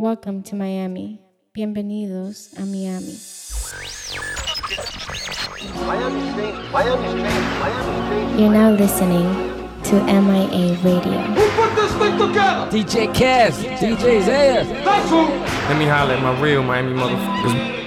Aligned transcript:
Welcome 0.00 0.42
to 0.44 0.56
Miami. 0.56 1.20
Bienvenidos 1.54 2.58
a 2.58 2.64
Miami. 2.64 3.18
Miami 5.84 6.32
State, 6.32 6.72
Miami 6.72 7.20
State, 7.20 7.44
Miami 7.60 8.40
You're 8.40 8.50
now 8.50 8.70
listening 8.70 9.28
to 9.82 10.02
MIA 10.06 10.78
Radio. 10.82 11.20
Who 11.36 11.50
put 11.50 11.74
this 11.76 11.92
thing 11.96 12.16
together? 12.16 12.70
DJ 12.70 13.14
Cass, 13.14 13.62
DJ 13.62 14.22
Zaya. 14.24 14.64
That's 14.64 15.10
who. 15.10 15.26
Let 15.68 15.78
me 15.78 15.84
holler 15.84 16.14
at 16.14 16.22
my 16.22 16.40
real 16.40 16.62
Miami 16.62 16.98
motherfuckers. 16.98 17.79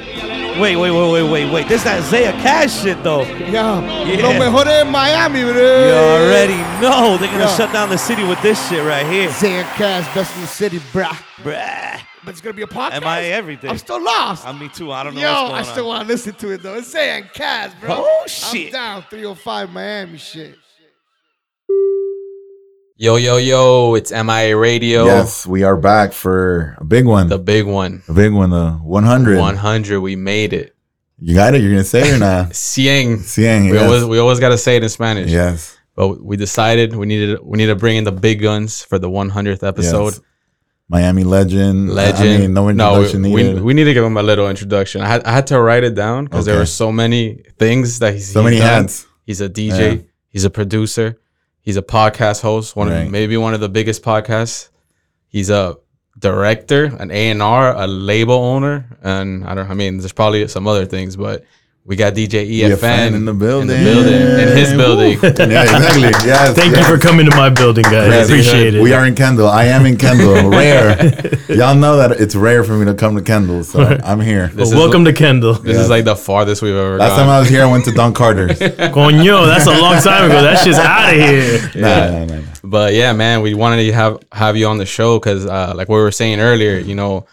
Wait, 0.60 0.76
wait, 0.76 0.92
wait, 0.92 1.12
wait, 1.12 1.24
wait, 1.32 1.52
wait. 1.52 1.68
This 1.68 1.84
that 1.84 2.04
Zaya 2.04 2.32
Cash 2.34 2.84
shit 2.84 3.02
though. 3.04 3.24
Yeah. 3.24 3.82
Yeah. 4.06 4.22
Lo 4.28 4.34
mejor 4.38 4.68
en 4.68 4.90
Miami, 4.92 5.42
bro. 5.44 5.52
You 5.54 5.94
already 5.94 6.58
know 6.82 7.18
they're 7.18 7.32
gonna 7.32 7.46
Yeah. 7.46 7.56
shut 7.58 7.74
down 7.74 7.90
the 7.90 7.98
city 7.98 8.24
with 8.24 8.42
this 8.42 8.60
shit 8.70 8.86
right 8.86 9.06
here. 9.06 9.30
Zaya 9.32 9.64
Cash, 9.76 10.14
best 10.14 10.36
in 10.36 10.42
the 10.42 10.48
city, 10.48 10.80
bruh. 10.94 11.18
Bruh. 11.44 12.00
But 12.24 12.32
it's 12.32 12.42
gonna 12.42 12.54
be 12.54 12.62
a 12.62 12.68
podcast. 12.68 12.94
Am 12.94 13.08
I 13.08 13.22
everything? 13.24 13.70
I'm 13.70 13.78
still 13.78 14.02
lost. 14.02 14.48
I'm 14.48 14.60
me 14.60 14.70
too. 14.70 14.92
I 14.92 15.04
don't 15.04 15.16
know 15.16 15.22
Yo, 15.22 15.28
what's 15.32 15.50
going 15.50 15.56
I 15.56 15.64
still 15.64 15.88
want 15.88 16.02
to 16.04 16.08
listen 16.08 16.34
to 16.36 16.52
it 16.52 16.62
though. 16.64 16.76
It's 16.76 16.92
Zaya 16.92 17.22
Cash, 17.34 17.72
bro. 17.82 18.06
Oh, 18.08 18.24
shit. 18.28 18.68
I'm 18.68 19.02
down 19.02 19.04
305 19.10 19.72
Miami 19.72 20.18
shit. 20.20 20.56
Yo, 22.96 23.16
yo, 23.16 23.38
yo, 23.38 23.96
it's 23.96 24.12
MIA 24.12 24.56
Radio. 24.56 25.06
Yes, 25.06 25.48
we 25.48 25.64
are 25.64 25.76
back 25.76 26.14
for 26.14 26.76
a 26.80 26.84
big 26.84 27.06
one. 27.06 27.28
The 27.28 27.40
big 27.40 27.66
one. 27.66 28.04
a 28.08 28.14
big 28.14 28.32
one, 28.32 28.52
the 28.52 28.72
100. 28.74 29.40
100. 29.40 30.00
We 30.00 30.16
made 30.16 30.54
it. 30.54 30.76
You 31.18 31.34
got 31.36 31.56
it? 31.56 31.62
You're 31.62 31.72
going 31.72 31.82
to 31.84 31.90
say 31.90 32.08
it 32.10 32.14
or 32.16 32.20
not? 32.20 32.50
Cien. 32.54 33.18
Cien, 33.18 33.66
We 33.72 33.74
yes. 33.78 33.84
always 33.84 34.06
we 34.06 34.20
always 34.20 34.40
gotta 34.40 34.58
say 34.58 34.76
it 34.78 34.84
in 34.84 34.90
Spanish. 34.90 35.32
yes. 35.32 35.78
But 35.96 36.24
we 36.24 36.38
decided 36.38 36.96
we 36.96 37.06
needed 37.08 37.40
we 37.42 37.58
need 37.58 37.68
to 37.68 37.76
bring 37.76 37.98
in 37.98 38.04
the 38.04 38.12
big 38.12 38.42
guns 38.42 38.84
for 38.84 39.00
the 39.00 39.10
100th 39.10 39.68
episode. 39.68 40.14
yes. 40.14 40.22
Miami 40.90 41.24
legend. 41.24 41.90
Legend. 41.90 42.30
I 42.30 42.38
mean, 42.38 42.54
no 42.54 42.70
introduction 42.70 43.24
we, 43.24 43.30
needed. 43.30 43.56
we, 43.56 43.62
we 43.62 43.74
need 43.74 43.86
to 43.86 43.94
give 43.94 44.04
him 44.04 44.18
a 44.18 44.24
little 44.24 44.50
introduction. 44.50 45.02
I 45.02 45.08
had 45.08 45.24
I 45.24 45.32
had 45.32 45.48
to 45.48 45.60
write 45.60 45.84
it 45.84 45.96
down 45.96 46.26
because 46.26 46.46
there 46.46 46.56
Okay. 46.56 46.62
were 46.62 46.66
so 46.68 46.92
many 46.92 47.44
things 47.58 48.00
that 48.00 48.14
he's 48.14 48.32
so 48.32 48.42
he's 48.42 48.46
many 48.46 48.58
done. 48.58 48.84
hats. 48.84 49.08
He's 49.26 49.42
a 49.42 49.50
DJ. 49.50 49.96
Yeah. 49.98 50.02
He's 50.30 50.44
a 50.46 50.50
producer. 50.50 51.18
He's 51.64 51.78
a 51.78 51.82
podcast 51.82 52.42
host. 52.42 52.76
One 52.76 52.90
Right. 52.90 53.06
of 53.06 53.12
maybe 53.12 53.36
one 53.38 53.54
of 53.56 53.60
the 53.62 53.70
biggest 53.70 54.04
podcasts. 54.04 54.70
He's 55.28 55.50
a 55.50 55.78
director, 56.20 56.86
an 57.00 57.10
A 57.10 57.30
and 57.32 57.42
R, 57.42 57.74
a 57.76 57.88
label 57.88 58.36
owner, 58.36 58.86
and 59.02 59.44
I 59.46 59.56
don't. 59.56 59.70
I 59.70 59.74
mean, 59.74 59.98
there's 59.98 60.12
probably 60.14 60.48
some 60.48 60.68
other 60.68 60.86
things, 60.86 61.16
but 61.16 61.44
we 61.86 61.98
got 61.98 62.14
DJ 62.14 62.50
EFN, 62.50 62.78
EFN 62.78 63.14
in 63.14 63.26
the 63.26 63.34
building. 63.34 63.70
in 63.70 63.84
the 63.84 63.92
building, 63.92 64.14
in 64.14 64.58
his 64.58 64.74
building. 64.74 65.12
yeah, 65.52 65.64
exactly. 65.64 66.02
Yes. 66.02 66.56
Thank 66.56 66.76
yes. 66.76 66.88
you 66.90 66.96
for 66.96 67.02
coming 67.02 67.30
to 67.30 67.36
my 67.36 67.50
building, 67.50 67.84
guys. 67.84 68.08
Yes, 68.10 68.30
Appreciate 68.30 68.76
it. 68.76 68.82
We 68.82 68.94
are 68.94 69.06
in 69.06 69.16
Kendall. 69.16 69.50
I 69.50 69.66
am 69.66 69.86
in 69.86 69.98
Kendall. 69.98 70.50
Rare. 70.50 70.96
Y'all 71.50 71.76
know 71.76 71.98
that 71.98 72.22
it's 72.22 72.36
rare 72.36 72.64
for 72.64 72.72
me 72.78 72.86
to 72.86 72.94
come 72.94 73.18
to 73.18 73.22
Kendall, 73.22 73.66
so 73.66 73.82
I'm 74.04 74.22
here. 74.22 74.48
This 74.48 74.56
Well, 74.56 74.68
is- 74.68 74.74
welcome 74.76 75.04
to 75.04 75.12
Kendall. 75.12 75.56
This 75.56 75.78
is 75.78 75.90
like 75.90 76.06
the 76.06 76.16
farthest 76.16 76.62
we've 76.62 76.74
ever 76.74 76.98
Last 76.98 77.18
time. 77.18 77.28
I 77.28 77.40
was 77.40 77.50
here, 77.50 77.64
I 77.64 77.66
went 77.70 77.84
to 77.86 77.92
Don 77.92 78.14
Carter's. 78.14 78.62
nah, 78.62 78.68
Coño, 78.68 79.46
that's 79.46 79.68
a 79.68 79.72
long 79.82 80.02
time 80.02 80.32
ago. 80.32 80.42
That 80.42 80.64
shit's 80.64 80.78
out 80.78 81.14
of 81.14 81.20
here. 81.20 81.82
nah, 81.82 82.26
nah, 82.26 82.26
nah. 82.26 82.48
But 82.64 82.94
yeah, 82.94 83.12
man, 83.12 83.42
we 83.42 83.56
wanted 83.56 83.84
to 83.84 83.92
have 83.92 84.24
have 84.32 84.56
you 84.56 84.68
on 84.68 84.78
the 84.78 84.86
show 84.86 85.20
because, 85.20 85.46
uh, 85.46 85.74
like 85.76 85.90
we 85.90 85.96
were 85.96 86.12
saying 86.12 86.40
earlier, 86.40 86.78
you 86.78 86.96
know, 86.96 87.26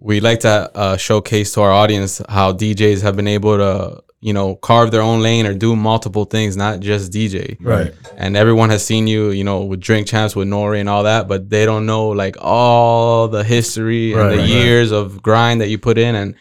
we 0.00 0.20
like 0.20 0.40
to 0.40 0.70
uh, 0.74 0.96
showcase 0.96 1.52
to 1.54 1.60
our 1.60 1.70
audience 1.70 2.20
how 2.28 2.52
DJs 2.52 3.02
have 3.02 3.16
been 3.16 3.28
able 3.28 3.56
to, 3.58 4.02
you 4.20 4.32
know, 4.32 4.54
carve 4.56 4.90
their 4.90 5.02
own 5.02 5.20
lane 5.22 5.46
or 5.46 5.54
do 5.54 5.76
multiple 5.76 6.24
things, 6.24 6.56
not 6.56 6.80
just 6.80 7.12
DJ. 7.12 7.56
Right. 7.60 7.92
And 8.16 8.36
everyone 8.36 8.70
has 8.70 8.84
seen 8.84 9.06
you, 9.06 9.30
you 9.30 9.44
know, 9.44 9.60
with 9.64 9.80
Drink 9.80 10.06
Champs, 10.06 10.34
with 10.34 10.48
Nori 10.48 10.80
and 10.80 10.88
all 10.88 11.02
that, 11.04 11.28
but 11.28 11.50
they 11.50 11.64
don't 11.66 11.86
know 11.86 12.08
like 12.08 12.36
all 12.40 13.28
the 13.28 13.44
history 13.44 14.14
Right, 14.14 14.22
and 14.22 14.32
the 14.32 14.36
right, 14.38 14.42
right. 14.42 14.48
years 14.48 14.90
of 14.90 15.22
grind 15.22 15.60
that 15.60 15.68
you 15.68 15.78
put 15.78 15.98
in 15.98 16.14
and 16.14 16.34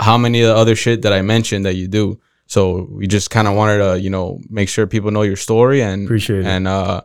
how 0.00 0.18
many 0.18 0.40
of 0.42 0.48
the 0.48 0.56
other 0.56 0.74
shit 0.74 1.02
that 1.02 1.12
I 1.12 1.22
mentioned 1.22 1.64
that 1.66 1.74
you 1.74 1.88
do. 1.88 2.18
So 2.46 2.88
we 2.90 3.06
just 3.06 3.30
kind 3.30 3.48
of 3.48 3.54
wanted 3.54 3.78
to, 3.78 4.00
you 4.00 4.10
know, 4.10 4.40
make 4.50 4.68
sure 4.68 4.86
people 4.86 5.10
know 5.10 5.22
your 5.22 5.36
story 5.36 5.82
and 5.82 6.04
Appreciate 6.04 6.40
it. 6.40 6.46
and 6.46 6.66
uh 6.68 7.02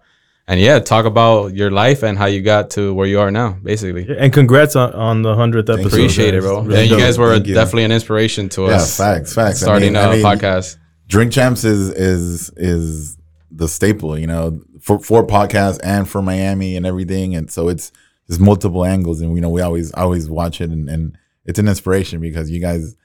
and 0.49 0.59
yeah, 0.59 0.79
talk 0.79 1.05
about 1.05 1.53
your 1.53 1.71
life 1.71 2.03
and 2.03 2.17
how 2.17 2.25
you 2.25 2.41
got 2.41 2.71
to 2.71 2.93
where 2.93 3.07
you 3.07 3.19
are 3.21 3.31
now, 3.31 3.51
basically. 3.63 4.05
And 4.17 4.33
congrats 4.33 4.75
on, 4.75 4.91
on 4.93 5.21
the 5.21 5.33
100th 5.35 5.69
episode. 5.69 5.85
Appreciate 5.87 6.33
it, 6.33 6.41
bro. 6.41 6.61
Really 6.61 6.81
and 6.81 6.89
you 6.89 6.97
guys 6.97 7.17
were 7.17 7.33
Thank 7.35 7.47
you. 7.47 7.53
definitely 7.53 7.83
an 7.85 7.91
inspiration 7.91 8.49
to 8.49 8.63
Yeah, 8.63 8.67
us. 8.77 8.99
Yeah, 8.99 9.05
facts, 9.05 9.33
facts. 9.33 9.61
I 9.61 9.65
Starting 9.65 9.93
mean- 9.93 10.01
I 10.03 10.13
a 10.13 10.15
mean, 10.17 10.25
podcast. 10.25 10.77
Drink 11.07 11.31
Champs 11.31 11.63
is 11.63 11.89
is 11.91 12.51
is 12.57 13.17
the 13.51 13.67
staple, 13.67 14.17
you 14.17 14.27
know, 14.27 14.61
for 14.81 14.99
for 14.99 15.25
podcasts 15.25 15.79
and 15.83 16.07
for 16.09 16.21
Miami 16.21 16.75
and 16.77 16.85
everything. 16.85 17.35
And 17.35 17.49
so 17.51 17.67
it's 17.69 17.91
there's 18.27 18.39
multiple 18.39 18.85
angles, 18.85 19.21
and 19.21 19.33
you 19.35 19.41
know 19.41 19.49
we 19.49 19.61
always 19.61 19.91
always 19.93 20.29
watch 20.29 20.61
it, 20.61 20.69
and, 20.69 20.87
and 20.89 21.17
it's 21.45 21.57
an 21.57 21.67
inspiration 21.67 22.21
because 22.21 22.51
you 22.51 22.59
guys, 22.59 22.95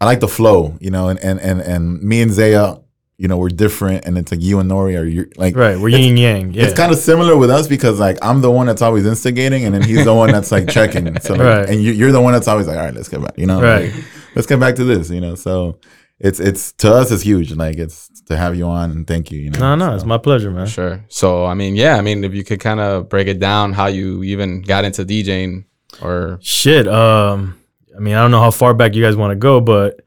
I 0.00 0.04
like 0.04 0.20
the 0.20 0.28
flow, 0.28 0.76
you 0.80 0.90
know, 0.92 1.08
and 1.08 1.18
and 1.18 1.40
and 1.40 1.60
and 1.60 2.00
me 2.00 2.22
and 2.22 2.32
Zaya, 2.32 2.76
you 3.18 3.26
know, 3.28 3.36
we're 3.36 3.48
different, 3.48 4.04
and 4.06 4.16
it's 4.16 4.30
like 4.30 4.40
you 4.40 4.60
and 4.60 4.70
Nori 4.70 4.96
are 4.98 5.04
you 5.04 5.28
like 5.36 5.56
Right, 5.56 5.76
we're 5.78 5.88
yin 5.88 6.16
yang. 6.16 6.54
Yeah. 6.54 6.64
It's 6.64 6.74
kind 6.74 6.92
of 6.92 6.98
similar 6.98 7.36
with 7.36 7.50
us 7.50 7.66
because 7.66 7.98
like 7.98 8.16
I'm 8.22 8.40
the 8.40 8.50
one 8.50 8.66
that's 8.66 8.80
always 8.82 9.04
instigating, 9.04 9.64
and 9.64 9.74
then 9.74 9.82
he's 9.82 10.04
the 10.04 10.14
one 10.14 10.30
that's 10.30 10.52
like 10.52 10.68
checking. 10.68 11.16
So 11.20 11.34
like, 11.34 11.42
Right. 11.42 11.68
and 11.68 11.82
you, 11.82 11.92
you're 11.92 12.12
the 12.12 12.20
one 12.20 12.32
that's 12.32 12.46
always 12.48 12.66
like, 12.68 12.78
all 12.78 12.84
right, 12.84 12.94
let's 12.94 13.08
get 13.08 13.20
back, 13.20 13.36
you 13.36 13.46
know, 13.46 13.60
Right. 13.60 13.92
like, 13.92 14.04
let's 14.36 14.46
get 14.46 14.60
back 14.60 14.76
to 14.76 14.84
this, 14.84 15.10
you 15.10 15.20
know. 15.20 15.34
So 15.34 15.78
it's 16.20 16.38
it's 16.40 16.72
to 16.74 16.92
us 16.94 17.10
it's 17.10 17.22
huge. 17.22 17.52
Like 17.52 17.76
it's 17.76 18.08
to 18.28 18.36
have 18.36 18.54
you 18.56 18.66
on 18.66 18.90
and 18.92 19.06
thank 19.06 19.32
you. 19.32 19.40
You 19.40 19.50
know. 19.50 19.58
no, 19.60 19.74
no, 19.74 19.90
So, 19.90 19.94
it's 19.96 20.04
my 20.04 20.18
pleasure, 20.18 20.50
man. 20.52 20.66
Sure. 20.68 21.04
So 21.08 21.44
I 21.44 21.54
mean, 21.54 21.74
yeah, 21.74 21.96
I 21.96 22.02
mean, 22.02 22.22
if 22.22 22.34
you 22.34 22.44
could 22.44 22.60
kind 22.60 22.78
of 22.78 23.08
break 23.08 23.26
it 23.26 23.40
down, 23.40 23.72
how 23.72 23.86
you 23.86 24.22
even 24.22 24.62
got 24.62 24.84
into 24.84 25.04
DJing, 25.04 25.64
or 26.02 26.38
Shit. 26.40 26.86
Um, 26.86 27.58
I 27.96 28.00
mean, 28.00 28.14
I 28.14 28.22
don't 28.22 28.30
know 28.30 28.40
how 28.40 28.52
far 28.52 28.74
back 28.74 28.94
you 28.94 29.02
guys 29.02 29.16
want 29.16 29.32
to 29.32 29.36
go, 29.36 29.60
but 29.60 30.02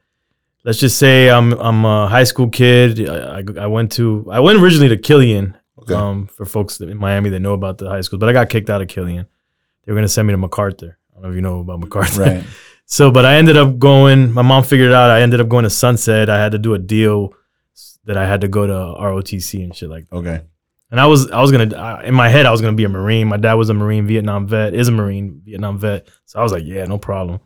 let's 0.64 0.78
just 0.78 0.98
say 0.98 1.30
I'm 1.30 1.52
I'm 1.54 1.84
a 1.84 2.08
high 2.08 2.24
school 2.24 2.48
kid. 2.48 3.08
I, 3.08 3.38
I, 3.40 3.44
I 3.60 3.66
went 3.66 3.92
to 3.92 4.26
I 4.30 4.40
went 4.40 4.58
originally 4.60 4.88
to 4.88 4.96
Killian. 4.96 5.56
Okay. 5.78 5.94
Um, 5.94 6.28
for 6.28 6.46
folks 6.46 6.80
in 6.80 6.96
Miami 6.96 7.28
that 7.30 7.40
know 7.40 7.54
about 7.54 7.78
the 7.78 7.88
high 7.88 8.02
school, 8.02 8.18
but 8.20 8.28
I 8.28 8.32
got 8.32 8.48
kicked 8.48 8.70
out 8.70 8.80
of 8.80 8.86
Killian. 8.86 9.26
They 9.84 9.90
were 9.92 9.96
gonna 9.96 10.06
send 10.08 10.28
me 10.28 10.32
to 10.32 10.38
MacArthur. 10.38 10.96
I 11.10 11.14
don't 11.14 11.22
know 11.24 11.28
if 11.30 11.34
you 11.34 11.40
know 11.42 11.58
about 11.60 11.80
MacArthur. 11.80 12.20
Right. 12.22 12.44
So, 12.84 13.10
but 13.10 13.24
I 13.24 13.36
ended 13.36 13.56
up 13.56 13.78
going. 13.78 14.32
My 14.32 14.42
mom 14.42 14.64
figured 14.64 14.90
it 14.90 14.94
out. 14.94 15.08
I 15.08 15.22
ended 15.22 15.40
up 15.40 15.48
going 15.48 15.62
to 15.62 15.70
Sunset. 15.70 16.28
I 16.28 16.38
had 16.38 16.52
to 16.52 16.58
do 16.58 16.74
a 16.74 16.78
deal 16.78 17.32
that 18.04 18.18
I 18.18 18.26
had 18.26 18.42
to 18.42 18.48
go 18.48 18.66
to 18.66 18.72
ROTC 19.00 19.64
and 19.64 19.74
shit 19.74 19.88
like 19.88 20.10
that. 20.10 20.16
Okay. 20.16 20.42
And 20.90 21.00
I 21.00 21.06
was 21.06 21.30
I 21.30 21.40
was 21.40 21.50
gonna 21.52 21.74
I- 21.74 22.04
in 22.04 22.12
my 22.14 22.28
head 22.28 22.44
I 22.44 22.50
was 22.50 22.60
gonna 22.60 22.76
be 22.76 22.84
a 22.84 22.90
Marine. 22.90 23.28
My 23.28 23.38
dad 23.38 23.54
was 23.54 23.70
a 23.70 23.74
Marine, 23.74 24.06
Vietnam 24.06 24.46
vet, 24.46 24.74
is 24.74 24.88
a 24.88 24.92
Marine, 24.92 25.40
Vietnam 25.42 25.78
vet. 25.78 26.06
So 26.26 26.38
I 26.38 26.42
was 26.42 26.52
like, 26.52 26.64
yeah, 26.66 26.84
no 26.84 26.98
problem. 26.98 27.40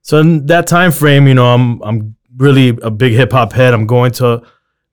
So 0.00 0.18
in 0.18 0.46
that 0.46 0.66
time 0.66 0.92
frame, 0.92 1.26
you 1.28 1.34
know, 1.34 1.52
I'm 1.52 1.82
I'm 1.82 2.16
really 2.40 2.70
a 2.82 2.90
big 2.90 3.12
hip 3.12 3.30
hop 3.32 3.52
head. 3.52 3.72
I'm 3.74 3.86
going 3.86 4.10
to 4.12 4.42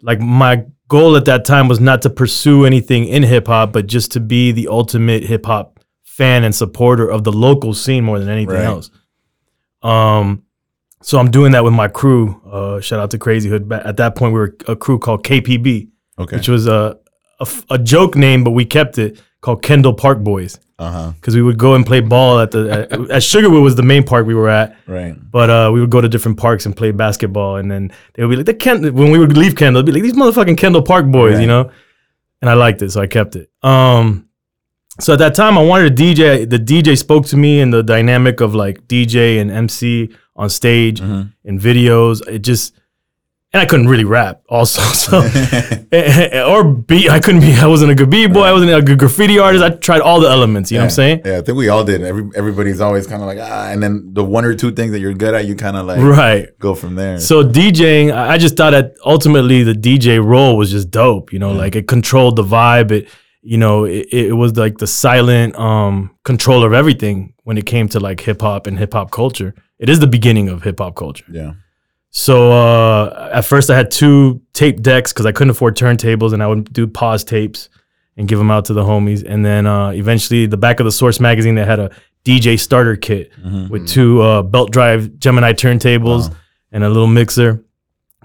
like 0.01 0.19
my 0.19 0.65
goal 0.89 1.15
at 1.15 1.25
that 1.25 1.45
time 1.45 1.67
was 1.67 1.79
not 1.79 2.01
to 2.03 2.09
pursue 2.09 2.65
anything 2.65 3.05
in 3.05 3.23
hip 3.23 3.47
hop, 3.47 3.73
but 3.73 3.87
just 3.87 4.11
to 4.11 4.19
be 4.19 4.51
the 4.51 4.67
ultimate 4.67 5.23
hip 5.23 5.45
hop 5.45 5.79
fan 6.03 6.43
and 6.43 6.53
supporter 6.53 7.09
of 7.09 7.23
the 7.23 7.31
local 7.31 7.73
scene 7.73 8.03
more 8.03 8.19
than 8.19 8.29
anything 8.29 8.55
Right. 8.55 8.63
else. 8.65 8.89
Um, 9.81 10.43
so 11.01 11.19
I'm 11.19 11.29
doing 11.31 11.51
that 11.53 11.63
with 11.63 11.73
my 11.73 11.87
crew. 11.87 12.41
Uh, 12.51 12.79
shout 12.81 12.99
out 12.99 13.11
to 13.11 13.17
Crazy 13.17 13.49
Hood. 13.49 13.71
At 13.71 13.97
that 13.97 14.15
point, 14.15 14.33
we 14.33 14.39
were 14.39 14.55
a 14.67 14.75
crew 14.75 14.97
called 14.99 15.23
KPB, 15.23 15.89
Okay. 16.19 16.35
which 16.35 16.49
was 16.49 16.67
a, 16.67 16.97
a 17.39 17.43
f- 17.43 17.65
a 17.69 17.77
joke 17.77 18.15
name, 18.15 18.43
but 18.43 18.51
we 18.51 18.65
kept 18.65 18.97
it 18.97 19.21
called 19.41 19.61
Kendall 19.61 19.93
Park 19.93 20.23
Boys 20.23 20.59
Uh 20.79 20.91
huh. 20.91 21.11
because 21.15 21.35
we 21.35 21.41
would 21.41 21.57
go 21.57 21.75
and 21.75 21.85
play 21.85 21.99
ball 22.01 22.39
at 22.39 22.51
the 22.51 22.71
at, 22.71 22.91
at 22.91 23.21
Sugarwood 23.21 23.61
was 23.63 23.75
the 23.75 23.83
main 23.83 24.03
park 24.03 24.25
we 24.25 24.33
were 24.35 24.49
at, 24.49 24.75
Right. 24.87 25.15
but 25.31 25.49
uh, 25.49 25.69
we 25.73 25.79
would 25.81 25.89
go 25.91 26.01
to 26.01 26.09
different 26.09 26.37
parks 26.37 26.65
and 26.65 26.75
play 26.75 26.91
basketball, 26.91 27.57
and 27.57 27.69
then 27.69 27.91
they 28.13 28.23
would 28.23 28.31
be 28.31 28.35
like 28.37 28.45
the 28.47 28.53
Ken 28.55 28.81
when 28.93 29.11
we 29.11 29.19
would 29.19 29.37
leave 29.37 29.55
Kendall, 29.55 29.83
they'd 29.83 29.91
be 29.91 29.99
like 29.99 30.03
these 30.03 30.13
motherfucking 30.21 30.57
Kendall 30.57 30.81
Park 30.81 31.05
boys, 31.05 31.33
Right. 31.35 31.41
you 31.41 31.47
know, 31.47 31.69
and 32.41 32.49
I 32.49 32.53
liked 32.53 32.81
it, 32.81 32.91
so 32.91 33.01
I 33.01 33.07
kept 33.07 33.35
it. 33.35 33.49
Um, 33.63 34.25
so 34.99 35.13
at 35.13 35.19
that 35.19 35.35
time, 35.35 35.57
I 35.59 35.63
wanted 35.63 35.91
a 35.91 35.95
DJ. 35.95 36.49
The 36.49 36.57
DJ 36.59 36.97
spoke 36.97 37.27
to 37.27 37.37
me, 37.37 37.59
and 37.61 37.71
the 37.71 37.83
dynamic 37.83 38.41
of 38.41 38.56
like 38.56 38.88
DJ 38.88 39.39
and 39.39 39.51
MC 39.51 40.09
on 40.35 40.50
stage 40.50 41.00
Mhm. 41.01 41.33
in 41.45 41.59
videos, 41.59 42.27
it 42.27 42.39
just. 42.39 42.73
And 43.53 43.61
I 43.61 43.65
couldn't 43.65 43.88
really 43.88 44.03
rap, 44.03 44.41
also. 44.49 44.81
So, 44.94 45.19
or 46.47 46.63
beat. 46.65 47.09
I 47.09 47.19
couldn't 47.19 47.41
be. 47.41 47.53
I 47.53 47.65
wasn't 47.65 47.91
a 47.91 47.95
good 47.95 48.09
b 48.09 48.27
boy. 48.27 48.41
I 48.41 48.51
wasn't 48.51 48.71
a 48.71 48.81
good 48.81 48.99
graffiti 48.99 49.39
artist. 49.39 49.63
I 49.63 49.69
tried 49.69 50.01
all 50.01 50.19
the 50.19 50.27
elements. 50.29 50.69
You 50.69 50.77
know 50.79 50.83
what 50.83 50.91
I'm 50.91 50.95
saying? 50.95 51.21
Yeah, 51.25 51.38
I 51.38 51.41
think 51.41 51.57
we 51.57 51.69
all 51.69 51.85
did. 51.85 52.01
Every 52.03 52.29
everybody's 52.35 52.81
always 52.81 53.07
kind 53.07 53.21
of 53.21 53.27
like 53.27 53.39
ah, 53.41 53.69
and 53.71 53.81
then 53.81 54.09
the 54.13 54.23
one 54.23 54.44
or 54.44 54.53
two 54.53 54.71
things 54.71 54.91
that 54.91 54.99
you're 54.99 55.13
good 55.13 55.33
at, 55.33 55.45
you 55.45 55.55
kind 55.55 55.77
of 55.77 55.85
like 55.85 55.99
Right. 56.01 56.49
go 56.59 56.75
from 56.75 56.95
there. 56.95 57.19
So 57.19 57.41
DJing, 57.44 58.13
I 58.13 58.38
just 58.38 58.57
thought 58.57 58.71
that 58.71 58.95
ultimately 59.05 59.63
the 59.63 59.73
DJ 59.73 60.23
role 60.23 60.57
was 60.57 60.69
just 60.71 60.91
dope. 60.91 61.31
You 61.31 61.39
know, 61.39 61.53
like 61.53 61.75
it 61.77 61.88
controlled 61.88 62.35
the 62.35 62.43
vibe. 62.43 62.91
It, 62.91 63.07
you 63.41 63.57
know, 63.57 63.85
it, 63.85 64.07
it 64.11 64.33
was 64.33 64.57
like 64.57 64.77
the 64.79 64.88
silent 64.88 65.55
um 65.57 66.11
control 66.25 66.65
of 66.65 66.73
everything 66.73 67.33
when 67.45 67.57
it 67.57 67.65
came 67.65 67.88
to 67.89 68.00
like 68.01 68.19
hip 68.19 68.41
hop 68.41 68.67
and 68.67 68.77
hip 68.77 68.91
hop 68.93 69.09
culture. 69.11 69.55
It 69.79 69.88
is 69.89 70.00
the 70.01 70.07
beginning 70.07 70.50
of 70.50 70.63
hip 70.63 70.79
hop 70.79 70.95
culture. 70.95 71.25
yeah. 71.31 71.53
So 72.17 72.51
uh, 72.51 73.29
at 73.31 73.45
first 73.45 73.69
I 73.69 73.75
had 73.75 73.91
two 73.91 74.41
tape 74.53 74.81
decks 74.81 75.13
because 75.13 75.27
I 75.27 75.31
couldn't 75.31 75.51
afford 75.51 75.77
turntables, 75.77 76.33
and 76.33 76.41
I 76.41 76.47
would 76.47 76.73
do 76.73 76.87
pause 76.87 77.23
tapes, 77.23 77.69
and 78.17 78.27
give 78.27 78.39
them 78.39 78.49
out 78.49 78.65
to 78.65 78.73
the 78.73 78.83
homies. 78.83 79.23
And 79.23 79.45
then 79.45 79.67
uh, 79.67 79.89
eventually, 79.91 80.47
the 80.47 80.57
back 80.57 80.79
of 80.79 80.85
the 80.85 80.91
Source 80.91 81.19
magazine, 81.19 81.53
they 81.53 81.63
had 81.63 81.79
a 81.79 81.91
DJ 82.25 82.59
starter 82.59 82.95
kit 82.95 83.31
with 83.69 83.87
two 83.87 84.19
uh, 84.23 84.41
belt 84.41 84.71
drive 84.71 85.19
Gemini 85.19 85.53
turntables 85.53 86.35
and 86.71 86.83
a 86.83 86.89
little 86.89 87.05
mixer. 87.05 87.63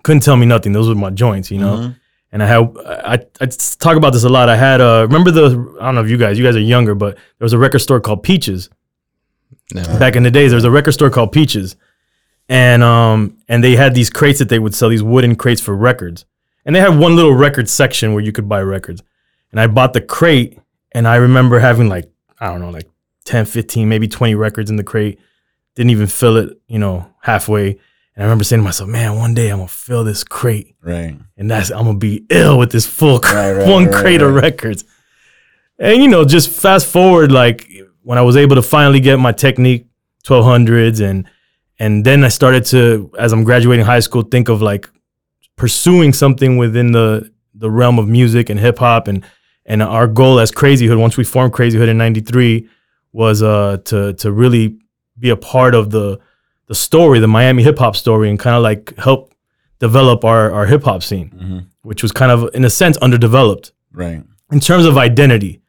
Couldn't 0.02 0.22
tell 0.22 0.38
me 0.38 0.46
nothing. 0.46 0.72
Those 0.72 0.88
were 0.88 0.94
my 0.94 1.10
joints, 1.10 1.50
you 1.50 1.58
know. 1.58 1.94
And 2.32 2.42
I 2.42 2.46
had 2.46 2.74
I, 2.86 3.18
I 3.42 3.46
talk 3.46 3.98
about 3.98 4.14
this 4.14 4.24
a 4.24 4.30
lot. 4.30 4.48
I 4.48 4.56
had 4.56 4.80
uh 4.80 5.02
remember 5.06 5.30
the 5.30 5.76
I 5.82 5.84
don't 5.84 5.96
know 5.96 6.02
if 6.02 6.08
you 6.08 6.16
guys 6.16 6.38
you 6.38 6.44
guys 6.44 6.56
are 6.56 6.60
younger, 6.60 6.94
but 6.94 7.16
there 7.16 7.44
was 7.44 7.52
a 7.52 7.58
record 7.58 7.80
store 7.80 8.00
called 8.00 8.22
Peaches 8.22 8.70
Never. 9.74 9.98
back 9.98 10.16
in 10.16 10.22
the 10.22 10.30
days. 10.30 10.50
There 10.50 10.56
was 10.56 10.64
a 10.64 10.70
record 10.70 10.92
store 10.92 11.10
called 11.10 11.30
Peaches, 11.30 11.76
and 12.48 12.82
um 12.82 13.36
and 13.48 13.62
they 13.62 13.76
had 13.76 13.94
these 13.94 14.10
crates 14.10 14.38
that 14.38 14.48
they 14.48 14.58
would 14.58 14.74
sell 14.74 14.88
these 14.88 15.02
wooden 15.02 15.36
crates 15.36 15.60
for 15.60 15.74
records, 15.76 16.24
and 16.64 16.74
they 16.74 16.80
had 16.80 16.98
one 16.98 17.16
little 17.16 17.34
record 17.34 17.68
section 17.68 18.12
where 18.14 18.22
you 18.22 18.32
could 18.32 18.48
buy 18.48 18.60
records, 18.62 19.02
and 19.50 19.60
I 19.60 19.66
bought 19.66 19.92
the 19.92 20.00
crate, 20.00 20.58
and 20.92 21.06
I 21.08 21.16
remember 21.16 21.58
having 21.60 21.88
like 21.88 22.10
I 22.40 22.46
don't 22.48 22.60
know 22.60 22.70
like 22.70 22.88
10, 23.24 23.44
15, 23.46 23.88
maybe 23.88 24.08
twenty 24.08 24.34
records 24.34 24.68
in 24.70 24.76
the 24.76 24.82
crate, 24.84 25.18
didn't 25.76 25.90
even 25.90 26.08
fill 26.08 26.36
it, 26.36 26.58
you 26.66 26.78
know, 26.78 27.06
halfway. 27.22 27.70
And 28.14 28.22
I 28.22 28.26
remember 28.26 28.44
saying 28.44 28.60
to 28.60 28.64
myself, 28.64 28.90
"Man, 28.90 29.16
one 29.16 29.32
day 29.32 29.48
I'm 29.48 29.58
gonna 29.58 29.68
fill 29.68 30.04
this 30.04 30.22
crate, 30.24 30.74
Right. 30.82 31.16
and 31.36 31.50
that's 31.50 31.70
I'm 31.70 31.84
gonna 31.86 31.98
be 31.98 32.26
ill 32.30 32.58
with 32.58 32.72
this 32.72 32.84
full 32.86 33.20
cr- 33.20 33.34
Right, 33.36 33.52
right, 33.52 33.68
one 33.70 33.84
right, 33.86 33.94
crate 33.94 34.20
of 34.22 34.34
records." 34.34 34.84
And 35.78 36.02
you 36.02 36.08
know, 36.08 36.24
just 36.24 36.50
fast 36.50 36.86
forward, 36.86 37.32
like 37.32 37.68
when 38.02 38.18
I 38.18 38.22
was 38.22 38.36
able 38.36 38.56
to 38.56 38.62
finally 38.62 39.00
get 39.00 39.18
my 39.18 39.32
Technics 39.32 39.86
1200s, 40.24 41.00
and 41.00 41.26
and 41.78 42.04
then 42.04 42.24
I 42.24 42.28
started 42.28 42.64
to, 42.66 43.10
as 43.18 43.32
I'm 43.32 43.44
graduating 43.44 43.84
high 43.84 44.00
school, 44.00 44.22
think 44.22 44.48
of 44.48 44.62
like 44.62 44.88
pursuing 45.56 46.12
something 46.12 46.56
within 46.56 46.92
the 46.92 47.30
the 47.54 47.70
realm 47.70 47.98
of 47.98 48.08
music 48.08 48.48
and 48.50 48.58
hip 48.58 48.78
hop, 48.78 49.08
and 49.08 49.24
and 49.66 49.82
our 49.82 50.06
goal 50.06 50.38
as 50.40 50.50
Crazy 50.50 50.86
Hood, 50.86 50.98
once 50.98 51.16
we 51.16 51.24
formed 51.24 51.52
Crazy 51.52 51.78
Hood 51.78 51.88
in 51.88 51.98
'93, 51.98 52.68
was 53.12 53.42
uh 53.42 53.78
to 53.84 54.12
to 54.14 54.32
really 54.32 54.78
be 55.18 55.30
a 55.30 55.36
part 55.36 55.74
of 55.74 55.90
the 55.90 56.18
the 56.66 56.74
story, 56.74 57.18
the 57.20 57.28
Miami 57.28 57.62
hip 57.62 57.78
hop 57.78 57.96
story, 57.96 58.30
and 58.30 58.38
kind 58.38 58.56
of 58.56 58.62
like 58.62 58.96
help 58.96 59.34
develop 59.78 60.24
our 60.24 60.50
our 60.52 60.66
hip 60.66 60.84
hop 60.84 61.02
scene, 61.02 61.66
which 61.82 62.02
was 62.02 62.12
kind 62.12 62.30
of 62.32 62.48
in 62.54 62.64
a 62.64 62.70
sense 62.70 62.96
underdeveloped 62.98 63.72
Right. 63.92 64.22
in 64.50 64.60
terms 64.60 64.86
of 64.86 64.96
identity. 64.96 65.60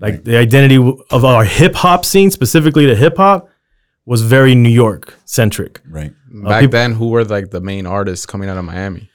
Like 0.00 0.24
the 0.24 0.36
identity 0.36 0.76
of 1.10 1.24
our 1.24 1.44
hip 1.44 1.74
hop 1.74 2.04
scene, 2.04 2.30
specifically 2.30 2.86
the 2.86 2.96
hip 2.96 3.16
hop, 3.18 3.48
was 4.04 4.22
very 4.22 4.54
New 4.54 4.68
York 4.70 5.14
centric. 5.24 5.80
Right. 5.88 6.12
Back 6.30 6.62
peop- 6.62 6.70
then, 6.72 6.92
who 6.92 7.08
were 7.08 7.24
like 7.24 7.50
the 7.50 7.60
main 7.60 7.86
artists 7.86 8.26
coming 8.26 8.48
out 8.48 8.56
of 8.58 8.64
Miami? 8.64 9.08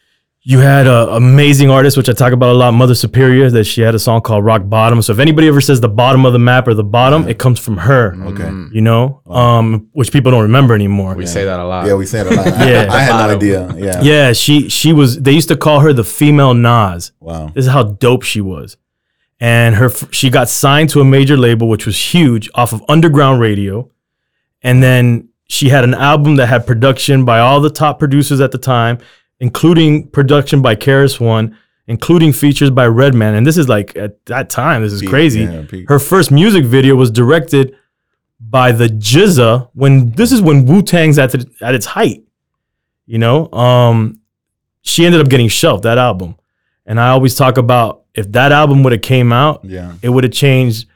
You 0.50 0.60
had 0.60 0.88
a 0.88 1.10
amazing 1.10 1.70
artist, 1.70 1.98
which 1.98 2.08
I 2.08 2.14
talk 2.14 2.32
about 2.32 2.52
a 2.52 2.58
lot, 2.58 2.72
Mother 2.72 2.96
Superior, 2.96 3.50
that 3.50 3.66
she 3.66 3.82
had 3.82 3.94
a 3.96 4.00
song 4.00 4.22
called 4.22 4.46
Rock 4.46 4.62
Bottom. 4.66 5.02
So 5.02 5.12
if 5.12 5.20
anybody 5.20 5.50
ever 5.50 5.60
says 5.60 5.82
the 5.82 5.90
bottom 5.90 6.26
of 6.26 6.32
the 6.32 6.40
map 6.40 6.70
or 6.70 6.74
the 6.74 6.86
bottom, 6.86 7.28
it 7.28 7.38
comes 7.38 7.60
from 7.60 7.76
her. 7.76 8.16
Okay. 8.28 8.50
You 8.72 8.80
know, 8.80 9.22
um, 9.26 9.90
which 9.92 10.14
people 10.14 10.32
don't 10.32 10.44
remember 10.44 10.74
anymore. 10.74 11.16
We 11.16 11.26
say 11.26 11.44
that 11.44 11.60
a 11.60 11.66
lot. 11.66 11.86
Yeah, 11.86 11.96
we 11.96 12.06
said 12.06 12.28
a 12.28 12.34
lot. 12.34 12.46
Yeah. 12.66 12.88
I 12.90 13.02
had 13.02 13.28
no 13.28 13.36
idea. 13.36 13.76
Yeah. 13.76 14.02
yeah, 14.04 14.32
she 14.32 14.70
she 14.70 14.94
was. 14.94 15.20
They 15.20 15.34
used 15.34 15.50
to 15.50 15.58
call 15.58 15.82
her 15.82 15.92
the 15.92 16.06
female 16.06 16.54
Nas. 16.54 17.12
Wow. 17.20 17.48
This 17.54 17.66
is 17.66 17.72
how 17.72 17.84
dope 17.84 18.24
she 18.24 18.40
was. 18.40 18.78
And 19.42 19.76
her 19.76 19.90
she 20.12 20.30
got 20.30 20.48
signed 20.48 20.90
to 20.92 21.02
a 21.02 21.06
major 21.06 21.36
label, 21.36 21.68
which 21.68 21.86
was 21.86 22.14
huge, 22.14 22.50
off 22.56 22.72
of 22.72 22.82
underground 22.88 23.42
radio. 23.42 23.92
And 24.68 24.84
then 24.84 25.30
she 25.48 25.70
had 25.70 25.84
an 25.84 25.94
album 25.94 26.36
that 26.36 26.48
had 26.48 26.68
production 26.68 27.24
by 27.26 27.40
all 27.40 27.62
the 27.62 27.70
top 27.70 28.00
producers 28.00 28.42
at 28.42 28.52
the 28.52 28.58
time, 28.58 28.98
including 29.40 30.08
production 30.10 30.62
by 30.62 30.76
KRS-One, 30.76 31.58
including 31.88 32.34
features 32.34 32.70
by 32.70 32.86
Redman. 32.88 33.34
And 33.36 33.48
this 33.48 33.58
is 33.58 33.70
like 33.70 33.96
at 33.96 34.26
that 34.26 34.50
time, 34.50 34.82
this 34.82 34.92
is 34.92 35.02
Peak, 35.02 35.10
crazy. 35.10 35.42
yeah. 35.44 35.64
Her 35.88 36.00
first 36.00 36.32
music 36.32 36.66
video 36.66 36.96
was 36.96 37.10
directed 37.12 37.76
by 38.42 38.72
the 38.74 38.88
GZA 38.88 39.70
when 39.74 40.12
this 40.12 40.32
is 40.34 40.42
when 40.42 40.66
Wu 40.66 40.82
Tang's 40.82 41.18
at 41.18 41.32
the, 41.32 41.50
at 41.62 41.74
its 41.74 41.86
height. 41.86 42.24
You 43.06 43.20
know, 43.20 43.50
um, 43.54 44.20
she 44.82 45.06
ended 45.06 45.22
up 45.22 45.30
getting 45.30 45.48
shelved 45.48 45.84
that 45.84 45.98
album, 45.98 46.36
and 46.86 47.00
I 47.00 47.10
always 47.10 47.36
talk 47.36 47.58
about 47.58 48.04
if 48.14 48.30
that 48.34 48.52
album 48.52 48.84
would 48.84 48.92
have 48.92 49.02
came 49.02 49.32
out, 49.32 49.64
Yeah. 49.64 49.94
it 50.02 50.10
would 50.10 50.26
have 50.26 50.34
changed 50.34 50.88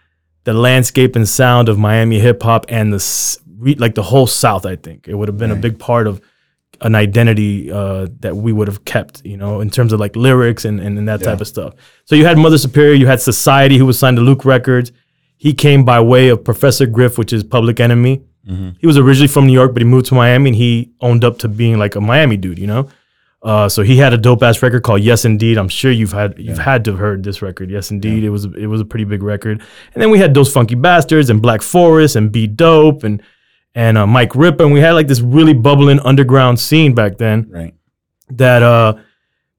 the 0.44 0.54
landscape 0.54 1.16
and 1.16 1.28
sound 1.30 1.70
of 1.70 1.78
Miami 1.78 2.20
hip 2.20 2.42
hop 2.44 2.66
and 2.68 2.92
the 2.92 3.00
re- 3.62 3.76
like 3.76 3.96
the 3.96 4.04
whole 4.04 4.28
South. 4.28 4.66
I 4.66 4.76
think 4.76 5.08
it 5.08 5.16
would 5.16 5.28
have 5.28 5.38
been 5.38 5.52
a 5.52 5.56
big 5.62 5.80
part 5.80 6.08
of 6.08 6.22
an 6.82 6.96
identity 6.96 7.72
uh, 7.72 8.08
that 8.22 8.36
we 8.36 8.52
would 8.52 8.68
have 8.68 8.84
kept, 8.86 9.24
you 9.24 9.38
know, 9.38 9.62
in 9.62 9.70
terms 9.70 9.94
of 9.94 10.00
like 10.00 10.16
lyrics 10.16 10.66
and, 10.66 10.80
and, 10.80 10.98
and 10.98 11.08
that 11.08 11.22
type 11.22 11.40
of 11.42 11.48
stuff. 11.48 11.74
So 12.06 12.16
you 12.16 12.26
had 12.26 12.38
Mother 12.38 12.58
Superior, 12.58 12.94
you 12.96 13.06
had 13.08 13.22
Society, 13.22 13.78
who 13.78 13.86
was 13.86 14.00
signed 14.00 14.18
to 14.18 14.24
Luke 14.24 14.46
Records. 14.46 14.92
He 15.38 15.54
came 15.54 15.86
by 15.86 16.00
way 16.02 16.30
of 16.30 16.44
Professor 16.44 16.86
Griff, 16.88 17.18
which 17.18 17.34
is 17.34 17.44
Public 17.44 17.80
Enemy. 17.80 18.24
He 18.80 18.88
was 18.88 18.98
originally 18.98 19.28
from 19.28 19.46
New 19.46 19.54
York, 19.54 19.74
but 19.74 19.82
he 19.84 19.88
moved 19.88 20.08
to 20.08 20.16
Miami 20.16 20.50
and 20.50 20.56
he 20.58 20.92
owned 21.02 21.24
up 21.24 21.38
to 21.40 21.48
being 21.48 21.78
like 21.78 21.96
a 21.96 22.02
Miami 22.02 22.38
dude, 22.38 22.58
you 22.58 22.68
know. 22.68 22.90
Uh, 23.44 23.68
so 23.70 23.82
he 23.84 23.98
had 23.98 24.14
a 24.14 24.18
dope 24.18 24.44
ass 24.44 24.62
record 24.62 24.84
called 24.84 25.02
Yes 25.02 25.26
Indeed. 25.26 25.58
I'm 25.58 25.70
sure 25.70 25.92
you've 25.92 26.12
had 26.12 26.38
you've 26.38 26.58
had 26.60 26.86
to 26.86 26.92
have 26.92 27.00
heard 27.00 27.24
this 27.24 27.42
record. 27.42 27.70
Yes 27.72 27.90
Indeed. 27.92 28.24
It 28.24 28.30
was 28.30 28.46
it 28.46 28.68
was 28.68 28.82
a 28.82 28.86
pretty 28.86 29.06
big 29.06 29.24
record. 29.24 29.62
And 29.94 30.02
then 30.02 30.10
we 30.12 30.20
had 30.20 30.34
those 30.34 30.52
Funky 30.54 30.76
Bastards 30.76 31.30
and 31.30 31.42
Black 31.42 31.62
Forest 31.64 32.16
and 32.16 32.32
Be 32.32 32.46
Dope 32.48 33.04
and 33.04 33.22
and 33.76 33.98
uh, 33.98 34.06
Mike 34.08 34.36
Ripper. 34.36 34.64
And 34.64 34.74
we 34.74 34.80
had 34.80 34.92
like 34.94 35.08
this 35.08 35.20
really 35.22 35.54
bubbling 35.54 36.00
underground 36.02 36.60
scene 36.60 36.94
back 36.94 37.18
then 37.18 37.48
Right. 37.50 37.74
that 38.32 38.62
uh 38.64 38.96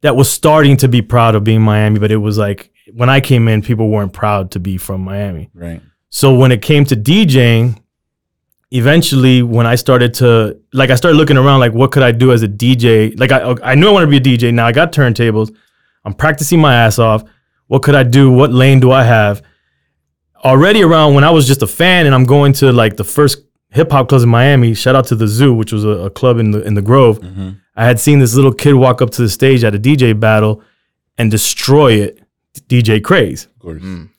that 0.02 0.16
was 0.16 0.28
starting 0.30 0.76
to 0.78 0.88
be 0.88 1.00
proud 1.02 1.34
of 1.36 1.44
being 1.44 1.62
Miami, 1.62 1.98
but 2.00 2.10
it 2.10 2.16
was 2.16 2.36
like 2.36 2.70
when 2.92 3.08
I 3.08 3.20
came 3.20 3.46
in, 3.48 3.62
people 3.62 3.88
weren't 3.88 4.12
proud 4.12 4.50
to 4.52 4.60
be 4.60 4.76
from 4.76 5.02
Miami. 5.02 5.48
Right. 5.54 5.80
So 6.10 6.34
when 6.34 6.50
it 6.52 6.60
came 6.60 6.84
to 6.86 6.96
DJing, 6.96 7.78
eventually 8.70 9.42
when 9.42 9.66
I 9.66 9.74
started 9.76 10.14
to 10.14 10.58
like 10.72 10.90
I 10.90 10.94
started 10.94 11.16
looking 11.16 11.36
around 11.36 11.60
like 11.60 11.72
what 11.72 11.92
could 11.92 12.02
I 12.02 12.12
do 12.12 12.32
as 12.32 12.42
a 12.42 12.48
DJ? 12.48 13.18
Like 13.18 13.32
I 13.32 13.54
I 13.62 13.74
knew 13.74 13.88
I 13.88 13.92
wanted 13.92 14.06
to 14.10 14.20
be 14.20 14.34
a 14.34 14.36
DJ. 14.38 14.52
Now 14.52 14.66
I 14.66 14.72
got 14.72 14.92
turntables. 14.92 15.54
I'm 16.04 16.14
practicing 16.14 16.60
my 16.60 16.74
ass 16.74 16.98
off. 16.98 17.22
What 17.68 17.82
could 17.82 17.94
I 17.94 18.02
do? 18.02 18.30
What 18.30 18.52
lane 18.52 18.80
do 18.80 18.90
I 18.90 19.04
have? 19.04 19.42
Already 20.44 20.82
around 20.82 21.14
when 21.14 21.22
I 21.22 21.30
was 21.30 21.46
just 21.46 21.62
a 21.62 21.66
fan 21.66 22.06
and 22.06 22.14
I'm 22.14 22.24
going 22.24 22.52
to 22.54 22.72
like 22.72 22.96
the 22.96 23.04
first 23.04 23.38
hip 23.72 23.90
hop 23.90 24.08
clubs 24.08 24.24
in 24.24 24.30
Miami. 24.30 24.74
Shout 24.74 24.94
out 24.94 25.06
to 25.06 25.14
the 25.14 25.26
Zoo, 25.26 25.52
which 25.54 25.72
was 25.72 25.84
a, 25.84 25.88
a 25.88 26.10
club 26.10 26.38
in 26.38 26.50
the 26.52 26.62
in 26.62 26.74
the 26.74 26.82
Grove. 26.82 27.20
Mm-hmm. 27.20 27.50
I 27.76 27.84
had 27.84 27.98
seen 27.98 28.18
this 28.18 28.34
little 28.34 28.52
kid 28.52 28.74
walk 28.74 29.00
up 29.02 29.10
to 29.10 29.22
the 29.22 29.28
stage 29.28 29.64
at 29.64 29.74
a 29.74 29.78
DJ 29.78 30.18
battle 30.18 30.62
and 31.18 31.30
destroy 31.30 31.92
it. 31.94 32.18
DJ 32.68 33.02
Craze. 33.02 33.46
Of 33.46 33.58
course. 33.60 33.82
Mm. 33.82 34.10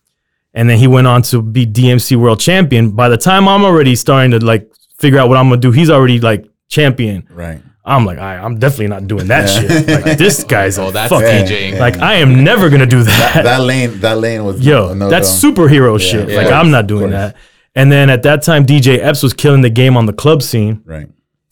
And 0.55 0.69
then 0.69 0.77
he 0.79 0.87
went 0.87 1.05
on 1.07 1.21
to 1.23 1.41
be 1.41 1.65
DMC 1.67 2.15
world 2.17 2.39
champion. 2.39 2.91
By 2.91 3.09
the 3.09 3.17
time 3.17 3.47
I'm 3.47 3.63
already 3.63 3.95
starting 3.95 4.31
to 4.31 4.39
like 4.43 4.71
figure 4.97 5.19
out 5.19 5.29
what 5.29 5.37
I'm 5.37 5.49
gonna 5.49 5.61
do, 5.61 5.71
he's 5.71 5.89
already 5.91 6.19
like 6.19 6.45
champion. 6.67 7.27
Right. 7.29 7.61
I'm 7.85 8.05
like, 8.05 8.17
I, 8.17 8.37
I'm 8.37 8.59
definitely 8.59 8.87
not 8.87 9.07
doing 9.07 9.27
that 9.27 9.49
shit. 9.49 9.87
Like 10.05 10.17
this 10.23 10.43
guy's 10.45 10.79
Oh, 10.79 10.87
a 10.87 10.91
that's 10.91 11.09
fucking 11.11 11.45
DJing. 11.45 11.79
like 11.79 11.97
I 11.97 12.15
am 12.15 12.43
never 12.43 12.69
gonna 12.69 12.85
do 12.87 13.03
that. 13.03 13.41
That 13.43 13.61
lane. 13.61 13.99
That 13.99 14.17
lane 14.19 14.45
was. 14.45 14.65
Yo, 14.65 14.89
a 14.89 14.95
no-go. 14.95 15.09
that's 15.11 15.29
superhero 15.29 15.99
shit. 15.99 16.29
yeah. 16.29 16.37
Like 16.37 16.47
Of 16.47 16.53
I'm 16.53 16.71
not 16.71 16.87
doing 16.87 17.11
that. 17.11 17.35
And 17.75 17.91
then 17.91 18.09
at 18.09 18.23
that 18.23 18.43
time, 18.43 18.65
DJ 18.65 18.99
Epps 18.99 19.23
was 19.23 19.33
killing 19.33 19.61
the 19.61 19.69
game 19.69 19.97
on 19.97 20.05
the 20.05 20.13
club 20.13 20.41
scene. 20.41 20.81
Right. 20.85 21.07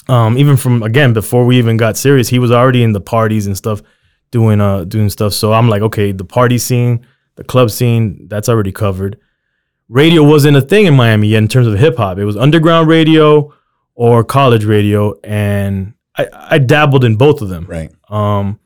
Um, 0.07 0.37
even 0.37 0.57
from 0.57 0.83
again 0.83 1.13
before 1.13 1.45
we 1.45 1.57
even 1.57 1.77
got 1.77 1.97
serious, 1.97 2.27
he 2.27 2.39
was 2.39 2.51
already 2.51 2.83
in 2.83 2.91
the 2.91 3.01
parties 3.01 3.47
and 3.47 3.55
stuff, 3.55 3.81
doing 4.31 4.59
uh 4.59 4.83
doing 4.83 5.09
stuff. 5.09 5.33
So 5.33 5.53
I'm 5.53 5.69
like, 5.69 5.81
okay, 5.81 6.11
the 6.11 6.25
party 6.25 6.57
scene, 6.57 7.05
the 7.35 7.43
club 7.43 7.71
scene, 7.71 8.27
that's 8.27 8.49
already 8.49 8.71
covered. 8.71 9.19
Radio 9.89 10.23
wasn't 10.23 10.57
a 10.57 10.61
thing 10.61 10.85
in 10.85 10.95
Miami 10.95 11.29
yet 11.29 11.39
in 11.39 11.47
terms 11.47 11.67
of 11.67 11.77
hip 11.77 11.97
hop. 11.97 12.17
It 12.17 12.25
was 12.25 12.37
underground 12.37 12.87
radio 12.87 13.53
or 13.93 14.23
college 14.23 14.65
radio, 14.65 15.19
and 15.23 15.93
I, 16.15 16.27
I 16.33 16.57
dabbled 16.59 17.03
in 17.03 17.15
both 17.15 17.41
of 17.41 17.49
them. 17.49 17.65
Right. 17.65 17.91
Um, 18.09 18.59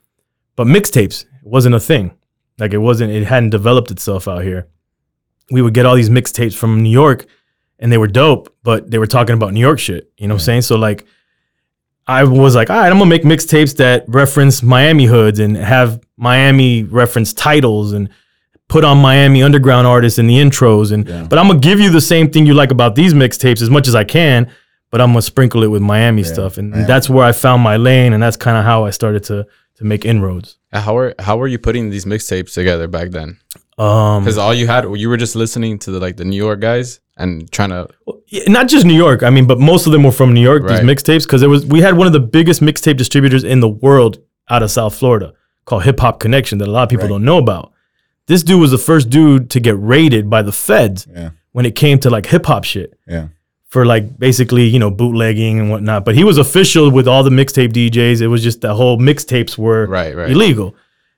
but 0.56 0.68
mixtapes 0.68 1.26
wasn't 1.44 1.76
a 1.76 1.80
thing. 1.80 2.16
Like 2.58 2.74
it 2.74 2.78
wasn't. 2.78 3.12
It 3.12 3.26
hadn't 3.26 3.50
developed 3.50 3.92
itself 3.92 4.28
out 4.28 4.44
here. 4.44 4.68
We 5.52 5.62
would 5.62 5.74
get 5.74 5.86
all 5.86 5.96
these 5.96 6.10
mixtapes 6.10 6.56
from 6.56 6.82
New 6.82 6.90
York, 6.90 7.26
and 7.80 7.92
they 7.92 7.98
were 7.98 8.08
dope, 8.08 8.56
but 8.64 8.90
they 8.90 8.98
were 8.98 9.08
talking 9.08 9.36
about 9.36 9.54
New 9.54 9.60
York 9.60 9.80
shit. 9.80 10.12
You 10.18 10.28
know 10.28 10.36
what 10.36 10.42
I'm 10.42 10.46
saying? 10.46 10.62
So 10.64 10.76
like, 10.78 11.06
I 12.08 12.24
was 12.24 12.56
like, 12.56 12.70
all 12.70 12.78
right, 12.78 12.92
I'm 12.92 12.98
gonna 13.00 13.10
make 13.10 13.24
mixtapes 13.24 13.76
that 13.78 14.06
reference 14.08 14.62
Miami 14.62 15.06
hoods 15.06 15.40
and 15.40 15.58
have 15.58 16.00
Miami 16.18 16.84
reference 16.84 17.34
titles 17.34 17.94
and 17.94 18.10
put 18.68 18.84
on 18.84 18.98
Miami 19.00 19.42
underground 19.44 19.88
artists 19.88 20.20
in 20.20 20.28
the 20.28 20.36
intros. 20.36 20.92
And 20.92 21.08
Yeah. 21.08 21.24
but 21.30 21.40
I'm 21.40 21.48
gonna 21.48 21.60
give 21.60 21.80
you 21.80 21.90
the 21.90 22.02
same 22.02 22.30
thing 22.30 22.46
you 22.46 22.54
like 22.54 22.72
about 22.72 22.96
these 22.96 23.14
mixtapes 23.14 23.62
as 23.62 23.70
much 23.70 23.88
as 23.88 23.96
I 23.96 24.04
can. 24.04 24.48
But 24.92 25.02
I'm 25.02 25.10
gonna 25.10 25.24
sprinkle 25.24 25.64
it 25.64 25.68
with 25.68 25.82
Miami 25.82 26.24
stuff, 26.24 26.58
and 26.58 26.74
Yeah. 26.74 26.86
that's 26.86 27.10
where 27.10 27.26
I 27.26 27.32
found 27.32 27.62
my 27.64 27.76
lane, 27.76 28.14
and 28.14 28.22
that's 28.24 28.38
kind 28.38 28.56
of 28.58 28.64
how 28.64 28.86
I 28.86 28.92
started 28.92 29.24
to 29.26 29.46
to 29.78 29.84
make 29.84 30.06
inroads. 30.06 30.58
Uh, 30.72 30.80
How 30.80 30.94
were 30.94 31.16
how 31.20 31.36
were 31.38 31.48
you 31.48 31.58
putting 31.60 31.90
these 31.90 32.06
mixtapes 32.06 32.54
together 32.54 32.88
back 32.88 33.10
then? 33.12 33.38
Um, 33.78 34.24
Because 34.24 34.38
all 34.38 34.54
you 34.54 34.68
had, 34.68 34.86
you 34.98 35.10
were 35.10 35.18
just 35.18 35.36
listening 35.36 35.80
to 35.80 35.92
the 35.92 36.00
like 36.00 36.16
the 36.18 36.26
New 36.26 36.38
York 36.38 36.60
guys 36.62 37.00
and 37.18 37.52
trying 37.52 37.70
to. 37.70 37.88
Not 38.48 38.68
just 38.68 38.86
New 38.86 38.94
York. 38.96 39.22
I 39.24 39.30
mean, 39.30 39.46
but 39.48 39.60
most 39.60 39.86
of 39.86 39.92
them 39.92 40.04
were 40.04 40.12
from 40.12 40.34
New 40.34 40.42
York. 40.42 40.64
Right. 40.64 40.82
These 40.82 40.90
mixtapes, 40.90 41.24
because 41.24 41.42
it 41.44 41.48
was 41.48 41.66
we 41.66 41.82
had 41.82 41.98
one 41.98 42.08
of 42.08 42.14
the 42.14 42.20
biggest 42.20 42.62
mixtape 42.62 42.98
distributors 42.98 43.44
in 43.44 43.60
the 43.60 43.70
world 43.70 44.20
out 44.50 44.64
of 44.64 44.72
South 44.72 44.96
Florida 44.96 45.34
called 45.66 45.84
Hip 45.84 46.00
Hop 46.00 46.20
Connection 46.20 46.58
that 46.60 46.68
a 46.68 46.72
lot 46.72 46.84
of 46.84 46.90
people 46.90 47.04
Right. 47.06 47.10
don't 47.16 47.26
know 47.26 47.38
about. 47.38 47.72
this 48.28 48.42
dude 48.42 48.60
was 48.60 48.72
the 48.72 48.78
first 48.80 49.10
dude 49.12 49.52
to 49.52 49.60
get 49.60 49.76
raided 49.78 50.30
by 50.32 50.42
the 50.42 50.52
feds 50.52 51.06
Yeah. 51.16 51.30
when 51.52 51.64
it 51.66 51.76
came 51.76 52.00
to 52.00 52.10
like 52.10 52.26
hip 52.26 52.46
hop 52.48 52.64
shit 52.64 52.90
Yeah. 53.08 53.28
for 53.68 53.86
like 53.86 54.18
basically 54.18 54.64
you 54.66 54.80
know 54.80 54.90
bootlegging 54.90 55.60
and 55.60 55.70
whatnot. 55.70 56.06
But 56.06 56.16
he 56.16 56.24
was 56.24 56.38
official 56.40 56.90
with 56.90 57.08
all 57.08 57.22
the 57.24 57.30
mixtape 57.30 57.72
DJs. 57.74 58.22
It 58.22 58.28
was 58.28 58.42
just 58.42 58.62
the 58.62 58.74
whole 58.74 58.98
mixtapes 58.98 59.58
were 59.60 59.86
Right, 59.86 60.16
right. 60.16 60.32
illegal, 60.32 60.74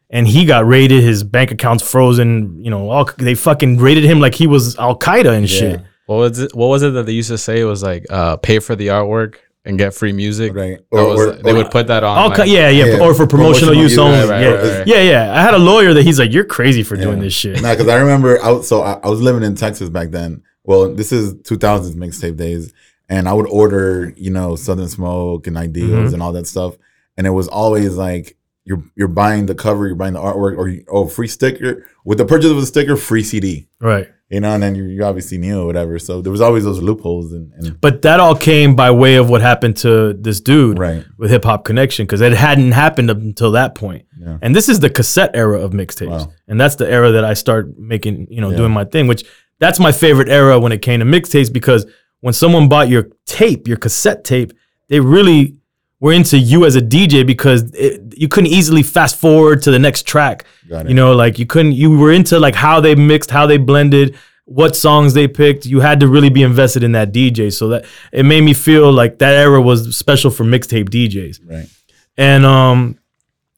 and 0.09 0.27
he 0.27 0.45
got 0.45 0.65
raided. 0.65 1.03
His 1.03 1.23
bank 1.23 1.51
accounts 1.51 1.89
frozen. 1.89 2.63
You 2.63 2.69
know, 2.71 2.89
all 2.89 3.09
they 3.17 3.35
fucking 3.35 3.77
raided 3.77 4.03
him 4.03 4.19
like 4.19 4.35
he 4.35 4.47
was 4.47 4.77
Al 4.77 4.97
Qaeda 4.97 5.33
and 5.35 5.49
shit. 5.49 5.81
What 6.05 6.15
was 6.17 6.39
it? 6.39 6.55
What 6.55 6.67
was 6.67 6.83
it 6.83 6.91
that 6.91 7.05
they 7.05 7.11
used 7.11 7.29
to 7.29 7.37
say? 7.37 7.59
It 7.59 7.65
was 7.65 7.83
like 7.83 8.05
uh, 8.09 8.37
pay 8.37 8.59
for 8.59 8.75
the 8.75 8.87
artwork 8.87 9.35
and 9.65 9.77
get 9.77 9.93
free 9.93 10.13
music. 10.13 10.53
Right. 10.55 10.79
Or- 10.91 11.07
was- 11.09 11.19
or- 11.19 11.31
they 11.33 11.51
or- 11.51 11.55
would 11.55 11.71
put 11.71 11.87
that 11.87 12.01
on. 12.05 12.17
All 12.17 12.29
like- 12.29 12.45
ki- 12.45 12.53
yeah, 12.55 12.69
yeah, 12.69 12.85
Yeah, 12.85 12.99
or 13.01 13.13
for 13.13 13.27
promotional, 13.27 13.73
promotional 13.73 13.73
use 13.75 13.91
use, 13.91 13.99
only. 13.99 14.19
right, 14.29 14.41
yeah. 14.41 14.47
right, 14.51 14.77
right. 14.79 14.87
yeah, 14.87 15.01
yeah. 15.01 15.33
I 15.37 15.41
had 15.41 15.53
a 15.53 15.57
lawyer 15.59 15.93
that 15.93 16.03
he's 16.03 16.17
like, 16.19 16.31
"You're 16.31 16.45
crazy 16.45 16.83
for 16.83 16.95
doing 16.95 17.19
this 17.19 17.33
shit." 17.33 17.61
Nah, 17.61 17.73
because 17.73 17.89
I 17.89 17.97
remember 17.97 18.41
out. 18.41 18.63
So 18.63 18.81
I, 18.83 18.93
I 19.03 19.09
was 19.09 19.19
living 19.21 19.43
in 19.43 19.55
Texas 19.55 19.89
back 19.89 20.11
then. 20.11 20.41
Well, 20.63 20.93
this 20.93 21.11
is 21.11 21.33
2000s 21.33 21.95
mixtape 21.95 22.37
days, 22.37 22.73
and 23.09 23.27
I 23.27 23.33
would 23.33 23.47
order, 23.47 24.13
you 24.15 24.31
know, 24.31 24.55
Southern 24.55 24.87
Smoke 24.87 25.47
and 25.47 25.57
Ideals 25.57 26.11
Mhm. 26.11 26.13
and 26.13 26.23
all 26.23 26.31
that 26.31 26.47
stuff, 26.47 26.77
and 27.17 27.27
it 27.27 27.31
was 27.31 27.49
always 27.49 27.95
like 27.97 28.36
you're 28.67 28.83
you're 28.95 29.07
buying 29.07 29.45
the 29.45 29.55
cover, 29.55 29.87
you're 29.87 29.95
buying 29.95 30.13
the 30.13 30.19
artwork, 30.19 30.57
or 30.57 30.67
you, 30.67 30.83
oh, 30.89 31.07
free 31.07 31.27
sticker 31.27 31.87
with 32.03 32.17
the 32.17 32.25
purchase 32.25 32.51
of 32.51 32.57
the 32.57 32.65
sticker, 32.65 32.97
free 32.97 33.23
CD. 33.23 33.69
Right. 33.79 34.07
You 34.29 34.41
know, 34.41 34.51
and 34.53 34.61
then 34.61 34.75
you, 34.75 34.83
you 34.83 35.05
obviously 35.05 35.37
knew 35.37 35.61
or 35.61 35.65
whatever. 35.67 35.97
So 35.99 36.21
there 36.21 36.33
was 36.33 36.41
always 36.41 36.65
those 36.65 36.81
loopholes, 36.81 37.31
and, 37.31 37.53
and 37.53 37.79
But 37.79 38.01
that 38.01 38.19
all 38.19 38.35
came 38.35 38.75
by 38.75 38.91
way 38.91 39.15
of 39.15 39.29
what 39.29 39.39
happened 39.39 39.77
to 39.77 40.11
this 40.13 40.41
dude 40.41 40.77
right, 40.77 41.05
with 41.17 41.31
Hip 41.31 41.45
Hop 41.45 41.63
Connection 41.63 42.05
because 42.05 42.19
it 42.19 42.33
hadn't 42.33 42.73
happened 42.73 43.09
up 43.09 43.17
until 43.19 43.51
that 43.53 43.73
point. 43.73 44.05
yeah, 44.19 44.37
And 44.41 44.53
this 44.53 44.67
is 44.67 44.81
the 44.81 44.89
cassette 44.89 45.31
era 45.33 45.61
of 45.61 45.71
mixtapes. 45.71 46.09
Wow. 46.09 46.33
And 46.49 46.59
that's 46.59 46.75
the 46.75 46.91
era 46.91 47.13
that 47.13 47.23
I 47.23 47.35
start 47.35 47.79
making, 47.79 48.27
you 48.29 48.41
know, 48.41 48.49
Yeah. 48.49 48.57
doing 48.57 48.73
my 48.73 48.83
thing, 48.83 49.07
which 49.07 49.23
that's 49.61 49.79
my 49.79 49.93
favorite 49.93 50.27
era 50.27 50.59
when 50.59 50.73
it 50.73 50.81
came 50.81 50.99
to 50.99 51.05
mixtapes 51.05 51.51
because 51.51 51.85
when 52.19 52.33
someone 52.33 52.67
bought 52.67 52.89
your 52.89 53.07
tape, 53.25 53.65
your 53.65 53.77
cassette 53.77 54.25
tape, 54.25 54.51
they 54.89 54.99
really 54.99 55.56
were 55.99 56.13
into 56.13 56.37
you 56.37 56.65
as 56.65 56.75
a 56.75 56.81
DJ 56.81 57.25
because 57.25 57.73
it, 57.73 58.13
you 58.15 58.27
couldn't 58.27 58.51
easily 58.51 58.83
fast 58.83 59.15
forward 59.19 59.61
to 59.63 59.71
the 59.71 59.79
next 59.79 60.05
track. 60.05 60.45
got 60.69 60.85
it. 60.85 60.89
You 60.89 60.95
know, 60.95 61.13
like 61.15 61.39
you 61.39 61.45
couldn't, 61.45 61.71
you 61.73 61.97
were 61.97 62.11
into 62.11 62.39
like 62.39 62.53
how 62.55 62.79
they 62.79 62.93
mixed, 62.95 63.31
how 63.31 63.47
they 63.47 63.57
blended, 63.57 64.15
what 64.45 64.75
songs 64.75 65.13
they 65.15 65.27
picked. 65.27 65.65
You 65.65 65.79
had 65.79 65.99
to 66.01 66.07
really 66.07 66.29
be 66.29 66.43
invested 66.43 66.83
in 66.83 66.91
that 66.91 67.11
DJ. 67.11 67.51
So 67.51 67.69
that 67.69 67.85
it 68.11 68.23
made 68.23 68.41
me 68.41 68.53
feel 68.53 68.91
like 68.91 69.17
that 69.19 69.33
era 69.33 69.59
was 69.61 69.97
special 69.97 70.29
for 70.29 70.43
mixtape 70.43 70.89
DJs. 70.89 71.39
right, 71.49 71.67
And 72.15 72.45
um, 72.45 72.99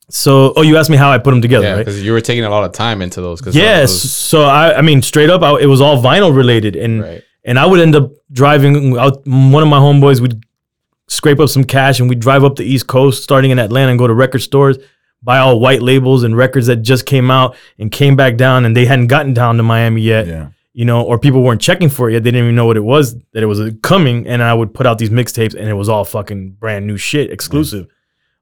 so 0.10 0.53
oh, 0.55 0.62
you 0.62 0.77
asked 0.77 0.89
me 0.89 0.98
how 0.98 1.12
I 1.12 1.17
put 1.17 1.31
them 1.31 1.41
together, 1.41 1.65
Yeah, 1.65 1.72
right? 1.74 1.79
because 1.79 2.03
you 2.03 2.12
were 2.13 2.22
taking 2.22 2.46
a 2.46 2.50
lot 2.50 2.63
of 2.63 2.72
time 2.72 3.01
into 3.01 3.22
those. 3.22 3.41
Cause 3.41 3.55
Yes. 3.55 3.91
those- 3.91 4.12
So 4.13 4.43
I, 4.43 4.77
I 4.77 4.81
mean, 4.81 5.01
straight 5.01 5.29
up, 5.29 5.41
I, 5.43 5.60
it 5.60 5.65
was 5.67 5.81
all 5.81 6.01
vinyl 6.01 6.36
related, 6.36 6.75
and 6.75 7.01
Right. 7.03 7.24
and 7.43 7.60
I 7.60 7.65
would 7.65 7.79
end 7.81 7.96
up 7.96 8.12
driving 8.31 8.98
out. 8.98 9.22
One 9.27 9.62
of 9.62 9.69
my 9.69 9.77
homeboys 9.79 10.19
would 10.22 10.43
scrape 11.10 11.39
up 11.42 11.50
some 11.50 11.66
cash, 11.66 12.00
and 12.00 12.08
we'd 12.08 12.20
drive 12.22 12.44
up 12.46 12.56
the 12.56 12.63
East 12.63 12.88
Coast, 12.88 13.22
starting 13.24 13.51
in 13.51 13.60
Atlanta, 13.60 13.89
and 13.92 14.00
go 14.00 14.08
to 14.08 14.13
record 14.13 14.42
stores, 14.42 14.78
buy 15.22 15.39
all 15.39 15.60
white 15.60 15.82
labels 15.82 16.24
and 16.24 16.38
records 16.38 16.68
that 16.68 16.78
just 16.78 17.06
came 17.06 17.30
out, 17.30 17.56
and 17.78 17.92
came 17.92 18.16
back 18.16 18.38
down, 18.38 18.63
and 18.63 18.78
they 18.78 18.86
hadn't 18.86 19.08
gotten 19.08 19.34
down 19.34 19.58
to 19.58 19.63
Miami 19.63 20.01
yet. 20.01 20.28
yeah, 20.28 20.50
You 20.74 20.86
know, 20.86 21.01
or 21.04 21.20
people 21.20 21.44
weren't 21.44 21.62
checking 21.62 21.89
for 21.89 22.10
it 22.10 22.13
yet. 22.13 22.24
They 22.24 22.32
didn't 22.32 22.46
even 22.46 22.56
know 22.56 22.66
what 22.68 22.78
it 22.78 22.84
was 22.84 23.16
that 23.34 23.44
it 23.44 23.48
was 23.48 23.60
coming, 23.82 24.25
and 24.28 24.42
I 24.42 24.54
would 24.54 24.74
put 24.74 24.86
out 24.86 24.98
these 24.98 25.10
mixtapes, 25.10 25.54
and 25.54 25.68
it 25.68 25.74
was 25.74 25.89
all 25.89 26.06
fucking 26.06 26.51
brand 26.51 26.88
new 26.88 26.96
shit, 26.98 27.32
exclusive. 27.32 27.88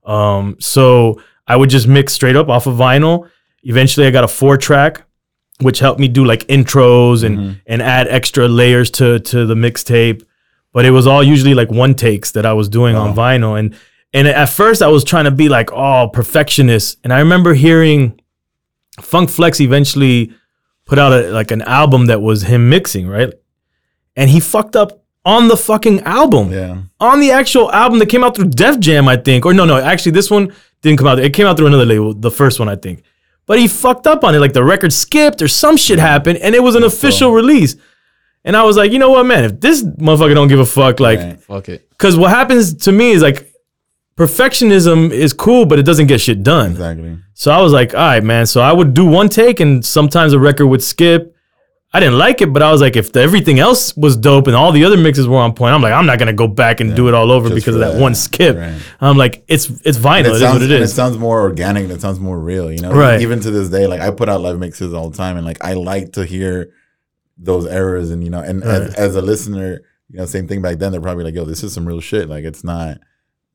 Um, 0.06 0.56
so 0.60 1.22
I 1.48 1.56
would 1.56 1.70
just 1.70 1.88
mix 1.88 2.14
straight 2.14 2.36
up 2.36 2.50
off 2.50 2.68
of 2.68 2.76
vinyl. 2.76 3.30
Eventually, 3.64 4.06
I 4.08 4.12
got 4.12 4.24
a 4.24 4.28
four 4.28 4.58
track, 4.58 5.04
which 5.62 5.80
helped 5.80 6.00
me 6.00 6.08
do 6.08 6.24
like 6.26 6.46
intros 6.48 7.24
and 7.24 7.60
and 7.66 7.82
add 7.82 8.08
extra 8.08 8.48
layers 8.48 8.92
to 8.92 9.20
to 9.20 9.46
the 9.46 9.56
mixtape. 9.56 10.24
But 10.78 10.86
it 10.86 10.92
was 10.92 11.08
all 11.08 11.24
usually 11.24 11.56
like 11.56 11.72
one 11.72 11.96
takes 11.96 12.34
that 12.34 12.46
I 12.46 12.54
was 12.54 12.70
doing 12.70 12.96
on 12.96 13.16
vinyl, 13.16 13.58
and 13.58 13.76
and 14.14 14.28
at 14.28 14.46
first 14.46 14.84
I 14.84 14.88
was 14.90 15.04
trying 15.04 15.26
to 15.26 15.32
be 15.32 15.50
like 15.50 15.72
oh 15.74 16.08
perfectionist. 16.14 17.00
And 17.04 17.12
I 17.12 17.18
remember 17.18 17.56
hearing 17.56 18.22
Funk 19.02 19.32
Flex 19.32 19.60
eventually 19.60 20.36
put 20.86 21.00
out 21.00 21.14
a, 21.14 21.32
like 21.32 21.50
an 21.50 21.64
album 21.64 22.06
that 22.06 22.22
was 22.22 22.44
him 22.44 22.70
mixing 22.70 23.08
right, 23.08 23.34
and 24.16 24.30
he 24.30 24.40
fucked 24.40 24.76
up 24.76 25.04
on 25.26 25.48
the 25.48 25.58
fucking 25.58 26.02
album 26.02 26.52
yeah, 26.52 26.78
on 27.00 27.22
the 27.22 27.32
actual 27.32 27.72
album 27.72 27.98
that 27.98 28.10
came 28.10 28.24
out 28.24 28.36
through 28.36 28.50
Def 28.50 28.80
Jam, 28.80 29.08
I 29.08 29.18
think. 29.18 29.48
Or 29.48 29.56
no, 29.56 29.66
no, 29.66 29.78
actually 29.78 30.12
this 30.12 30.30
one 30.30 30.54
didn't 30.84 31.00
come 31.00 31.08
out. 31.08 31.18
It 31.18 31.34
came 31.34 31.48
out 31.48 31.58
through 31.58 31.74
another 31.74 31.88
label, 31.88 32.14
the 32.14 32.30
first 32.30 32.60
one, 32.60 32.70
I 32.70 32.76
think. 32.76 33.02
But 33.48 33.58
he 33.58 33.68
fucked 33.68 34.06
up 34.06 34.24
on 34.24 34.36
it. 34.36 34.40
Like 34.42 34.54
the 34.54 34.64
record 34.64 34.94
skipped 34.94 35.42
or 35.42 35.48
some 35.48 35.76
shit 35.76 35.98
happened, 35.98 36.38
and 36.38 36.54
it 36.54 36.62
was 36.62 36.76
an 36.76 36.84
official 36.84 37.32
release. 37.32 37.78
And 38.46 38.56
I 38.56 38.64
was 38.64 38.78
like, 38.78 38.92
you 38.92 39.00
know 39.00 39.10
what, 39.10 39.26
man? 39.26 39.44
If 39.44 39.60
this 39.60 39.84
motherfucker 39.84 40.34
don't 40.34 40.48
give 40.48 40.60
a 40.60 40.66
fuck, 40.66 41.00
like, 41.00 41.20
Right. 41.20 41.40
Fuck 41.42 41.70
it. 41.70 41.90
because 41.90 42.16
what 42.18 42.30
happens 42.30 42.74
to 42.86 42.92
me 42.92 43.12
is 43.12 43.22
like, 43.22 43.52
perfectionism 44.18 45.12
is 45.12 45.34
cool, 45.34 45.66
but 45.66 45.80
it 45.80 45.84
doesn't 45.84 46.08
get 46.08 46.20
shit 46.22 46.44
done. 46.44 46.72
exactly. 46.72 47.18
So 47.34 47.52
I 47.52 47.62
was 47.62 47.72
like, 47.72 47.94
all 47.94 48.00
right, 48.00 48.24
man. 48.24 48.46
So 48.46 48.62
I 48.62 48.74
would 48.74 48.94
do 48.94 49.06
one 49.06 49.30
take, 49.30 49.60
and 49.60 49.86
sometimes 49.86 50.34
a 50.34 50.40
record 50.40 50.68
would 50.68 50.82
skip. 50.84 51.34
I 51.94 52.00
didn't 52.02 52.18
like 52.18 52.42
it, 52.42 52.52
but 52.52 52.62
I 52.62 52.72
was 52.72 52.82
like, 52.82 52.96
if 52.96 53.14
the, 53.14 53.22
everything 53.22 53.60
else 53.60 53.96
was 53.96 54.18
dope 54.18 54.48
and 54.48 54.56
all 54.56 54.72
the 54.72 54.84
other 54.84 54.98
mixes 54.98 55.28
were 55.28 55.38
on 55.38 55.54
point, 55.54 55.74
I'm 55.74 55.82
like, 55.82 55.94
I'm 55.94 56.06
not 56.06 56.20
gonna 56.20 56.34
go 56.34 56.48
back 56.48 56.80
and 56.82 56.96
do 56.96 57.08
it 57.08 57.14
all 57.14 57.32
over 57.32 57.48
just 57.50 57.56
because 57.56 57.76
for 57.76 57.82
of 57.82 57.88
that 57.88 57.94
that. 57.94 58.02
one 58.02 58.14
skip. 58.14 58.58
Right. 58.58 58.76
I'm 59.00 59.18
like, 59.18 59.44
it's 59.48 59.70
it's 59.86 59.98
vinyl. 59.98 60.20
It 60.26 60.26
is 60.34 60.40
sounds, 60.42 60.54
what 60.56 60.62
it 60.64 60.72
and 60.76 60.84
is. 60.84 60.92
it 60.92 60.96
sounds 60.96 61.18
more 61.18 61.42
organic. 61.42 61.84
and 61.86 61.92
It 61.94 62.02
sounds 62.02 62.20
more 62.20 62.38
real. 62.38 62.72
You 62.72 62.82
know, 62.82 62.92
Right. 62.92 63.22
Even 63.22 63.40
to 63.40 63.52
this 63.52 63.70
day, 63.70 63.88
like 63.88 64.02
I 64.02 64.12
put 64.12 64.28
out 64.30 64.42
live 64.42 64.60
mixes 64.60 64.94
all 64.94 65.10
the 65.10 65.18
time, 65.18 65.38
and 65.38 65.46
like 65.46 65.64
I 65.64 65.74
like 65.74 66.12
to 66.14 66.26
hear 66.26 66.72
those 67.38 67.66
errors. 67.66 68.10
And 68.12 68.24
you 68.24 68.30
know, 68.30 68.40
and 68.40 68.64
as, 68.64 68.90
Right. 68.90 68.98
as 68.98 69.16
a 69.16 69.22
listener, 69.22 69.82
you 70.10 70.18
know, 70.18 70.26
same 70.26 70.48
thing 70.48 70.62
back 70.62 70.78
then. 70.80 70.92
They're 70.92 71.02
probably 71.02 71.24
like, 71.26 71.36
"Yo, 71.36 71.46
this 71.46 71.64
is 71.64 71.74
some 71.74 71.88
real 71.88 72.00
shit. 72.02 72.30
Like 72.30 72.44
it's 72.46 72.64
not 72.64 73.00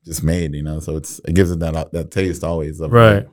just 0.05 0.23
made." 0.23 0.53
You 0.53 0.63
know, 0.63 0.79
so 0.79 0.95
it's 0.97 1.19
it 1.25 1.33
gives 1.35 1.51
it 1.51 1.59
that 1.59 1.91
that 1.91 2.11
taste 2.11 2.43
always. 2.43 2.79
Of 2.79 2.91
Right. 2.91 3.15
like, 3.15 3.27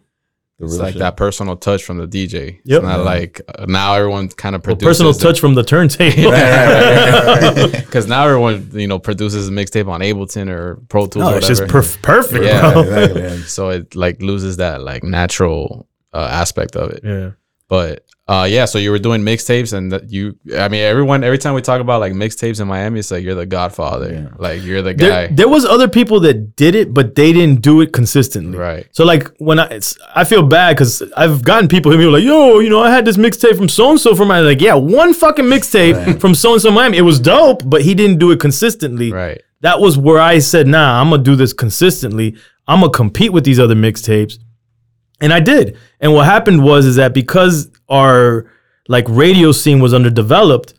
the 0.59 0.65
It's 0.67 0.77
like 0.77 0.93
shit. 0.93 0.99
that 1.01 1.17
personal 1.17 1.57
touch 1.57 1.85
from 1.85 1.97
the 1.97 2.07
DJ. 2.07 2.61
It's 2.67 2.83
not 2.83 2.99
Yeah. 2.99 3.05
like 3.05 3.41
uh, 3.59 3.65
now 3.67 3.95
everyone 3.95 4.29
kind 4.29 4.55
of 4.55 4.67
Well, 4.67 4.77
personal 4.77 5.13
their- 5.15 5.21
touch 5.33 5.41
from 5.41 5.55
the 5.55 5.63
turntable. 5.63 6.05
Right, 6.31 6.43
right, 6.43 7.25
right, 7.27 7.57
right. 7.57 7.73
Because 7.73 8.07
now 8.15 8.27
everyone, 8.27 8.71
you 8.75 8.87
know, 8.87 8.99
produces 8.99 9.49
a 9.49 9.51
mixtape 9.53 9.89
on 9.89 10.01
Ableton 10.03 10.51
or 10.51 10.77
Pro 10.91 11.07
Tools 11.07 11.25
no, 11.25 11.33
or 11.35 11.39
it's 11.39 11.49
whatever. 11.49 11.67
just 11.73 11.97
perf- 11.97 12.03
perfect, 12.03 12.45
Yeah. 12.45 12.73
bro. 12.73 12.83
exactly. 12.83 13.39
so 13.57 13.71
it 13.71 13.95
like 13.95 14.21
loses 14.21 14.59
that 14.59 14.83
like 14.83 15.03
natural 15.03 15.87
uh, 16.13 16.29
aspect 16.31 16.77
of 16.77 16.91
it. 16.91 17.01
Yeah. 17.05 17.31
But 17.71 18.05
uh, 18.29 18.47
yeah, 18.49 18.65
so 18.65 18.79
you 18.79 18.91
were 18.93 18.99
doing 18.99 19.23
mixtapes, 19.23 19.73
and 19.73 19.91
that 19.93 20.11
you, 20.13 20.37
I 20.57 20.69
mean, 20.69 20.83
everyone, 20.83 21.25
every 21.25 21.39
time 21.39 21.55
we 21.55 21.63
talk 21.63 21.81
about 21.81 22.01
like 22.01 22.13
mixtapes 22.13 22.61
in 22.61 22.69
Miami, 22.69 23.01
it's 23.01 23.11
like 23.11 23.25
you're 23.25 23.35
the 23.35 23.47
Godfather, 23.47 24.13
Yeah. 24.13 24.29
like 24.39 24.63
you're 24.63 24.83
the 24.83 24.93
guy, 24.95 25.29
there 25.29 25.49
was 25.49 25.65
other 25.65 25.89
people 25.89 26.21
that 26.21 26.55
did 26.55 26.75
it, 26.77 26.93
but 26.95 27.15
they 27.17 27.33
didn't 27.33 27.61
do 27.63 27.81
it 27.81 27.93
consistently. 27.93 28.57
right? 28.59 28.87
So 28.93 29.05
like 29.05 29.29
when 29.39 29.59
I, 29.59 29.67
it's, 29.67 29.99
I 30.15 30.23
feel 30.25 30.43
bad 30.45 30.77
because 30.77 31.03
I've 31.17 31.43
gotten 31.45 31.69
people 31.69 31.91
hit 31.91 31.99
me 31.99 32.07
like, 32.07 32.23
yo, 32.23 32.59
you 32.61 32.71
know, 32.71 32.83
I 32.83 32.91
had 32.91 33.05
this 33.05 33.17
mixtape 33.17 33.57
from 33.57 33.69
so 33.69 33.91
and 33.91 34.01
so 34.01 34.15
from 34.15 34.29
Miami. 34.29 34.47
Like, 34.49 34.61
yeah, 34.61 34.75
one 34.75 35.13
fucking 35.15 35.47
mixtape 35.47 36.21
from 36.21 36.35
so 36.37 36.53
and 36.53 36.63
so 36.63 36.71
Miami. 36.71 36.99
It 36.99 37.03
was 37.03 37.19
dope, 37.19 37.63
but 37.69 37.83
he 37.83 37.95
didn't 37.95 38.19
do 38.19 38.31
it 38.33 38.39
consistently. 38.39 39.11
Right. 39.13 39.43
That 39.63 39.81
was 39.81 39.99
where 39.99 40.21
I 40.21 40.39
said, 40.39 40.67
nah, 40.69 41.01
I'm 41.01 41.11
gonna 41.11 41.23
do 41.23 41.35
this 41.37 41.53
consistently. 41.53 42.37
I'm 42.69 42.81
gonna 42.81 42.93
compete 42.93 43.33
with 43.33 43.45
these 43.45 43.59
other 43.59 43.75
mixtapes, 43.75 44.39
and 45.21 45.33
I 45.33 45.41
did. 45.41 45.77
And 46.01 46.13
what 46.13 46.27
happened 46.27 46.63
was 46.63 46.87
is 46.87 46.97
that 46.97 47.15
because 47.15 47.71
our 47.89 48.51
like 48.89 49.05
radio 49.09 49.53
scene 49.53 49.81
was 49.81 49.95
underdeveloped, 49.95 50.75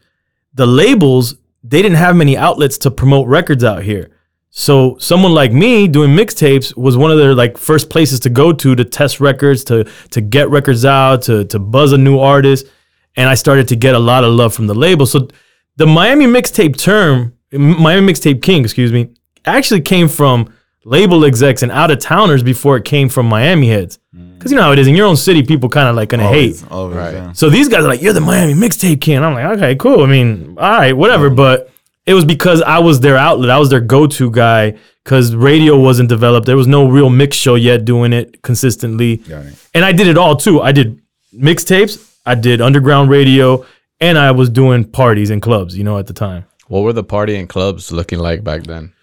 the 0.54 0.66
labels 0.66 1.36
they 1.64 1.82
didn't 1.82 1.98
have 1.98 2.16
many 2.16 2.36
outlets 2.36 2.78
to 2.80 2.92
promote 2.92 3.28
records 3.28 3.64
out 3.64 3.84
here. 3.84 4.10
So 4.50 4.98
someone 4.98 5.34
like 5.34 5.54
me 5.54 5.88
doing 5.88 6.10
mixtapes 6.10 6.76
was 6.76 6.98
one 6.98 7.12
of 7.12 7.18
their 7.18 7.34
like 7.34 7.58
first 7.58 7.90
places 7.90 8.20
to 8.22 8.30
go 8.30 8.52
to 8.52 8.76
to 8.76 8.84
test 8.84 9.20
records, 9.22 9.64
to 9.66 9.86
to 10.10 10.22
get 10.22 10.50
records 10.50 10.84
out, 10.84 11.22
to 11.24 11.46
to 11.46 11.60
buzz 11.60 11.94
a 11.94 11.98
new 11.98 12.20
artist, 12.20 12.68
and 13.16 13.30
I 13.30 13.36
started 13.36 13.68
to 13.70 13.76
get 13.76 13.96
a 13.96 14.00
lot 14.00 14.24
of 14.24 14.34
love 14.34 14.54
from 14.54 14.68
the 14.68 14.76
label. 14.76 15.06
So 15.06 15.30
the 15.78 15.88
Miami 15.88 16.26
mixtape 16.26 16.78
term, 16.78 17.34
Miami 17.54 18.12
mixtape 18.12 18.42
king, 18.42 18.64
excuse 18.64 18.92
me, 18.92 19.12
actually 19.46 19.82
came 19.82 20.10
from 20.10 20.54
label 20.84 21.24
execs 21.24 21.64
and 21.64 21.72
out 21.72 21.92
of 21.92 22.00
towners 22.00 22.44
before 22.44 22.76
it 22.76 22.84
came 22.84 23.08
from 23.08 23.28
Miami 23.28 23.70
heads. 23.70 24.00
Because 24.42 24.52
you 24.52 24.58
know 24.58 24.64
how 24.64 24.72
it 24.72 24.80
is 24.80 24.88
in 24.88 24.96
your 24.96 25.06
own 25.08 25.16
city, 25.18 25.44
people 25.44 25.70
kind 25.70 25.88
of 25.88 25.96
like 25.96 26.10
gonna 26.10 26.28
hate. 26.28 26.64
Always, 26.70 26.72
always, 26.72 26.98
Right. 26.98 27.14
yeah. 27.14 27.32
So 27.34 27.50
these 27.50 27.68
guys 27.70 27.84
are 27.86 27.88
like, 27.88 28.02
"You're 28.02 28.14
the 28.14 28.22
Miami 28.22 28.54
mixtape 28.54 29.00
king." 29.00 29.18
I'm 29.24 29.34
like, 29.36 29.46
"Okay, 29.58 29.76
cool." 29.76 30.04
I 30.04 30.08
mean, 30.08 30.56
all 30.58 30.72
right, 30.72 30.96
whatever. 30.98 31.30
But 31.30 31.70
it 32.08 32.14
was 32.16 32.26
because 32.26 32.62
I 32.64 32.80
was 32.80 33.00
their 33.00 33.18
outlet. 33.18 33.50
I 33.52 33.60
was 33.60 33.70
their 33.70 33.80
go-to 33.80 34.32
guy 34.32 34.74
because 35.04 35.36
radio 35.36 35.78
wasn't 35.80 36.10
developed. 36.10 36.48
There 36.48 36.58
was 36.58 36.68
no 36.68 36.88
real 36.88 37.10
mix 37.10 37.38
show 37.38 37.56
yet 37.56 37.86
doing 37.86 38.14
it 38.14 38.42
consistently, 38.42 39.18
Got 39.18 39.46
it. 39.46 39.54
and 39.76 39.86
I 39.86 39.92
did 39.92 40.08
it 40.08 40.18
all 40.18 40.36
too. 40.36 40.62
I 40.62 40.72
did 40.72 41.00
mixtapes, 41.38 42.00
I 42.26 42.36
did 42.36 42.62
underground 42.62 43.10
radio, 43.10 43.66
and 44.00 44.18
I 44.18 44.32
was 44.32 44.50
doing 44.50 44.84
parties 44.86 45.30
and 45.30 45.42
clubs. 45.42 45.78
You 45.78 45.84
know, 45.84 45.98
at 45.98 46.08
the 46.08 46.14
time. 46.14 46.46
What 46.68 46.82
were 46.82 46.94
the 46.94 47.04
party 47.04 47.36
and 47.36 47.48
clubs 47.50 47.92
looking 47.92 48.20
like 48.20 48.44
back 48.44 48.64
then? 48.64 48.94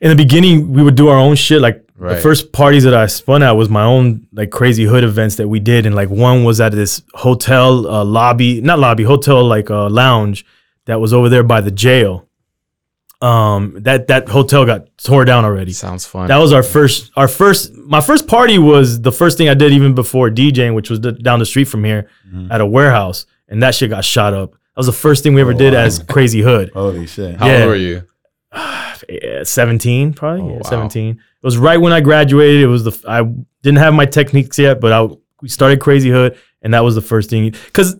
In 0.00 0.10
the 0.10 0.16
beginning, 0.16 0.72
we 0.72 0.82
would 0.82 0.94
do 0.94 1.08
our 1.08 1.16
own 1.18 1.34
shit. 1.36 1.60
Like 1.60 1.82
Right. 1.98 2.14
The 2.14 2.20
first 2.20 2.52
parties 2.52 2.84
that 2.84 2.94
I 2.94 3.06
spun 3.06 3.42
at 3.42 3.52
was 3.52 3.68
my 3.68 3.82
own 3.82 4.28
like 4.32 4.50
crazy 4.50 4.84
hood 4.84 5.02
events 5.02 5.34
that 5.36 5.48
we 5.48 5.58
did, 5.58 5.84
and 5.84 5.96
like 5.96 6.08
one 6.08 6.44
was 6.44 6.60
at 6.60 6.70
this 6.70 7.02
hotel 7.12 7.88
uh, 7.88 8.04
lobby, 8.04 8.60
not 8.60 8.78
lobby, 8.78 9.02
hotel 9.02 9.44
like 9.44 9.68
uh, 9.68 9.88
lounge 9.88 10.46
that 10.84 11.00
was 11.00 11.12
over 11.12 11.28
there 11.28 11.42
by 11.42 11.60
the 11.60 11.72
jail. 11.72 12.28
Um, 13.20 13.78
that 13.80 14.06
that 14.06 14.28
hotel 14.28 14.64
got 14.64 14.96
tore 14.98 15.24
down 15.24 15.44
already. 15.44 15.72
Sounds 15.72 16.06
fun. 16.06 16.28
That 16.28 16.36
was 16.36 16.52
our 16.52 16.62
first, 16.62 17.10
our 17.16 17.26
first, 17.26 17.74
my 17.74 18.00
first 18.00 18.28
party 18.28 18.58
was 18.58 19.00
the 19.00 19.10
first 19.10 19.36
thing 19.36 19.48
I 19.48 19.54
did 19.54 19.72
even 19.72 19.96
before 19.96 20.30
DJing, 20.30 20.76
which 20.76 20.90
was 20.90 21.00
the, 21.00 21.10
down 21.10 21.40
the 21.40 21.46
street 21.46 21.64
from 21.64 21.82
here 21.82 22.08
at 22.48 22.60
a 22.60 22.66
warehouse, 22.66 23.26
and 23.48 23.60
that 23.64 23.74
shit 23.74 23.90
got 23.90 24.04
shot 24.04 24.34
up. 24.34 24.52
That 24.52 24.76
was 24.76 24.86
the 24.86 24.92
first 24.92 25.24
thing 25.24 25.34
we 25.34 25.40
ever 25.40 25.52
Oh, 25.52 25.58
did 25.58 25.74
wow. 25.74 25.80
as 25.80 25.98
Crazy 25.98 26.42
Hood. 26.42 26.70
Holy 26.74 27.08
shit. 27.08 27.34
How 27.38 27.48
yeah. 27.48 27.58
old 27.62 27.68
were 27.70 27.74
you? 27.74 28.02
Yeah, 29.08 29.42
17 29.42 30.12
probably 30.12 30.42
Oh, 30.42 30.48
yeah, 30.48 30.54
wow. 30.56 30.60
17 30.70 31.10
it 31.10 31.46
was 31.46 31.56
right 31.56 31.78
when 31.80 31.92
i 31.92 32.00
graduated 32.00 32.60
it 32.62 32.66
was 32.66 32.84
the 32.84 32.92
i 33.08 33.22
didn't 33.62 33.78
have 33.78 33.94
my 33.94 34.04
Technics 34.06 34.58
yet 34.58 34.80
but 34.80 34.92
i 34.92 35.08
we 35.40 35.48
started 35.48 35.80
crazy 35.80 36.10
hood 36.10 36.36
and 36.62 36.74
that 36.74 36.80
was 36.84 36.94
the 36.94 37.00
first 37.00 37.30
thing 37.30 37.50
because 37.50 37.96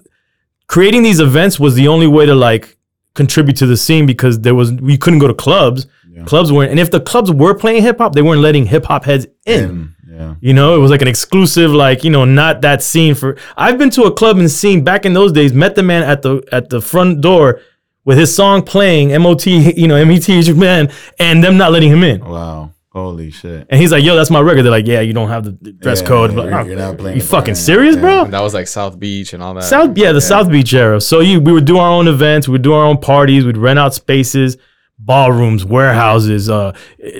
creating 0.66 1.02
these 1.02 1.20
events 1.20 1.58
was 1.58 1.74
the 1.74 1.88
only 1.88 2.06
way 2.06 2.26
to 2.26 2.34
like 2.34 2.76
contribute 3.14 3.56
to 3.56 3.66
the 3.66 3.76
scene 3.76 4.06
because 4.06 4.40
there 4.40 4.54
was 4.54 4.72
we 4.72 4.96
couldn't 4.98 5.18
go 5.18 5.26
to 5.28 5.34
clubs 5.34 5.86
Yeah. 6.10 6.24
clubs 6.24 6.52
weren't 6.52 6.70
and 6.72 6.80
if 6.80 6.90
the 6.90 7.00
clubs 7.00 7.30
were 7.32 7.54
playing 7.54 7.82
hip-hop 7.82 8.12
they 8.14 8.22
weren't 8.22 8.42
letting 8.42 8.66
hip-hop 8.66 9.04
heads 9.04 9.26
in 9.46 9.94
yeah. 10.10 10.34
you 10.40 10.52
know, 10.52 10.74
it 10.74 10.78
was 10.78 10.90
like 10.90 11.02
an 11.02 11.06
exclusive, 11.06 11.70
like 11.70 12.02
you 12.02 12.10
know, 12.10 12.24
not 12.24 12.62
that 12.62 12.82
scene 12.82 13.14
for. 13.14 13.36
I've 13.56 13.78
been 13.78 13.90
to 13.90 14.02
a 14.04 14.12
club 14.12 14.38
and 14.38 14.50
seen 14.50 14.82
back 14.82 15.04
in 15.06 15.12
those 15.12 15.30
days. 15.30 15.52
Method 15.52 15.84
Man 15.84 16.02
at 16.02 16.22
the 16.22 16.42
at 16.50 16.70
the 16.70 16.80
front 16.80 17.20
door 17.20 17.60
with 18.08 18.16
his 18.16 18.34
song 18.34 18.62
playing, 18.62 19.10
MOT, 19.22 19.44
you 19.46 19.86
know, 19.86 20.02
MET 20.04 20.28
is 20.30 20.48
your 20.48 20.56
man, 20.56 20.90
and 21.18 21.44
them 21.44 21.58
not 21.58 21.70
letting 21.72 21.90
him 21.92 22.02
in. 22.02 22.24
Wow. 22.24 22.70
Holy 22.90 23.30
shit. 23.30 23.66
And 23.68 23.78
he's 23.80 23.92
like, 23.92 24.02
"Yo, 24.02 24.16
that's 24.16 24.30
my 24.30 24.40
record." 24.40 24.62
They're 24.62 24.72
like, 24.72 24.86
"Yeah, 24.86 25.00
you 25.02 25.12
don't 25.12 25.28
have 25.28 25.44
the 25.44 25.52
dress 25.72 26.00
Yeah, 26.00 26.08
code." 26.08 26.30
yeah, 26.30 26.36
But, 26.36 26.44
you're- 26.46 26.54
"Oh, 26.58 26.64
you're 26.64 26.76
not 26.78 26.96
playing 26.98 27.16
you 27.18 27.22
fucking 27.22 27.54
band, 27.54 27.58
serious, 27.58 27.94
yeah. 27.96 28.00
bro? 28.00 28.24
And 28.24 28.32
that 28.32 28.40
was 28.42 28.54
like 28.54 28.66
South 28.66 28.98
Beach 28.98 29.34
and 29.34 29.42
all 29.42 29.52
that. 29.54 29.64
South, 29.64 29.96
yeah, 29.96 30.12
the 30.12 30.22
South 30.22 30.50
Beach 30.50 30.72
era. 30.72 30.98
So 31.02 31.20
you, 31.20 31.38
we 31.38 31.52
would 31.52 31.66
do 31.66 31.76
our 31.78 31.90
own 31.90 32.08
events. 32.08 32.48
We'd 32.48 32.62
do 32.62 32.72
our 32.72 32.86
own 32.86 32.96
parties. 32.96 33.44
We'd 33.44 33.58
rent 33.58 33.78
out 33.78 33.92
spaces, 33.94 34.56
ballrooms, 34.98 35.66
warehouses. 35.66 36.48
Uh, 36.48 36.72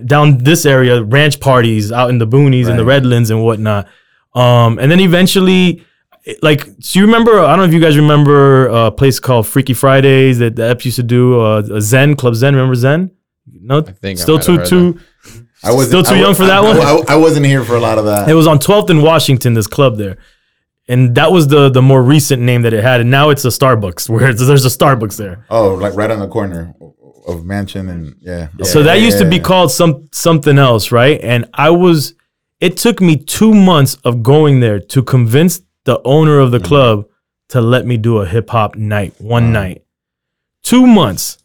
down 0.07 0.39
this 0.39 0.65
area, 0.65 1.03
ranch 1.05 1.39
parties 1.39 1.93
out 1.93 2.09
in 2.09 2.17
the 2.19 2.27
boonies 2.27 2.67
and 2.67 2.79
the 2.79 2.85
Redlands 2.87 3.31
and 3.31 3.45
whatnot. 3.45 3.87
Um, 4.35 4.79
and 4.79 4.91
then 4.91 5.01
eventually, 5.01 5.85
like, 6.43 6.65
do 6.65 6.99
you 6.99 7.07
remember? 7.07 7.41
I 7.41 7.49
don't 7.49 7.59
know 7.59 7.65
if 7.65 7.73
you 7.73 7.81
guys 7.81 7.97
remember 7.97 8.67
a 8.69 8.91
place 8.91 9.21
called 9.21 9.47
Freaky 9.47 9.75
Fridays 9.75 10.39
that 10.39 10.57
the 10.57 10.63
Eps 10.63 10.85
used 10.85 10.97
to 10.97 11.03
do. 11.03 11.41
Uh, 11.41 11.81
Zen 11.81 12.17
Club 12.17 12.35
Zen. 12.35 12.55
Remember 12.55 12.75
Zen? 12.75 13.11
No, 13.47 13.79
I 13.79 13.93
think 13.93 14.19
still 14.19 14.37
have 14.37 14.47
too 14.47 14.65
too. 14.65 15.01
I 15.63 15.73
was 15.73 15.89
Still 15.89 16.05
too 16.05 16.17
young 16.17 16.35
for 16.35 16.47
that 16.47 16.63
one? 16.63 16.77
I, 16.77 17.15
I 17.15 17.17
wasn't 17.17 17.47
here 17.47 17.65
for 17.65 17.75
a 17.75 17.81
lot 17.81 17.99
of 17.99 18.05
that. 18.05 18.29
It 18.29 18.35
was 18.35 18.47
on 18.47 18.59
12th 18.61 18.91
in 18.91 19.03
Washington, 19.03 19.55
this 19.55 19.67
club 19.67 19.97
there. 19.97 20.19
And 20.87 21.17
that 21.17 21.33
was 21.33 21.49
the 21.49 21.69
the 21.69 21.83
more 21.83 22.03
recent 22.03 22.43
name 22.43 22.63
that 22.63 22.73
it 22.73 22.83
had. 22.83 23.01
And 23.01 23.11
now 23.11 23.31
it's 23.31 23.45
a 23.45 23.49
Starbucks, 23.49 24.09
where 24.09 24.33
there's 24.33 24.65
a 24.65 24.69
Starbucks 24.69 25.17
there. 25.17 25.45
oh, 25.51 25.75
like 25.75 25.95
right 25.95 26.11
on 26.11 26.21
the 26.21 26.29
corner 26.29 26.75
of 27.27 27.45
Mansion 27.45 27.91
and 27.91 28.15
yeah. 28.21 28.49
so 28.63 28.83
that 28.83 28.99
yeah, 28.99 29.05
used 29.05 29.19
to 29.19 29.29
be 29.29 29.39
called 29.39 29.71
some 29.71 30.09
something 30.13 30.59
else, 30.59 30.91
right? 30.91 31.21
And 31.21 31.45
I 31.53 31.69
was 31.71 32.15
it 32.61 32.79
took 32.79 33.03
me 33.03 33.17
two 33.17 33.53
months 33.53 33.97
of 34.05 34.23
going 34.23 34.61
there 34.61 34.81
to 34.81 35.03
convince 35.03 35.61
the 35.89 36.03
owner 36.05 36.39
of 36.39 36.51
the 36.51 36.59
mm-hmm. 36.59 36.67
club 36.67 37.09
to 37.49 37.63
let 37.63 37.87
me 37.87 37.97
do 37.97 38.19
a 38.19 38.27
hip 38.27 38.51
hop 38.51 38.77
night 38.77 39.15
one 39.19 39.53
night. 39.53 39.83
Two 40.63 40.87
months 40.87 41.39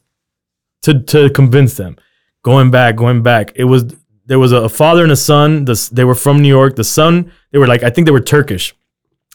to 0.81 0.99
to 0.99 1.29
convince 1.29 1.75
them. 1.75 1.95
Going 2.43 2.69
back, 2.69 2.97
going 2.97 3.23
back. 3.23 3.53
It 3.55 3.63
was 3.63 3.95
there 4.25 4.39
was 4.39 4.51
a 4.51 4.67
father 4.67 5.03
and 5.03 5.13
a 5.13 5.15
son. 5.15 5.63
The, 5.63 5.89
they 5.93 6.03
were 6.03 6.15
from 6.15 6.41
New 6.41 6.49
York. 6.49 6.75
The 6.75 6.83
son, 6.83 7.31
they 7.51 7.57
were 7.57 7.67
like, 7.67 7.83
I 7.83 7.89
think 7.89 8.03
they 8.05 8.11
were 8.11 8.19
Turkish. 8.19 8.75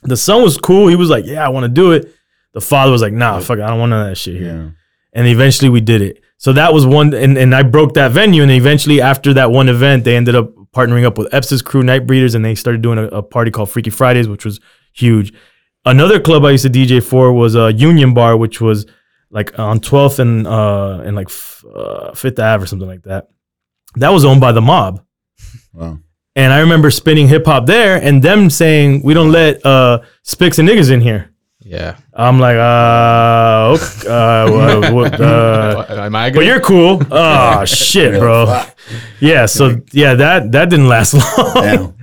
The 0.03 0.17
son 0.17 0.43
was 0.43 0.59
cool. 0.59 0.89
He 0.89 0.97
was 0.97 1.09
like, 1.09 1.25
Yeah, 1.25 1.43
I 1.43 1.49
want 1.49 1.65
to 1.65 1.71
do 1.71 1.93
it. 1.93 2.15
The 2.53 2.61
father 2.61 2.93
was 2.93 3.01
like, 3.01 3.15
Nah, 3.15 3.41
fuck, 3.41 3.59
it, 3.59 3.63
I 3.63 3.69
don't 3.69 3.79
want 3.79 3.91
none 3.91 4.03
of 4.03 4.11
that 4.11 4.17
shit 4.17 4.37
here 4.37 4.57
Yeah. 4.57 4.71
and 5.15 5.27
eventually 5.27 5.71
we 5.71 5.81
did 5.81 6.03
it. 6.03 6.23
So 6.37 6.53
that 6.53 6.75
was 6.75 6.85
one, 6.85 7.15
and, 7.15 7.37
and 7.39 7.55
I 7.55 7.63
broke 7.63 7.95
that 7.95 8.13
venue. 8.13 8.43
And 8.43 8.53
eventually, 8.53 9.01
after 9.01 9.35
that 9.35 9.51
one 9.51 9.69
event, 9.69 10.05
they 10.05 10.17
ended 10.17 10.37
up 10.37 10.55
partnering 10.73 11.05
up 11.05 11.19
with 11.19 11.29
Epsis 11.33 11.65
Crew 11.65 11.83
Night 11.83 12.07
Breeders, 12.07 12.35
and 12.35 12.45
they 12.45 12.55
started 12.55 12.83
doing 12.83 12.99
a, 12.99 13.07
a 13.07 13.23
party 13.23 13.51
called 13.51 13.71
Freaky 13.71 13.91
Fridays, 13.91 14.29
which 14.29 14.45
was 14.45 14.61
huge. 14.99 15.33
Another 15.85 16.21
club 16.21 16.45
I 16.45 16.51
used 16.51 16.65
to 16.65 16.71
DJ 16.71 17.03
for 17.03 17.33
was 17.33 17.55
a 17.55 17.73
Union 17.73 18.13
Bar, 18.15 18.37
which 18.37 18.61
was 18.61 18.87
like 19.31 19.59
on 19.59 19.79
12th 19.81 20.19
and 20.19 20.47
uh 20.47 21.01
and 21.05 21.15
like 21.17 21.29
f- 21.29 21.65
uh, 21.75 22.13
Fifth 22.15 22.39
Ave 22.39 22.63
or 22.63 22.67
something 22.67 22.89
like 22.89 23.03
that. 23.03 23.29
That 23.97 24.11
was 24.11 24.25
owned 24.25 24.41
by 24.41 24.53
the 24.53 24.61
mob. 24.61 25.03
Wow. 25.73 25.99
And 26.37 26.53
I 26.53 26.61
remember 26.61 26.91
spinning 26.91 27.27
hip 27.29 27.47
hop 27.47 27.67
there, 27.67 28.01
and 28.01 28.23
them 28.23 28.49
saying 28.51 29.03
we 29.03 29.15
don't 29.15 29.33
let 29.33 29.65
uh 29.65 30.01
Spicks 30.23 30.59
and 30.59 30.69
niggas 30.69 30.91
in 30.91 31.01
here. 31.01 31.31
Yeah. 31.61 31.97
I'm 32.15 32.39
like, 32.39 32.57
uh, 32.57 33.77
okay, 33.77 34.09
uh, 34.09 34.51
what, 34.83 34.93
what, 34.95 35.21
uh, 35.21 35.85
Am 35.91 36.17
I 36.17 36.31
but 36.31 36.45
you're 36.47 36.61
cool. 36.61 37.03
Oh 37.11 37.65
shit, 37.67 38.19
bro. 38.19 38.63
Yeah, 39.21 39.47
so 39.47 39.81
yeah, 39.93 40.15
that 40.15 40.53
that 40.53 40.71
didn't 40.71 40.89
last 40.89 41.15
long. 41.39 41.95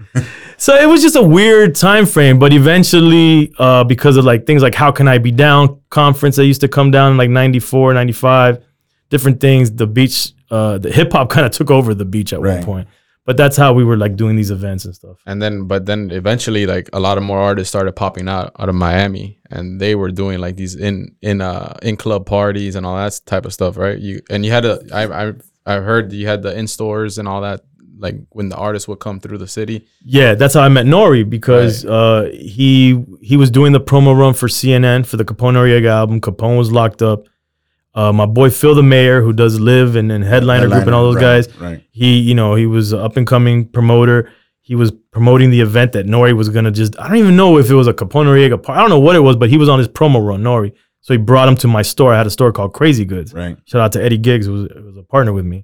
So 0.57 0.75
it 0.75 0.87
was 0.87 1.01
just 1.01 1.15
a 1.15 1.21
weird 1.23 1.75
time 1.75 2.05
frame, 2.05 2.39
but 2.39 2.53
eventually, 2.53 3.53
uh, 3.59 3.83
because 3.83 4.17
of 4.17 4.25
like 4.25 4.45
things 4.45 4.61
like 4.61 4.75
How 4.75 4.91
Can 4.91 5.07
I 5.07 5.17
Be 5.17 5.31
Down 5.31 5.81
conference 5.89 6.35
that 6.37 6.45
used 6.45 6.61
to 6.61 6.67
come 6.67 6.91
down 6.91 7.11
in 7.11 7.17
like 7.17 7.29
94, 7.29 7.93
95, 7.93 8.63
different 9.09 9.39
things, 9.39 9.71
the 9.71 9.87
beach, 9.87 10.31
uh, 10.51 10.77
the 10.77 10.91
hip 10.91 11.11
hop 11.11 11.29
kind 11.35 11.45
of 11.45 11.51
took 11.51 11.71
over 11.71 11.93
the 11.93 12.05
beach 12.05 12.33
at 12.33 12.41
one 12.41 12.63
point. 12.63 12.87
But 13.25 13.37
that's 13.37 13.57
how 13.57 13.73
we 13.73 13.83
were 13.83 13.97
like 13.97 14.15
doing 14.15 14.35
these 14.35 14.51
events 14.51 14.85
and 14.85 14.93
stuff. 14.93 15.17
And 15.25 15.41
then, 15.41 15.65
but 15.65 15.87
then 15.87 16.11
eventually, 16.11 16.67
like 16.67 16.89
a 16.93 16.99
lot 16.99 17.17
of 17.17 17.23
more 17.23 17.39
artists 17.39 17.69
started 17.69 17.93
popping 17.93 18.29
out 18.29 18.51
out 18.59 18.69
of 18.69 18.75
Miami, 18.75 19.39
and 19.49 19.81
they 19.81 19.95
were 19.95 20.11
doing 20.11 20.39
like 20.39 20.57
these 20.57 20.75
in 20.75 21.15
in 21.23 21.41
uh 21.41 21.75
in 21.81 21.97
club 21.97 22.27
parties 22.27 22.75
and 22.75 22.85
all 22.85 22.95
that 22.95 23.19
type 23.25 23.45
of 23.45 23.51
stuff, 23.51 23.77
right? 23.77 23.97
You 23.97 24.21
and 24.29 24.45
you 24.45 24.51
had 24.51 24.63
a 24.63 24.79
I 24.93 25.29
I 25.29 25.33
I 25.65 25.75
heard 25.79 26.13
you 26.13 26.27
had 26.27 26.43
the 26.43 26.55
in 26.55 26.67
stores 26.67 27.17
and 27.17 27.27
all 27.27 27.41
that, 27.41 27.61
like 27.97 28.15
when 28.29 28.49
the 28.49 28.55
artists 28.55 28.87
would 28.87 28.99
come 28.99 29.19
through 29.19 29.37
the 29.37 29.47
city. 29.47 29.87
Yeah, 30.03 30.35
that's 30.35 30.53
how 30.53 30.61
I 30.61 30.69
met 30.69 30.85
Nori 30.85 31.27
because 31.27 31.85
uh, 31.85 32.29
he 32.33 33.03
he 33.21 33.37
was 33.37 33.51
doing 33.51 33.71
the 33.71 33.79
promo 33.79 34.17
run 34.17 34.33
for 34.33 34.47
CNN 34.47 35.05
for 35.05 35.17
the 35.17 35.25
Capone 35.25 35.53
Noreaga 35.53 35.87
album. 35.87 36.21
Capone 36.21 36.57
was 36.57 36.71
locked 36.71 37.01
up. 37.01 37.27
Uh, 37.93 38.11
my 38.11 38.25
boy 38.25 38.49
Phil 38.49 38.75
the 38.75 38.83
Mayor, 38.83 39.21
who 39.21 39.31
does 39.31 39.59
Live 39.59 39.95
and, 39.95 40.11
and 40.11 40.23
Headliner, 40.23 40.67
Group 40.67 40.85
and 40.85 40.93
all 40.93 41.03
those 41.05 41.15
Headliner, 41.15 41.41
guys, 41.43 41.55
right, 41.55 41.71
right. 41.71 41.83
he 41.91 42.19
you 42.19 42.35
know 42.35 42.55
he 42.55 42.65
was 42.65 42.91
an 42.91 42.99
up 42.99 43.17
and 43.17 43.25
coming 43.25 43.65
promoter. 43.65 44.31
He 44.61 44.75
was 44.75 44.91
promoting 45.11 45.51
the 45.51 45.61
event 45.61 45.93
that 45.93 46.05
Nori 46.05 46.35
was 46.35 46.49
gonna 46.49 46.71
just. 46.71 46.99
I 46.99 47.07
don't 47.07 47.17
even 47.17 47.35
know 47.35 47.57
if 47.57 47.69
it 47.69 47.75
was 47.75 47.87
a 47.87 47.93
Capone 47.93 48.25
Noreaga 48.25 48.61
part. 48.61 48.77
I 48.77 48.81
don't 48.81 48.89
know 48.89 48.99
what 48.99 49.15
it 49.15 49.21
was, 49.21 49.35
but 49.35 49.49
he 49.49 49.57
was 49.57 49.69
on 49.69 49.79
his 49.79 49.87
promo 49.87 50.25
run, 50.25 50.43
Nori. 50.43 50.73
So 51.01 51.13
he 51.13 51.19
brought 51.19 51.47
him 51.47 51.55
to 51.57 51.67
my 51.67 51.83
store. 51.83 52.15
I 52.15 52.17
had 52.17 52.25
a 52.25 52.31
store 52.31 52.51
called 52.51 52.73
Crazy 52.73 53.05
Goods. 53.05 53.31
Right. 53.31 53.55
Shout 53.65 53.79
out 53.79 53.91
to 53.91 54.03
Eddie 54.03 54.17
Giggs, 54.17 54.47
who 54.47 54.53
was, 54.53 54.71
who 54.73 54.83
was 54.85 54.97
a 54.97 55.03
partner 55.03 55.33
with 55.33 55.45
me. 55.45 55.63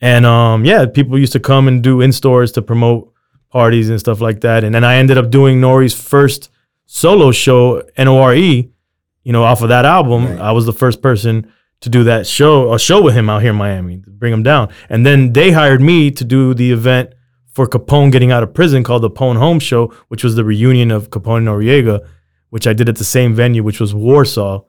And 0.00 0.26
um, 0.26 0.64
yeah, 0.64 0.86
people 0.86 1.18
used 1.18 1.32
to 1.32 1.40
come 1.40 1.68
and 1.68 1.82
do 1.82 2.00
in 2.00 2.12
stores 2.12 2.52
to 2.52 2.62
promote 2.62 3.12
parties 3.50 3.88
and 3.88 3.98
stuff 3.98 4.20
like 4.20 4.40
that. 4.42 4.64
And 4.64 4.74
then 4.74 4.84
I 4.84 4.96
ended 4.96 5.16
up 5.18 5.30
doing 5.30 5.60
Nori's 5.60 5.94
first 5.94 6.50
solo 6.86 7.32
show, 7.32 7.82
Nore. 7.98 8.34
You 8.34 9.32
know, 9.32 9.42
off 9.42 9.62
of 9.62 9.70
that 9.70 9.84
album, 9.84 10.26
Right. 10.26 10.40
I 10.40 10.52
was 10.52 10.66
the 10.66 10.72
first 10.72 11.02
person 11.02 11.52
to 11.80 11.88
do 11.88 12.04
that 12.04 12.26
show, 12.26 12.72
a 12.72 12.78
show 12.78 13.02
with 13.02 13.14
him 13.14 13.28
out 13.28 13.42
here 13.42 13.50
in 13.50 13.56
Miami, 13.56 13.98
to 13.98 14.10
bring 14.10 14.32
him 14.32 14.42
down. 14.42 14.68
And 14.88 15.04
then 15.04 15.32
they 15.32 15.50
hired 15.50 15.80
me 15.80 16.10
to 16.12 16.24
do 16.24 16.54
the 16.54 16.70
event 16.72 17.12
for 17.52 17.66
Capone 17.66 18.12
getting 18.12 18.30
out 18.30 18.42
of 18.42 18.54
prison 18.54 18.84
called 18.84 19.02
the 19.02 19.10
Capone 19.10 19.36
Home 19.36 19.58
Show, 19.58 19.92
which 20.08 20.22
was 20.22 20.36
the 20.36 20.44
reunion 20.44 20.90
of 20.90 21.10
Capone 21.10 21.38
and 21.38 21.48
Noreaga, 21.48 22.06
which 22.50 22.66
I 22.66 22.72
did 22.72 22.88
at 22.88 22.96
the 22.96 23.04
same 23.04 23.34
venue, 23.34 23.62
which 23.62 23.80
was 23.80 23.94
Warsaw, 23.94 24.62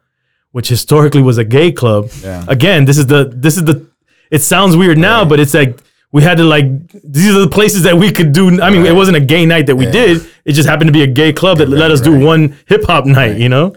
which 0.51 0.69
historically 0.69 1.21
was 1.21 1.37
a 1.37 1.45
gay 1.45 1.71
club. 1.71 2.09
Yeah. 2.23 2.43
Again, 2.47 2.85
this 2.85 2.97
is 2.97 3.07
the 3.07 3.31
this 3.33 3.57
is 3.57 3.65
the. 3.65 3.86
It 4.31 4.41
sounds 4.41 4.75
weird 4.75 4.97
now, 4.97 5.25
but 5.25 5.39
it's 5.39 5.53
like 5.53 5.79
we 6.11 6.23
had 6.23 6.37
to 6.37 6.43
like 6.43 6.65
these 7.03 7.35
are 7.35 7.39
the 7.39 7.49
places 7.49 7.83
that 7.83 7.97
we 7.97 8.11
could 8.11 8.31
do. 8.31 8.61
I 8.61 8.69
mean, 8.69 8.85
it 8.85 8.95
wasn't 8.95 9.17
a 9.17 9.21
gay 9.21 9.45
night 9.45 9.65
that 9.67 9.75
we 9.75 9.85
Yeah. 9.85 9.91
did. 9.91 10.27
It 10.45 10.53
just 10.53 10.67
happened 10.67 10.87
to 10.89 10.93
be 10.93 11.03
a 11.03 11.07
gay 11.07 11.33
club 11.33 11.57
that 11.59 11.69
let 11.69 11.91
us 11.91 12.01
do 12.01 12.17
one 12.17 12.55
hip 12.67 12.83
hop 12.85 13.05
night. 13.05 13.37
You 13.37 13.49
know. 13.49 13.73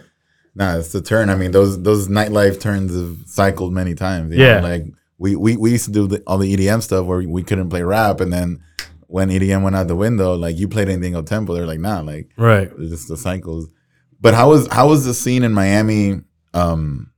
Nah, 0.55 0.79
it's 0.79 0.93
the 0.93 1.01
turn. 1.01 1.31
I 1.31 1.37
mean, 1.37 1.53
those 1.53 1.81
those 1.83 2.09
nightlife 2.09 2.61
turns 2.61 2.95
have 2.95 3.17
cycled 3.27 3.73
many 3.73 3.95
times. 3.95 4.35
you 4.35 4.43
Yeah. 4.43 4.61
know? 4.61 4.69
like 4.69 4.85
we, 5.19 5.37
we 5.37 5.57
we 5.57 5.71
used 5.73 5.85
to 5.85 5.93
do 5.93 6.07
the, 6.07 6.23
all 6.27 6.39
the 6.39 6.53
EDM 6.57 6.83
stuff 6.83 7.05
where 7.07 7.21
we 7.21 7.43
couldn't 7.43 7.69
play 7.69 7.83
rap, 7.83 8.21
and 8.21 8.33
then 8.33 8.61
when 9.07 9.29
EDM 9.29 9.63
went 9.63 9.77
out 9.77 9.87
the 9.89 9.97
window, 9.97 10.35
like 10.35 10.57
you 10.59 10.67
played 10.69 10.89
anything 10.89 11.15
up 11.17 11.27
tempo, 11.27 11.53
they're 11.55 11.67
like, 11.67 11.81
nah, 11.81 12.01
like 12.01 12.29
Right. 12.37 12.71
it's 12.79 12.91
just 12.91 13.09
the 13.09 13.17
cycles. 13.17 13.69
But 14.21 14.35
how 14.35 14.51
was 14.51 14.67
how 14.69 14.89
was 14.89 15.05
the 15.05 15.15
scene 15.15 15.43
in 15.45 15.53
Miami, 15.53 16.21
um, 16.55 17.11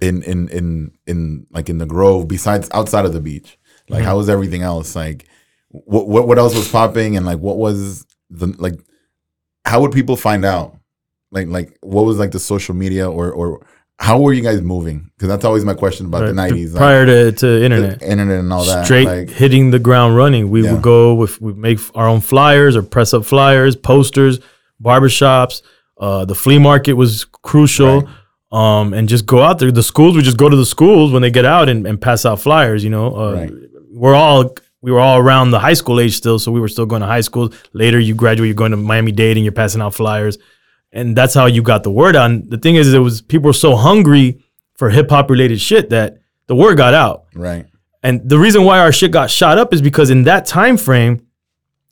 in 0.00 0.22
in 0.22 0.48
in 0.48 0.92
in 1.06 1.46
like 1.50 1.68
in 1.68 1.78
the 1.78 1.86
Grove 1.86 2.28
besides 2.28 2.68
outside 2.72 3.04
of 3.04 3.12
the 3.12 3.20
beach? 3.20 3.58
Like 3.88 4.04
how 4.04 4.16
was 4.16 4.28
everything 4.28 4.62
else? 4.62 4.94
Like 4.94 5.26
what 5.68 6.06
what 6.08 6.26
what 6.28 6.38
else 6.38 6.54
was 6.54 6.68
popping 6.70 7.16
and 7.16 7.26
like 7.26 7.38
what 7.38 7.58
was 7.58 8.06
the 8.30 8.46
like 8.58 8.78
how 9.64 9.80
would 9.80 9.92
people 9.92 10.16
find 10.16 10.44
out? 10.44 10.76
Like 11.30 11.48
like 11.48 11.76
what 11.80 12.04
was 12.04 12.18
like 12.18 12.30
the 12.30 12.38
social 12.40 12.74
media 12.74 13.10
or 13.10 13.30
or 13.32 13.66
how 13.98 14.18
were 14.18 14.32
you 14.32 14.42
guys 14.42 14.62
moving? 14.62 15.10
Because 15.14 15.28
that's 15.28 15.44
always 15.44 15.64
my 15.64 15.74
question 15.74 16.06
about 16.06 16.24
the 16.24 16.32
nineties, 16.32 16.72
prior 16.74 17.04
to, 17.04 17.32
to 17.32 17.62
internet. 17.62 18.00
internet 18.02 18.38
and 18.40 18.52
all 18.52 18.64
that. 18.64 18.86
straight 18.86 19.06
like, 19.06 19.28
hitting 19.28 19.70
the 19.72 19.78
ground 19.78 20.16
running. 20.16 20.50
We 20.50 20.64
Yeah. 20.64 20.72
would 20.72 20.82
go 20.82 21.14
with 21.14 21.40
we 21.40 21.52
make 21.52 21.78
our 21.94 22.08
own 22.08 22.20
flyers 22.20 22.76
or 22.76 22.82
press 22.82 23.12
up 23.12 23.24
flyers, 23.26 23.76
posters, 23.76 24.40
barbershops. 24.82 25.62
Uh, 25.98 26.24
the 26.24 26.34
flea 26.34 26.58
market 26.58 26.94
was 26.94 27.26
crucial. 27.42 28.08
Um, 28.52 28.92
and 28.94 29.08
just 29.08 29.26
go 29.26 29.42
out 29.42 29.58
there. 29.60 29.70
The 29.70 29.82
schools 29.82 30.16
would 30.16 30.24
just 30.24 30.36
go 30.36 30.48
to 30.48 30.56
the 30.56 30.66
schools 30.66 31.12
when 31.12 31.22
they 31.22 31.30
get 31.30 31.44
out 31.44 31.68
and, 31.68 31.86
and 31.86 32.00
pass 32.00 32.24
out 32.26 32.40
flyers. 32.40 32.82
You 32.82 32.90
know, 32.90 33.14
uh, 33.16 33.32
Right. 33.34 33.52
we're 33.92 34.14
all 34.14 34.54
we 34.82 34.90
were 34.90 34.98
all 35.00 35.18
around 35.18 35.50
the 35.50 35.60
high 35.60 35.74
school 35.74 36.00
age 36.00 36.16
still, 36.16 36.38
so 36.38 36.50
we 36.50 36.58
were 36.58 36.66
still 36.68 36.86
going 36.86 37.00
to 37.02 37.06
high 37.06 37.20
school. 37.20 37.52
Later, 37.74 37.98
you 38.00 38.14
graduate, 38.14 38.48
you're 38.48 38.54
going 38.54 38.70
to 38.72 38.76
Miami 38.78 39.12
Dade, 39.12 39.36
and 39.36 39.44
you're 39.44 39.52
passing 39.52 39.82
out 39.82 39.94
flyers, 39.94 40.38
and 40.90 41.14
that's 41.14 41.34
how 41.34 41.46
you 41.46 41.62
got 41.62 41.82
the 41.84 41.90
word 41.92 42.16
out. 42.16 42.30
And 42.30 42.50
the 42.50 42.56
thing 42.58 42.76
is, 42.76 42.92
it 42.92 42.98
was 42.98 43.20
people 43.20 43.48
were 43.48 43.52
so 43.52 43.76
hungry 43.76 44.42
for 44.74 44.88
hip 44.90 45.10
hop 45.10 45.28
related 45.30 45.60
shit 45.60 45.90
that 45.90 46.16
the 46.46 46.54
word 46.56 46.76
got 46.76 46.94
out. 46.94 47.26
right. 47.34 47.66
And 48.02 48.26
the 48.26 48.38
reason 48.38 48.64
why 48.64 48.78
our 48.78 48.90
shit 48.92 49.10
got 49.12 49.30
shot 49.30 49.58
up 49.58 49.74
is 49.74 49.82
because 49.82 50.08
in 50.08 50.22
that 50.24 50.46
time 50.46 50.78
frame, 50.78 51.26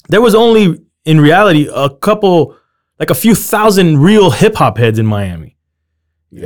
there 0.09 0.23
was 0.23 0.35
only 0.35 0.81
in 1.05 1.21
reality 1.21 1.69
a 1.71 1.91
couple, 1.91 2.57
like 2.99 3.11
a 3.11 3.15
few 3.15 3.35
thousand 3.35 3.99
real 3.99 4.31
hip 4.31 4.55
hop 4.57 4.79
heads 4.79 4.99
in 4.99 5.05
Miami. 5.05 5.58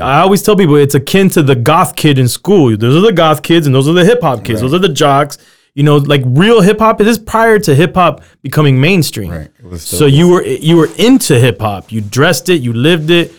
I 0.00 0.20
always 0.20 0.42
tell 0.42 0.56
people 0.56 0.76
it's 0.76 0.94
akin 0.94 1.28
to 1.30 1.42
the 1.42 1.56
goth 1.56 1.96
kid 1.96 2.18
in 2.18 2.28
school. 2.28 2.76
Those 2.76 2.96
are 2.96 3.06
the 3.06 3.12
goth 3.12 3.42
kids 3.42 3.66
and 3.66 3.74
those 3.74 3.88
are 3.88 3.92
the 3.92 4.04
hip 4.04 4.20
hop 4.22 4.44
kids. 4.44 4.60
Those 4.60 4.74
are 4.74 4.78
the 4.78 4.88
jocks. 4.88 5.38
You 5.74 5.82
know, 5.82 5.96
like 5.96 6.22
real 6.24 6.60
hip 6.60 6.78
hop. 6.78 6.98
This 6.98 7.08
is 7.08 7.18
prior 7.18 7.58
to 7.60 7.74
hip 7.74 7.94
hop 7.94 8.22
becoming 8.42 8.80
mainstream. 8.80 9.30
Right. 9.30 9.50
So 9.78 10.06
you 10.06 10.28
were 10.28 10.44
you 10.44 10.76
were 10.76 10.88
into 10.98 11.38
hip 11.38 11.60
hop. 11.60 11.90
You 11.90 12.00
dressed 12.00 12.48
it. 12.48 12.60
You 12.60 12.72
lived 12.72 13.10
it. 13.10 13.32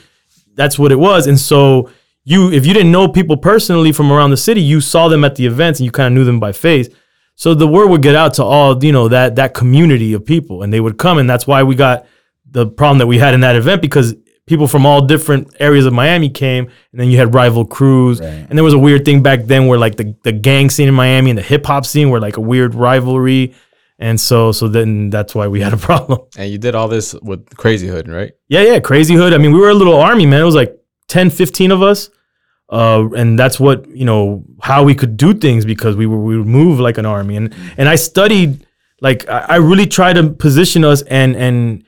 That's 0.56 0.78
what 0.78 0.92
it 0.92 0.98
was. 0.98 1.28
And 1.28 1.40
so 1.40 1.90
you, 2.26 2.52
if 2.52 2.66
you 2.66 2.74
didn't 2.74 2.92
know 2.92 3.08
people 3.08 3.38
personally 3.38 3.92
from 3.92 4.12
around 4.12 4.30
the 4.30 4.38
city, 4.38 4.62
you 4.62 4.82
saw 4.82 5.10
them 5.10 5.24
at 5.24 5.36
the 5.36 5.46
events 5.46 5.80
and 5.80 5.86
you 5.86 5.92
kind 5.92 6.08
of 6.08 6.14
knew 6.14 6.24
them 6.24 6.40
by 6.40 6.52
face. 6.52 6.88
So 7.36 7.54
the 7.54 7.68
word 7.68 7.88
would 7.88 8.02
get 8.02 8.16
out 8.16 8.36
to 8.36 8.44
all 8.44 8.82
you 8.84 8.92
know 8.92 9.08
that 9.08 9.36
that 9.36 9.54
community 9.54 10.14
of 10.14 10.26
people, 10.26 10.64
and 10.64 10.72
they 10.72 10.80
would 10.80 10.98
come, 10.98 11.18
and 11.18 11.30
that's 11.30 11.48
why 11.48 11.64
we 11.64 11.76
got 11.76 12.06
the 12.50 12.68
problem 12.68 13.00
that 13.00 13.08
we 13.08 13.18
had 13.18 13.34
in 13.34 13.42
that 13.42 13.56
event 13.56 13.82
because 13.82 14.16
people 14.46 14.68
from 14.68 14.86
all 14.86 15.02
different 15.06 15.48
areas 15.60 15.86
of 15.86 15.94
Miami 15.94 16.30
came, 16.30 16.66
and 16.92 17.00
then 17.00 17.10
you 17.10 17.18
had 17.18 17.34
rival 17.34 17.66
crews, 17.66 18.20
Right. 18.20 18.46
and 18.50 18.58
there 18.58 18.64
was 18.64 18.74
a 18.74 18.80
weird 18.80 19.06
thing 19.06 19.22
back 19.24 19.46
then 19.46 19.68
where 19.68 19.80
like 19.80 19.96
the 19.96 20.16
the 20.24 20.32
gang 20.32 20.70
scene 20.70 20.88
in 20.88 20.94
Miami 20.94 21.30
and 21.32 21.38
the 21.40 21.44
hip 21.44 21.66
hop 21.66 21.86
scene 21.86 22.10
were 22.10 22.20
like 22.20 22.38
a 22.38 22.42
weird 22.42 22.76
rivalry. 22.76 23.54
And 24.00 24.20
so, 24.20 24.52
so 24.52 24.68
then 24.68 25.12
that's 25.12 25.34
why 25.36 25.48
we 25.48 25.62
had 25.62 25.72
a 25.72 25.78
problem. 25.90 26.20
And 26.36 26.52
you 26.52 26.58
did 26.58 26.76
all 26.76 26.88
this 26.90 27.14
with 27.22 27.56
Crazy 27.56 27.88
Hood, 27.88 28.10
right? 28.10 28.32
Yeah, 28.50 28.62
yeah, 28.64 28.80
Crazy 28.80 29.14
Hood. 29.14 29.34
I 29.34 29.38
mean, 29.38 29.54
we 29.54 29.60
were 29.60 29.70
a 29.70 29.74
little 29.76 29.96
army, 29.98 30.26
man. 30.26 30.42
It 30.42 30.46
was 30.46 30.56
like 30.56 30.76
10, 31.08 31.30
15 31.30 31.72
of 31.72 31.82
us. 31.82 32.10
Uh, 32.70 33.08
and 33.16 33.38
that's 33.38 33.60
what, 33.60 33.88
you 33.88 34.04
know, 34.04 34.44
how 34.62 34.84
we 34.84 34.96
could 34.96 35.16
do 35.16 35.34
things 35.34 35.64
because 35.64 35.96
we 35.96 36.06
were 36.08 36.18
we 36.20 36.36
would 36.38 36.48
move 36.48 36.80
like 36.80 36.98
an 36.98 37.06
army. 37.06 37.38
And 37.38 37.54
and 37.78 37.88
I 37.88 37.96
studied 37.96 38.66
like 39.00 39.30
I, 39.30 39.46
I 39.50 39.56
really 39.58 39.86
tried 39.86 40.14
to 40.14 40.30
position 40.32 40.84
us 40.84 41.02
and 41.04 41.36
and 41.36 41.84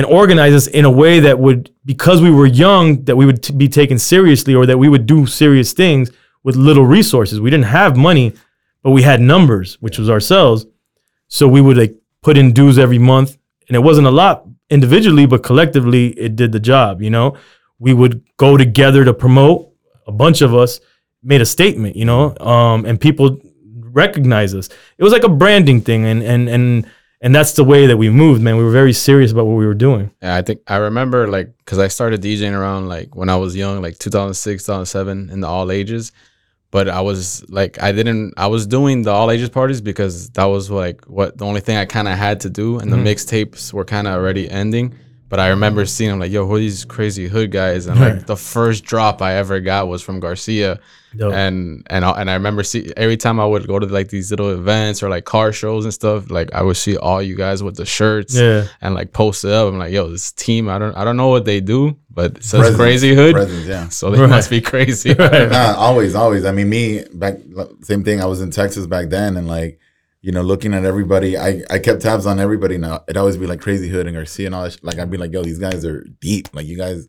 and 0.00 0.06
organize 0.06 0.54
us 0.54 0.66
in 0.66 0.86
a 0.86 0.90
way 0.90 1.20
that 1.20 1.38
would 1.38 1.70
because 1.84 2.22
we 2.22 2.30
were 2.30 2.46
young 2.46 3.04
that 3.04 3.16
we 3.16 3.26
would 3.26 3.42
t- 3.42 3.52
be 3.52 3.68
taken 3.68 3.98
seriously 3.98 4.54
or 4.54 4.64
that 4.64 4.78
we 4.78 4.88
would 4.88 5.04
do 5.04 5.26
serious 5.26 5.74
things 5.74 6.10
with 6.42 6.56
little 6.56 6.86
resources. 6.86 7.38
We 7.38 7.50
didn't 7.50 7.66
have 7.66 7.98
money, 7.98 8.32
but 8.82 8.92
we 8.92 9.02
had 9.02 9.20
numbers, 9.20 9.74
which 9.82 9.98
was 9.98 10.08
ourselves. 10.08 10.64
So 11.28 11.46
we 11.46 11.60
would 11.60 11.76
like 11.76 11.94
put 12.22 12.38
in 12.38 12.54
dues 12.54 12.78
every 12.78 12.96
month, 12.96 13.36
and 13.68 13.76
it 13.76 13.80
wasn't 13.80 14.06
a 14.06 14.10
lot 14.10 14.46
individually, 14.70 15.26
but 15.26 15.42
collectively 15.42 16.18
it 16.18 16.34
did 16.34 16.50
the 16.50 16.60
job. 16.60 17.02
You 17.02 17.10
know, 17.10 17.36
we 17.78 17.92
would 17.92 18.24
go 18.38 18.56
together 18.56 19.04
to 19.04 19.12
promote. 19.12 19.68
A 20.06 20.12
bunch 20.12 20.40
of 20.40 20.54
us 20.54 20.80
made 21.22 21.42
a 21.42 21.46
statement, 21.46 21.94
you 21.94 22.06
know, 22.06 22.34
um, 22.38 22.86
and 22.86 22.98
people 22.98 23.38
recognize 23.92 24.54
us. 24.54 24.70
It 24.96 25.04
was 25.04 25.12
like 25.12 25.24
a 25.24 25.28
branding 25.28 25.82
thing, 25.82 26.06
and 26.06 26.22
and 26.22 26.48
and 26.48 26.86
and 27.20 27.34
that's 27.34 27.52
the 27.52 27.64
way 27.64 27.86
that 27.86 27.98
we 27.98 28.08
moved, 28.08 28.40
man. 28.40 28.56
We 28.56 28.64
were 28.64 28.70
very 28.70 28.94
serious 28.94 29.30
about 29.30 29.46
what 29.46 29.56
we 29.56 29.66
were 29.66 29.74
doing. 29.74 30.10
Yeah, 30.22 30.36
I 30.36 30.42
think 30.42 30.62
I 30.66 30.76
remember 30.76 31.28
like 31.28 31.56
because 31.58 31.78
I 31.78 31.88
started 31.88 32.22
DJing 32.22 32.58
around 32.58 32.88
like 32.88 33.14
when 33.14 33.28
I 33.28 33.36
was 33.36 33.54
young, 33.54 33.82
like 33.82 33.98
2006, 33.98 34.64
2007, 34.64 35.30
in 35.30 35.40
the 35.40 35.46
all 35.46 35.70
ages. 35.70 36.12
But 36.70 36.88
I 36.88 37.00
was 37.00 37.44
like, 37.50 37.82
I 37.82 37.90
didn't, 37.90 38.34
I 38.36 38.46
was 38.46 38.64
doing 38.64 39.02
the 39.02 39.10
all 39.10 39.30
ages 39.32 39.48
parties 39.48 39.80
because 39.80 40.30
that 40.30 40.44
was 40.44 40.70
like 40.70 41.04
what 41.06 41.36
the 41.36 41.44
only 41.44 41.60
thing 41.60 41.76
I 41.76 41.84
kind 41.84 42.06
of 42.06 42.16
had 42.16 42.40
to 42.40 42.50
do, 42.50 42.78
and 42.78 42.92
the 42.92 42.96
mm-hmm. 42.96 43.06
mixtapes 43.06 43.72
were 43.72 43.84
kind 43.84 44.06
of 44.06 44.14
already 44.14 44.48
ending. 44.48 44.94
But 45.30 45.38
I 45.38 45.48
remember 45.48 45.84
mm. 45.84 45.88
seeing 45.88 46.10
them 46.10 46.18
like, 46.18 46.32
yo, 46.32 46.44
who 46.44 46.56
are 46.56 46.58
these 46.58 46.84
crazy 46.84 47.28
hood 47.28 47.52
guys? 47.52 47.86
And 47.86 47.98
like 48.00 48.26
the 48.26 48.36
first 48.36 48.84
drop 48.84 49.22
I 49.22 49.34
ever 49.36 49.60
got 49.60 49.86
was 49.86 50.02
from 50.02 50.18
Garcia, 50.18 50.80
Dope. 51.16 51.32
and 51.32 51.86
and 51.88 52.04
I, 52.04 52.10
and 52.20 52.28
I 52.28 52.34
remember 52.34 52.64
see 52.64 52.92
every 52.96 53.16
time 53.16 53.38
I 53.38 53.46
would 53.46 53.64
go 53.68 53.78
to 53.78 53.86
like 53.86 54.08
these 54.08 54.30
little 54.32 54.50
events 54.50 55.04
or 55.04 55.08
like 55.08 55.24
car 55.24 55.52
shows 55.52 55.84
and 55.84 55.94
stuff, 55.94 56.32
like 56.32 56.52
I 56.52 56.62
would 56.62 56.76
see 56.76 56.96
all 56.96 57.22
you 57.22 57.36
guys 57.36 57.62
with 57.62 57.76
the 57.76 57.86
shirts 57.86 58.34
Yeah. 58.34 58.66
and 58.80 58.92
like 58.92 59.12
post 59.12 59.44
it 59.44 59.52
up. 59.52 59.68
I'm 59.68 59.78
like, 59.78 59.92
yo, 59.92 60.08
this 60.10 60.32
team, 60.32 60.68
I 60.68 60.80
don't 60.80 60.96
I 60.96 61.04
don't 61.04 61.16
know 61.16 61.28
what 61.28 61.44
they 61.44 61.60
do, 61.60 61.96
but 62.10 62.38
it 62.38 62.42
says 62.44 62.60
Presence, 62.60 62.76
crazy 62.76 63.14
hood, 63.14 63.34
presence, 63.34 63.66
yeah. 63.68 63.88
so 63.88 64.10
they 64.10 64.18
Right. 64.20 64.28
must 64.28 64.50
be 64.50 64.60
crazy. 64.60 65.14
nah, 65.18 65.74
always, 65.76 66.16
always. 66.16 66.44
I 66.44 66.50
mean, 66.50 66.68
me 66.68 67.04
back, 67.14 67.36
same 67.82 68.02
thing. 68.02 68.20
I 68.20 68.26
was 68.26 68.40
in 68.40 68.50
Texas 68.50 68.86
back 68.88 69.10
then, 69.10 69.36
and 69.36 69.46
like, 69.46 69.78
you 70.22 70.32
know, 70.32 70.42
looking 70.42 70.74
at 70.74 70.84
everybody, 70.84 71.38
I, 71.38 71.62
I 71.70 71.78
kept 71.78 72.02
tabs 72.02 72.26
on 72.26 72.38
everybody. 72.40 72.76
Now 72.78 73.04
it'd 73.08 73.16
always 73.16 73.36
be 73.36 73.46
like 73.46 73.60
Crazy 73.60 73.88
Hood 73.88 74.06
and 74.06 74.14
Garcia 74.14 74.46
and 74.46 74.54
all 74.54 74.64
that. 74.64 74.72
sh- 74.74 74.78
Like 74.82 74.98
I'd 74.98 75.10
be 75.10 75.16
like, 75.16 75.32
yo, 75.32 75.42
these 75.42 75.58
guys 75.58 75.84
are 75.84 76.04
deep. 76.20 76.48
Like 76.54 76.66
you 76.66 76.76
guys, 76.76 77.08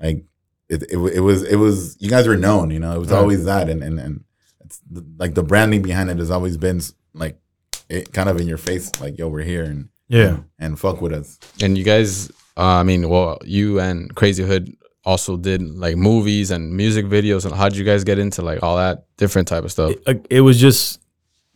like 0.00 0.24
it, 0.68 0.82
it, 0.90 0.96
it 0.98 1.20
was, 1.20 1.42
it 1.44 1.56
was. 1.56 1.96
You 2.00 2.10
guys 2.10 2.26
were 2.26 2.36
known. 2.36 2.70
You 2.70 2.80
know, 2.80 2.94
it 2.94 2.98
was 2.98 3.10
Right. 3.10 3.18
always 3.18 3.44
that, 3.44 3.68
and 3.68 3.82
and 3.82 3.98
and 4.00 4.24
it's 4.64 4.80
the, 4.90 5.04
like 5.18 5.34
the 5.34 5.42
branding 5.42 5.82
behind 5.82 6.10
it 6.10 6.18
has 6.18 6.30
always 6.30 6.56
been 6.56 6.80
like 7.14 7.38
it 7.88 8.12
kind 8.12 8.28
of 8.28 8.40
in 8.40 8.46
your 8.48 8.58
face. 8.58 8.90
Like 9.00 9.16
yo, 9.18 9.28
we're 9.28 9.42
here 9.44 9.64
and 9.64 9.88
Yeah. 10.08 10.38
and 10.58 10.78
fuck 10.78 11.00
with 11.00 11.12
us. 11.12 11.38
and 11.62 11.78
you 11.78 11.84
guys, 11.84 12.30
uh, 12.56 12.62
I 12.80 12.82
mean, 12.82 13.08
well, 13.08 13.38
you 13.44 13.80
and 13.80 14.14
Crazy 14.14 14.42
Hood 14.42 14.74
also 15.04 15.36
did 15.38 15.62
like 15.62 15.96
movies 15.96 16.50
and 16.50 16.74
music 16.76 17.06
videos. 17.06 17.46
And 17.46 17.54
how 17.54 17.68
did 17.70 17.78
you 17.78 17.84
guys 17.84 18.04
get 18.04 18.18
into 18.18 18.42
like 18.42 18.62
all 18.62 18.76
that 18.76 19.06
different 19.16 19.48
type 19.48 19.64
of 19.64 19.70
stuff? 19.72 19.94
it, 20.06 20.26
it 20.28 20.40
was 20.42 20.58
just 20.60 21.00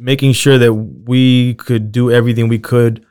making 0.02 0.32
sure 0.32 0.58
that 0.58 0.74
we 0.74 1.54
could 1.54 1.92
do 1.92 2.10
everything 2.10 2.48
we 2.48 2.58
could 2.58 3.06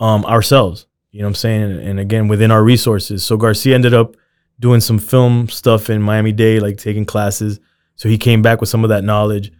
um, 0.00 0.24
ourselves. 0.24 0.86
You 1.10 1.20
know 1.20 1.26
what 1.26 1.30
I'm 1.30 1.34
saying? 1.34 1.62
And, 1.62 1.80
and 1.80 2.00
again, 2.00 2.26
within 2.26 2.50
our 2.50 2.64
resources. 2.64 3.22
So 3.22 3.36
Garcia 3.36 3.74
ended 3.74 3.92
up 3.92 4.16
doing 4.58 4.80
some 4.80 4.98
film 4.98 5.48
stuff 5.48 5.90
in 5.90 6.00
Miami 6.00 6.32
Dade, 6.32 6.62
like 6.62 6.78
taking 6.78 7.04
classes. 7.04 7.60
So 7.96 8.08
he 8.08 8.16
came 8.16 8.40
back 8.40 8.60
with 8.60 8.70
some 8.70 8.82
of 8.82 8.88
that 8.88 9.04
knowledge 9.04 9.52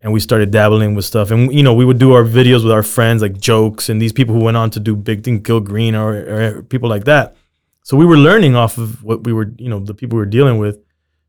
and 0.00 0.12
we 0.12 0.20
started 0.20 0.50
dabbling 0.52 0.94
with 0.94 1.04
stuff. 1.04 1.30
And, 1.30 1.52
you 1.52 1.62
know, 1.62 1.74
we 1.74 1.84
would 1.84 1.98
do 1.98 2.12
our 2.12 2.24
videos 2.24 2.62
with 2.62 2.72
our 2.72 2.82
friends, 2.82 3.20
like 3.20 3.38
jokes 3.38 3.88
and 3.88 4.00
these 4.00 4.12
people 4.12 4.34
who 4.34 4.42
went 4.42 4.56
on 4.56 4.70
to 4.70 4.80
do 4.80 4.94
big 4.94 5.24
things, 5.24 5.40
Gil 5.42 5.60
Green 5.60 5.94
or, 5.94 6.12
or 6.12 6.62
people 6.62 6.88
like 6.88 7.04
that. 7.04 7.36
So 7.82 7.96
we 7.96 8.06
were 8.06 8.16
learning 8.16 8.54
off 8.54 8.78
of 8.78 9.02
what 9.02 9.24
we 9.24 9.32
were, 9.32 9.52
you 9.58 9.68
know, 9.68 9.80
the 9.80 9.94
people 9.94 10.16
we 10.16 10.20
were 10.20 10.26
dealing 10.30 10.58
with. 10.58 10.76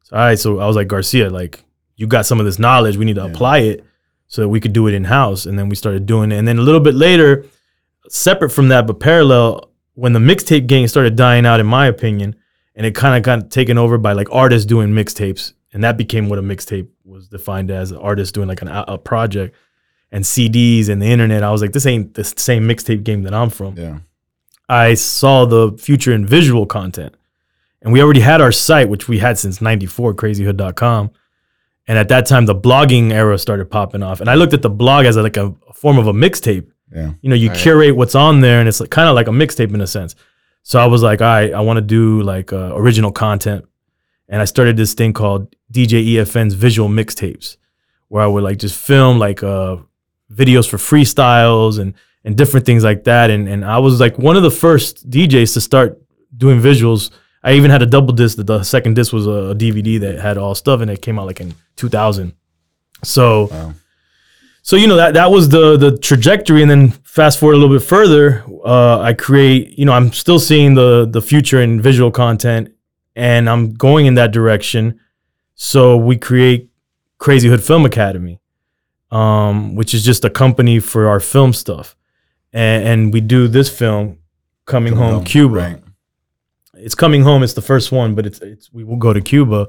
So, 0.04 0.16
all 0.16 0.22
right. 0.22 0.38
So 0.38 0.60
I 0.60 0.68
was 0.68 0.76
like, 0.76 0.88
Garcia, 0.88 1.32
like, 1.32 1.64
you 1.96 2.06
got 2.06 2.28
some 2.28 2.40
of 2.40 2.46
this 2.46 2.60
knowledge. 2.60 2.98
We 2.98 3.06
need 3.06 3.16
to 3.16 3.26
apply 3.26 3.60
it 3.60 3.86
so 4.34 4.41
that 4.41 4.50
we 4.50 4.60
could 4.60 4.74
do 4.74 4.88
it 4.88 4.96
in 4.96 5.04
house. 5.04 5.46
And 5.46 5.60
then 5.60 5.69
we 5.69 5.76
started 5.76 6.08
doing 6.08 6.32
it. 6.32 6.38
And 6.38 6.48
then 6.48 6.58
a 6.58 6.63
little 6.63 6.82
bit 6.82 6.96
later, 6.96 7.46
separate 8.10 8.50
from 8.50 8.69
that, 8.69 8.88
but 8.88 9.00
parallel, 9.00 9.69
when 9.93 10.13
the 10.13 10.19
mixtape 10.19 10.65
gang 10.65 10.88
started 10.88 11.15
dying 11.15 11.46
out, 11.46 11.60
in 11.60 11.67
my 11.67 11.86
opinion, 11.86 12.36
and 12.74 12.84
it 12.84 12.96
kind 12.96 13.15
of 13.15 13.22
got 13.22 13.52
taken 13.52 13.78
over 13.78 14.00
by 14.00 14.13
like 14.13 14.28
artists 14.32 14.65
doing 14.65 14.89
mixtapes. 14.89 15.54
And 15.72 15.84
that 15.84 15.98
became 15.98 16.30
what 16.30 16.39
a 16.39 16.41
mixtape 16.41 16.88
was 17.06 17.28
defined 17.28 17.69
as 17.69 17.93
artists 17.93 18.32
doing 18.32 18.48
like 18.48 18.63
an, 18.63 18.69
a 18.69 18.98
project 18.98 19.56
and 20.12 20.24
CDs 20.24 20.89
and 20.89 21.00
the 21.00 21.06
internet. 21.06 21.43
I 21.43 21.52
was 21.52 21.62
like, 21.62 21.74
this 21.74 21.86
ain't 21.86 22.15
the 22.15 22.24
same 22.24 22.67
mixtape 22.67 23.04
game 23.04 23.22
that 23.24 23.36
I'm 23.36 23.52
from. 23.52 23.78
Yeah. 23.78 24.00
I 24.67 24.96
saw 24.96 25.46
the 25.46 25.78
future 25.78 26.12
in 26.12 26.26
visual 26.26 26.65
content. 26.65 27.13
And 27.84 27.93
we 27.93 28.02
already 28.02 28.22
had 28.22 28.41
our 28.41 28.52
site, 28.52 28.89
which 28.89 29.08
we 29.08 29.19
had 29.19 29.38
since 29.38 29.62
94, 29.62 30.15
crazyhood.com. 30.15 31.12
And 31.88 31.98
at 31.98 32.08
that 32.10 32.26
time, 32.26 32.46
the 32.46 32.56
blogging 32.56 33.12
era 33.12 33.38
started 33.38 33.69
popping 33.69 34.04
off. 34.04 34.22
And 34.22 34.30
I 34.30 34.36
looked 34.36 34.54
at 34.54 34.62
the 34.62 34.69
blog 34.69 35.06
as 35.06 35.17
like 35.17 35.36
a, 35.38 35.54
a 35.69 35.74
form 35.74 35.98
of 35.98 36.08
a 36.08 36.13
mixtape. 36.13 36.67
Yeah. 36.96 37.12
You 37.22 37.30
know, 37.30 37.36
you 37.36 37.50
Right. 37.50 37.58
curate 37.58 37.96
what's 37.96 38.15
on 38.15 38.41
there 38.41 38.60
and 38.60 38.69
it's 38.69 38.80
like, 38.80 38.89
kind 38.89 39.10
of 39.10 39.15
like 39.15 39.28
a 39.28 39.32
mixtape 39.32 39.74
in 39.74 39.82
a 39.82 39.88
sense. 39.88 40.15
So 40.62 40.80
I 40.80 40.86
was 40.86 41.04
like, 41.04 41.22
all 41.22 41.28
right, 41.28 41.54
I 41.54 41.60
want 41.60 41.78
to 41.78 41.82
do 41.82 42.22
like 42.22 42.54
uh, 42.54 42.72
original 42.76 43.12
content. 43.12 43.65
And 44.30 44.41
I 44.41 44.46
started 44.46 44.78
this 44.78 44.93
thing 44.93 45.12
called 45.12 45.54
DJ 45.72 46.06
EFN's 46.13 46.54
visual 46.54 46.88
mixtapes, 46.88 47.58
where 48.08 48.24
I 48.24 48.28
would 48.28 48.43
like 48.43 48.60
just 48.60 48.80
film 48.80 49.19
like 49.19 49.43
uh, 49.43 49.78
videos 50.32 50.69
for 50.69 50.78
freestyles 50.78 51.80
and 51.80 51.93
and 52.24 52.38
different 52.38 52.65
things 52.65 52.84
like 52.86 53.04
that. 53.04 53.30
And 53.30 53.50
and 53.50 53.65
I 53.65 53.80
was 53.80 54.00
like 54.00 54.17
one 54.17 54.38
of 54.38 54.43
the 54.43 54.52
first 54.52 55.10
DJs 55.10 55.54
to 55.56 55.62
start 55.62 56.02
doing 56.38 56.62
visuals. 56.62 57.12
I 57.43 57.54
even 57.54 57.69
had 57.69 57.82
a 57.82 57.86
double 57.86 58.13
disc. 58.13 58.38
The, 58.38 58.43
the 58.43 58.63
second 58.63 58.93
disc 58.96 59.12
was 59.12 59.28
a, 59.28 59.54
DVD 59.54 60.00
that 60.00 60.19
had 60.19 60.38
all 60.38 60.56
stuff, 60.56 60.80
and 60.80 60.89
it 60.89 61.02
came 61.02 61.19
out 61.19 61.26
like 61.28 61.41
in 61.41 61.54
2000. 61.76 62.34
So, 63.04 63.48
Wow. 63.52 63.74
so 64.62 64.76
you 64.76 64.88
know 64.88 64.96
that 64.96 65.14
that 65.16 65.30
was 65.32 65.50
the 65.50 65.78
the 65.78 65.98
trajectory. 65.98 66.62
And 66.62 66.72
then 66.72 66.92
fast 67.04 67.40
forward 67.40 67.56
a 67.56 67.58
little 67.58 67.76
bit 67.76 67.86
further, 67.86 68.44
uh, 68.66 69.00
I 69.00 69.14
create. 69.14 69.78
You 69.78 69.86
know, 69.86 69.94
I'm 69.94 70.12
still 70.14 70.40
seeing 70.40 70.76
the 70.76 71.06
the 71.10 71.22
future 71.22 71.62
in 71.62 71.82
visual 71.82 72.12
content, 72.12 72.70
and 73.16 73.50
I'm 73.50 73.74
going 73.74 74.06
in 74.06 74.16
that 74.16 74.32
direction. 74.32 75.00
So 75.56 75.98
we 75.98 76.18
create 76.18 76.70
Crazy 77.20 77.48
Hood 77.50 77.64
Film 77.64 77.86
Academy, 77.86 78.40
um, 79.12 79.76
which 79.76 79.94
is 79.94 80.04
just 80.04 80.26
a 80.26 80.30
company 80.30 80.80
for 80.80 81.08
our 81.08 81.20
film 81.20 81.54
stuff, 81.54 81.96
and, 82.52 82.88
and 82.88 83.14
we 83.14 83.22
do 83.22 83.48
this 83.48 83.70
film, 83.70 84.18
Coming, 84.66 84.96
Home, 84.96 85.24
Cuba 85.24 85.56
Right. 85.56 85.80
it's 86.76 86.96
coming 86.96 87.22
home. 87.22 87.44
It's 87.44 87.54
the 87.54 87.62
first 87.62 87.92
one, 87.92 88.16
but 88.16 88.26
it's, 88.26 88.40
it's 88.42 88.72
we 88.74 88.84
will 88.84 88.98
go 88.98 89.14
to 89.14 89.22
Cuba, 89.22 89.68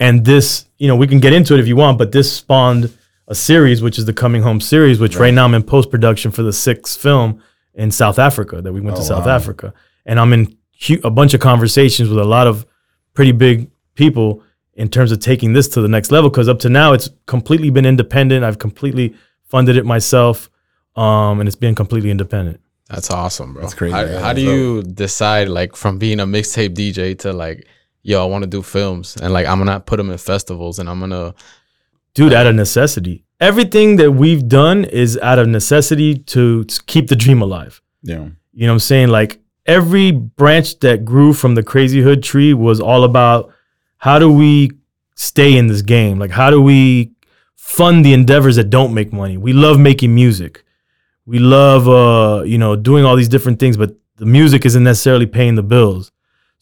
and 0.00 0.24
this 0.24 0.64
you 0.78 0.88
know 0.88 0.96
we 0.96 1.06
can 1.06 1.20
get 1.20 1.32
into 1.32 1.54
it 1.54 1.60
if 1.60 1.68
you 1.68 1.76
want, 1.76 1.98
but 1.98 2.10
this 2.10 2.32
spawned 2.32 2.92
a 3.28 3.34
series, 3.34 3.80
which 3.80 3.96
is 3.98 4.06
the 4.06 4.12
Coming 4.12 4.42
Home 4.42 4.60
series, 4.60 4.98
which 4.98 5.14
right, 5.16 5.32
now 5.32 5.44
I'm 5.44 5.54
in 5.54 5.62
post 5.62 5.88
production 5.90 6.32
for 6.32 6.42
the 6.42 6.52
sixth 6.52 7.00
film 7.00 7.40
in 7.74 7.92
South 7.92 8.18
Africa 8.18 8.60
that 8.60 8.72
we 8.72 8.80
went 8.80 8.96
Oh, 8.96 9.00
to 9.00 9.06
South 9.06 9.26
wow. 9.26 9.36
Africa, 9.36 9.72
and 10.06 10.18
I'm 10.18 10.32
in 10.32 10.56
a 11.04 11.10
bunch 11.10 11.34
of 11.34 11.40
conversations 11.40 12.08
with 12.08 12.18
a 12.18 12.24
lot 12.24 12.48
of 12.48 12.66
pretty 13.14 13.30
big 13.32 13.70
people 13.94 14.42
in 14.74 14.88
terms 14.88 15.12
of 15.12 15.20
taking 15.20 15.52
this 15.52 15.68
to 15.68 15.80
the 15.82 15.88
next 15.88 16.10
level 16.10 16.30
because 16.30 16.48
up 16.48 16.58
to 16.60 16.68
now 16.68 16.92
it's 16.92 17.10
completely 17.26 17.70
been 17.70 17.84
independent. 17.86 18.44
I've 18.44 18.58
completely 18.58 19.14
funded 19.44 19.76
it 19.76 19.84
myself, 19.84 20.48
um, 20.96 21.38
and 21.40 21.46
it's 21.48 21.56
been 21.56 21.74
completely 21.74 22.10
independent. 22.10 22.60
That's 22.88 23.10
awesome, 23.10 23.52
bro. 23.52 23.62
That's 23.62 23.74
crazy, 23.74 23.92
How, 23.92 24.00
yeah. 24.02 24.20
how 24.20 24.32
do 24.32 24.44
So- 24.44 24.50
you 24.52 24.82
decide 24.82 25.48
like 25.48 25.76
from 25.76 25.98
being 25.98 26.18
a 26.18 26.26
mixtape 26.26 26.74
DJ 26.74 27.16
to 27.20 27.32
like, 27.32 27.66
yo, 28.02 28.22
I 28.22 28.26
want 28.26 28.42
to 28.42 28.50
do 28.50 28.62
films 28.62 29.16
and 29.16 29.32
like 29.32 29.46
I'm 29.46 29.58
gonna 29.58 29.80
put 29.80 29.96
them 29.96 30.10
in 30.10 30.18
festivals 30.18 30.78
and 30.78 30.88
I'm 30.88 31.00
gonna 31.00 31.34
dude 32.14 32.32
out 32.32 32.46
of 32.46 32.54
necessity. 32.54 33.24
Everything 33.40 33.96
that 33.96 34.12
we've 34.12 34.46
done 34.48 34.84
is 34.84 35.18
out 35.18 35.38
of 35.38 35.48
necessity 35.48 36.14
to, 36.14 36.64
to 36.64 36.82
keep 36.84 37.08
the 37.08 37.16
dream 37.16 37.40
alive. 37.40 37.80
Yeah. 38.02 38.28
you 38.52 38.66
know 38.66 38.72
what 38.72 38.74
i'm 38.74 38.78
saying? 38.80 39.08
Like 39.08 39.40
every 39.66 40.10
branch 40.10 40.78
that 40.80 41.04
grew 41.04 41.32
from 41.32 41.54
the 41.54 41.62
crazy 41.62 42.00
hood 42.00 42.22
tree 42.22 42.54
was 42.54 42.80
all 42.80 43.04
about 43.04 43.52
how 43.98 44.18
do 44.18 44.32
we 44.32 44.72
stay 45.16 45.56
in 45.56 45.66
this 45.66 45.82
game? 45.82 46.18
Like 46.18 46.30
how 46.30 46.50
do 46.50 46.60
we 46.60 47.12
fund 47.56 48.04
the 48.04 48.14
endeavors 48.14 48.56
that 48.56 48.70
don't 48.70 48.94
make 48.94 49.12
money? 49.12 49.36
We 49.36 49.52
love 49.52 49.78
making 49.78 50.14
music. 50.14 50.64
We 51.26 51.38
love 51.38 51.88
uh 51.88 52.42
you 52.44 52.58
know 52.58 52.76
doing 52.76 53.04
all 53.04 53.16
these 53.16 53.28
different 53.28 53.60
things 53.60 53.76
but 53.76 53.94
the 54.16 54.26
music 54.26 54.66
isn't 54.66 54.84
necessarily 54.84 55.26
paying 55.26 55.54
the 55.54 55.62
bills 55.62 56.10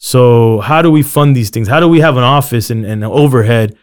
so 0.01 0.59
how 0.61 0.81
do 0.81 0.89
we 0.89 1.03
fund 1.03 1.35
these 1.35 1.49
things? 1.49 1.67
How 1.67 1.79
do 1.81 1.87
we 1.87 1.99
have 1.99 2.15
an 2.17 2.23
office 2.23 2.69
and, 2.71 2.85
and 2.85 3.03
overhead 3.03 3.77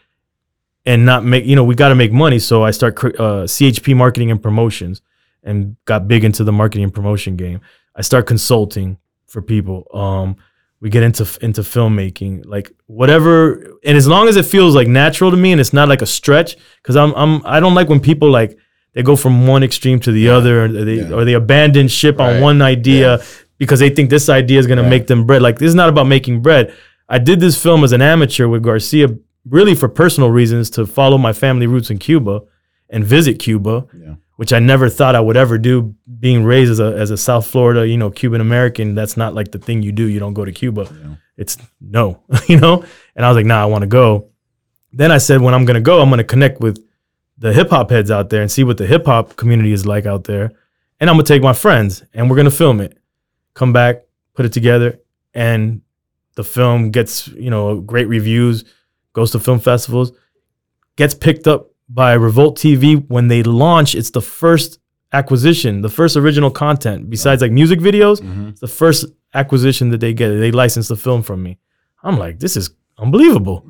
and 0.86 1.04
not 1.04 1.24
make 1.24 1.44
you 1.44 1.54
know 1.54 1.62
we 1.64 1.74
got 1.74 1.90
to 1.90 1.94
make 1.94 2.12
money. 2.12 2.38
So 2.38 2.64
i 2.64 2.70
start 2.70 2.92
uh, 3.04 3.44
chp 3.46 3.94
marketing 3.94 4.30
and 4.30 4.42
promotions 4.42 5.02
and 5.42 5.76
got 5.84 6.08
big 6.08 6.24
into 6.24 6.42
the 6.42 6.52
marketing 6.52 6.84
and 6.84 6.94
promotion 6.94 7.36
game. 7.36 7.60
I 7.94 8.02
start 8.02 8.26
consulting 8.26 8.98
for 9.26 9.42
people. 9.42 9.86
Um 9.92 10.36
we 10.80 10.90
get 10.90 11.02
into 11.02 11.24
into 11.42 11.62
filmmaking 11.62 12.44
like 12.46 12.70
whatever 12.86 13.78
and 13.84 13.96
as 13.96 14.06
long 14.06 14.28
as 14.28 14.36
it 14.36 14.44
feels 14.44 14.74
like 14.74 14.86
natural 14.88 15.30
to 15.30 15.36
me 15.36 15.52
and 15.52 15.60
it's 15.60 15.72
not 15.72 15.88
like 15.88 16.02
a 16.02 16.06
stretch 16.06 16.54
because 16.82 16.96
i'm 16.96 17.14
i'm 17.14 17.40
i 17.46 17.58
don't 17.60 17.74
like 17.74 17.88
when 17.88 17.98
people 17.98 18.28
like 18.30 18.58
they 18.92 19.02
go 19.02 19.16
from 19.16 19.46
one 19.46 19.62
extreme 19.62 19.98
to 20.00 20.12
the 20.12 20.28
other 20.28 20.64
or 20.64 20.68
they 20.68 20.96
Yeah. 20.96 21.12
or 21.14 21.24
they 21.24 21.32
abandon 21.32 21.88
ship 21.88 22.20
on 22.20 22.42
one 22.42 22.60
idea 22.60 23.20
because 23.58 23.80
they 23.80 23.90
think 23.90 24.10
this 24.10 24.28
idea 24.28 24.58
is 24.58 24.66
going 24.66 24.82
to 24.82 24.88
make 24.88 25.06
them 25.06 25.26
bread 25.26 25.42
like 25.42 25.58
this 25.58 25.68
is 25.68 25.74
not 25.74 25.88
about 25.88 26.06
making 26.06 26.40
bread 26.42 26.74
i 27.08 27.18
did 27.18 27.40
this 27.40 27.60
film 27.60 27.84
as 27.84 27.92
an 27.92 28.02
amateur 28.02 28.46
with 28.48 28.62
garcia 28.62 29.08
really 29.48 29.74
for 29.74 29.88
personal 29.88 30.30
reasons 30.30 30.70
to 30.70 30.86
follow 30.86 31.18
my 31.18 31.32
family 31.32 31.66
roots 31.66 31.90
in 31.90 31.98
cuba 31.98 32.40
and 32.90 33.04
visit 33.04 33.38
cuba 33.38 33.84
Yeah. 33.98 34.14
which 34.36 34.52
I 34.52 34.58
never 34.60 34.88
thought 34.90 35.14
I 35.16 35.20
would 35.20 35.36
ever 35.36 35.56
do. 35.58 35.94
Being 36.20 36.44
raised 36.44 36.70
as 36.70 36.78
a 36.80 36.90
as 37.02 37.10
a 37.10 37.16
South 37.16 37.46
Florida, 37.46 37.86
you 37.88 37.96
know, 37.96 38.10
Cuban 38.10 38.40
American, 38.40 38.94
that's 38.94 39.16
not 39.16 39.34
like 39.34 39.50
the 39.50 39.58
thing 39.58 39.82
you 39.82 39.92
do. 39.92 40.04
You 40.04 40.20
don't 40.20 40.34
go 40.34 40.44
to 40.44 40.52
Cuba. 40.52 40.82
Yeah. 40.82 41.14
It's 41.36 41.56
no, 41.80 42.20
you 42.48 42.58
know. 42.60 42.84
And 43.16 43.24
I 43.24 43.28
was 43.30 43.36
like, 43.36 43.46
nah, 43.46 43.62
I 43.62 43.66
want 43.66 43.82
to 43.82 43.88
go. 43.88 44.28
Then 44.92 45.10
I 45.10 45.18
said, 45.18 45.40
when 45.40 45.54
I'm 45.54 45.64
gonna 45.64 45.80
go, 45.80 46.00
I'm 46.02 46.10
gonna 46.10 46.22
connect 46.34 46.60
with 46.60 46.76
the 47.38 47.52
hip 47.52 47.70
hop 47.70 47.90
heads 47.90 48.10
out 48.10 48.28
there 48.30 48.42
and 48.42 48.50
see 48.50 48.62
what 48.64 48.76
the 48.76 48.86
hip 48.86 49.06
hop 49.06 49.36
community 49.36 49.72
is 49.72 49.84
like 49.86 50.06
out 50.06 50.24
there. 50.24 50.52
And 51.00 51.08
I'm 51.10 51.16
gonna 51.16 51.24
take 51.24 51.42
my 51.42 51.54
friends 51.54 52.04
and 52.14 52.28
we're 52.30 52.36
gonna 52.36 52.50
film 52.64 52.80
it. 52.80 52.92
Come 53.56 53.72
back, 53.72 53.94
put 54.34 54.44
it 54.46 54.52
together, 54.52 54.90
and 55.34 55.80
the 56.36 56.44
film 56.44 56.90
gets 56.90 57.26
you 57.28 57.50
know 57.50 57.80
great 57.80 58.06
reviews, 58.06 58.64
goes 59.14 59.30
to 59.32 59.38
film 59.40 59.58
festivals, 59.60 60.12
gets 60.96 61.14
picked 61.14 61.46
up 61.48 61.70
by 61.88 62.12
Revolt 62.14 62.58
TV 62.58 63.02
when 63.08 63.28
they 63.28 63.42
launch. 63.42 63.94
It's 63.94 64.10
the 64.10 64.20
first 64.20 64.78
acquisition, 65.12 65.80
the 65.80 65.88
first 65.88 66.16
original 66.16 66.50
content 66.50 67.08
besides 67.08 67.40
like 67.42 67.52
music 67.52 67.80
videos. 67.80 68.20
Mhm. 68.20 68.50
It's 68.50 68.60
the 68.60 68.74
first 68.82 69.06
acquisition 69.34 69.90
that 69.90 70.00
they 70.00 70.12
get. 70.12 70.28
They 70.44 70.50
license 70.52 70.88
the 70.88 70.96
film 70.96 71.22
from 71.22 71.42
me. 71.42 71.58
I'm 72.02 72.18
like, 72.18 72.38
this 72.38 72.56
is 72.56 72.70
unbelievable. 72.98 73.64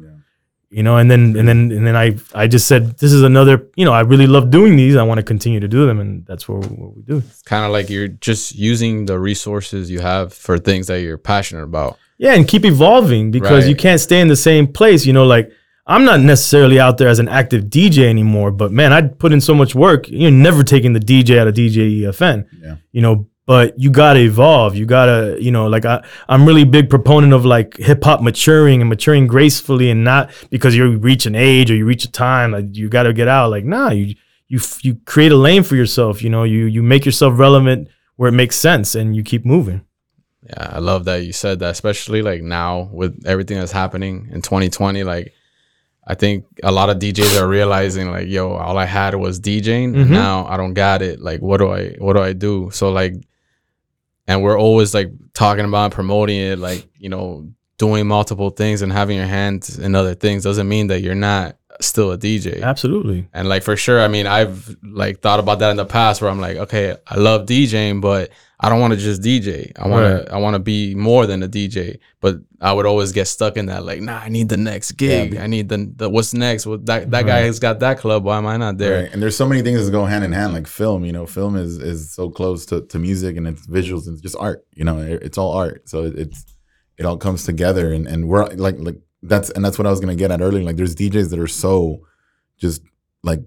Yeah. 0.76 0.80
You 0.80 0.82
know, 0.82 0.96
and 0.98 1.10
then 1.10 1.36
and 1.36 1.48
then 1.48 1.72
and 1.72 1.86
then 1.86 1.96
I 1.96 2.16
I 2.34 2.46
just 2.46 2.68
said 2.68 2.98
this 2.98 3.12
is 3.12 3.22
another. 3.22 3.66
You 3.76 3.86
know, 3.86 3.92
I 3.92 4.00
really 4.00 4.26
love 4.26 4.50
doing 4.50 4.76
these. 4.76 4.94
I 4.94 5.02
want 5.04 5.18
to 5.18 5.24
continue 5.24 5.58
to 5.60 5.68
do 5.68 5.86
them, 5.86 6.00
and 6.00 6.26
that's 6.26 6.46
what, 6.48 6.70
what 6.70 6.94
we 6.94 7.02
do. 7.02 7.18
it's 7.18 7.42
kind 7.42 7.64
of 7.64 7.72
like 7.72 7.88
you're 7.88 8.08
just 8.08 8.54
using 8.54 9.06
the 9.06 9.18
resources 9.18 9.90
you 9.90 10.00
have 10.00 10.34
for 10.34 10.58
things 10.58 10.86
that 10.88 11.00
you're 11.00 11.18
passionate 11.18 11.62
about. 11.62 11.98
Yeah, 12.18 12.34
and 12.34 12.46
keep 12.46 12.64
evolving 12.64 13.30
because 13.30 13.68
you 13.68 13.74
can't 13.76 14.00
stay 14.00 14.20
in 14.20 14.28
the 14.28 14.36
same 14.36 14.66
place. 14.70 15.06
You 15.06 15.14
know, 15.14 15.24
like 15.24 15.50
I'm 15.86 16.04
not 16.04 16.20
necessarily 16.20 16.78
out 16.80 16.98
there 16.98 17.08
as 17.08 17.20
an 17.20 17.28
active 17.28 17.64
DJ 17.64 18.08
anymore, 18.08 18.50
but 18.50 18.72
man, 18.72 18.92
I 18.92 19.02
put 19.02 19.32
in 19.32 19.40
so 19.40 19.54
much 19.54 19.74
work. 19.74 20.08
You're 20.08 20.30
never 20.30 20.62
taking 20.62 20.92
the 20.92 21.00
DJ 21.00 21.38
out 21.38 21.46
of 21.46 21.54
DJ 21.54 22.00
EFN. 22.00 22.46
Yeah. 22.60 22.76
You 22.92 23.02
know, 23.02 23.28
but 23.46 23.78
you 23.78 23.90
gotta 23.90 24.20
evolve. 24.20 24.74
You 24.76 24.86
gotta, 24.86 25.36
you 25.40 25.50
know, 25.50 25.66
like 25.68 25.84
I, 25.84 26.04
I'm 26.28 26.44
really 26.46 26.64
big 26.64 26.90
proponent 26.90 27.32
of 27.32 27.44
like 27.44 27.76
hip 27.76 28.02
hop 28.04 28.20
maturing 28.20 28.80
and 28.80 28.88
maturing 28.90 29.26
gracefully, 29.26 29.90
and 29.90 30.04
not 30.04 30.30
because 30.50 30.74
you 30.76 30.96
reach 30.98 31.26
an 31.26 31.34
age 31.34 31.70
or 31.70 31.74
you 31.76 31.86
reach 31.86 32.04
a 32.04 32.10
time 32.10 32.52
like 32.52 32.66
you 32.76 32.88
gotta 32.88 33.12
get 33.12 33.28
out. 33.28 33.50
Like 33.50 33.64
nah, 33.64 33.90
you 33.90 34.14
you 34.48 34.58
you 34.82 34.96
create 35.06 35.32
a 35.32 35.36
lane 35.36 35.62
for 35.62 35.76
yourself. 35.76 36.22
You 36.22 36.30
know, 36.30 36.42
you 36.44 36.66
you 36.66 36.82
make 36.82 37.04
yourself 37.06 37.38
relevant 37.38 37.88
where 38.16 38.28
it 38.28 38.32
makes 38.32 38.56
sense, 38.56 38.94
and 38.94 39.14
you 39.14 39.22
keep 39.22 39.44
moving. 39.46 39.82
Yeah, 40.42 40.68
I 40.72 40.78
love 40.78 41.04
that 41.06 41.24
you 41.24 41.32
said 41.32 41.58
that, 41.60 41.70
especially 41.70 42.22
like 42.22 42.40
now 42.42 42.88
with 42.92 43.24
everything 43.26 43.58
that's 43.58 43.72
happening 43.72 44.28
in 44.32 44.42
2020. 44.42 45.02
Like, 45.02 45.32
I 46.06 46.14
think 46.14 46.44
a 46.62 46.70
lot 46.70 46.88
of 46.88 46.98
DJs 46.98 47.40
are 47.40 47.48
realizing, 47.48 48.12
like, 48.12 48.28
yo, 48.28 48.52
all 48.52 48.78
I 48.78 48.84
had 48.84 49.14
was 49.16 49.40
DJing, 49.40 49.92
Mhm. 49.94 50.02
and 50.02 50.10
now 50.10 50.46
I 50.46 50.56
don't 50.56 50.72
got 50.74 51.02
it. 51.02 51.20
Like, 51.20 51.42
what 51.42 51.56
do 51.58 51.70
I, 51.72 51.96
what 51.98 52.12
do 52.14 52.22
I 52.22 52.32
do? 52.32 52.70
So 52.72 52.90
like, 52.92 53.14
and 54.26 54.42
we're 54.42 54.58
always 54.58 54.94
like 54.94 55.10
talking 55.34 55.64
about 55.64 55.92
promoting 55.92 56.38
it, 56.38 56.58
like 56.58 56.86
you 56.98 57.08
know, 57.08 57.48
doing 57.78 58.06
multiple 58.06 58.50
things 58.50 58.82
and 58.82 58.92
having 58.92 59.16
your 59.16 59.26
hands 59.26 59.78
in 59.78 59.94
other 59.94 60.14
things 60.14 60.42
doesn't 60.42 60.68
mean 60.68 60.88
that 60.88 61.00
you're 61.00 61.14
not 61.14 61.56
still 61.80 62.12
a 62.12 62.18
DJ. 62.18 62.62
Absolutely. 62.62 63.28
And 63.32 63.48
like 63.48 63.62
for 63.62 63.76
sure, 63.76 64.00
I 64.00 64.08
mean, 64.08 64.26
I've 64.26 64.76
like 64.82 65.20
thought 65.20 65.40
about 65.40 65.58
that 65.58 65.70
in 65.70 65.76
the 65.76 65.84
past 65.84 66.22
where 66.22 66.30
I'm 66.30 66.40
like, 66.40 66.56
okay, 66.56 66.96
I 67.06 67.16
love 67.16 67.46
DJing, 67.46 68.00
but 68.00 68.30
I 68.58 68.70
don't 68.70 68.80
want 68.80 68.94
to 68.94 68.98
just 68.98 69.20
DJ. 69.20 69.70
I 69.76 69.86
want 69.86 70.02
Right. 70.02 70.26
to 70.26 70.32
I 70.34 70.38
want 70.38 70.54
to 70.54 70.58
be 70.58 70.94
more 70.94 71.26
than 71.26 71.42
a 71.42 71.48
DJ. 71.48 71.98
But 72.20 72.36
I 72.60 72.72
would 72.72 72.86
always 72.86 73.12
get 73.12 73.26
stuck 73.28 73.58
in 73.58 73.66
that 73.66 73.84
like, 73.84 74.00
nah, 74.00 74.16
I 74.16 74.30
need 74.30 74.48
the 74.48 74.56
next 74.56 74.92
gig. 74.92 75.32
be- 75.32 75.38
I 75.38 75.46
need 75.46 75.68
the, 75.68 75.92
the 75.94 76.08
what's 76.08 76.32
next. 76.32 76.64
What 76.64 76.86
that 76.86 77.10
that 77.10 77.24
Right. 77.24 77.26
guy 77.26 77.38
has 77.40 77.58
got 77.58 77.80
that 77.80 77.98
club. 77.98 78.24
Why 78.24 78.38
am 78.38 78.46
I 78.46 78.56
not 78.56 78.78
there? 78.78 79.02
Right. 79.02 79.12
And 79.12 79.22
there's 79.22 79.36
so 79.36 79.46
many 79.46 79.60
things 79.60 79.84
that 79.84 79.92
go 79.92 80.06
hand 80.06 80.24
in 80.24 80.32
hand, 80.32 80.54
like 80.54 80.66
film. 80.66 81.04
You 81.04 81.12
know, 81.12 81.26
film 81.26 81.54
is 81.56 81.76
is 81.76 82.10
so 82.10 82.30
close 82.30 82.64
to, 82.66 82.80
to 82.80 82.98
music 82.98 83.36
and 83.36 83.46
it's 83.46 83.66
visuals 83.66 84.06
and 84.06 84.14
it's 84.14 84.22
just 84.22 84.36
art. 84.40 84.64
You 84.72 84.84
know, 84.84 84.98
it- 85.00 85.22
it's 85.22 85.36
all 85.38 85.52
art. 85.52 85.86
So 85.88 86.04
it, 86.04 86.18
it's 86.18 86.44
it 86.96 87.04
all 87.04 87.18
comes 87.18 87.44
together, 87.44 87.92
and 87.92 88.06
and 88.08 88.26
we're 88.26 88.46
like 88.54 88.76
like 88.78 88.96
that's 89.22 89.50
and 89.50 89.62
that's 89.62 89.76
what 89.78 89.86
I 89.86 89.90
was 89.90 90.00
gonna 90.00 90.16
get 90.16 90.30
at 90.30 90.40
earlier. 90.40 90.64
Like, 90.64 90.76
there's 90.76 90.94
DJs 90.96 91.28
that 91.28 91.38
are 91.38 91.46
so 91.46 92.00
just 92.58 92.80
like 93.22 93.40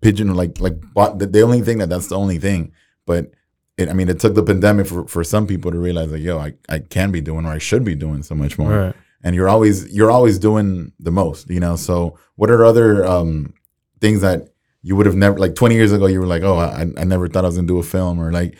pigeon 0.00 0.34
like 0.34 0.58
like 0.58 0.76
bought 0.94 1.18
the, 1.18 1.26
the 1.26 1.42
only 1.42 1.60
thing 1.60 1.78
that 1.78 1.90
that's 1.90 2.06
the 2.08 2.16
only 2.16 2.38
thing, 2.38 2.72
but. 3.06 3.30
It, 3.76 3.88
I 3.88 3.92
mean, 3.92 4.08
it 4.08 4.20
took 4.20 4.34
the 4.34 4.42
pandemic 4.42 4.86
for, 4.86 5.06
for 5.08 5.24
some 5.24 5.46
people 5.46 5.72
to 5.72 5.78
realize 5.78 6.12
like, 6.12 6.22
yo, 6.22 6.38
I, 6.38 6.54
I 6.68 6.78
can 6.78 7.10
be 7.10 7.20
doing 7.20 7.44
or 7.44 7.50
I 7.52 7.58
should 7.58 7.84
be 7.84 7.94
doing 7.96 8.22
so 8.22 8.34
much 8.34 8.56
more 8.58 8.70
Right. 8.70 8.94
and 9.24 9.34
you're 9.34 9.48
always 9.48 9.92
you're 9.92 10.10
always 10.12 10.38
doing 10.38 10.92
the 11.00 11.10
most 11.10 11.48
you 11.50 11.58
know 11.60 11.74
so 11.76 12.16
what 12.36 12.50
are 12.50 12.64
other 12.64 13.04
um 13.04 13.52
things 14.00 14.20
that 14.20 14.48
you 14.82 14.94
would 14.96 15.06
have 15.06 15.16
never 15.16 15.38
like 15.38 15.54
20 15.54 15.74
years 15.74 15.92
ago 15.92 16.06
you 16.06 16.20
were 16.20 16.26
like 16.26 16.42
oh 16.42 16.58
i, 16.58 16.82
I 17.00 17.04
never 17.04 17.26
thought 17.26 17.44
i 17.44 17.48
was 17.48 17.56
gonna 17.56 17.66
do 17.66 17.78
a 17.78 17.82
film 17.82 18.20
or 18.20 18.30
like 18.32 18.54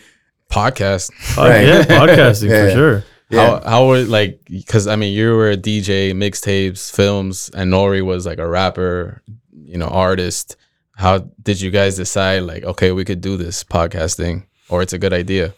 Podcast. 0.49 1.11
Pod- 1.35 1.49
Right. 1.49 1.65
Yeah, 1.67 1.83
podcasting 1.85 2.49
Yeah, 2.49 2.61
for 2.63 2.67
yeah. 2.67 2.73
sure. 2.73 3.03
yeah 3.29 3.45
How 3.59 3.69
how 3.69 3.87
would 3.87 4.07
like 4.09 4.41
because 4.49 4.87
I 4.87 4.95
mean 4.95 5.13
you 5.13 5.31
were 5.35 5.51
a 5.51 5.57
DJ, 5.57 6.11
mixtapes, 6.13 6.93
films, 6.93 7.49
and 7.53 7.71
Nori 7.71 8.03
was 8.05 8.25
like 8.25 8.37
a 8.39 8.47
rapper, 8.47 9.21
you 9.53 9.77
know, 9.77 9.87
artist. 9.87 10.55
How 10.95 11.19
did 11.41 11.59
you 11.61 11.71
guys 11.71 11.95
decide 11.97 12.43
like 12.43 12.63
okay 12.63 12.91
we 12.91 13.03
could 13.05 13.21
do 13.21 13.37
this 13.37 13.63
podcast 13.63 14.15
thing 14.17 14.47
or 14.69 14.81
it's 14.81 14.93
a 14.93 14.97
good 14.97 15.13
idea? 15.13 15.53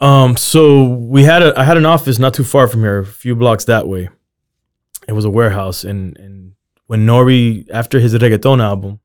Um, 0.00 0.36
so 0.36 0.88
we 0.88 1.22
had 1.22 1.42
a 1.42 1.58
I 1.58 1.64
had 1.64 1.76
an 1.76 1.86
office 1.86 2.18
not 2.18 2.34
too 2.34 2.44
far 2.44 2.66
from 2.66 2.80
here, 2.80 2.98
a 2.98 3.06
few 3.06 3.36
blocks 3.36 3.64
that 3.66 3.86
way. 3.86 4.08
It 5.08 5.12
was 5.12 5.24
a 5.24 5.30
warehouse, 5.30 5.84
and 5.84 6.16
and 6.18 6.52
when 6.86 7.06
Nori 7.06 7.68
after 7.70 8.00
his 8.00 8.14
reggaeton 8.14 8.62
album, 8.62 9.00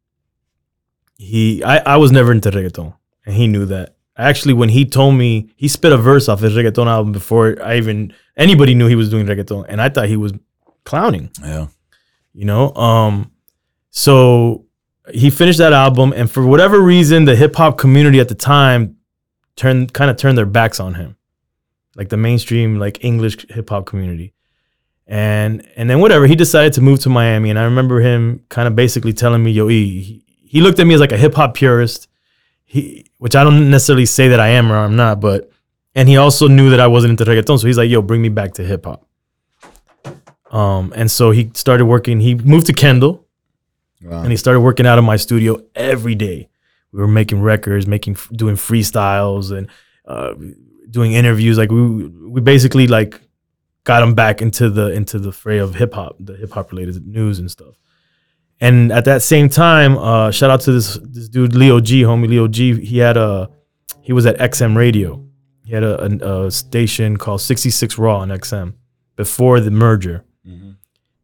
he 1.17 1.63
I 1.63 1.77
I 1.77 1.97
was 1.97 2.11
never 2.11 2.31
into 2.31 2.49
reggaeton, 2.49 2.93
and 3.25 3.35
he 3.35 3.47
knew 3.47 3.65
that. 3.65 3.95
Actually, 4.19 4.55
when 4.55 4.69
he 4.69 4.83
told 4.83 5.13
me 5.13 5.49
he 5.55 5.67
spit 5.67 5.93
a 5.93 5.97
verse 5.97 6.27
off 6.27 6.39
his 6.39 6.53
reggaeton 6.53 6.87
album 6.87 7.11
before 7.11 7.55
I 7.63 7.77
even 7.77 8.13
anybody 8.35 8.73
knew 8.73 8.87
he 8.87 8.95
was 8.95 9.09
doing 9.11 9.27
reggaeton, 9.27 9.65
and 9.69 9.79
I 9.79 9.89
thought 9.89 10.07
he 10.07 10.17
was 10.17 10.33
clowning. 10.83 11.29
yeah 11.43 11.67
you 12.37 12.45
know. 12.45 12.73
Um, 12.75 13.31
so 13.89 14.65
he 15.11 15.29
finished 15.29 15.57
that 15.57 15.73
album, 15.73 16.13
and 16.15 16.31
for 16.31 16.45
whatever 16.45 16.79
reason, 16.79 17.25
the 17.25 17.35
hip 17.35 17.55
hop 17.55 17.77
community 17.77 18.19
at 18.19 18.29
the 18.29 18.35
time 18.35 18.96
turned 19.57 19.91
kind 19.93 20.09
of 20.09 20.15
turned 20.15 20.37
their 20.37 20.45
backs 20.45 20.79
on 20.79 20.93
him, 20.93 21.17
like 21.95 22.07
the 22.09 22.15
mainstream 22.17 22.79
like 22.79 23.03
English 23.03 23.45
hip 23.49 23.69
hop 23.69 23.85
community. 23.85 24.33
And 25.05 25.67
and 25.75 25.89
then 25.89 25.99
whatever, 25.99 26.25
he 26.27 26.35
decided 26.35 26.73
to 26.73 26.81
move 26.81 26.99
to 27.01 27.09
Miami, 27.09 27.49
and 27.49 27.59
I 27.59 27.63
remember 27.63 27.99
him 27.99 28.43
kind 28.49 28.67
of 28.67 28.75
basically 28.75 29.13
telling 29.13 29.43
me, 29.43 29.51
"Yo, 29.51 29.69
E," 29.69 30.01
he, 30.01 30.25
he 30.43 30.61
looked 30.61 30.79
at 30.79 30.87
me 30.87 30.93
as 30.93 30.99
like 31.01 31.11
a 31.11 31.17
hip 31.17 31.33
hop 31.35 31.53
purist, 31.53 32.07
he 32.65 33.05
which 33.17 33.35
I 33.35 33.43
don't 33.43 33.69
necessarily 33.69 34.05
say 34.05 34.27
that 34.29 34.39
I 34.39 34.49
am 34.49 34.71
or 34.71 34.77
I'm 34.77 34.95
not, 34.95 35.19
but 35.19 35.49
and 35.95 36.07
he 36.09 36.17
also 36.17 36.47
knew 36.47 36.69
that 36.69 36.79
I 36.79 36.87
wasn't 36.87 37.11
into 37.11 37.25
reggaeton, 37.25 37.59
so 37.59 37.67
he's 37.67 37.77
like, 37.77 37.89
"Yo, 37.89 38.01
bring 38.01 38.21
me 38.21 38.29
back 38.29 38.53
to 38.55 38.63
hip 38.65 38.85
hop." 38.85 39.05
Um, 40.51 40.93
and 40.95 41.09
so 41.11 41.31
he 41.31 41.51
started 41.55 41.85
working. 41.85 42.19
He 42.19 42.35
moved 42.35 42.67
to 42.67 42.73
Kendall, 42.73 43.25
Wow. 44.01 44.21
and 44.21 44.31
he 44.31 44.37
started 44.37 44.59
working 44.61 44.85
out 44.85 44.97
of 44.97 45.03
my 45.03 45.15
studio 45.17 45.61
every 45.75 46.15
day. 46.15 46.49
We 46.97 47.03
were 47.03 47.07
making 47.07 47.41
records, 47.43 47.85
making 47.85 48.17
doing 48.31 48.55
freestyles, 48.55 49.55
and 49.55 49.69
uh, 50.07 50.33
doing 50.89 51.13
interviews. 51.13 51.55
Like 51.55 51.69
we 51.71 52.07
we 52.07 52.41
basically 52.41 52.87
like 52.87 53.21
got 53.83 54.01
him 54.01 54.15
back 54.15 54.41
into 54.41 54.71
the 54.71 54.91
into 54.91 55.19
the 55.19 55.31
fray 55.31 55.59
of 55.59 55.75
hip 55.75 55.93
hop, 55.93 56.15
the 56.19 56.35
hip 56.35 56.51
hop 56.53 56.71
related 56.71 57.05
news 57.05 57.37
and 57.37 57.51
stuff. 57.51 57.75
And 58.59 58.91
at 58.91 59.05
that 59.05 59.21
same 59.21 59.47
time, 59.47 59.95
uh, 59.95 60.31
shout 60.31 60.49
out 60.49 60.61
to 60.61 60.71
this 60.71 60.97
this 61.03 61.29
dude 61.29 61.53
Leo 61.53 61.79
G, 61.79 62.01
homie 62.01 62.27
Leo 62.27 62.47
G. 62.47 62.83
He 62.83 62.97
had 62.97 63.15
a 63.15 63.51
he 64.01 64.11
was 64.11 64.25
at 64.25 64.35
XM 64.39 64.75
Radio. 64.75 65.23
He 65.65 65.73
had 65.73 65.83
a, 65.83 66.01
a, 66.03 66.45
a 66.47 66.51
station 66.51 67.17
called 67.17 67.41
66 67.41 67.99
Raw 67.99 68.21
on 68.21 68.29
XM 68.29 68.73
before 69.15 69.59
the 69.59 69.69
merger. 69.69 70.23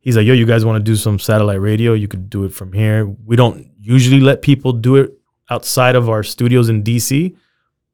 He's 0.01 0.17
like, 0.17 0.27
yo, 0.27 0.33
you 0.33 0.45
guys 0.45 0.65
want 0.65 0.75
to 0.75 0.83
do 0.83 0.97
some 0.97 1.17
satellite 1.17 1.61
radio? 1.61 1.93
You 1.93 2.09
could 2.09 2.29
do 2.29 2.43
it 2.43 2.53
from 2.53 2.73
here. 2.73 3.07
We 3.07 3.37
don't 3.37 3.71
usually 3.79 4.19
let 4.19 4.41
people 4.41 4.73
do 4.73 4.97
it 4.97 5.17
outside 5.53 5.95
of 5.95 6.09
our 6.09 6.23
studios 6.23 6.67
in 6.69 6.83
DC, 6.83 7.35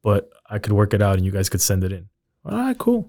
but 0.02 0.30
I 0.48 0.58
could 0.58 0.72
work 0.72 0.94
it 0.94 1.02
out 1.02 1.16
and 1.16 1.24
you 1.24 1.30
guys 1.32 1.48
could 1.48 1.60
send 1.60 1.84
it 1.84 1.92
in. 1.92 2.08
All 2.44 2.56
right, 2.56 2.78
cool. 2.78 3.08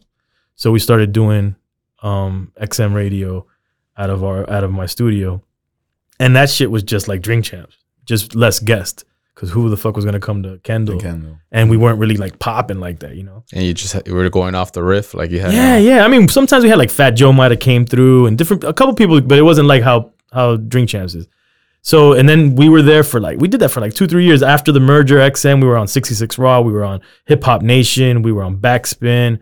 So 0.55 0.71
we 0.71 0.79
started 0.79 1.11
doing 1.13 1.55
um, 2.03 2.51
XM 2.61 2.93
radio 2.93 3.45
out 3.97 4.09
of 4.09 4.23
our 4.23 4.47
out 4.49 4.63
of 4.63 4.71
my 4.71 4.85
studio, 4.87 5.41
and 6.19 6.35
that 6.35 6.49
shit 6.49 6.69
was 6.69 6.83
just 6.83 7.07
like 7.07 7.21
Drink 7.21 7.45
Champs, 7.45 7.75
just 8.05 8.35
less 8.35 8.59
guests. 8.59 9.03
Cause 9.33 9.49
who 9.49 9.69
the 9.69 9.77
fuck 9.77 9.95
was 9.95 10.05
gonna 10.05 10.19
come 10.19 10.43
to 10.43 10.59
Kendall? 10.59 10.99
Kendall. 10.99 11.37
And 11.51 11.69
we 11.69 11.77
weren't 11.77 11.97
really 11.97 12.17
like 12.17 12.37
popping 12.37 12.79
like 12.79 12.99
that, 12.99 13.15
you 13.15 13.23
know. 13.23 13.43
And 13.53 13.63
you 13.63 13.73
just 13.73 13.93
had- 13.93 14.05
you 14.07 14.13
were 14.13 14.29
going 14.29 14.53
off 14.53 14.71
the 14.73 14.83
riff, 14.83 15.15
like 15.15 15.31
you 15.31 15.39
had. 15.39 15.53
Yeah, 15.53 15.77
yeah. 15.77 16.05
I 16.05 16.09
mean, 16.09 16.27
sometimes 16.27 16.63
we 16.63 16.69
had 16.69 16.77
like 16.77 16.91
Fat 16.91 17.11
Joe 17.11 17.31
might 17.33 17.49
have 17.49 17.59
came 17.61 17.85
through 17.85 18.27
and 18.27 18.37
different 18.37 18.63
a 18.65 18.73
couple 18.73 18.93
people, 18.93 19.19
but 19.21 19.37
it 19.39 19.41
wasn't 19.43 19.67
like 19.67 19.81
how 19.81 20.11
how 20.31 20.57
Drink 20.57 20.89
Champs 20.89 21.15
is. 21.15 21.27
So 21.81 22.13
and 22.13 22.29
then 22.29 22.55
we 22.55 22.69
were 22.69 22.81
there 22.81 23.03
for 23.03 23.19
like 23.19 23.39
we 23.39 23.47
did 23.47 23.59
that 23.61 23.69
for 23.69 23.81
like 23.81 23.93
two 23.93 24.07
three 24.07 24.25
years 24.25 24.43
after 24.43 24.71
the 24.71 24.79
merger. 24.79 25.17
XM 25.17 25.61
we 25.61 25.67
were 25.67 25.77
on 25.77 25.87
66 25.87 26.37
Raw, 26.37 26.61
we 26.61 26.71
were 26.71 26.83
on 26.83 27.01
Hip 27.25 27.43
Hop 27.43 27.61
Nation, 27.61 28.21
we 28.21 28.31
were 28.31 28.43
on 28.43 28.57
Backspin, 28.57 29.39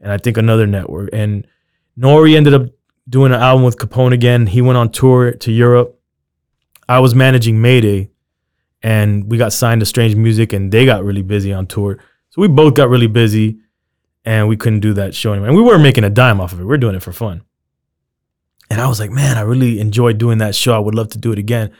and 0.00 0.12
I 0.12 0.18
think 0.18 0.36
another 0.36 0.66
network. 0.66 1.10
And 1.12 1.46
Nori 1.98 2.36
ended 2.36 2.54
up 2.54 2.70
doing 3.08 3.32
an 3.32 3.40
album 3.40 3.64
with 3.64 3.76
Capone 3.76 4.12
again. 4.12 4.46
He 4.46 4.62
went 4.62 4.78
on 4.78 4.90
tour 4.90 5.32
to 5.32 5.52
Europe. 5.52 6.00
I 6.88 7.00
was 7.00 7.14
managing 7.14 7.60
Mayday, 7.60 8.10
and 8.82 9.30
we 9.30 9.36
got 9.36 9.52
signed 9.52 9.80
to 9.80 9.86
Strange 9.86 10.16
Music, 10.16 10.52
and 10.52 10.72
they 10.72 10.86
got 10.86 11.04
really 11.04 11.22
busy 11.22 11.52
on 11.52 11.66
tour. 11.66 11.98
So 12.30 12.40
we 12.40 12.48
both 12.48 12.74
got 12.74 12.88
really 12.88 13.06
busy 13.06 13.58
and 14.24 14.48
we 14.48 14.56
couldn't 14.56 14.80
do 14.80 14.92
that 14.94 15.14
show 15.14 15.32
anymore. 15.32 15.48
And 15.48 15.56
we 15.56 15.62
weren't 15.62 15.82
making 15.82 16.04
a 16.04 16.10
dime 16.10 16.40
off 16.40 16.52
of 16.52 16.60
it. 16.60 16.64
We 16.64 16.74
are 16.74 16.78
doing 16.78 16.94
it 16.94 17.02
for 17.02 17.12
fun. 17.12 17.42
And 18.72 18.80
I 18.80 18.88
was 18.88 18.98
like, 18.98 19.10
man, 19.10 19.36
I 19.36 19.42
really 19.42 19.80
enjoyed 19.80 20.16
doing 20.16 20.38
that 20.38 20.54
show. 20.54 20.74
I 20.74 20.78
would 20.78 20.94
love 20.94 21.10
to 21.10 21.18
do 21.18 21.30
it 21.30 21.38
again. 21.38 21.72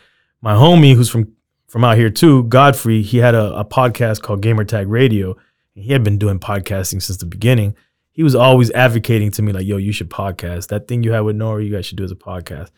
My 0.43 0.53
homie, 0.53 0.95
who's 0.95 1.09
from 1.09 1.33
from 1.67 1.85
out 1.85 1.97
here 1.97 2.11
too, 2.11 2.45
Godfrey, 2.45 3.01
he 3.01 3.17
had 3.17 3.35
a, 3.35 3.55
a 3.55 3.65
podcast 3.65 4.21
called 4.21 4.43
Gamertag 4.43 4.85
Radio. 4.89 5.35
And 5.75 5.85
he 5.85 5.93
had 5.93 6.05
been 6.05 6.19
doing 6.19 6.39
podcasting 6.39 7.01
since 7.01 7.17
the 7.17 7.25
beginning. 7.25 7.75
He 8.11 8.23
was 8.23 8.35
always 8.35 8.71
advocating 8.73 9.31
to 9.31 9.41
me, 9.41 9.55
like, 9.55 9.65
yo, 9.67 9.79
you 9.79 9.91
should 9.91 10.11
podcast. 10.11 10.69
That 10.69 10.87
thing 10.87 11.03
you 11.03 11.13
had 11.13 11.21
with 11.21 11.35
Nori, 11.35 11.65
you 11.65 11.73
guys 11.73 11.87
should 11.87 11.97
do 11.97 12.05
as 12.05 12.11
a 12.11 12.15
podcast. 12.15 12.69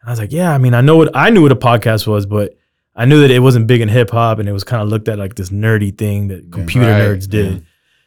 And 0.00 0.06
I 0.06 0.10
was 0.10 0.20
like, 0.20 0.30
yeah, 0.30 0.54
I 0.54 0.58
mean, 0.58 0.72
I 0.72 0.80
know 0.80 0.96
what 0.96 1.10
I 1.16 1.30
knew 1.30 1.42
what 1.42 1.50
a 1.50 1.56
podcast 1.56 2.06
was, 2.06 2.24
but 2.24 2.56
I 2.94 3.04
knew 3.04 3.20
that 3.22 3.32
it 3.32 3.40
wasn't 3.40 3.66
big 3.66 3.80
in 3.80 3.88
hip 3.88 4.10
hop 4.10 4.38
and 4.38 4.48
it 4.48 4.52
was 4.52 4.62
kind 4.62 4.80
of 4.80 4.88
looked 4.90 5.08
at 5.08 5.18
like 5.18 5.34
this 5.34 5.50
nerdy 5.50 5.96
thing 5.98 6.28
that 6.28 6.52
computer 6.52 6.86
Right, 6.88 7.02
nerds 7.02 7.28
did. 7.28 7.66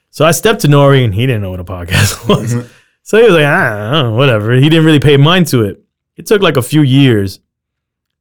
So 0.09 0.25
I 0.25 0.31
stepped 0.31 0.61
to 0.61 0.69
Nori 0.69 1.03
and 1.03 1.13
he 1.13 1.27
didn't 1.27 1.41
know 1.41 1.51
what 1.51 1.59
a 1.59 1.65
podcast 1.65 2.29
was. 2.29 2.53
Mm-hmm. 2.53 2.67
So 3.03 3.17
he 3.17 3.23
was 3.23 3.33
like, 3.33 3.45
ah, 3.45 3.91
don't 3.91 4.11
know, 4.11 4.17
whatever. 4.17 4.53
He 4.53 4.69
didn't 4.69 4.85
really 4.85 4.99
pay 4.99 5.17
mind 5.17 5.47
to 5.47 5.63
it. 5.63 5.83
It 6.15 6.25
took 6.25 6.41
like 6.41 6.57
a 6.57 6.61
few 6.61 6.81
years 6.81 7.39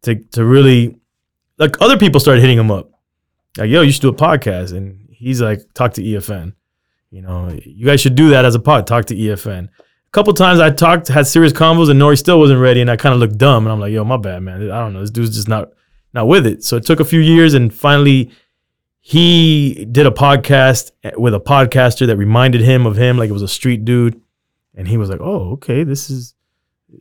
to 0.02 0.14
to 0.32 0.44
really 0.44 0.98
like 1.58 1.80
other 1.80 1.98
people 1.98 2.20
started 2.20 2.40
hitting 2.40 2.58
him 2.58 2.70
up. 2.70 2.90
Like, 3.56 3.70
yo, 3.70 3.82
you 3.82 3.92
should 3.92 4.02
do 4.02 4.08
a 4.08 4.14
podcast. 4.14 4.76
And 4.76 5.08
he's 5.10 5.42
like, 5.42 5.60
talk 5.74 5.94
to 5.94 6.02
EFN. 6.02 6.52
You 7.10 7.22
know, 7.22 7.58
you 7.64 7.86
guys 7.86 8.00
should 8.00 8.14
do 8.14 8.30
that 8.30 8.44
as 8.44 8.54
a 8.54 8.60
pod. 8.60 8.86
Talk 8.86 9.06
to 9.06 9.16
EFN. 9.16 9.64
A 9.64 10.10
couple 10.12 10.32
times 10.32 10.60
I 10.60 10.70
talked, 10.70 11.08
had 11.08 11.26
serious 11.26 11.52
convos, 11.52 11.90
and 11.90 12.00
Nori 12.00 12.18
still 12.18 12.38
wasn't 12.38 12.60
ready, 12.60 12.80
and 12.80 12.90
I 12.90 12.96
kind 12.96 13.14
of 13.14 13.20
looked 13.20 13.38
dumb. 13.38 13.66
And 13.66 13.72
I'm 13.72 13.80
like, 13.80 13.92
yo, 13.92 14.04
my 14.04 14.16
bad, 14.16 14.42
man. 14.42 14.70
I 14.70 14.80
don't 14.80 14.92
know. 14.92 15.00
This 15.00 15.10
dude's 15.10 15.34
just 15.34 15.48
not 15.48 15.70
not 16.14 16.26
with 16.26 16.46
it. 16.46 16.64
So 16.64 16.76
it 16.76 16.86
took 16.86 17.00
a 17.00 17.04
few 17.04 17.20
years, 17.20 17.54
and 17.54 17.72
finally 17.72 18.30
he 19.00 19.86
did 19.90 20.06
a 20.06 20.10
podcast 20.10 20.92
eh, 21.02 21.12
with 21.16 21.34
a 21.34 21.40
podcaster 21.40 22.06
that 22.06 22.16
reminded 22.16 22.60
him 22.60 22.86
of 22.86 22.96
him, 22.96 23.16
like 23.16 23.30
it 23.30 23.32
was 23.32 23.42
a 23.42 23.48
street 23.48 23.84
dude. 23.84 24.20
And 24.78 24.86
he 24.88 24.96
was 24.96 25.10
like, 25.10 25.20
"Oh, 25.20 25.52
okay, 25.54 25.84
this 25.84 26.08
is." 26.08 26.34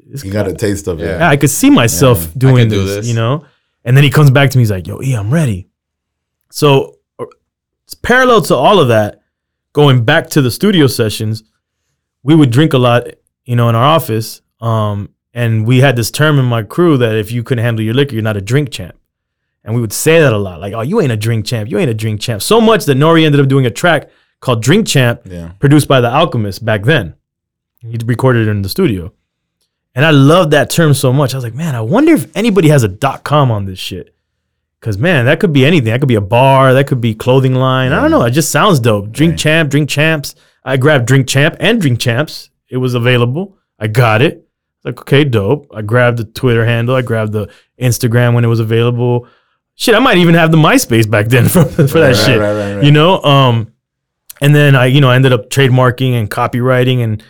This 0.10 0.26
You 0.26 0.32
got 0.34 0.48
a 0.50 0.54
taste 0.54 0.88
of 0.88 1.00
it. 1.00 1.06
Yeah. 1.06 1.20
yeah, 1.20 1.30
I 1.30 1.38
could 1.38 1.50
see 1.50 1.70
myself 1.70 2.18
Yeah, 2.26 2.32
doing 2.38 2.56
can 2.58 2.70
do 2.70 2.84
this, 2.84 2.96
this. 2.98 3.08
you 3.08 3.14
know. 3.14 3.46
And 3.86 3.96
then 3.96 4.04
he 4.04 4.10
comes 4.10 4.32
back 4.32 4.50
to 4.50 4.58
me. 4.58 4.62
He's 4.64 4.72
like, 4.72 4.86
"Yo, 4.88 5.02
E, 5.02 5.14
I'm 5.14 5.32
ready." 5.34 5.70
So, 6.52 6.98
uh, 7.20 7.26
it's 7.86 7.94
parallel 7.94 8.42
to 8.44 8.56
all 8.56 8.80
of 8.80 8.90
that, 8.90 9.22
going 9.74 10.04
back 10.04 10.30
to 10.32 10.42
the 10.42 10.52
studio 10.52 10.88
sessions, 10.88 11.44
we 12.24 12.36
would 12.36 12.50
drink 12.52 12.74
a 12.74 12.78
lot, 12.78 13.08
you 13.46 13.56
know, 13.56 13.70
in 13.70 13.76
our 13.76 13.84
office. 13.84 14.42
Um, 14.60 15.10
and 15.34 15.66
we 15.68 15.80
had 15.80 15.96
this 15.96 16.10
term 16.12 16.40
in 16.40 16.46
my 16.46 16.64
crew 16.64 16.98
that 16.98 17.16
if 17.16 17.32
you 17.32 17.44
couldn't 17.44 17.64
handle 17.64 17.86
your 17.86 17.94
liquor, 17.94 18.14
you're 18.16 18.24
not 18.24 18.36
a 18.38 18.42
drink 18.42 18.72
champ. 18.72 18.96
And 19.64 19.76
we 19.76 19.82
would 19.82 19.94
say 19.94 20.20
that 20.20 20.34
a 20.34 20.38
lot, 20.38 20.60
like, 20.60 20.74
"Oh, 20.74 20.82
you 20.82 21.00
ain't 21.00 21.12
a 21.12 21.18
drink 21.18 21.46
champ. 21.46 21.70
You 21.70 21.78
ain't 21.78 21.90
a 21.92 21.94
drink 21.94 22.20
champ." 22.20 22.42
So 22.42 22.60
much 22.60 22.86
that 22.86 22.98
Nori 22.98 23.24
ended 23.26 23.40
up 23.40 23.48
doing 23.48 23.66
a 23.66 23.70
track 23.72 24.10
called 24.42 24.62
"Drink 24.62 24.88
Champ," 24.88 25.22
Yeah. 25.26 25.50
produced 25.60 25.88
by 25.88 26.02
the 26.02 26.10
Alchemist 26.10 26.66
back 26.66 26.84
then. 26.84 27.14
He 27.82 27.98
recorded 28.06 28.48
it 28.48 28.52
in 28.52 28.62
the 28.62 28.70
studio. 28.70 29.14
And 29.96 30.06
I 30.06 30.12
love 30.12 30.52
that 30.52 30.70
term 30.70 30.94
so 30.94 31.12
much. 31.12 31.34
I 31.34 31.38
was 31.38 31.44
like, 31.44 31.56
man, 31.56 31.74
I 31.76 31.82
wonder 31.82 32.14
if 32.14 32.28
anybody 32.36 32.70
has 32.70 32.84
a 32.84 32.88
dot 32.88 33.24
com 33.24 33.50
on 33.52 33.66
this 33.66 33.80
shit. 33.80 34.14
Cause 34.80 34.98
man, 34.98 35.26
that 35.26 35.40
could 35.40 35.54
be 35.54 35.66
anything. 35.66 35.92
That 35.92 36.00
could 36.00 36.08
be 36.08 36.16
a 36.16 36.22
bar, 36.22 36.74
that 36.74 36.86
could 36.88 37.02
be 37.02 37.16
clothing 37.16 37.56
line. 37.56 37.92
I 37.94 38.02
don't 38.02 38.12
know. 38.12 38.24
It 38.24 38.32
just 38.32 38.52
sounds 38.52 38.80
dope. 38.80 39.12
Drink 39.12 39.32
Right. 39.32 39.40
champ, 39.40 39.72
drink 39.72 39.90
champs. 39.90 40.36
I 40.64 40.78
grabbed 40.78 41.08
drink 41.08 41.28
champ 41.28 41.56
and 41.60 41.82
drink 41.82 42.00
champs. 42.00 42.52
It 42.70 42.78
was 42.78 42.94
available. 42.94 43.58
I 43.80 43.88
got 43.88 44.22
it. 44.22 44.48
Like, 44.84 45.02
okay, 45.02 45.24
dope. 45.24 45.68
I 45.74 45.82
grabbed 45.82 46.18
the 46.20 46.26
Twitter 46.26 46.64
handle. 46.66 46.94
I 46.96 47.02
grabbed 47.02 47.32
the 47.32 47.50
Instagram 47.82 48.36
when 48.36 48.46
it 48.46 48.48
was 48.50 48.60
available. 48.60 49.28
Shit, 49.76 49.96
I 49.96 50.00
might 50.00 50.18
even 50.18 50.36
have 50.36 50.52
the 50.52 50.58
MySpace 50.58 51.10
back 51.10 51.28
then 51.28 51.46
for, 51.50 51.64
for 51.66 52.00
that 52.00 52.14
Right, 52.14 52.16
shit. 52.16 52.40
right, 52.40 52.76
right. 52.76 52.84
You 52.84 52.92
know? 52.92 53.22
Um, 53.24 53.74
and 54.42 54.54
then 54.54 54.76
I, 54.76 54.86
you 54.86 55.02
know, 55.02 55.10
I 55.10 55.16
ended 55.16 55.34
up 55.34 55.50
trademarking 55.50 56.12
and 56.14 56.30
copywriting 56.30 57.00
and 57.04 57.24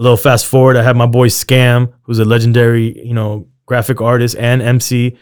a 0.00 0.02
little 0.02 0.16
fast 0.16 0.46
forward, 0.46 0.76
I 0.76 0.82
had 0.82 0.96
my 0.96 1.06
boy 1.06 1.28
Scam, 1.28 1.92
who's 2.04 2.18
a 2.18 2.24
legendary, 2.24 3.06
you 3.06 3.14
know, 3.14 3.46
graphic 3.66 4.00
artist 4.00 4.34
and 4.38 4.62
MC, 4.62 5.16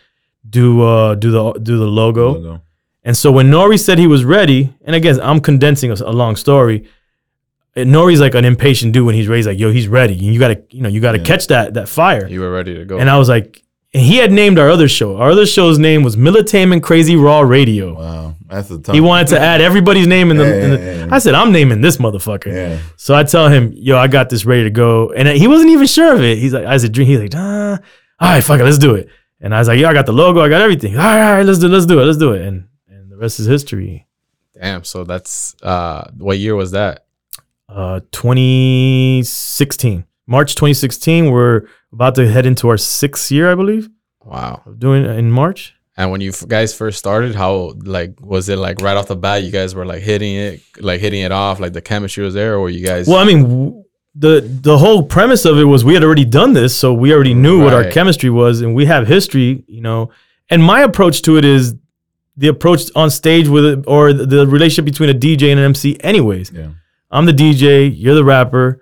do 0.49 0.81
uh 0.83 1.15
do 1.17 1.31
the 1.33 1.53
do 1.55 1.77
the 1.79 1.87
logo. 1.87 2.33
Logo. 2.35 2.63
And 3.05 3.17
so 3.17 3.33
when 3.33 3.51
Nori 3.51 3.79
said 3.79 3.99
he 3.99 4.07
was 4.07 4.25
ready, 4.25 4.73
and 4.85 4.95
again, 4.95 5.19
I'm 5.21 5.41
condensing 5.41 5.91
a, 5.91 5.95
a 5.95 6.13
long 6.23 6.37
story. 6.37 6.87
Nori's 7.77 8.21
like 8.21 8.35
an 8.35 8.45
impatient 8.45 8.93
dude 8.93 9.07
when 9.07 9.15
he's 9.15 9.29
ready. 9.29 9.39
He's 9.41 9.47
like, 9.47 9.59
yo, 9.59 9.71
he's 9.71 9.89
ready. 9.89 10.15
And 10.15 10.23
you 10.35 10.39
gotta, 10.41 10.63
you 10.71 10.83
know, 10.83 10.89
you 10.89 11.01
gotta 11.01 11.19
Yeah. 11.19 11.25
catch 11.25 11.47
that 11.49 11.75
that 11.75 11.89
fire. 11.89 12.27
You 12.29 12.41
were 12.41 12.51
ready 12.51 12.75
to 12.75 12.85
go. 12.85 12.99
And 12.99 13.09
I 13.11 13.19
was 13.19 13.29
like, 13.29 13.63
and 13.95 14.03
he 14.03 14.17
had 14.19 14.33
named 14.33 14.59
our 14.59 14.69
other 14.69 14.89
show. 14.89 15.17
Our 15.17 15.31
other 15.31 15.47
show's 15.47 15.79
name 15.79 16.03
was 16.03 16.17
Militainment 16.17 16.83
Crazy 16.83 17.17
Raw 17.17 17.41
Radio. 17.41 17.95
Wow. 17.95 18.35
That's 18.47 18.71
a 18.71 18.79
tough 18.79 18.95
He 18.95 19.01
wanted 19.01 19.29
to 19.29 19.41
add 19.41 19.61
everybody's 19.61 20.07
name 20.07 20.31
in 20.31 20.37
the. 20.39 20.45
Yeah, 20.45 20.55
in 20.65 20.71
the- 20.71 20.79
yeah, 20.79 20.85
yeah, 20.85 21.05
yeah. 21.07 21.15
I 21.15 21.19
said, 21.19 21.35
I'm 21.35 21.53
naming 21.53 21.81
this 21.83 21.99
motherfucker. 21.99 22.53
Yeah. 22.53 22.79
So 22.97 23.15
I 23.15 23.23
tell 23.25 23.49
him, 23.49 23.73
yo, 23.75 23.97
I 23.99 24.09
got 24.09 24.31
this 24.31 24.45
ready 24.47 24.65
to 24.65 24.71
go. 24.71 25.11
And 25.13 25.29
he 25.29 25.47
wasn't 25.47 25.71
even 25.71 25.87
sure 25.87 26.15
of 26.15 26.23
it. 26.23 26.39
He's 26.39 26.55
like, 26.55 26.65
I 26.65 26.77
said, 26.79 26.93
drink. 26.93 27.09
He's 27.11 27.21
like, 27.21 27.33
ah, 27.35 27.79
all 28.21 28.29
right, 28.31 28.43
fuck 28.43 28.59
it, 28.61 28.65
let's 28.65 28.79
do 28.79 28.95
it. 28.95 29.09
And 29.41 29.55
I 29.55 29.59
was 29.59 29.69
like, 29.69 29.79
yo, 29.79 29.89
I 29.89 29.93
got 29.93 30.07
the 30.07 30.13
logo, 30.13 30.41
I 30.41 30.49
got 30.49 30.61
everything. 30.63 30.97
All 30.97 31.03
right, 31.05 31.23
all 31.31 31.33
right, 31.37 31.47
let's 31.47 31.59
do, 31.59 31.67
it 31.67 31.71
let's 31.71 31.87
do 31.87 32.01
it, 32.01 32.05
let's 32.05 32.19
do 32.19 32.33
it. 32.33 32.43
And 32.43 32.69
and 32.89 33.11
the 33.13 33.17
rest 33.19 33.39
is 33.39 33.47
history. 33.47 34.07
Damn. 34.59 34.83
So 34.85 35.05
that's 35.05 35.55
uh, 35.63 36.11
what 36.17 36.39
year 36.39 36.57
was 36.57 36.71
that? 36.73 37.05
Uh, 37.69 38.01
2016, 38.13 40.05
March 40.29 40.55
2016. 40.55 41.31
We're 41.33 41.63
about 41.93 42.15
to 42.17 42.31
head 42.31 42.47
into 42.47 42.69
our 42.69 42.77
sixth 42.77 43.33
year, 43.33 43.51
I 43.51 43.55
believe, 43.57 43.89
Wow. 44.25 44.63
of 44.67 44.79
doing 44.79 45.05
it 45.05 45.11
in 45.19 45.31
March. 45.33 45.75
And 45.97 46.13
when 46.13 46.21
you 46.21 46.31
guys 46.47 46.73
first 46.75 46.97
started, 46.99 47.35
how 47.35 47.75
like 47.83 48.21
was 48.21 48.49
it 48.49 48.57
like 48.59 48.81
right 48.83 48.97
off 48.97 49.09
the 49.09 49.17
bat? 49.17 49.43
You 49.43 49.51
guys 49.51 49.75
were 49.75 49.85
like 49.85 50.03
hitting 50.03 50.37
it, 50.37 50.61
like 50.79 51.01
hitting 51.01 51.23
it 51.23 51.33
off, 51.33 51.59
like 51.59 51.73
the 51.73 51.81
chemistry 51.83 52.23
was 52.23 52.35
there, 52.35 52.55
or 52.55 52.61
were 52.61 52.69
you 52.71 52.85
guys? 52.87 53.09
Well, 53.09 53.19
I 53.19 53.25
mean, 53.25 53.43
w- 53.43 53.85
the 54.15 54.41
the 54.63 54.79
whole 54.79 55.03
premise 55.03 55.45
of 55.45 55.59
it 55.59 55.65
was 55.65 55.85
we 55.85 55.95
had 55.95 56.05
already 56.05 56.25
done 56.25 56.53
this, 56.53 56.77
so 56.77 56.95
we 56.95 57.13
already 57.13 57.35
knew 57.35 57.65
what 57.65 57.75
our 57.75 57.91
chemistry 57.91 58.31
was, 58.31 58.61
and 58.61 58.75
we 58.77 58.87
have 58.87 59.09
history, 59.09 59.65
you 59.67 59.81
know. 59.81 60.11
And 60.51 60.63
my 60.63 60.81
approach 60.83 61.23
to 61.23 61.37
it 61.37 61.45
is 61.45 61.75
the 62.37 62.47
approach 62.49 62.83
on 62.95 63.11
stage 63.11 63.49
with 63.49 63.65
it, 63.65 63.85
or 63.89 64.13
the, 64.13 64.25
the 64.25 64.47
relationship 64.47 64.85
between 64.85 65.11
a 65.11 65.15
DJ 65.15 65.51
and 65.51 65.59
an 65.59 65.65
MC. 65.67 65.97
Anyways, 66.01 66.53
Yeah. 66.53 66.69
I'm 67.11 67.27
the 67.27 67.33
DJ, 67.33 67.93
you're 67.97 68.15
the 68.15 68.25
rapper. 68.25 68.81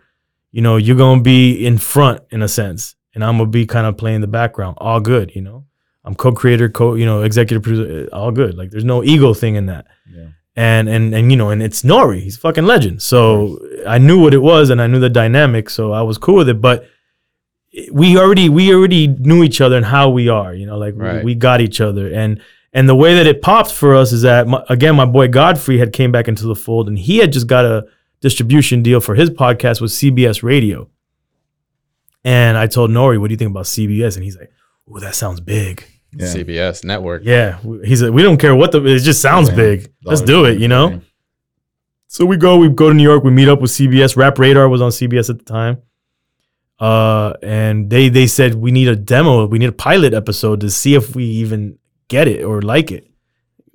You 0.53 0.63
know, 0.63 0.77
you're 0.77 0.97
gonna 0.97 1.21
be 1.23 1.67
in 1.67 1.79
front 1.79 2.23
in 2.31 2.43
a 2.43 2.49
sense, 2.49 2.95
and 3.15 3.25
I'm 3.25 3.39
gonna 3.39 3.51
be 3.51 3.67
kind 3.67 3.87
of 3.87 3.97
playing 3.97 4.21
the 4.23 4.27
background. 4.27 4.77
All 4.81 5.01
good, 5.01 5.35
you 5.35 5.43
know. 5.43 5.65
I'm 6.05 6.15
co-creator, 6.15 6.69
co, 6.69 6.95
you 6.95 7.05
know, 7.05 7.23
executive 7.23 7.63
producer, 7.65 8.09
uh, 8.13 8.17
all 8.17 8.31
good. 8.31 8.57
Like 8.57 8.71
there's 8.71 8.85
no 8.85 9.03
ego 9.03 9.35
thing 9.35 9.57
in 9.57 9.67
that. 9.67 9.87
Yeah. 10.09 10.29
And 10.55 10.89
and 10.89 11.13
and 11.15 11.31
you 11.31 11.37
know, 11.37 11.51
and 11.51 11.63
it's 11.63 11.83
Nori. 11.83 12.21
He's 12.21 12.37
a 12.37 12.41
fucking 12.41 12.65
legend. 12.65 13.03
So 13.03 13.59
I 13.87 13.99
knew 13.99 14.21
what 14.23 14.33
it 14.33 14.39
was, 14.39 14.71
and 14.71 14.81
I 14.81 14.87
knew 14.87 15.01
the 15.01 15.11
dynamic. 15.11 15.69
So 15.69 15.93
I 15.93 16.03
was 16.03 16.17
cool 16.17 16.37
with 16.37 16.49
it. 16.49 16.61
But 16.61 16.87
we 17.93 18.17
already 18.17 18.49
we 18.49 18.73
already 18.73 19.07
knew 19.09 19.43
each 19.43 19.61
other 19.61 19.77
and 19.77 19.85
how 19.85 20.09
we 20.09 20.29
are. 20.29 20.55
You 20.55 20.67
know, 20.67 20.79
like 20.79 20.95
we- 20.95 21.01
we, 21.25 21.35
got 21.35 21.61
each 21.61 21.81
other. 21.81 22.11
And 22.13 22.41
and 22.73 22.89
the 22.89 22.95
way 22.95 23.15
that 23.17 23.27
it 23.27 23.43
popped 23.43 23.73
for 23.73 23.95
us 23.95 24.13
is 24.13 24.23
that 24.23 24.47
my, 24.47 24.63
again, 24.69 24.97
my 24.97 25.05
boy 25.07 25.29
Godfrey 25.29 25.79
had 25.79 25.93
came 25.93 26.13
back 26.13 26.29
into 26.29 26.47
the 26.47 26.55
fold, 26.55 26.89
and 26.89 26.99
he 26.99 27.19
had 27.19 27.33
just 27.33 27.47
got 27.49 27.65
a 27.65 27.85
distribution 28.21 28.83
deal 28.83 29.01
for 29.01 29.15
his 29.15 29.31
podcast 29.31 29.81
with 29.81 29.91
CBS 29.93 30.43
Radio. 30.43 30.89
And 32.25 32.57
I 32.59 32.67
told 32.67 32.91
Nori, 32.91 33.19
"What 33.21 33.29
do 33.29 33.33
you 33.33 33.37
think 33.39 33.51
about 33.51 33.67
CBS?" 33.67 34.17
And 34.17 34.25
he's 34.25 34.37
like, 34.37 34.51
"Oh, 34.91 34.99
that 35.01 35.15
sounds 35.15 35.41
big." 35.41 35.85
Yeah. 36.17 36.27
CBS 36.27 36.83
network. 36.85 37.23
Yeah, 37.25 37.59
he's 37.85 38.03
like, 38.03 38.13
we 38.13 38.23
don't 38.23 38.39
care 38.39 38.55
what 38.57 38.73
the 38.73 38.83
it 38.85 39.01
just 39.01 39.21
sounds 39.21 39.49
Yeah. 39.51 39.57
big. 39.57 39.93
Let's 40.05 40.23
do 40.23 40.45
it, 40.47 40.59
you 40.59 40.67
know. 40.69 40.91
yeah. 40.91 40.99
So 42.09 42.25
we 42.25 42.37
go, 42.39 42.57
we 42.57 42.69
go 42.71 42.89
to 42.89 42.95
New 42.95 43.03
York, 43.03 43.23
we 43.23 43.31
meet 43.31 43.49
up 43.49 43.61
with 43.61 43.71
CBS. 43.71 44.17
Rap 44.17 44.39
Radar 44.39 44.69
was 44.69 44.81
on 44.81 44.91
CBS 44.93 45.29
at 45.29 45.39
the 45.39 45.45
time, 45.45 45.79
uh, 46.81 47.35
and 47.43 47.91
they 47.91 48.09
they 48.09 48.27
said 48.27 48.55
we 48.55 48.71
need 48.71 48.89
a 48.89 48.97
demo, 48.97 49.47
we 49.47 49.59
need 49.59 49.69
a 49.69 49.73
pilot 49.73 50.15
episode 50.15 50.61
to 50.61 50.71
see 50.71 50.95
if 50.95 51.15
we 51.15 51.25
even 51.25 51.79
get 52.09 52.29
it 52.29 52.43
or 52.45 52.63
like 52.63 52.91
it. 52.91 53.11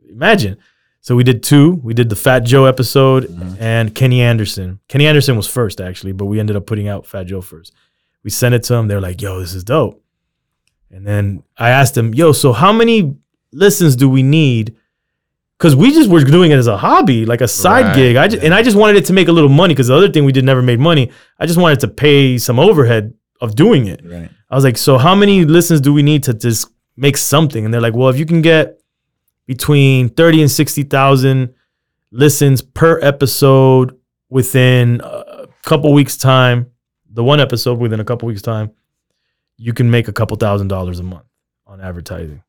Imagine. 0.09 0.57
So 1.01 1.15
we 1.15 1.23
did 1.23 1.41
two. 1.41 1.71
We 1.83 1.95
did 1.95 2.09
the 2.09 2.15
Fat 2.15 2.41
Joe 2.41 2.65
episode 2.65 3.23
mm-hmm. 3.23 3.61
and 3.61 3.93
Kenny 3.93 4.21
Anderson. 4.21 4.79
Kenny 4.87 5.07
Anderson 5.07 5.35
was 5.35 5.47
first 5.47 5.81
actually, 5.81 6.11
but 6.11 6.25
we 6.25 6.39
ended 6.39 6.55
up 6.55 6.67
putting 6.67 6.87
out 6.87 7.07
Fat 7.07 7.23
Joe 7.23 7.41
first. 7.41 7.73
We 8.23 8.29
sent 8.29 8.53
it 8.53 8.63
to 8.63 8.73
them. 8.73 8.87
They're 8.87 9.01
like, 9.01 9.19
"Yo, 9.19 9.39
this 9.39 9.55
is 9.55 9.63
dope." 9.63 10.01
And 10.91 11.05
then 11.05 11.43
I 11.57 11.69
asked 11.69 11.95
them, 11.95 12.13
"Yo, 12.13 12.33
so 12.33 12.53
how 12.53 12.71
many 12.71 13.15
listens 13.51 13.95
do 13.95 14.07
we 14.07 14.21
need?" 14.21 14.75
Because 15.57 15.75
we 15.75 15.91
just 15.91 16.09
were 16.09 16.23
doing 16.23 16.51
it 16.51 16.55
as 16.55 16.67
a 16.67 16.77
hobby, 16.77 17.25
like 17.25 17.41
a 17.41 17.47
side 17.47 17.85
Right, 17.85 17.95
gig. 17.95 18.15
I 18.15 18.27
just, 18.27 18.43
and 18.43 18.53
I 18.53 18.63
just 18.63 18.77
wanted 18.77 18.95
it 18.97 19.05
to 19.05 19.13
make 19.13 19.27
a 19.27 19.31
little 19.31 19.49
money. 19.49 19.73
Because 19.73 19.87
the 19.87 19.95
other 19.95 20.09
thing 20.09 20.23
we 20.25 20.31
did 20.31 20.45
never 20.45 20.61
made 20.61 20.79
money. 20.79 21.11
I 21.39 21.47
just 21.47 21.59
wanted 21.59 21.79
to 21.79 21.87
pay 21.87 22.37
some 22.37 22.59
overhead 22.59 23.13
of 23.39 23.55
doing 23.55 23.87
it. 23.87 24.01
Right. 24.03 24.29
I 24.49 24.55
was 24.55 24.63
like, 24.63 24.77
so 24.77 24.99
how 24.99 25.15
many 25.15 25.45
listens 25.45 25.81
do 25.81 25.93
we 25.93 26.03
need 26.03 26.23
to 26.23 26.33
just 26.33 26.67
make 26.95 27.17
something? 27.17 27.65
And 27.65 27.73
they're 27.73 27.81
like, 27.81 27.95
well, 27.95 28.09
if 28.09 28.17
you 28.17 28.25
can 28.25 28.41
get 28.41 28.80
between 29.51 30.07
30 30.07 30.43
and 30.43 30.49
60,000 30.49 31.53
listens 32.11 32.61
per 32.61 33.01
episode 33.01 33.99
within 34.29 35.01
a 35.03 35.45
couple 35.63 35.91
weeks 35.91 36.15
time, 36.15 36.71
the 37.09 37.21
one 37.21 37.41
episode 37.41 37.77
within 37.77 37.99
a 37.99 38.05
couple 38.05 38.27
weeks 38.29 38.41
time, 38.41 38.71
you 39.57 39.73
can 39.73 39.91
make 39.91 40.07
a 40.07 40.13
couple 40.13 40.37
thousand 40.37 40.69
dollars 40.69 41.01
a 41.01 41.03
month 41.03 41.25
on 41.67 41.81
advertising. 41.81 42.41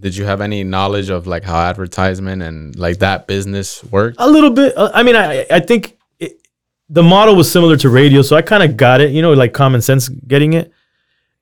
Did 0.00 0.16
you 0.16 0.24
have 0.24 0.40
any 0.40 0.64
knowledge 0.64 1.10
of 1.10 1.26
like 1.26 1.44
how 1.44 1.60
advertisement 1.60 2.40
and 2.42 2.74
like 2.76 3.00
that 3.00 3.26
business 3.26 3.84
worked? 3.84 4.16
A 4.18 4.26
little 4.26 4.50
bit. 4.50 4.74
uh, 4.74 4.90
I 4.94 5.02
mean, 5.02 5.16
I 5.16 5.44
I 5.50 5.60
think 5.60 5.98
it, 6.18 6.40
the 6.88 7.02
model 7.02 7.36
was 7.36 7.52
similar 7.52 7.76
to 7.76 7.90
radio, 7.90 8.22
so 8.22 8.36
I 8.36 8.40
kind 8.40 8.62
of 8.62 8.78
got 8.78 9.02
it. 9.02 9.10
You 9.10 9.20
know, 9.20 9.34
like 9.34 9.52
common 9.52 9.82
sense 9.82 10.08
getting 10.08 10.54
it. 10.54 10.72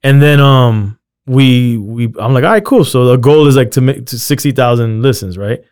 And 0.02 0.20
then 0.20 0.40
um 0.40 0.98
we 1.26 1.76
we 1.78 2.04
I'm 2.18 2.32
like, 2.32 2.44
all 2.44 2.50
right, 2.50 2.64
cool. 2.64 2.84
So 2.84 3.06
the 3.06 3.16
goal 3.16 3.46
is 3.46 3.56
like 3.56 3.72
to 3.72 3.80
make 3.80 4.06
to 4.06 4.18
sixty 4.18 4.52
thousand 4.52 5.02
listens, 5.02 5.36
right? 5.36 5.62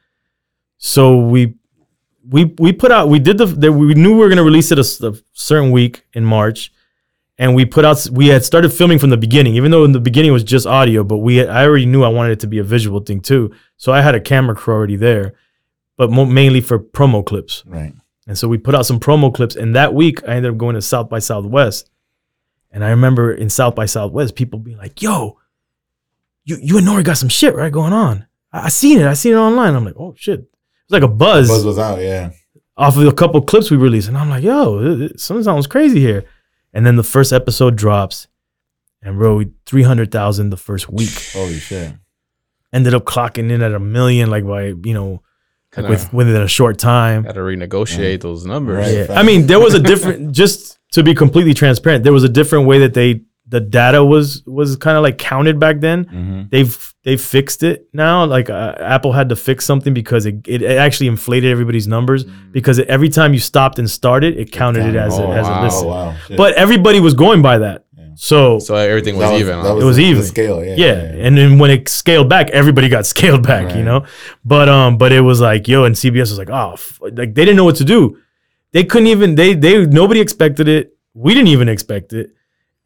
So 0.78 1.18
we 1.18 1.54
we 2.28 2.54
we 2.58 2.72
put 2.72 2.90
out 2.90 3.08
we 3.08 3.18
did 3.18 3.38
the, 3.38 3.46
the 3.46 3.72
we 3.72 3.94
knew 3.94 4.12
we 4.12 4.18
were 4.18 4.28
gonna 4.28 4.44
release 4.44 4.72
it 4.72 4.78
a 4.78 4.84
certain 5.32 5.70
week 5.70 6.04
in 6.12 6.24
March, 6.24 6.72
and 7.38 7.54
we 7.54 7.64
put 7.64 7.84
out 7.84 8.06
we 8.10 8.28
had 8.28 8.44
started 8.44 8.72
filming 8.72 8.98
from 8.98 9.10
the 9.10 9.16
beginning, 9.16 9.54
even 9.54 9.70
though 9.70 9.84
in 9.84 9.92
the 9.92 10.00
beginning 10.00 10.30
it 10.30 10.32
was 10.32 10.44
just 10.44 10.66
audio, 10.66 11.04
but 11.04 11.18
we 11.18 11.46
I 11.46 11.64
already 11.64 11.86
knew 11.86 12.02
I 12.02 12.08
wanted 12.08 12.32
it 12.32 12.40
to 12.40 12.46
be 12.46 12.58
a 12.58 12.64
visual 12.64 13.00
thing 13.00 13.20
too. 13.20 13.54
So 13.76 13.92
I 13.92 14.00
had 14.00 14.14
a 14.14 14.20
camera 14.20 14.54
crew 14.54 14.74
already 14.74 14.96
there, 14.96 15.34
but 15.96 16.10
mo- 16.10 16.24
mainly 16.24 16.60
for 16.60 16.78
promo 16.78 17.24
clips. 17.24 17.62
Right. 17.66 17.92
And 18.26 18.38
so 18.38 18.48
we 18.48 18.58
put 18.58 18.74
out 18.74 18.86
some 18.86 19.00
promo 19.00 19.32
clips. 19.32 19.56
And 19.56 19.76
that 19.76 19.94
week, 19.94 20.26
I 20.26 20.34
ended 20.34 20.52
up 20.52 20.58
going 20.58 20.74
to 20.74 20.82
South 20.82 21.08
by 21.08 21.18
Southwest. 21.18 21.90
And 22.70 22.84
I 22.84 22.90
remember 22.90 23.32
in 23.32 23.50
South 23.50 23.74
by 23.74 23.86
Southwest, 23.86 24.34
people 24.34 24.58
being 24.58 24.78
like, 24.78 25.02
yo, 25.02 25.38
you, 26.44 26.58
you 26.60 26.78
and 26.78 26.86
Nori 26.86 27.04
got 27.04 27.18
some 27.18 27.28
shit, 27.28 27.54
right, 27.54 27.72
going 27.72 27.92
on. 27.92 28.26
I, 28.52 28.66
I 28.66 28.68
seen 28.68 29.00
it. 29.00 29.06
I 29.06 29.14
seen 29.14 29.32
it 29.32 29.36
online. 29.36 29.74
I'm 29.74 29.84
like, 29.84 29.96
oh, 29.98 30.14
shit. 30.16 30.40
It's 30.40 30.92
like 30.92 31.02
a 31.02 31.08
buzz, 31.08 31.48
Buzz 31.48 31.64
was 31.64 31.78
out. 31.78 32.00
Yeah. 32.00 32.30
off 32.76 32.96
of 32.96 33.06
a 33.06 33.12
couple 33.12 33.40
clips 33.42 33.70
we 33.70 33.76
released. 33.76 34.08
And 34.08 34.18
I'm 34.18 34.28
like, 34.28 34.44
yo, 34.44 34.78
it, 34.78 35.00
it, 35.00 35.20
something 35.20 35.44
sounds 35.44 35.66
crazy 35.66 36.00
here. 36.00 36.24
And 36.74 36.84
then 36.84 36.96
the 36.96 37.02
first 37.02 37.32
episode 37.32 37.76
drops. 37.76 38.28
And 39.02 39.18
bro, 39.18 39.44
300,000 39.66 40.50
the 40.50 40.56
first 40.56 40.90
week. 40.90 41.30
Holy 41.32 41.58
shit. 41.58 41.94
Ended 42.72 42.94
up 42.94 43.04
clocking 43.04 43.50
in 43.50 43.62
at 43.62 43.72
a 43.72 43.78
million, 43.78 44.30
like 44.30 44.46
by, 44.46 44.66
you 44.66 44.94
know, 44.94 45.22
like 45.76 45.88
with, 45.88 46.12
within 46.12 46.42
a 46.42 46.48
short 46.48 46.78
time. 46.78 47.22
Got 47.22 47.32
to 47.32 47.40
renegotiate 47.40 48.20
those 48.20 48.44
numbers. 48.44 48.86
Right. 48.86 49.08
Yeah. 49.08 49.18
I 49.18 49.22
mean, 49.22 49.46
there 49.46 49.60
was 49.60 49.74
a 49.74 49.80
different. 49.80 50.32
just 50.32 50.78
to 50.92 51.02
be 51.02 51.14
completely 51.14 51.54
transparent, 51.54 52.04
there 52.04 52.12
was 52.12 52.24
a 52.24 52.28
different 52.28 52.66
way 52.66 52.80
that 52.80 52.94
they 52.94 53.22
the 53.46 53.60
data 53.60 54.02
was 54.04 54.42
was 54.46 54.76
kind 54.76 54.96
of 54.96 55.02
like 55.02 55.18
counted 55.18 55.60
back 55.60 55.80
then. 55.80 56.06
Mm-hmm. 56.06 56.42
They've 56.50 56.94
they 57.04 57.16
fixed 57.18 57.62
it 57.62 57.88
now. 57.92 58.24
Like 58.24 58.48
uh, 58.48 58.74
Apple 58.78 59.12
had 59.12 59.28
to 59.28 59.36
fix 59.36 59.64
something 59.66 59.92
because 59.92 60.24
it, 60.26 60.36
it, 60.46 60.62
it 60.62 60.78
actually 60.78 61.08
inflated 61.08 61.50
everybody's 61.52 61.86
numbers 61.86 62.24
because 62.24 62.78
it, 62.78 62.88
every 62.88 63.10
time 63.10 63.34
you 63.34 63.40
stopped 63.40 63.78
and 63.78 63.88
started, 63.90 64.38
it 64.38 64.50
counted 64.50 64.86
it 64.86 64.96
as 64.96 65.18
Oh, 65.18 65.24
a, 65.30 65.36
as 65.36 65.44
wow. 65.46 65.60
a 65.60 65.64
listen. 65.64 65.88
Wow. 65.88 66.16
But 66.36 66.54
everybody 66.54 67.00
was 67.00 67.12
going 67.14 67.42
by 67.42 67.58
that. 67.58 67.84
So, 68.16 68.60
So 68.60 68.76
everything 68.76 69.16
was, 69.16 69.28
That 69.28 69.40
even. 69.40 69.56
that 69.60 69.68
huh? 69.70 69.76
It 69.76 69.84
was 69.84 69.96
the- 69.96 70.04
the 70.04 70.08
even. 70.10 70.22
scale. 70.22 70.64
Yeah. 70.64 70.76
yeah. 70.76 71.26
and 71.26 71.36
then 71.36 71.58
when 71.58 71.70
it 71.70 71.88
scaled 71.88 72.28
back, 72.30 72.48
everybody 72.50 72.88
got 72.88 73.04
scaled 73.14 73.42
back, 73.42 73.74
you 73.76 73.82
know. 73.82 74.06
But 74.44 74.68
um, 74.68 74.96
but 74.98 75.12
it 75.12 75.20
was 75.20 75.40
like 75.40 75.68
yo, 75.68 75.84
and 75.84 75.94
CBS 75.94 76.30
was 76.30 76.38
like, 76.38 76.48
oh, 76.50 76.72
f-, 76.74 77.00
like 77.02 77.34
they 77.34 77.44
didn't 77.44 77.56
know 77.56 77.64
what 77.64 77.76
to 77.76 77.84
do. 77.84 78.16
They 78.72 78.84
couldn't 78.84 79.08
even. 79.08 79.34
They 79.34 79.54
they 79.54 79.84
nobody 79.86 80.20
expected 80.20 80.68
it. 80.68 80.96
We 81.12 81.34
didn't 81.34 81.48
even 81.48 81.68
expect 81.68 82.12
it, 82.12 82.30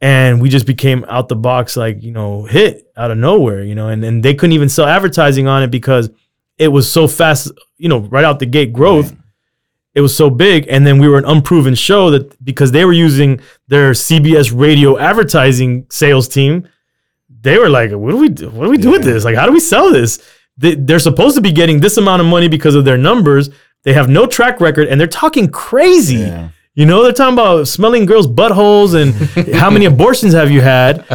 and 0.01 0.41
we 0.41 0.49
just 0.49 0.65
became 0.65 1.05
out 1.09 1.27
the 1.27 1.35
box 1.35 1.75
like 1.75 2.01
you 2.01 2.11
know 2.11 2.45
hit 2.45 2.87
out 2.95 3.11
of 3.11 3.17
nowhere, 3.17 3.63
you 3.63 3.75
know. 3.75 3.89
And 3.89 4.03
and 4.03 4.23
they 4.23 4.33
couldn't 4.33 4.53
even 4.53 4.69
sell 4.69 4.85
advertising 4.85 5.47
on 5.47 5.63
it 5.63 5.71
because 5.71 6.09
it 6.57 6.69
was 6.69 6.91
so 6.91 7.07
fast, 7.07 7.51
you 7.77 7.89
know, 7.89 7.99
right 7.99 8.25
out 8.25 8.39
the 8.39 8.45
gate 8.45 8.73
growth. 8.73 9.15
It 9.95 10.01
was 10.01 10.15
so 10.15 10.29
big, 10.29 10.67
and 10.69 10.85
then 10.85 10.99
we 10.99 11.07
were 11.07 11.17
an 11.17 11.25
unproven 11.25 11.75
show 11.75 12.11
that 12.11 12.43
because 12.45 12.71
they 12.71 12.85
were 12.85 12.93
using 12.93 13.41
their 13.67 13.91
CBS 13.91 14.53
radio 14.55 14.97
advertising 14.97 15.87
sales 15.89 16.27
team, 16.27 16.69
they 17.41 17.57
were 17.57 17.69
like, 17.69 17.91
"What 17.91 18.11
do 18.11 18.17
we 18.17 18.29
do? 18.29 18.49
What 18.49 18.65
do 18.65 18.71
we 18.71 18.77
do 18.77 18.91
with 18.91 19.03
this? 19.03 19.25
Like, 19.25 19.35
how 19.35 19.47
do 19.47 19.51
we 19.51 19.59
sell 19.59 19.91
this? 19.91 20.21
They, 20.57 20.75
they're 20.75 20.99
supposed 20.99 21.35
to 21.35 21.41
be 21.41 21.51
getting 21.51 21.79
this 21.79 21.97
amount 21.97 22.21
of 22.21 22.27
money 22.27 22.47
because 22.47 22.75
of 22.75 22.85
their 22.85 22.97
numbers. 22.97 23.49
They 23.83 23.93
have 23.93 24.09
no 24.09 24.25
track 24.27 24.61
record, 24.61 24.87
and 24.87 24.99
they're 24.99 25.07
talking 25.07 25.49
crazy. 25.49 26.17
Yeah. 26.17 26.49
You 26.79 26.85
know, 26.85 27.03
they're 27.03 27.11
talking 27.11 27.33
about 27.33 27.67
smelling 27.67 28.05
girls' 28.05 28.27
buttholes 28.27 28.91
and 28.95 29.55
how 29.55 29.69
many 29.69 29.85
abortions 29.85 30.33
have 30.33 30.49
you 30.49 30.61
had? 30.61 31.05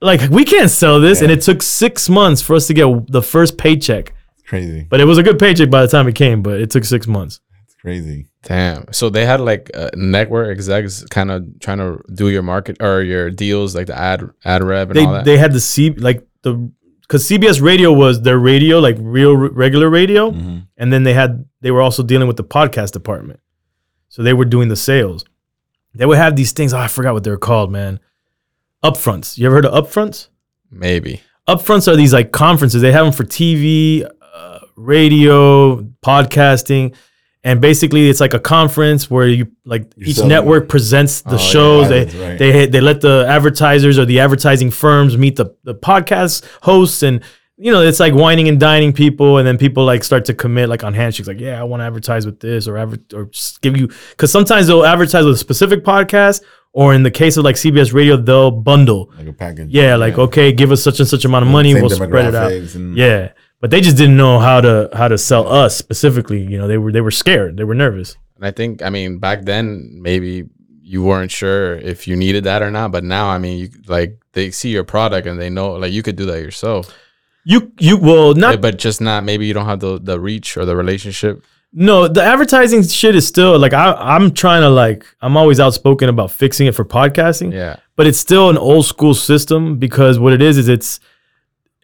Like, 0.00 0.20
we 0.30 0.44
can't 0.44 0.70
sell 0.70 1.00
this, 1.00 1.20
and 1.22 1.30
it 1.30 1.42
took 1.42 1.62
six 1.62 2.08
months 2.08 2.42
for 2.42 2.54
us 2.56 2.66
to 2.68 2.74
get 2.74 2.86
the 3.10 3.22
first 3.22 3.56
paycheck. 3.58 4.14
Crazy. 4.46 4.86
But 4.88 5.00
it 5.00 5.04
was 5.04 5.18
a 5.18 5.22
good 5.22 5.38
paycheck 5.38 5.70
by 5.70 5.82
the 5.82 5.88
time 5.88 6.06
it 6.08 6.14
came, 6.14 6.42
but 6.42 6.60
it 6.60 6.70
took 6.70 6.84
six 6.84 7.06
months. 7.06 7.40
It's 7.64 7.74
crazy. 7.74 8.26
Damn. 8.42 8.92
So 8.92 9.10
they 9.10 9.24
had 9.26 9.40
like 9.40 9.70
uh, 9.74 9.90
network 9.94 10.50
execs 10.50 11.04
kind 11.06 11.30
of 11.30 11.44
trying 11.60 11.78
to 11.78 12.00
do 12.14 12.28
your 12.28 12.42
market 12.42 12.76
or 12.82 13.00
your 13.02 13.30
deals, 13.30 13.74
like 13.76 13.86
the 13.86 13.96
ad 13.98 14.28
ad 14.44 14.62
rev 14.64 14.90
and 14.90 14.96
they 14.98 15.04
all 15.04 15.12
that. 15.14 15.24
they 15.24 15.38
had 15.38 15.52
the 15.52 15.60
C 15.60 15.90
like 15.90 16.26
the 16.42 16.70
because 17.02 17.28
CBS 17.28 17.60
Radio 17.62 17.92
was 17.92 18.22
their 18.22 18.38
radio, 18.38 18.78
like 18.80 18.96
real 19.00 19.30
r- 19.36 19.50
regular 19.50 19.88
radio, 19.88 20.30
Mm-hmm. 20.32 20.58
and 20.76 20.92
then 20.92 21.02
they 21.04 21.14
had 21.14 21.44
they 21.60 21.70
were 21.70 21.80
also 21.82 22.02
dealing 22.02 22.26
with 22.28 22.36
the 22.36 22.44
podcast 22.44 22.90
department, 22.92 23.38
so 24.12 24.22
they 24.22 24.34
were 24.34 24.44
doing 24.44 24.68
the 24.68 24.76
sales. 24.76 25.24
They 25.94 26.04
would 26.04 26.18
have 26.18 26.36
these 26.36 26.52
things. 26.52 26.74
Oh, 26.74 26.78
I 26.78 26.88
forgot 26.88 27.14
what 27.14 27.24
they're 27.24 27.38
called, 27.38 27.72
man. 27.72 27.98
Upfronts. 28.84 29.38
You 29.38 29.46
ever 29.46 29.56
heard 29.56 29.64
of 29.66 29.86
upfronts? 29.86 30.28
Maybe. 30.70 31.22
Upfronts 31.48 31.90
are 31.90 31.96
these 31.96 32.12
like 32.12 32.30
conferences. 32.30 32.82
They 32.82 32.92
have 32.92 33.06
them 33.06 33.12
for 33.14 33.24
TV, 33.24 34.06
uh, 34.34 34.58
radio, 34.76 35.76
podcasting, 36.04 36.94
and 37.42 37.60
basically 37.62 38.10
it's 38.10 38.20
like 38.20 38.34
a 38.34 38.38
conference 38.38 39.10
where 39.10 39.26
you 39.28 39.50
like 39.64 39.90
You're 39.96 40.08
each 40.10 40.16
selling 40.16 40.28
network 40.28 40.68
presents 40.68 41.22
the 41.22 41.30
Oh, 41.30 41.32
yeah, 41.32 41.38
shows. 41.38 41.88
they 41.88 42.04
right. 42.04 42.38
they 42.38 42.66
they 42.66 42.80
let 42.82 43.00
the 43.00 43.24
advertisers 43.28 43.98
or 43.98 44.04
the 44.04 44.20
advertising 44.20 44.70
firms 44.70 45.16
meet 45.16 45.36
the 45.36 45.54
the 45.64 45.74
podcast 45.74 46.44
hosts 46.62 47.02
and 47.02 47.22
you 47.58 47.70
know, 47.70 47.82
it's 47.82 48.00
like 48.00 48.14
whining 48.14 48.48
and 48.48 48.58
dining 48.58 48.92
people, 48.92 49.38
and 49.38 49.46
then 49.46 49.58
people 49.58 49.84
like 49.84 50.02
start 50.04 50.24
to 50.26 50.34
commit 50.34 50.68
like 50.68 50.82
on 50.84 50.94
handshakes, 50.94 51.28
like, 51.28 51.40
yeah, 51.40 51.60
I 51.60 51.64
want 51.64 51.80
to 51.80 51.84
advertise 51.84 52.26
with 52.26 52.40
this 52.40 52.66
or 52.66 52.76
adver- 52.78 52.98
or 53.14 53.24
just 53.26 53.60
give 53.60 53.76
you 53.76 53.88
because 54.10 54.30
sometimes 54.32 54.66
they'll 54.66 54.84
advertise 54.86 55.24
with 55.24 55.34
a 55.34 55.38
specific 55.38 55.84
podcast, 55.84 56.42
or 56.72 56.94
in 56.94 57.02
the 57.02 57.10
case 57.10 57.36
of 57.36 57.44
like 57.44 57.56
CBS 57.56 57.92
Radio, 57.92 58.16
they'll 58.16 58.50
bundle. 58.50 59.12
Like 59.18 59.28
a 59.28 59.32
package. 59.32 59.70
Yeah, 59.70 59.96
like 59.96 60.18
okay, 60.18 60.52
give 60.52 60.72
us 60.72 60.82
such 60.82 60.98
and 61.00 61.08
such 61.08 61.24
amount 61.24 61.44
of 61.44 61.50
money, 61.52 61.72
Same 61.72 61.82
we'll 61.82 61.90
spread 61.90 62.26
it 62.26 62.34
out. 62.34 62.52
and- 62.52 62.96
Yeah, 62.96 63.32
but 63.60 63.70
they 63.70 63.80
just 63.80 63.96
didn't 63.96 64.16
know 64.16 64.38
how 64.38 64.60
to 64.60 64.88
how 64.94 65.08
to 65.08 65.18
sell 65.18 65.46
us 65.46 65.76
specifically. 65.76 66.40
You 66.42 66.58
know, 66.58 66.66
they 66.66 66.78
were 66.78 66.90
they 66.90 67.00
were 67.02 67.10
scared, 67.10 67.56
they 67.58 67.64
were 67.64 67.74
nervous. 67.74 68.16
And 68.36 68.46
I 68.46 68.50
think, 68.50 68.82
I 68.82 68.90
mean, 68.90 69.18
back 69.18 69.42
then 69.44 69.98
maybe 70.02 70.46
you 70.82 71.02
weren't 71.04 71.30
sure 71.30 71.76
if 71.76 72.08
you 72.08 72.16
needed 72.16 72.44
that 72.44 72.60
or 72.60 72.70
not, 72.70 72.90
but 72.90 73.04
now, 73.04 73.28
I 73.28 73.38
mean, 73.38 73.58
you 73.58 73.68
like 73.86 74.18
they 74.32 74.50
see 74.50 74.70
your 74.70 74.84
product 74.84 75.26
and 75.28 75.38
they 75.40 75.48
know 75.50 75.72
like 75.74 75.92
you 75.92 76.02
could 76.02 76.16
do 76.16 76.26
that 76.26 76.40
yourself. 76.42 76.92
You 77.44 77.72
you 77.78 77.96
well 77.96 78.34
not 78.34 78.60
but 78.60 78.78
just 78.78 79.00
not 79.00 79.24
maybe 79.24 79.46
you 79.46 79.54
don't 79.54 79.66
have 79.66 79.80
the 79.80 79.98
the 79.98 80.20
reach 80.20 80.56
or 80.56 80.64
the 80.64 80.76
relationship. 80.76 81.44
No, 81.74 82.06
the 82.06 82.22
advertising 82.22 82.82
shit 82.82 83.16
is 83.16 83.26
still 83.26 83.58
like 83.58 83.72
I, 83.72 83.92
I'm 83.92 84.32
trying 84.32 84.60
to 84.62 84.68
like 84.68 85.06
I'm 85.22 85.36
always 85.36 85.58
outspoken 85.58 86.08
about 86.08 86.30
fixing 86.30 86.66
it 86.66 86.74
for 86.74 86.84
podcasting. 86.84 87.52
Yeah. 87.52 87.76
But 87.96 88.06
it's 88.06 88.18
still 88.18 88.50
an 88.50 88.58
old 88.58 88.84
school 88.86 89.14
system 89.14 89.78
because 89.78 90.18
what 90.18 90.32
it 90.34 90.42
is 90.42 90.58
is 90.58 90.68
it's 90.68 91.00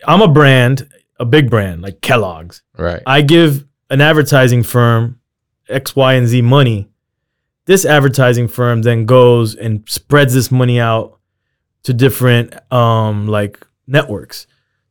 I'm 0.06 0.20
a 0.20 0.28
brand, 0.28 0.88
a 1.18 1.24
big 1.24 1.50
brand 1.50 1.82
like 1.82 2.00
Kellogg's. 2.02 2.62
Right. 2.76 3.02
I 3.06 3.22
give 3.22 3.64
an 3.90 4.00
advertising 4.00 4.62
firm 4.62 5.20
X, 5.68 5.96
Y, 5.96 6.12
and 6.14 6.28
Z 6.28 6.42
money. 6.42 6.88
This 7.64 7.84
advertising 7.84 8.46
firm 8.46 8.82
then 8.82 9.06
goes 9.06 9.54
and 9.54 9.84
spreads 9.88 10.34
this 10.34 10.50
money 10.50 10.78
out 10.78 11.18
to 11.84 11.94
different 11.94 12.54
um 12.72 13.26
like 13.26 13.66
networks. 13.86 14.46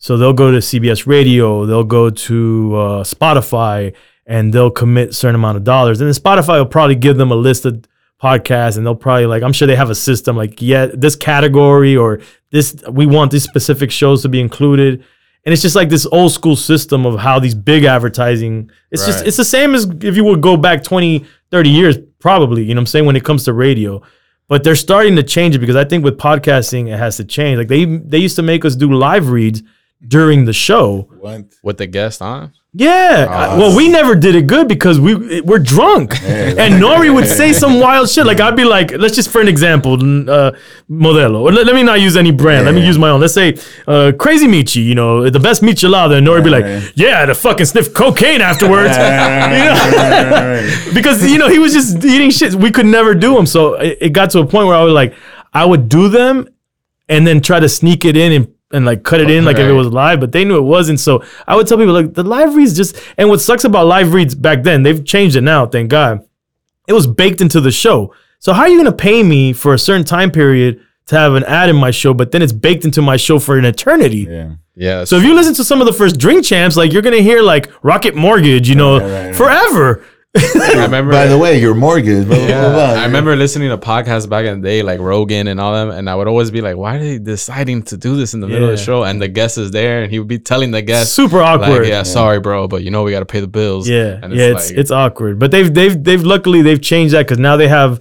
So 0.07 0.15
they'll 0.15 0.31
go 0.31 0.51
to 0.51 0.59
CBS 0.59 1.05
Radio, 1.05 1.65
they'll 1.65 1.83
go 1.83 2.09
to 2.09 2.75
uh, 2.77 3.03
Spotify, 3.03 3.93
and 4.25 4.53
they'll 4.53 4.71
commit 4.71 5.09
a 5.09 5.13
certain 5.13 5.35
amount 5.35 5.57
of 5.57 5.65
dollars. 5.65 5.99
And 5.99 6.07
then 6.07 6.13
Spotify 6.13 6.59
will 6.59 6.65
probably 6.65 6.95
give 6.95 7.17
them 7.17 7.29
a 7.29 7.35
list 7.35 7.65
of 7.65 7.83
podcasts, 8.23 8.77
and 8.77 8.85
they'll 8.85 8.95
probably 8.95 9.25
like 9.25 9.43
I'm 9.43 9.51
sure 9.51 9.67
they 9.67 9.75
have 9.75 9.89
a 9.89 9.95
system 9.95 10.37
like 10.37 10.61
yeah 10.61 10.85
this 10.85 11.17
category 11.17 11.97
or 11.97 12.21
this 12.51 12.81
we 12.89 13.05
want 13.05 13.31
these 13.31 13.43
specific 13.43 13.91
shows 13.91 14.21
to 14.21 14.29
be 14.29 14.39
included. 14.39 15.03
And 15.43 15.51
it's 15.51 15.61
just 15.61 15.75
like 15.75 15.89
this 15.89 16.05
old 16.05 16.31
school 16.31 16.55
system 16.55 17.05
of 17.05 17.19
how 17.19 17.37
these 17.39 17.53
big 17.53 17.83
advertising. 17.83 18.71
It's 18.91 19.05
just 19.05 19.25
it's 19.25 19.35
the 19.35 19.43
same 19.43 19.75
as 19.75 19.89
if 20.03 20.15
you 20.15 20.23
would 20.23 20.41
go 20.41 20.55
back 20.55 20.85
20, 20.85 21.25
30 21.51 21.69
years 21.69 21.97
probably. 22.19 22.63
You 22.63 22.75
know 22.75 22.79
what 22.79 22.83
I'm 22.83 22.85
saying 22.85 23.05
when 23.07 23.17
it 23.17 23.25
comes 23.25 23.43
to 23.43 23.51
radio. 23.51 24.01
But 24.47 24.63
they're 24.63 24.77
starting 24.77 25.17
to 25.17 25.23
change 25.23 25.53
it 25.53 25.59
because 25.59 25.75
I 25.75 25.83
think 25.83 26.05
with 26.05 26.17
podcasting 26.17 26.87
it 26.87 26.97
has 26.97 27.17
to 27.17 27.25
change. 27.25 27.57
Like 27.57 27.67
they 27.67 27.83
they 27.83 28.19
used 28.19 28.37
to 28.37 28.41
make 28.41 28.63
us 28.63 28.73
do 28.77 28.93
live 28.93 29.31
reads 29.31 29.63
during 30.05 30.45
the 30.45 30.53
show. 30.53 31.07
What? 31.19 31.45
With 31.63 31.77
the 31.77 31.87
guest 31.87 32.21
on? 32.21 32.53
Yeah. 32.73 33.25
I- 33.29 33.57
well, 33.57 33.75
we 33.75 33.89
never 33.89 34.13
did 34.13 34.35
it 34.35 34.45
good 34.45 34.67
because 34.67 34.99
we 34.99 35.41
we're 35.41 35.57
drunk, 35.57 36.21
and 36.23 36.75
Nori 36.75 37.11
would 37.11 37.25
say 37.27 37.51
some 37.51 37.79
wild 37.79 38.07
shit. 38.07 38.25
Like 38.27 38.39
I'd 38.39 38.55
be 38.55 38.65
like, 38.65 38.91
let's 38.91 39.15
just 39.15 39.29
for 39.31 39.41
an 39.41 39.47
example, 39.47 39.93
uh, 39.95 40.51
Modelo. 40.87 41.41
Or 41.41 41.51
Let, 41.51 41.65
let 41.65 41.73
me 41.75 41.81
not 41.81 41.99
use 42.01 42.15
any 42.15 42.31
brand. 42.31 42.65
Let 42.65 42.75
me 42.75 42.85
use 42.85 42.99
my 42.99 43.09
own. 43.09 43.19
Let's 43.21 43.33
say 43.33 43.57
uh, 43.87 44.11
Crazy 44.19 44.45
Michi. 44.47 44.83
You 44.83 44.93
know, 44.93 45.27
the 45.29 45.39
best 45.39 45.63
michelada. 45.63 46.17
And 46.19 46.27
Nori 46.27 46.35
would 46.35 46.43
be 46.43 46.49
like, 46.51 46.93
yeah, 46.95 47.25
to 47.25 47.33
fucking 47.33 47.65
sniff 47.65 47.93
cocaine 47.93 48.41
afterwards. 48.41 48.95
You 48.97 49.63
know? 49.65 50.91
because 50.93 51.29
you 51.31 51.37
know 51.39 51.49
he 51.49 51.57
was 51.57 51.73
just 51.73 52.03
eating 52.05 52.29
shit. 52.29 52.53
We 52.53 52.69
could 52.71 52.85
never 52.85 53.15
do 53.15 53.33
them. 53.35 53.45
So 53.47 53.73
it, 53.75 53.97
it 54.01 54.09
got 54.13 54.29
to 54.31 54.39
a 54.39 54.45
point 54.45 54.67
where 54.67 54.75
I 54.75 54.83
was 54.83 54.93
like, 54.93 55.15
I 55.53 55.65
would 55.65 55.89
do 55.89 56.09
them, 56.09 56.47
and 57.09 57.25
then 57.25 57.41
try 57.41 57.59
to 57.59 57.69
sneak 57.69 58.05
it 58.05 58.15
in 58.15 58.31
and 58.33 58.53
and 58.71 58.85
like 58.85 59.03
cut 59.03 59.21
it 59.21 59.29
in 59.29 59.45
like 59.45 59.57
if 59.57 59.67
it 59.67 59.73
was 59.73 59.87
live, 59.87 60.19
but 60.19 60.31
they 60.31 60.43
knew 60.43 60.57
it 60.57 60.61
wasn't. 60.61 60.99
So 60.99 61.23
I 61.47 61.55
would 61.55 61.67
tell 61.67 61.77
people 61.77 61.93
like 61.93 62.13
the 62.13 62.23
live 62.23 62.55
reads 62.55 62.75
just 62.75 62.97
and 63.17 63.29
what 63.29 63.41
sucks 63.41 63.63
about 63.63 63.87
live 63.87 64.13
reads 64.13 64.35
back 64.35 64.63
then, 64.63 64.83
they've 64.83 65.03
changed 65.03 65.35
it 65.35 65.41
now, 65.41 65.65
thank 65.65 65.89
God. 65.89 66.25
It 66.87 66.93
was 66.93 67.07
baked 67.07 67.41
into 67.41 67.61
the 67.61 67.71
show. 67.71 68.13
So 68.39 68.53
how 68.53 68.63
are 68.63 68.69
you 68.69 68.77
gonna 68.77 68.91
pay 68.91 69.23
me 69.23 69.53
for 69.53 69.73
a 69.73 69.79
certain 69.79 70.05
time 70.05 70.31
period 70.31 70.81
to 71.07 71.17
have 71.17 71.35
an 71.35 71.43
ad 71.45 71.69
in 71.69 71.75
my 71.75 71.91
show, 71.91 72.13
but 72.13 72.31
then 72.31 72.41
it's 72.41 72.53
baked 72.53 72.83
into 72.85 73.01
my 73.01 73.17
show 73.17 73.39
for 73.39 73.57
an 73.57 73.65
eternity? 73.65 74.27
Yeah. 74.29 74.55
Yeah. 74.75 75.03
So 75.05 75.17
if 75.17 75.23
you 75.23 75.33
listen 75.33 75.55
to 75.55 75.63
some 75.63 75.81
of 75.81 75.87
the 75.87 75.93
first 75.93 76.19
drink 76.19 76.45
champs, 76.45 76.77
like 76.77 76.93
you're 76.93 77.01
gonna 77.01 77.17
hear 77.17 77.41
like 77.41 77.71
Rocket 77.83 78.15
Mortgage, 78.15 78.69
you 78.69 78.75
know, 78.75 78.99
right, 78.99 79.27
right. 79.27 79.35
forever. 79.35 80.05
I 80.37 80.83
remember 80.83 81.11
By 81.11 81.27
the 81.27 81.37
way, 81.37 81.59
your 81.59 81.73
mortgage. 81.73 82.27
Blah, 82.27 82.37
blah, 82.37 82.45
Yeah, 82.47 82.61
blah, 82.61 82.73
blah. 82.73 83.01
I 83.01 83.05
remember 83.05 83.35
listening 83.35 83.69
to 83.69 83.77
podcasts 83.77 84.29
back 84.29 84.45
in 84.45 84.61
the 84.61 84.67
day, 84.67 84.81
like 84.83 84.99
Rogan 84.99 85.47
and 85.47 85.59
all 85.59 85.73
them, 85.73 85.89
and 85.89 86.09
I 86.09 86.15
would 86.15 86.27
always 86.27 86.51
be 86.51 86.61
like, 86.61 86.75
"Why 86.77 86.95
are 86.95 86.99
they 86.99 87.17
deciding 87.19 87.83
to 87.83 87.97
do 87.97 88.15
this 88.15 88.33
in 88.33 88.39
the 88.41 88.47
middle 88.47 88.69
of 88.69 88.77
the 88.77 88.83
show?" 88.83 89.03
And 89.03 89.21
the 89.21 89.27
guest 89.27 89.57
is 89.57 89.71
there, 89.71 90.01
and 90.03 90.11
he 90.11 90.19
would 90.19 90.27
be 90.27 90.39
telling 90.39 90.71
the 90.71 90.81
guest, 90.81 91.13
Super 91.13 91.41
awkward. 91.41 91.81
like, 91.83 91.89
"Yeah, 91.89 92.03
sorry, 92.03 92.39
bro, 92.39 92.67
but 92.67 92.83
you 92.83 92.91
know 92.91 93.03
we 93.03 93.11
got 93.11 93.19
to 93.19 93.25
pay 93.25 93.39
the 93.39 93.47
bills." 93.47 93.87
Yeah, 93.89 94.19
and 94.21 94.33
yeah, 94.33 94.45
it's 94.55 94.69
like- 94.69 94.79
it's 94.79 94.91
awkward, 94.91 95.39
but 95.39 95.51
they've 95.51 95.73
they've 95.73 96.01
they've 96.03 96.23
luckily 96.23 96.61
they've 96.61 96.81
changed 96.81 97.13
that 97.13 97.25
because 97.27 97.39
now 97.39 97.55
they 97.57 97.67
have 97.67 97.99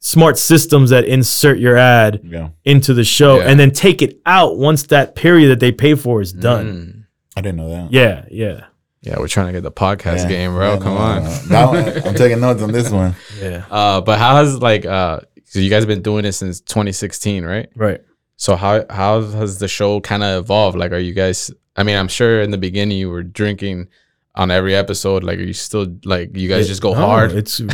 smart 0.00 0.36
systems 0.38 0.90
that 0.90 1.04
insert 1.06 1.58
your 1.58 1.76
ad 1.78 2.20
Yeah. 2.24 2.48
into 2.64 2.92
the 2.92 3.04
show 3.04 3.38
Yeah. 3.38 3.44
and 3.48 3.58
then 3.58 3.70
take 3.70 4.02
it 4.02 4.18
out 4.26 4.58
once 4.58 4.82
that 4.88 5.14
period 5.14 5.48
that 5.48 5.60
they 5.60 5.72
pay 5.72 5.94
for 5.94 6.20
is 6.20 6.30
done. 6.32 6.66
Mm. 6.66 7.00
I 7.38 7.40
didn't 7.40 7.56
know 7.56 7.70
that. 7.70 7.90
Yeah, 7.90 8.24
yeah, 8.30 8.60
yeah, 9.04 9.18
we're 9.18 9.28
trying 9.28 9.46
to 9.46 9.52
get 9.52 9.62
the 9.62 9.70
podcast 9.72 10.22
Yeah. 10.22 10.28
game, 10.28 10.52
bro. 10.54 10.72
Yeah, 10.74 10.78
Come 10.80 10.94
no, 10.94 11.00
on. 11.00 11.22
no, 11.24 11.30
no. 11.30 11.36
That 11.46 11.68
one- 11.68 12.06
I'm 12.08 12.14
taking 12.14 12.40
notes 12.40 12.62
on 12.62 12.72
this 12.72 12.90
one. 12.90 13.14
yeah. 13.40 13.64
Uh, 13.70 14.00
but 14.00 14.18
how 14.18 14.36
has 14.36 14.60
like 14.60 14.84
uh, 14.84 15.20
so 15.44 15.58
you 15.60 15.70
guys 15.70 15.82
have 15.82 15.88
been 15.88 16.02
doing 16.02 16.22
this 16.24 16.38
since 16.38 16.60
2016, 16.60 17.44
right? 17.44 17.68
Right. 17.76 18.00
So 18.36 18.56
how 18.56 18.84
how 18.90 19.20
has 19.22 19.58
the 19.58 19.68
show 19.68 20.00
kind 20.00 20.22
of 20.24 20.44
evolved? 20.44 20.76
Like, 20.76 20.92
are 20.92 20.98
you 20.98 21.12
guys? 21.12 21.50
I 21.76 21.82
mean, 21.84 21.96
I'm 21.96 22.08
sure 22.08 22.40
in 22.42 22.50
the 22.50 22.58
beginning 22.58 22.98
you 22.98 23.10
were 23.10 23.22
drinking 23.22 23.88
on 24.36 24.50
every 24.50 24.74
episode. 24.74 25.22
Like, 25.24 25.38
are 25.38 25.42
you 25.42 25.52
still 25.52 25.86
like 26.04 26.36
you 26.36 26.48
guys 26.48 26.66
just 26.66 26.82
go 26.82 26.92
No, 26.92 27.00
hard? 27.00 27.32
It's 27.32 27.60
yeah, 27.60 27.68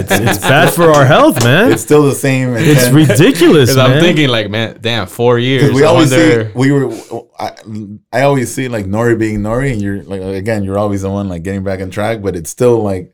it's, 0.00 0.10
it's 0.12 0.38
bad 0.38 0.72
for 0.72 0.90
our 0.90 1.04
health, 1.04 1.42
man. 1.44 1.72
It's 1.72 1.82
still 1.82 2.02
the 2.04 2.14
same. 2.14 2.54
It's 2.56 2.88
ridiculous, 2.90 3.76
man. 3.76 3.90
I'm 3.92 4.00
thinking 4.00 4.28
like, 4.28 4.48
man, 4.50 4.78
damn, 4.80 5.06
four 5.06 5.38
years. 5.38 5.72
We 5.72 5.84
I 5.84 5.86
always 5.88 6.10
wonder- 6.10 6.46
see 6.46 6.52
we 6.54 6.72
were. 6.72 6.92
I, 7.38 7.50
I 8.12 8.22
always 8.22 8.52
see 8.54 8.68
like 8.68 8.86
Nori 8.86 9.18
being 9.18 9.40
Nori, 9.40 9.72
and 9.72 9.82
you're 9.82 10.02
like 10.04 10.20
again, 10.22 10.64
you're 10.64 10.78
always 10.78 11.02
the 11.02 11.10
one 11.10 11.28
like 11.28 11.42
getting 11.42 11.64
back 11.64 11.80
on 11.80 11.90
track, 11.90 12.22
but 12.22 12.34
it's 12.34 12.48
still 12.50 12.82
like 12.82 13.12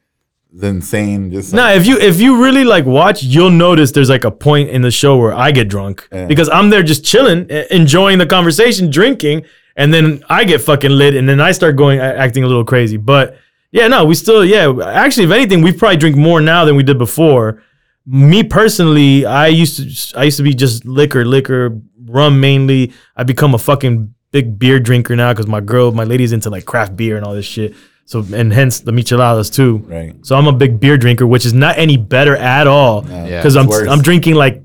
the 0.53 0.69
insane. 0.69 1.33
Just 1.33 1.53
Nah, 1.53 1.63
like, 1.65 1.81
if 1.81 1.87
you 1.87 1.99
if 1.99 2.21
you 2.21 2.41
really 2.41 2.63
like 2.63 2.85
watch, 2.85 3.23
you'll 3.25 3.51
notice 3.51 3.91
there's 3.93 4.11
like 4.11 4.25
a 4.25 4.31
point 4.31 4.69
in 4.69 4.83
the 4.83 4.91
show 4.93 5.17
where 5.17 5.35
I 5.35 5.51
get 5.51 5.69
drunk 5.69 6.07
Yeah. 6.13 6.27
because 6.27 6.49
I'm 6.51 6.71
there 6.71 6.83
just 6.85 7.05
chilling, 7.05 7.49
enjoying 7.71 8.19
the 8.19 8.27
conversation, 8.27 8.91
drinking, 8.91 9.45
and 9.77 9.93
then 9.93 10.23
I 10.29 10.45
get 10.45 10.61
fucking 10.61 10.91
lit, 10.91 11.15
and 11.15 11.29
then 11.29 11.41
I 11.41 11.53
start 11.53 11.77
going 11.77 12.01
acting 12.01 12.45
a 12.45 12.47
little 12.47 12.65
crazy. 12.65 12.97
But 12.97 13.37
yeah, 13.71 13.89
no, 13.89 14.05
we 14.05 14.15
still 14.15 14.45
yeah. 14.45 14.73
Actually, 14.85 15.25
if 15.25 15.31
anything, 15.33 15.63
we 15.63 15.73
probably 15.73 15.97
drink 15.97 16.17
more 16.17 16.41
now 16.41 16.65
than 16.65 16.77
we 16.77 16.83
did 16.83 16.99
before. 16.99 17.63
Me 18.05 18.43
personally, 18.43 19.25
I 19.25 19.47
used 19.49 20.13
to 20.13 20.19
I 20.19 20.25
used 20.25 20.37
to 20.37 20.43
be 20.43 20.55
just 20.55 20.85
liquor, 20.85 21.25
liquor, 21.25 21.81
rum 22.07 22.41
mainly. 22.41 22.93
I 23.17 23.25
become 23.25 23.55
a 23.55 23.59
fucking 23.59 24.15
big 24.33 24.59
beer 24.59 24.81
drinker 24.81 25.15
now 25.15 25.33
because 25.33 25.47
my 25.47 25.61
girl, 25.61 25.93
my 25.93 26.05
lady's 26.05 26.33
into 26.33 26.51
like 26.51 26.65
craft 26.65 26.97
beer 26.97 27.17
and 27.17 27.25
all 27.25 27.35
this 27.35 27.47
shit. 27.47 27.75
So 28.05 28.25
and 28.35 28.53
hence 28.53 28.81
the 28.81 28.93
micheladas 28.93 29.55
too. 29.55 29.79
right. 29.87 30.15
So 30.27 30.37
I'm 30.37 30.47
a 30.49 30.53
big 30.53 30.81
beer 30.81 30.99
drinker, 30.99 31.27
which 31.27 31.47
is 31.47 31.55
not 31.55 31.79
any 31.79 31.97
better 31.97 32.37
at 32.37 32.67
all. 32.67 33.07
Yeah, 33.09 33.39
Because 33.39 33.57
I'm 33.57 33.67
worse. 33.67 33.89
I'm 33.89 34.03
drinking 34.03 34.35
like 34.35 34.63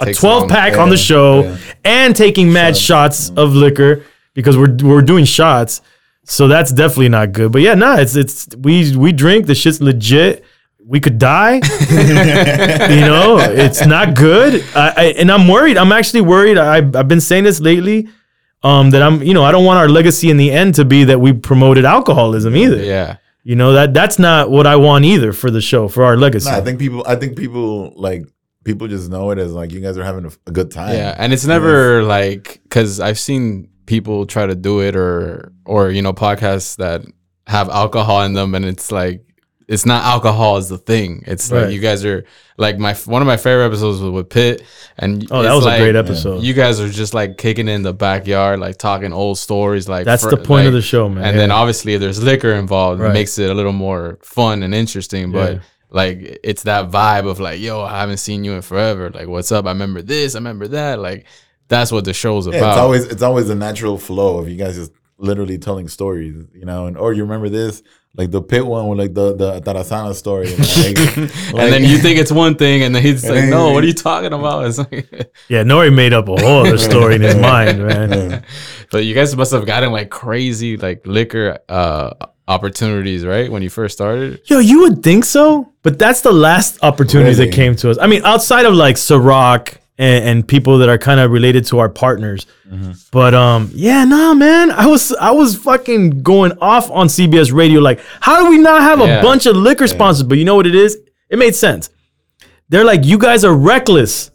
a 0.00 0.06
Takes 0.06 0.18
12 0.18 0.48
pack 0.48 0.76
on 0.76 0.90
the 0.90 0.96
show 0.96 1.44
yeah. 1.44 1.56
and 1.84 2.16
taking 2.16 2.52
mad 2.52 2.76
shots 2.76 3.30
of 3.30 3.54
liquor 3.54 4.04
because 4.34 4.56
we're 4.56 4.74
we're 4.82 5.02
doing 5.02 5.24
shots. 5.24 5.80
So 6.24 6.46
that's 6.48 6.72
definitely 6.72 7.08
not 7.08 7.32
good. 7.32 7.50
But 7.52 7.62
yeah, 7.62 7.74
nah, 7.74 7.96
it's 7.96 8.14
it's 8.16 8.48
we 8.56 8.96
we 8.96 9.12
drink. 9.12 9.46
The 9.46 9.54
shit's 9.54 9.80
legit. 9.80 10.44
We 10.84 10.98
could 11.00 11.18
die. 11.18 11.54
you 12.10 13.00
know, 13.00 13.38
it's 13.38 13.86
not 13.86 14.14
good. 14.14 14.64
I, 14.74 14.92
I, 14.96 15.04
and 15.18 15.30
I'm 15.30 15.46
worried. 15.48 15.76
I'm 15.76 15.92
actually 15.92 16.22
worried. 16.22 16.58
I, 16.58 16.76
I've 16.78 17.08
been 17.08 17.20
saying 17.20 17.44
this 17.44 17.60
lately. 17.60 18.08
Um, 18.64 18.90
that 18.90 19.02
I'm, 19.02 19.20
you 19.24 19.34
know, 19.34 19.42
I 19.42 19.50
don't 19.50 19.64
want 19.64 19.78
our 19.80 19.88
legacy 19.88 20.30
in 20.30 20.36
the 20.36 20.52
end 20.52 20.76
to 20.76 20.84
be 20.84 21.02
that 21.04 21.18
we 21.20 21.32
promoted 21.32 21.84
alcoholism 21.84 22.54
either. 22.54 22.76
yeah, 22.76 23.16
You 23.42 23.56
know 23.56 23.72
that 23.72 23.92
that's 23.92 24.20
not 24.20 24.52
what 24.52 24.68
I 24.68 24.76
want 24.76 25.04
either 25.04 25.32
for 25.32 25.50
the 25.50 25.60
show 25.60 25.88
for 25.88 26.04
our 26.04 26.16
legacy. 26.16 26.48
No, 26.48 26.58
I 26.58 26.60
think 26.60 26.78
people. 26.78 27.02
I 27.04 27.16
think 27.16 27.36
people 27.36 27.92
like 27.96 28.22
people 28.62 28.86
just 28.86 29.10
know 29.10 29.32
it 29.32 29.38
as 29.38 29.52
like 29.52 29.72
you 29.72 29.80
guys 29.80 29.98
are 29.98 30.04
having 30.04 30.26
a, 30.26 30.30
a 30.46 30.52
good 30.52 30.70
time. 30.70 30.94
yeah, 30.94 31.12
and 31.18 31.32
it's 31.32 31.44
never 31.44 32.04
like 32.04 32.60
because 32.62 33.00
I've 33.00 33.18
seen 33.18 33.68
people 33.86 34.26
try 34.26 34.46
to 34.46 34.54
do 34.54 34.80
it 34.80 34.94
or 34.96 35.52
or 35.64 35.90
you 35.90 36.02
know 36.02 36.12
podcasts 36.12 36.76
that 36.76 37.02
have 37.46 37.68
alcohol 37.68 38.22
in 38.22 38.32
them, 38.34 38.54
and 38.54 38.64
it's 38.64 38.90
like 38.92 39.24
it's 39.68 39.86
not 39.86 40.04
alcohol 40.04 40.56
is 40.58 40.68
the 40.68 40.76
thing. 40.78 41.22
It's 41.26 41.50
Right. 41.50 41.64
like 41.64 41.72
you 41.72 41.80
guys 41.80 42.04
are 42.04 42.24
like 42.58 42.78
my 42.78 42.94
one 43.06 43.22
of 43.22 43.26
my 43.26 43.36
favorite 43.36 43.66
episodes 43.66 44.00
was 44.00 44.10
with 44.10 44.28
Pitt, 44.28 44.62
and 44.98 45.26
oh, 45.30 45.42
that 45.42 45.54
was 45.54 45.64
like, 45.64 45.80
a 45.80 45.82
great 45.84 45.96
episode. 45.96 46.42
You 46.42 46.52
guys 46.52 46.80
are 46.80 46.88
just 46.88 47.14
like 47.14 47.38
kicking 47.38 47.68
in 47.68 47.82
the 47.82 47.92
backyard, 47.94 48.60
like 48.60 48.76
talking 48.76 49.12
old 49.12 49.38
stories. 49.38 49.88
Like 49.88 50.04
That's 50.04 50.26
the 50.26 50.36
point 50.36 50.66
of 50.66 50.72
the 50.72 50.82
show, 50.82 51.08
man. 51.08 51.24
And 51.24 51.38
then 51.38 51.50
obviously, 51.50 51.94
if 51.94 52.00
there's 52.00 52.22
liquor 52.22 52.52
involved, 52.52 53.00
Right. 53.00 53.10
it 53.10 53.14
makes 53.14 53.38
it 53.38 53.50
a 53.50 53.54
little 53.54 53.72
more 53.72 54.18
fun 54.22 54.62
and 54.62 54.74
interesting. 54.74 55.32
But 55.32 55.52
Yeah. 55.54 55.58
like, 55.90 56.38
it's 56.44 56.64
that 56.64 56.90
vibe 56.90 57.26
of 57.28 57.40
like, 57.40 57.60
yo, 57.60 57.80
I 57.82 58.00
haven't 58.00 58.18
seen 58.18 58.44
you 58.44 58.52
in 58.52 58.62
forever. 58.62 59.10
Like, 59.10 59.28
what's 59.28 59.52
up? 59.52 59.66
I 59.66 59.70
remember 59.70 60.02
this. 60.02 60.34
I 60.34 60.38
remember 60.38 60.68
that. 60.68 60.98
Like, 61.00 61.24
that's 61.68 61.90
what 61.92 62.04
the 62.04 62.12
show's 62.14 62.46
Yeah, 62.46 62.56
about. 62.56 62.70
it's 62.70 62.78
always 62.78 63.04
it's 63.06 63.22
always 63.22 63.48
a 63.50 63.54
natural 63.54 63.98
flow 63.98 64.38
of 64.38 64.48
you 64.48 64.56
guys 64.56 64.76
just 64.76 64.92
literally 65.18 65.58
telling 65.58 65.88
stories, 65.88 66.34
you 66.54 66.64
know, 66.64 66.86
and 66.86 66.96
or 66.98 67.12
you 67.12 67.22
remember 67.22 67.48
this, 67.48 67.82
like 68.16 68.30
the 68.30 68.42
pit 68.42 68.66
one 68.66 68.88
with 68.88 68.98
like 68.98 69.14
the 69.14 69.34
the 69.36 69.60
Tarazana 69.60 70.14
story, 70.14 70.48
like, 70.56 71.16
and 71.62 71.72
then 71.72 71.84
you 71.84 71.96
think 71.98 72.18
it's 72.18 72.32
one 72.32 72.56
thing, 72.56 72.82
and 72.82 72.94
then 72.94 73.02
he's 73.02 73.22
like, 73.28 73.34
then- 73.34 73.50
"No, 73.50 73.70
what 73.72 73.84
are 73.84 73.86
you 73.86 73.94
talking 73.94 74.32
about?" 74.32 74.66
It's 74.66 74.78
like, 74.78 75.08
Yeah, 75.48 75.62
Nori 75.62 75.94
made 75.94 76.12
up 76.12 76.28
a 76.28 76.36
whole 76.40 76.66
other 76.66 76.76
story 76.78 77.14
in 77.14 77.22
his 77.22 77.36
mind, 77.36 77.86
man. 77.86 78.44
but 78.90 79.04
you 79.04 79.14
guys 79.14 79.34
must 79.36 79.52
have 79.52 79.64
gotten 79.64 79.92
like 79.92 80.10
crazy 80.10 80.76
like 80.76 81.06
liquor 81.06 81.58
uh 81.68 82.10
opportunities, 82.48 83.24
right? 83.24 83.50
When 83.50 83.62
you 83.62 83.70
first 83.70 83.94
started. 83.96 84.40
Yo, 84.46 84.58
you 84.58 84.80
would 84.82 85.02
think 85.02 85.24
so, 85.24 85.72
but 85.82 85.98
that's 85.98 86.20
the 86.22 86.32
last 86.32 86.78
opportunities 86.82 87.38
Really? 87.38 87.50
that 87.50 87.56
came 87.56 87.76
to 87.76 87.90
us. 87.90 87.98
I 87.98 88.06
mean, 88.08 88.22
outside 88.24 88.66
of 88.66 88.74
like 88.74 88.96
Ciroc 88.96 89.76
and, 90.02 90.24
and 90.28 90.48
people 90.48 90.78
that 90.78 90.88
are 90.88 90.98
kind 90.98 91.20
of 91.20 91.30
related 91.30 91.64
to 91.66 91.78
our 91.78 91.88
partners. 91.88 92.46
But 93.10 93.34
um, 93.34 93.70
yeah, 93.74 94.04
nah, 94.04 94.34
man, 94.34 94.70
I 94.70 94.86
was 94.86 95.12
I 95.12 95.30
was 95.30 95.56
fucking 95.56 96.22
going 96.22 96.52
off 96.60 96.90
on 96.90 97.06
CBS 97.08 97.52
Radio. 97.52 97.80
Like, 97.80 98.00
how 98.20 98.42
do 98.42 98.50
we 98.50 98.58
not 98.58 98.80
have 98.82 98.98
Yeah. 99.00 99.18
a 99.20 99.22
bunch 99.22 99.46
of 99.46 99.56
liquor 99.56 99.86
sponsors? 99.86 100.24
But 100.24 100.38
you 100.38 100.44
know 100.44 100.56
what 100.56 100.66
it 100.66 100.74
is? 100.74 100.96
It 101.30 101.38
made 101.38 101.54
sense. 101.54 101.90
They're 102.68 102.84
like, 102.84 103.04
you 103.04 103.18
guys 103.18 103.44
are 103.44 103.54
reckless. 103.54 104.30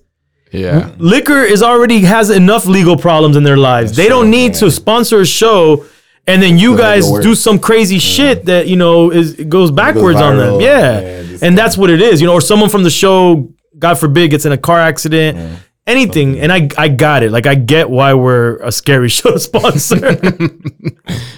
Yeah, 0.53 0.91
liquor 0.97 1.41
is 1.43 1.61
already 1.61 1.99
has 2.01 2.29
enough 2.29 2.65
legal 2.67 2.95
problems 2.95 3.35
in 3.35 3.43
their 3.43 3.57
lives. 3.57 3.95
they 3.97 4.07
don't 4.07 4.29
need 4.29 4.53
to 4.61 4.71
sponsor 4.71 5.19
a 5.21 5.25
show 5.25 5.85
and 6.25 6.41
then 6.41 6.57
you 6.57 6.77
guys 6.77 7.03
do 7.21 7.35
some 7.35 7.57
crazy 7.59 7.99
shit 7.99 8.45
that 8.45 8.67
you 8.67 8.75
know 8.77 9.11
is 9.11 9.33
goes 9.49 9.71
backwards 9.71 10.19
on 10.21 10.37
them. 10.37 10.61
Yeah, 10.61 10.99
Yeah, 11.01 11.37
and 11.41 11.57
that's 11.57 11.75
what 11.77 11.89
it 11.89 12.01
is. 12.01 12.21
You 12.21 12.27
know, 12.27 12.33
or 12.33 12.41
someone 12.41 12.69
from 12.69 12.83
the 12.83 12.89
show, 12.89 13.49
God 13.77 13.95
forbid, 13.95 14.31
gets 14.31 14.45
in 14.45 14.51
a 14.51 14.57
car 14.57 14.79
accident. 14.79 15.61
Anything, 15.85 16.37
and 16.39 16.51
I 16.51 16.67
I 16.77 16.89
got 16.89 17.23
it. 17.23 17.31
Like 17.31 17.47
I 17.47 17.55
get 17.55 17.89
why 17.89 18.13
we're 18.13 18.57
a 18.57 18.73
scary 18.73 19.07
show 19.17 19.37
sponsor. 19.37 20.19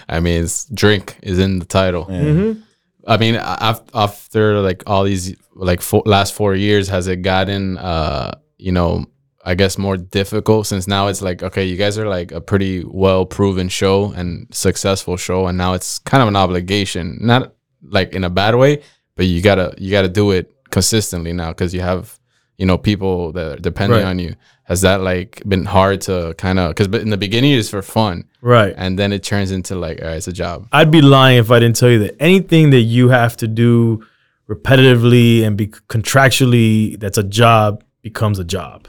I 0.10 0.20
mean, 0.20 0.44
it's 0.44 0.66
drink 0.66 1.18
is 1.22 1.38
in 1.38 1.60
the 1.60 1.66
title. 1.66 2.06
Mm-hmm. 2.06 2.62
I 3.08 3.18
mean, 3.18 3.36
af- 3.36 3.84
after 3.94 4.60
like 4.60 4.84
all 4.88 5.04
these 5.04 5.36
like 5.54 5.82
four, 5.82 6.02
last 6.06 6.34
four 6.34 6.56
years, 6.56 6.88
has 6.88 7.08
it 7.08 7.18
gotten 7.18 7.78
uh 7.78 8.40
you 8.58 8.72
know 8.72 9.06
I 9.46 9.56
guess 9.56 9.78
more 9.78 9.98
difficult 9.98 10.68
since 10.68 10.88
now 10.88 11.08
it's 11.08 11.22
like 11.22 11.44
okay, 11.44 11.66
you 11.66 11.78
guys 11.78 11.98
are 12.00 12.08
like 12.08 12.32
a 12.32 12.42
pretty 12.42 12.84
well 12.84 13.26
proven 13.26 13.70
show 13.70 14.12
and 14.14 14.48
successful 14.52 15.16
show, 15.16 15.46
and 15.46 15.58
now 15.58 15.74
it's 15.74 16.00
kind 16.00 16.22
of 16.24 16.28
an 16.28 16.36
obligation, 16.36 17.20
not 17.22 17.54
like 17.84 18.14
in 18.14 18.24
a 18.24 18.30
bad 18.30 18.56
way, 18.56 18.82
but 19.16 19.28
you 19.28 19.42
gotta 19.42 19.76
you 19.78 19.92
gotta 19.92 20.10
do 20.10 20.32
it 20.32 20.52
consistently 20.72 21.34
now 21.34 21.50
because 21.50 21.74
you 21.74 21.82
have 21.82 22.19
you 22.60 22.66
know 22.68 22.78
people 22.78 23.32
that 23.32 23.46
are 23.52 23.56
depending 23.70 24.00
Right. 24.00 24.06
on 24.12 24.20
you. 24.20 24.36
Has 24.66 24.82
that 24.82 25.02
like 25.02 25.42
been 25.48 25.66
hard 25.66 26.02
to 26.02 26.36
kind 26.38 26.60
of 26.60 26.76
because 26.76 26.88
in 27.02 27.10
the 27.10 27.18
beginning 27.18 27.54
it's 27.54 27.70
for 27.70 27.82
fun, 27.82 28.26
right. 28.42 28.74
and 28.78 29.00
then 29.00 29.12
it 29.12 29.24
turns 29.24 29.50
into 29.52 29.74
like 29.76 30.00
all 30.02 30.08
right, 30.10 30.18
it's 30.18 30.28
a 30.28 30.34
job. 30.34 30.68
I'd 30.72 30.92
be 30.92 31.02
lying 31.02 31.40
if 31.40 31.50
I 31.50 31.58
didn't 31.60 31.78
tell 31.78 31.90
you 31.90 32.00
that 32.06 32.16
anything 32.22 32.70
that 32.72 32.82
you 32.96 33.10
have 33.10 33.36
to 33.38 33.48
do 33.48 34.04
repetitively 34.48 35.44
and 35.46 35.58
be 35.58 35.68
contractually 35.68 37.00
that's 37.00 37.18
a 37.18 37.24
job 37.24 37.84
becomes 38.02 38.40
a 38.40 38.44
job. 38.44 38.88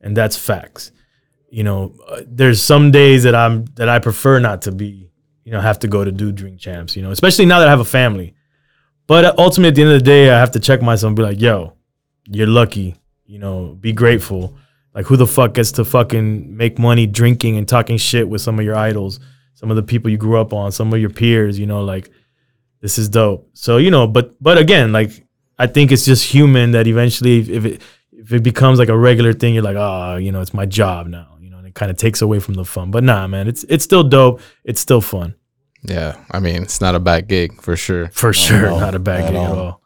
And 0.00 0.16
that's 0.16 0.36
facts. 0.36 0.92
You 1.50 1.64
know, 1.64 1.94
uh, 2.08 2.22
there's 2.26 2.62
some 2.62 2.90
days 2.90 3.22
that 3.24 3.34
I'm 3.34 3.64
that 3.76 3.88
I 3.88 3.98
prefer 3.98 4.38
not 4.40 4.62
to 4.62 4.72
be, 4.72 5.10
you 5.44 5.52
know, 5.52 5.60
have 5.60 5.78
to 5.80 5.88
go 5.88 6.04
to 6.04 6.12
do 6.12 6.32
drink 6.32 6.58
champs, 6.60 6.96
you 6.96 7.02
know, 7.02 7.10
especially 7.10 7.46
now 7.46 7.58
that 7.60 7.68
I 7.68 7.70
have 7.70 7.80
a 7.80 7.84
family. 7.84 8.34
But 9.06 9.24
uh, 9.24 9.34
ultimately 9.38 9.68
at 9.68 9.74
the 9.76 9.82
end 9.82 9.92
of 9.92 9.98
the 10.00 10.04
day, 10.04 10.30
I 10.30 10.38
have 10.38 10.50
to 10.52 10.60
check 10.60 10.82
myself 10.82 11.08
and 11.10 11.16
be 11.16 11.22
like, 11.22 11.40
"Yo, 11.40 11.74
you're 12.26 12.46
lucky. 12.46 12.96
You 13.24 13.38
know, 13.38 13.76
be 13.80 13.92
grateful." 13.92 14.56
Like 14.94 15.04
who 15.04 15.16
the 15.16 15.26
fuck 15.26 15.52
gets 15.52 15.72
to 15.72 15.84
fucking 15.84 16.56
make 16.56 16.78
money 16.78 17.06
drinking 17.06 17.58
and 17.58 17.68
talking 17.68 17.98
shit 17.98 18.30
with 18.30 18.40
some 18.40 18.58
of 18.58 18.64
your 18.64 18.76
idols? 18.76 19.20
some 19.56 19.70
of 19.70 19.76
the 19.76 19.82
people 19.82 20.10
you 20.10 20.18
grew 20.18 20.38
up 20.38 20.52
on, 20.52 20.70
some 20.70 20.92
of 20.92 21.00
your 21.00 21.10
peers, 21.10 21.58
you 21.58 21.66
know, 21.66 21.82
like 21.82 22.10
this 22.82 22.98
is 22.98 23.08
dope. 23.08 23.48
So, 23.54 23.78
you 23.78 23.90
know, 23.90 24.06
but 24.06 24.40
but 24.40 24.58
again, 24.58 24.92
like 24.92 25.26
I 25.58 25.66
think 25.66 25.90
it's 25.90 26.04
just 26.04 26.24
human 26.30 26.72
that 26.72 26.86
eventually 26.86 27.38
if 27.38 27.64
it 27.64 27.82
if 28.12 28.32
it 28.32 28.42
becomes 28.42 28.78
like 28.78 28.90
a 28.90 28.96
regular 28.96 29.32
thing, 29.32 29.54
you're 29.54 29.62
like, 29.62 29.76
oh, 29.76 30.16
you 30.16 30.30
know, 30.30 30.42
it's 30.42 30.52
my 30.52 30.66
job 30.66 31.06
now, 31.06 31.38
you 31.40 31.48
know, 31.48 31.56
and 31.56 31.66
it 31.66 31.74
kind 31.74 31.90
of 31.90 31.96
takes 31.96 32.20
away 32.20 32.38
from 32.38 32.52
the 32.54 32.66
fun. 32.66 32.90
But 32.90 33.02
nah, 33.02 33.26
man, 33.26 33.48
it's 33.48 33.64
it's 33.64 33.82
still 33.82 34.04
dope. 34.04 34.42
It's 34.62 34.80
still 34.80 35.00
fun. 35.00 35.34
Yeah, 35.82 36.16
I 36.30 36.38
mean, 36.38 36.62
it's 36.62 36.82
not 36.82 36.94
a 36.94 37.00
bad 37.00 37.26
gig 37.26 37.62
for 37.62 37.76
sure. 37.76 38.08
For 38.08 38.34
sure. 38.34 38.68
not 38.78 38.94
a 38.94 38.98
bad 38.98 39.22
at 39.22 39.26
gig 39.28 39.36
at 39.36 39.50
all. 39.50 39.80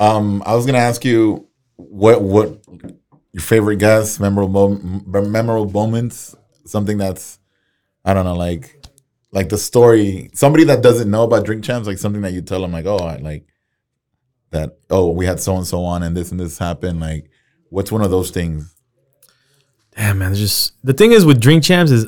all. 0.00 0.16
Um, 0.16 0.42
I 0.44 0.54
was 0.54 0.66
gonna 0.66 0.78
ask 0.78 1.02
you 1.02 1.48
what 1.76 2.22
what 2.22 2.64
your 3.32 3.42
favorite 3.42 3.76
guests, 3.78 4.20
memorable 4.20 4.78
memorable 5.06 5.70
moments, 5.70 6.34
something 6.66 6.98
that's 6.98 7.38
I 8.04 8.14
don't 8.14 8.24
know, 8.24 8.34
like 8.36 8.80
like 9.32 9.48
the 9.48 9.58
story. 9.58 10.30
Somebody 10.34 10.64
that 10.64 10.82
doesn't 10.82 11.10
know 11.10 11.24
about 11.24 11.44
Drink 11.44 11.64
Champs, 11.64 11.88
like 11.88 11.98
something 11.98 12.22
that 12.22 12.32
you 12.32 12.42
tell 12.42 12.60
them, 12.60 12.72
like, 12.72 12.86
oh, 12.86 12.96
I 12.98 13.16
like 13.16 13.46
that. 14.50 14.78
Oh, 14.90 15.10
we 15.10 15.26
had 15.26 15.40
so 15.40 15.56
and 15.56 15.66
so 15.66 15.82
on, 15.84 16.02
and 16.02 16.16
this 16.16 16.30
and 16.30 16.38
this 16.38 16.58
happened. 16.58 17.00
Like, 17.00 17.28
what's 17.70 17.90
one 17.90 18.02
of 18.02 18.10
those 18.10 18.30
things? 18.30 18.72
Damn, 19.96 20.18
man. 20.18 20.34
Just 20.34 20.74
the 20.84 20.92
thing 20.92 21.12
is 21.12 21.24
with 21.26 21.40
drink 21.40 21.64
champs 21.64 21.90
is 21.90 22.06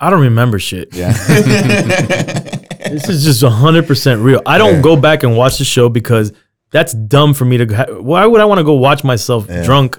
I 0.00 0.10
don't 0.10 0.20
remember 0.20 0.58
shit. 0.58 0.94
Yeah, 0.94 1.12
This 2.86 3.08
is 3.08 3.24
just 3.24 3.42
100% 3.42 4.22
real. 4.22 4.40
I 4.46 4.58
don't 4.58 4.76
Yeah. 4.76 4.80
go 4.82 4.96
back 4.96 5.22
and 5.24 5.36
watch 5.36 5.58
the 5.58 5.64
show 5.64 5.88
because 5.88 6.32
that's 6.78 6.92
dumb 6.94 7.34
for 7.34 7.44
me 7.44 7.56
to. 7.58 7.66
Ha- 7.74 7.92
Why 8.10 8.26
would 8.26 8.40
I 8.40 8.44
want 8.44 8.58
to 8.58 8.64
go 8.64 8.74
watch 8.74 9.02
myself 9.04 9.46
Yeah. 9.48 9.64
drunk, 9.64 9.98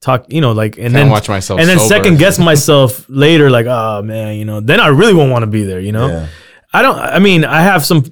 talk, 0.00 0.26
you 0.28 0.40
know, 0.40 0.52
like, 0.52 0.74
and 0.76 0.84
Can't 0.84 0.94
then 0.94 1.10
watch 1.10 1.28
myself 1.28 1.58
and 1.60 1.68
then 1.68 1.78
sober. 1.78 1.88
second 1.94 2.18
guess 2.18 2.38
myself 2.50 3.04
later, 3.08 3.50
like, 3.50 3.66
oh 3.66 4.02
man, 4.02 4.36
you 4.36 4.44
know, 4.44 4.60
then 4.60 4.78
I 4.80 4.88
really 4.88 5.14
won't 5.14 5.32
want 5.32 5.42
to 5.42 5.46
be 5.58 5.64
there, 5.64 5.80
you 5.80 5.92
know? 5.92 6.08
yeah, 6.08 6.26
I 6.72 6.82
don't, 6.82 6.98
I 6.98 7.18
mean, 7.18 7.44
I 7.44 7.62
have 7.62 7.84
some 7.84 8.04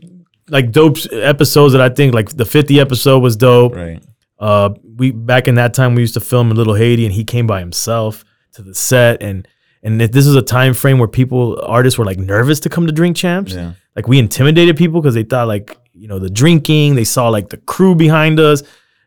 like 0.49 0.71
dope 0.73 0.97
episodes 1.13 1.73
that 1.75 1.83
I 1.83 1.89
think, 1.89 2.15
like, 2.15 2.29
the 2.31 2.45
50 2.45 2.81
episode 2.81 3.21
was 3.23 3.37
dope. 3.37 3.75
right. 3.77 4.03
Uh, 4.39 4.71
we 4.97 5.13
back 5.13 5.49
in 5.49 5.55
that 5.57 5.73
time 5.75 5.95
we 5.95 6.03
used 6.03 6.15
to 6.15 6.21
film 6.21 6.51
in 6.51 6.57
Little 6.57 6.75
Haiti, 6.75 7.05
and 7.07 7.15
he 7.15 7.25
came 7.25 7.47
by 7.47 7.59
himself 7.61 8.23
to 8.53 8.63
the 8.63 8.75
set, 8.75 9.23
and 9.23 9.49
and 9.83 10.01
if 10.03 10.13
this 10.13 10.27
is 10.27 10.35
a 10.35 10.43
time 10.43 10.75
frame 10.75 10.99
where 10.99 11.09
people 11.09 11.59
artists 11.67 11.97
were 11.99 12.05
like 12.05 12.19
nervous 12.19 12.61
to 12.61 12.69
come 12.69 12.87
to 12.87 12.93
Drink 12.93 13.17
Champs. 13.17 13.55
Yeah. 13.55 13.73
Like 13.95 14.09
we 14.09 14.19
intimidated 14.19 14.77
people 14.77 15.01
because 15.01 15.15
they 15.15 15.23
thought 15.23 15.49
like 15.49 15.75
you 15.97 16.09
know 16.09 16.19
the 16.19 16.31
drinking. 16.31 16.95
They 16.95 17.05
saw 17.05 17.29
like 17.29 17.49
the 17.49 17.57
crew 17.57 17.95
behind 17.95 18.39
us, 18.39 18.63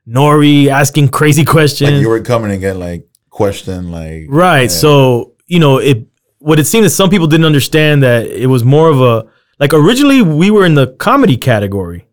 Nori 0.08 0.68
asking 0.68 1.10
crazy 1.10 1.46
questions. 1.46 1.92
Like 1.92 2.02
you 2.02 2.10
were 2.10 2.22
coming 2.22 2.52
and 2.52 2.60
get 2.60 2.76
like 2.76 3.08
question 3.30 3.92
like 3.92 4.26
Right. 4.28 4.64
Yeah. 4.64 4.68
So, 4.68 5.34
you 5.48 5.60
know, 5.60 5.78
it 5.78 6.08
what 6.40 6.60
it 6.60 6.66
seemed 6.66 6.86
is 6.86 6.96
some 6.96 7.10
people 7.10 7.28
didn't 7.28 7.46
understand 7.46 8.04
that 8.04 8.26
it 8.26 8.48
was 8.48 8.64
more 8.64 8.90
of 8.90 9.02
a 9.02 9.28
like 9.60 9.74
originally 9.74 10.22
we 10.22 10.52
were 10.52 10.66
in 10.66 10.76
the 10.76 10.88
comedy 10.88 11.38
category. 11.38 12.06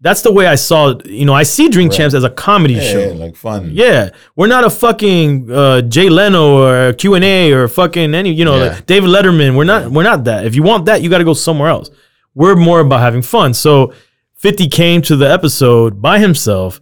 That's 0.00 0.22
the 0.22 0.32
way 0.32 0.46
I 0.48 0.56
saw 0.56 0.90
it. 0.90 1.06
You 1.06 1.24
know, 1.24 1.32
I 1.32 1.44
see 1.44 1.68
Drink 1.68 1.92
Right. 1.92 1.98
Champs 1.98 2.14
as 2.14 2.24
a 2.24 2.30
comedy 2.30 2.74
yeah, 2.74 2.92
show. 2.92 2.98
yeah, 2.98 3.12
like 3.12 3.36
fun. 3.36 3.70
Yeah, 3.72 4.10
we're 4.34 4.48
not 4.48 4.64
a 4.64 4.70
fucking 4.70 5.48
uh, 5.50 5.82
Jay 5.82 6.08
Leno 6.08 6.56
or 6.56 6.92
Q 6.94 7.14
and 7.14 7.24
A 7.24 7.52
or 7.52 7.68
fucking 7.68 8.12
any 8.12 8.32
you 8.32 8.44
know 8.44 8.56
like 8.56 8.86
David 8.86 9.10
Letterman. 9.10 9.56
We're 9.56 9.64
not 9.64 9.90
we're 9.90 10.02
not 10.02 10.24
that. 10.24 10.44
If 10.44 10.54
you 10.56 10.62
want 10.62 10.86
that, 10.86 11.02
you 11.02 11.10
got 11.10 11.18
to 11.18 11.24
go 11.24 11.34
somewhere 11.34 11.68
else. 11.68 11.90
We're 12.34 12.56
more 12.56 12.80
about 12.80 13.00
having 13.00 13.22
fun. 13.22 13.54
So 13.54 13.92
Fifty 14.34 14.66
came 14.68 15.02
to 15.02 15.14
the 15.16 15.30
episode 15.30 16.02
by 16.02 16.18
himself, 16.18 16.80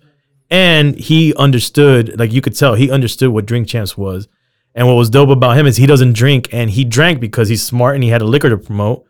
and 0.51 0.97
he 0.97 1.35
understood. 1.35 2.19
Like 2.19 2.33
you 2.33 2.41
could 2.41 2.57
tell, 2.57 2.75
he 2.75 2.91
understood 2.91 3.31
what 3.31 3.45
Drink 3.47 3.69
Champs 3.69 3.99
was. 3.99 4.29
And 4.75 4.87
what 4.87 4.95
was 4.95 5.11
dope 5.11 5.29
about 5.31 5.59
him 5.59 5.67
is 5.67 5.77
he 5.77 5.87
doesn't 5.87 6.13
drink, 6.15 6.49
and 6.53 6.71
he 6.71 6.85
drank 6.85 7.21
because 7.21 7.49
he's 7.49 7.63
smart 7.63 7.97
and 7.97 8.05
he 8.05 8.11
had 8.11 8.23
a 8.23 8.25
liquor 8.25 8.49
to 8.49 8.57
promote, 8.57 9.05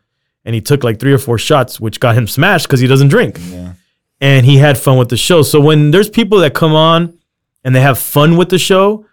and 0.44 0.54
he 0.54 0.60
took 0.60 0.82
like 0.82 0.98
three 0.98 1.12
or 1.12 1.18
four 1.18 1.38
shots, 1.38 1.78
which 1.78 2.00
got 2.00 2.16
him 2.16 2.26
smashed 2.26 2.66
because 2.66 2.80
he 2.80 2.86
doesn't 2.88 3.08
drink 3.08 3.38
Yeah. 3.50 3.74
and 4.20 4.46
he 4.46 4.56
had 4.56 4.78
fun 4.78 4.96
with 4.98 5.10
the 5.10 5.16
show. 5.18 5.42
So 5.42 5.60
when 5.60 5.90
there's 5.90 6.08
people 6.10 6.38
that 6.38 6.54
come 6.54 6.72
on 6.72 7.16
and 7.62 7.74
they 7.76 7.82
have 7.82 7.98
fun 7.98 8.36
with 8.38 8.48
the 8.48 8.58
show, 8.58 9.04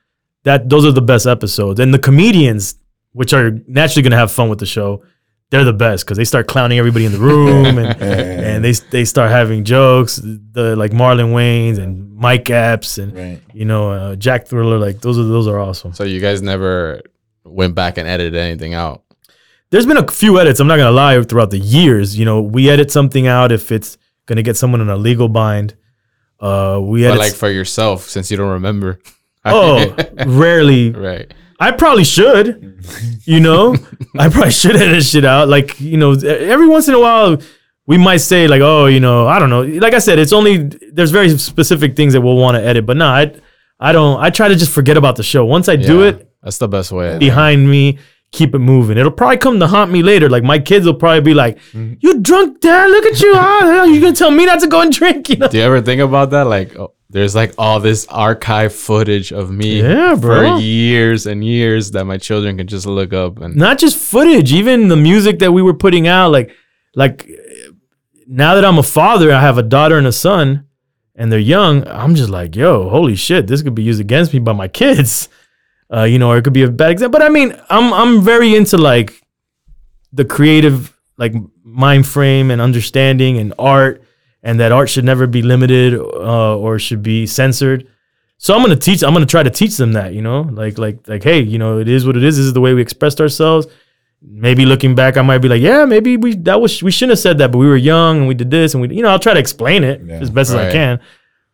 that 0.45 0.69
those 0.69 0.85
are 0.85 0.91
the 0.93 1.01
best 1.01 1.27
episodes. 1.27 1.79
And 1.81 1.93
the 1.93 1.99
comedians, 1.99 2.75
which 3.11 3.33
are 3.33 3.51
naturally 3.67 4.01
going 4.03 4.11
to 4.11 4.17
have 4.17 4.31
fun 4.31 4.47
with 4.49 4.59
the 4.59 4.65
show, 4.65 5.03
they're 5.49 5.63
the 5.63 5.73
best 5.73 6.05
because 6.05 6.17
they 6.17 6.25
start 6.25 6.47
clowning 6.47 6.77
everybody 6.77 7.05
in 7.05 7.11
the 7.13 7.19
room 7.19 7.77
and, 7.77 8.01
and 8.01 8.63
they 8.65 8.73
they 8.91 9.05
start 9.05 9.31
having 9.31 9.63
jokes. 9.63 10.17
The 10.17 10.75
like 10.75 10.91
Marlon 10.91 11.31
Wayans 11.33 11.77
and 11.79 12.13
Mike 12.15 12.49
Epps 12.49 12.97
and 12.97 13.15
Right. 13.15 13.41
you 13.53 13.65
know 13.65 13.91
uh, 13.91 14.15
Jack 14.15 14.47
Thriller. 14.47 14.77
Like 14.77 15.01
those 15.01 15.17
are 15.17 15.23
those 15.23 15.47
are 15.47 15.59
awesome. 15.59 15.93
So 15.93 16.03
you 16.03 16.19
guys 16.19 16.41
never 16.41 17.01
went 17.45 17.75
back 17.75 17.97
and 17.97 18.07
edited 18.07 18.35
anything 18.39 18.73
out. 18.73 19.03
There's 19.69 19.85
been 19.85 19.97
a 19.97 20.07
few 20.07 20.39
edits. 20.39 20.59
I'm 20.59 20.67
not 20.67 20.77
gonna 20.77 20.91
lie. 20.91 21.21
Throughout 21.23 21.51
the 21.51 21.59
years, 21.59 22.17
you 22.17 22.25
know, 22.25 22.41
we 22.41 22.69
edit 22.69 22.91
something 22.91 23.27
out 23.27 23.51
if 23.51 23.71
it's 23.71 23.97
gonna 24.25 24.43
get 24.43 24.57
someone 24.57 24.81
in 24.81 24.89
a 24.89 24.97
legal 24.97 25.29
bind. 25.29 25.75
Uh, 26.39 26.79
we 26.81 27.01
But 27.03 27.07
edit. 27.11 27.19
like 27.19 27.33
for 27.33 27.49
yourself, 27.49 28.03
since 28.09 28.29
you 28.31 28.37
don't 28.37 28.51
remember. 28.51 28.99
oh, 29.45 29.95
rarely. 30.25 30.91
right. 30.91 31.33
I 31.59 31.71
probably 31.71 32.03
should. 32.03 32.79
You 33.25 33.39
know, 33.39 33.75
I 34.17 34.29
probably 34.29 34.51
should 34.51 34.75
edit 34.75 35.03
shit 35.03 35.25
out. 35.25 35.47
Like 35.47 35.79
you 35.79 35.97
know, 35.97 36.13
every 36.13 36.67
once 36.67 36.87
in 36.87 36.93
a 36.93 36.99
while, 36.99 37.37
we 37.85 37.97
might 37.97 38.17
say 38.17 38.47
like, 38.47 38.61
oh, 38.61 38.85
you 38.85 38.99
know, 38.99 39.27
I 39.27 39.39
don't 39.39 39.49
know. 39.49 39.63
Like 39.63 39.93
I 39.93 39.99
said, 39.99 40.19
it's 40.19 40.33
only 40.33 40.57
there's 40.91 41.11
very 41.11 41.29
specific 41.37 41.95
things 41.95 42.13
that 42.13 42.21
we'll 42.21 42.37
want 42.37 42.55
to 42.57 42.63
edit. 42.63 42.85
But 42.85 42.97
no, 42.97 43.07
I, 43.07 43.33
I 43.79 43.91
don't. 43.91 44.21
I 44.21 44.29
try 44.29 44.47
to 44.47 44.55
just 44.55 44.71
forget 44.71 44.97
about 44.97 45.15
the 45.15 45.23
show. 45.23 45.45
Once 45.45 45.67
I 45.67 45.75
do 45.75 46.03
it 46.03 46.31
That's 46.43 46.57
the 46.57 46.67
best 46.67 46.91
way. 46.91 47.17
behind 47.17 47.69
me, 47.69 47.97
keep 48.31 48.53
it 48.53 48.59
moving. 48.59 48.97
It'll 48.97 49.11
probably 49.11 49.37
come 49.37 49.59
to 49.59 49.67
haunt 49.67 49.91
me 49.91 50.03
later. 50.03 50.29
Like 50.29 50.43
my 50.43 50.59
kids 50.59 50.85
will 50.85 50.93
probably 50.95 51.21
be 51.21 51.33
like. 51.33 51.57
"You 51.73 52.19
drunk, 52.21 52.61
dad? 52.61 52.89
Look 52.89 53.05
at 53.05 53.21
you! 53.21 53.33
Ah, 53.35 53.59
How 53.61 53.83
you 53.85 53.99
gonna 54.01 54.15
tell 54.15 54.31
me 54.31 54.45
not 54.45 54.59
to 54.61 54.67
go 54.67 54.81
and 54.81 54.91
drink?" 54.91 55.29
You 55.29 55.37
know? 55.37 55.47
Do 55.47 55.57
you 55.57 55.63
ever 55.63 55.81
think 55.81 56.01
about 56.01 56.31
that? 56.31 56.43
Like, 56.47 56.77
oh, 56.77 56.93
there's 57.09 57.35
like 57.35 57.53
all 57.57 57.79
this 57.79 58.05
archive 58.09 58.73
footage 58.73 59.31
of 59.31 59.49
me 59.49 59.81
Yeah, 59.81 60.15
bro. 60.15 60.55
for 60.57 60.61
years 60.61 61.25
and 61.25 61.43
years 61.43 61.91
that 61.91 62.03
my 62.05 62.17
children 62.17 62.57
can 62.57 62.67
just 62.67 62.85
look 62.85 63.13
up 63.13 63.39
and 63.39 63.55
not 63.55 63.77
just 63.79 63.97
footage, 63.97 64.51
even 64.51 64.89
the 64.89 64.97
music 64.97 65.39
that 65.39 65.51
we 65.53 65.61
were 65.61 65.73
putting 65.73 66.07
out. 66.07 66.31
Like, 66.31 66.51
like 66.95 67.29
now 68.27 68.55
that 68.55 68.65
I'm 68.65 68.77
a 68.77 68.83
father, 68.83 69.33
I 69.33 69.39
have 69.39 69.57
a 69.57 69.63
daughter 69.63 69.97
and 69.97 70.05
a 70.07 70.11
son, 70.11 70.65
and 71.15 71.31
they're 71.31 71.39
young. 71.39 71.87
I'm 71.87 72.13
just 72.13 72.29
like, 72.29 72.55
yo, 72.57 72.89
holy 72.89 73.15
shit, 73.15 73.47
this 73.47 73.61
could 73.61 73.73
be 73.75 73.83
used 73.83 74.01
against 74.01 74.33
me 74.33 74.39
by 74.39 74.53
my 74.53 74.67
kids. 74.67 75.29
Uh, 75.93 76.03
you 76.03 76.19
know, 76.19 76.29
or 76.31 76.37
it 76.37 76.43
could 76.43 76.53
be 76.53 76.63
a 76.63 76.69
bad 76.69 76.91
example. 76.91 77.19
But 77.19 77.25
I 77.25 77.29
mean, 77.29 77.55
I'm 77.69 77.93
I'm 77.93 78.21
very 78.21 78.55
into 78.55 78.77
like 78.77 79.21
the 80.11 80.25
creative 80.25 80.93
like 81.17 81.33
mind 81.63 82.05
frame 82.07 82.51
and 82.51 82.61
understanding 82.61 83.37
and 83.37 83.53
art, 83.57 84.03
and 84.43 84.59
that 84.59 84.71
art 84.71 84.89
should 84.89 85.05
never 85.05 85.27
be 85.27 85.41
limited 85.41 85.93
uh, 85.95 86.57
or 86.57 86.77
should 86.79 87.01
be 87.03 87.25
censored. 87.25 87.87
So 88.37 88.53
I'm 88.53 88.61
gonna 88.61 88.75
teach. 88.75 89.01
I'm 89.03 89.13
gonna 89.13 89.25
try 89.25 89.43
to 89.43 89.49
teach 89.49 89.77
them 89.77 89.93
that. 89.93 90.13
You 90.13 90.21
know, 90.21 90.41
like 90.41 90.77
like 90.77 91.07
like, 91.07 91.23
hey, 91.23 91.39
you 91.39 91.57
know, 91.57 91.79
it 91.79 91.87
is 91.87 92.05
what 92.05 92.17
it 92.17 92.23
is. 92.23 92.35
This 92.37 92.45
is 92.45 92.53
the 92.53 92.61
way 92.61 92.73
we 92.73 92.81
expressed 92.81 93.21
ourselves. 93.21 93.67
Maybe 94.21 94.65
looking 94.65 94.93
back, 94.95 95.15
I 95.15 95.21
might 95.21 95.37
be 95.39 95.47
like, 95.47 95.61
yeah, 95.61 95.85
maybe 95.85 96.17
we 96.17 96.35
that 96.37 96.59
was 96.59 96.83
we 96.83 96.91
shouldn't 96.91 97.11
have 97.11 97.19
said 97.19 97.37
that, 97.37 97.51
but 97.51 97.59
we 97.59 97.67
were 97.67 97.77
young 97.77 98.17
and 98.19 98.27
we 98.27 98.33
did 98.33 98.49
this 98.51 98.73
and 98.73 98.81
we, 98.81 98.93
you 98.95 99.03
know, 99.03 99.09
I'll 99.09 99.19
try 99.19 99.33
to 99.33 99.39
explain 99.39 99.83
it 99.83 100.01
Yeah. 100.03 100.15
as 100.19 100.29
best 100.31 100.49
as 100.49 100.55
I 100.55 100.71
can. 100.71 100.99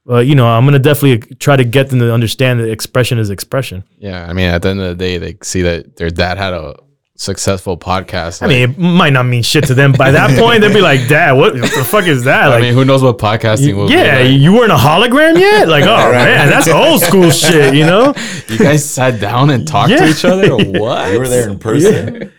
But 0.05 0.27
you 0.27 0.35
know, 0.35 0.47
I'm 0.47 0.65
gonna 0.65 0.79
definitely 0.79 1.35
try 1.37 1.55
to 1.55 1.63
get 1.63 1.89
them 1.89 1.99
to 1.99 2.13
understand 2.13 2.59
that 2.59 2.69
expression 2.69 3.17
is 3.19 3.29
expression. 3.29 3.83
yeah. 3.97 4.25
I 4.29 4.33
mean, 4.33 4.47
at 4.49 4.61
the 4.61 4.69
end 4.69 4.81
of 4.81 4.89
the 4.89 4.95
day, 4.95 5.17
they 5.17 5.37
see 5.41 5.61
that 5.61 5.95
their 5.95 6.09
dad 6.09 6.37
had 6.37 6.53
a 6.53 6.75
successful 7.15 7.77
podcast. 7.77 8.41
I 8.43 8.47
mean, 8.47 8.69
it 8.71 8.77
might 8.77 9.11
not 9.13 9.23
mean 9.23 9.43
shit 9.43 9.65
to 9.65 9.73
them 9.75 9.93
by 9.93 10.11
that 10.11 10.37
point. 10.43 10.59
They'd 10.61 10.73
be 10.73 10.81
like, 10.81 11.07
"Dad, 11.07 11.33
what 11.33 11.53
the 11.53 11.85
fuck 11.89 12.05
is 12.05 12.25
that?" 12.25 12.51
I 12.51 12.59
mean, 12.59 12.73
who 12.73 12.83
knows 12.83 13.01
what 13.01 13.17
podcasting 13.17 13.75
will 13.77 13.89
yeah, 13.89 14.23
be 14.23 14.29
like? 14.31 14.41
you 14.41 14.51
weren't 14.51 14.71
a 14.73 14.75
hologram 14.75 15.39
yet. 15.39 15.69
Like, 15.69 15.85
oh 15.85 16.11
man, 16.11 16.49
that's 16.49 16.67
old 16.67 16.99
school 17.01 17.29
shit. 17.31 17.73
You 17.73 17.85
know? 17.85 18.13
You 18.49 18.57
guys 18.59 18.87
sat 18.87 19.19
down 19.21 19.49
and 19.51 19.65
talked 19.65 19.89
Yeah. 19.91 19.99
to 20.05 20.09
each 20.09 20.25
other 20.25 20.49
what? 20.55 21.11
You 21.13 21.19
were 21.19 21.27
there 21.29 21.49
in 21.49 21.57
person. 21.59 22.31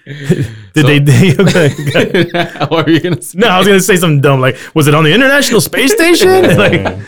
Did 0.75 0.87
they? 0.87 0.99
they 0.99 1.33
what 2.69 2.87
were 2.87 2.91
you 2.91 3.01
gonna 3.01 3.23
say? 3.23 3.39
no, 3.39 3.49
I 3.49 3.59
was 3.59 3.67
gonna 3.67 3.81
say 3.81 3.97
something 3.97 4.21
dumb. 4.21 4.41
Like, 4.41 4.57
was 4.75 4.87
it 4.87 4.95
on 4.95 5.05
the 5.05 5.15
International 5.15 5.61
Space 5.63 5.93
Station? 5.93 6.57
like, 6.59 6.99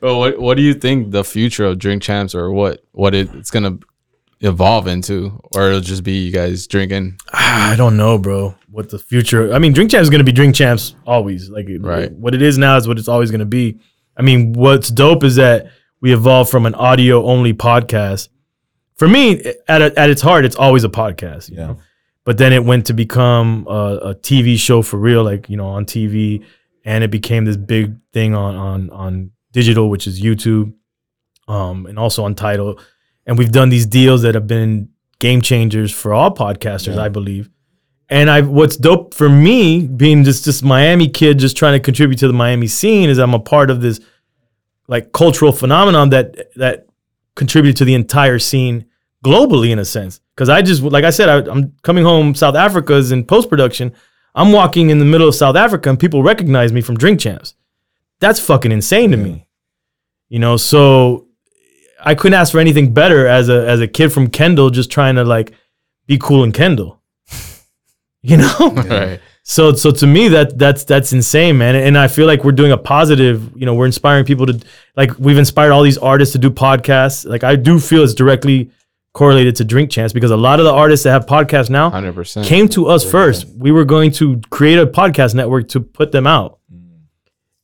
Well, 0.00 0.18
what 0.18 0.38
what 0.38 0.56
do 0.56 0.62
you 0.62 0.74
think 0.74 1.10
the 1.10 1.24
future 1.24 1.64
of 1.64 1.78
Drink 1.78 2.02
Champs 2.02 2.34
or 2.34 2.50
what 2.50 2.84
what 2.92 3.14
it, 3.14 3.28
it's 3.34 3.50
gonna 3.50 3.78
evolve 4.40 4.86
into, 4.86 5.40
or 5.54 5.68
it'll 5.68 5.80
just 5.80 6.02
be 6.04 6.12
you 6.26 6.32
guys 6.32 6.66
drinking? 6.66 7.18
I 7.32 7.74
don't 7.76 7.96
know, 7.96 8.18
bro. 8.18 8.54
What 8.70 8.90
the 8.90 8.98
future? 8.98 9.52
I 9.52 9.58
mean, 9.58 9.72
Drink 9.72 9.90
Champs 9.90 10.04
is 10.04 10.10
gonna 10.10 10.24
be 10.24 10.32
Drink 10.32 10.54
Champs 10.54 10.94
always. 11.06 11.48
Like, 11.50 11.66
Right. 11.80 12.12
What 12.12 12.34
it 12.34 12.42
is 12.42 12.58
now 12.58 12.76
is 12.76 12.86
what 12.86 12.98
it's 12.98 13.08
always 13.08 13.30
gonna 13.30 13.44
be. 13.46 13.78
I 14.16 14.22
mean, 14.22 14.52
what's 14.52 14.88
dope 14.88 15.24
is 15.24 15.36
that 15.36 15.66
we 16.00 16.12
evolved 16.12 16.50
from 16.50 16.66
an 16.66 16.74
audio 16.74 17.24
only 17.24 17.52
podcast. 17.54 18.28
For 18.96 19.08
me, 19.08 19.42
at 19.68 19.82
a, 19.82 19.98
at 19.98 20.08
its 20.10 20.22
heart, 20.22 20.44
it's 20.44 20.56
always 20.56 20.84
a 20.84 20.88
podcast. 20.88 21.50
You 21.50 21.56
Yeah. 21.58 21.66
know. 21.68 21.78
But 22.24 22.38
then 22.38 22.52
it 22.52 22.64
went 22.64 22.86
to 22.86 22.92
become 22.92 23.66
a, 23.68 23.98
a 24.02 24.14
TV 24.16 24.58
show 24.58 24.82
for 24.82 24.96
real, 24.98 25.22
like 25.22 25.48
you 25.48 25.56
know, 25.56 25.68
on 25.68 25.84
TV, 25.86 26.44
and 26.84 27.04
it 27.04 27.10
became 27.10 27.44
this 27.44 27.56
big 27.56 27.94
thing 28.12 28.34
on 28.34 28.56
on 28.56 28.90
on 28.90 29.30
digital, 29.56 29.88
which 29.88 30.06
is 30.06 30.20
YouTube, 30.20 30.74
um, 31.48 31.86
and 31.86 31.98
also 31.98 32.22
on 32.24 32.34
Title. 32.34 32.78
And 33.24 33.38
we've 33.38 33.50
done 33.50 33.70
these 33.70 33.86
deals 33.86 34.20
that 34.22 34.34
have 34.34 34.46
been 34.46 34.90
game 35.18 35.40
changers 35.40 35.90
for 35.92 36.12
all 36.12 36.30
podcasters, 36.34 36.96
Yeah. 36.96 37.06
I 37.06 37.08
believe. 37.08 37.48
And 38.10 38.28
I, 38.30 38.42
what's 38.42 38.76
dope 38.76 39.14
for 39.14 39.28
me, 39.28 39.86
being 39.86 40.24
just 40.24 40.44
this 40.44 40.62
Miami 40.62 41.08
kid, 41.08 41.38
just 41.38 41.56
trying 41.56 41.72
to 41.72 41.80
contribute 41.80 42.18
to 42.18 42.28
the 42.28 42.34
Miami 42.34 42.66
scene, 42.66 43.08
is 43.08 43.18
I'm 43.18 43.34
a 43.34 43.40
part 43.40 43.70
of 43.70 43.80
this 43.80 43.98
like 44.88 45.10
cultural 45.12 45.52
phenomenon 45.52 46.10
that 46.10 46.54
that 46.56 46.86
contributed 47.34 47.78
to 47.78 47.84
the 47.84 47.94
entire 47.94 48.38
scene 48.38 48.84
globally 49.24 49.70
in 49.70 49.78
a 49.78 49.84
sense. 49.84 50.20
Because 50.34 50.50
I 50.50 50.60
just, 50.62 50.82
like 50.82 51.04
I 51.04 51.10
said, 51.10 51.28
I, 51.28 51.50
I'm 51.50 51.72
coming 51.82 52.04
home 52.04 52.34
South 52.34 52.54
Africa's 52.54 53.10
in 53.10 53.24
post 53.24 53.48
production. 53.48 53.92
I'm 54.34 54.52
walking 54.52 54.90
in 54.90 54.98
the 54.98 55.04
middle 55.04 55.26
of 55.28 55.34
South 55.34 55.56
Africa 55.56 55.88
and 55.88 55.98
people 55.98 56.22
recognize 56.22 56.72
me 56.72 56.82
from 56.82 56.96
Drink 56.98 57.18
Champs. 57.20 57.54
That's 58.20 58.38
fucking 58.38 58.70
insane 58.70 59.10
to 59.10 59.16
me. 59.16 59.45
You 60.28 60.38
know, 60.38 60.56
so 60.56 61.26
I 62.04 62.14
couldn't 62.14 62.38
ask 62.38 62.52
for 62.52 62.58
anything 62.60 62.92
better 62.92 63.26
as 63.26 63.48
a 63.48 63.66
as 63.68 63.80
a 63.80 63.88
kid 63.88 64.10
from 64.10 64.28
Kendall, 64.28 64.70
just 64.70 64.90
trying 64.90 65.14
to 65.16 65.24
like 65.24 65.52
be 66.06 66.18
cool 66.18 66.44
in 66.44 66.52
Kendall. 66.52 67.00
You 68.22 68.38
know? 68.38 68.72
Right. 68.88 69.20
So 69.44 69.72
so 69.74 69.92
to 69.92 70.06
me 70.08 70.26
that 70.28 70.58
that's 70.58 70.82
that's 70.82 71.12
insane, 71.12 71.56
man. 71.58 71.76
And 71.76 71.96
I 71.96 72.08
feel 72.08 72.26
like 72.26 72.42
we're 72.42 72.50
doing 72.50 72.72
a 72.72 72.76
positive, 72.76 73.52
you 73.54 73.64
know, 73.64 73.74
we're 73.74 73.86
inspiring 73.86 74.24
people 74.24 74.46
to 74.46 74.58
like 74.96 75.16
we've 75.20 75.38
inspired 75.38 75.70
all 75.70 75.84
these 75.84 75.98
artists 75.98 76.32
to 76.32 76.38
do 76.40 76.50
podcasts. 76.50 77.24
Like 77.24 77.44
I 77.44 77.54
do 77.54 77.78
feel 77.78 78.02
it's 78.02 78.14
directly 78.14 78.72
correlated 79.12 79.54
to 79.56 79.64
Drink 79.64 79.92
Champs 79.92 80.12
because 80.12 80.32
a 80.32 80.36
lot 80.36 80.58
of 80.58 80.64
the 80.64 80.72
artists 80.72 81.04
that 81.04 81.12
have 81.12 81.26
podcasts 81.26 81.70
now 81.70 81.90
Hundred 81.90 82.16
percent. 82.16 82.44
came 82.48 82.68
to 82.70 82.88
us 82.88 83.08
first. 83.08 83.46
We 83.56 83.70
were 83.70 83.84
going 83.84 84.10
to 84.12 84.40
create 84.50 84.80
a 84.80 84.86
podcast 84.86 85.36
network 85.36 85.68
to 85.68 85.80
put 85.80 86.10
them 86.10 86.26
out. 86.26 86.58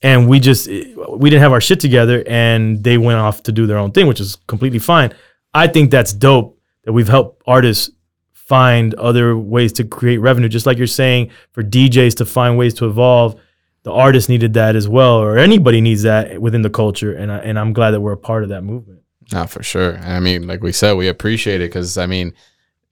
And 0.02 0.28
we 0.28 0.40
just 0.40 0.68
we 0.68 1.30
didn't 1.30 1.42
have 1.42 1.52
our 1.52 1.60
shit 1.60 1.80
together 1.80 2.24
and 2.26 2.82
they 2.82 2.98
went 2.98 3.18
off 3.18 3.42
to 3.44 3.52
do 3.52 3.66
their 3.66 3.78
own 3.78 3.92
thing, 3.92 4.06
which 4.06 4.20
is 4.20 4.36
completely 4.46 4.78
fine. 4.78 5.14
I 5.54 5.66
think 5.68 5.90
that's 5.90 6.12
dope 6.12 6.58
that 6.84 6.92
we've 6.92 7.08
helped 7.08 7.42
artists 7.46 7.90
find 8.32 8.94
other 8.94 9.36
ways 9.36 9.72
to 9.74 9.84
create 9.84 10.18
revenue 10.18 10.48
just 10.48 10.66
like 10.66 10.76
you're 10.76 10.86
saying 10.86 11.30
for 11.52 11.62
DJs 11.62 12.16
to 12.16 12.24
find 12.24 12.58
ways 12.58 12.74
to 12.74 12.86
evolve. 12.86 13.40
The 13.84 13.92
artists 13.92 14.28
needed 14.28 14.54
that 14.54 14.76
as 14.76 14.88
well 14.88 15.16
or 15.16 15.38
anybody 15.38 15.80
needs 15.80 16.02
that 16.02 16.40
within 16.40 16.62
the 16.62 16.70
culture 16.70 17.14
and 17.14 17.32
I, 17.32 17.38
and 17.38 17.58
I'm 17.58 17.72
glad 17.72 17.92
that 17.92 18.00
we're 18.00 18.12
a 18.12 18.16
part 18.16 18.42
of 18.42 18.48
that 18.50 18.62
movement. 18.62 19.02
Not 19.32 19.50
for 19.50 19.62
sure. 19.62 19.98
I 19.98 20.20
mean, 20.20 20.46
like 20.46 20.62
we 20.62 20.72
said, 20.72 20.94
we 20.94 21.08
appreciate 21.08 21.60
it 21.60 21.70
because 21.70 21.96
I 21.96 22.06
mean, 22.06 22.34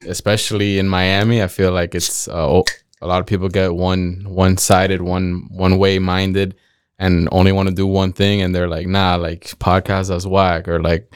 especially 0.07 0.79
in 0.79 0.89
Miami, 0.89 1.43
I 1.43 1.49
feel 1.49 1.73
like 1.73 1.95
it's 1.95 2.29
uh, 2.29 2.63
a 3.03 3.07
lot 3.07 3.21
of 3.21 3.27
people 3.27 3.49
get 3.49 3.75
one 3.75 4.25
one 4.27 4.57
sided, 4.57 5.03
one 5.03 5.49
one 5.51 5.79
way 5.79 5.99
minded, 5.99 6.57
and 7.01 7.29
only 7.33 7.51
want 7.51 7.69
to 7.69 7.75
do 7.75 7.87
one 7.87 8.13
thing, 8.13 8.43
and 8.43 8.55
they're 8.55 8.69
like, 8.69 8.87
nah, 8.87 9.17
like 9.17 9.59
podcast 9.59 10.11
us 10.11 10.25
whack, 10.25 10.69
or 10.69 10.81
like. 10.81 11.13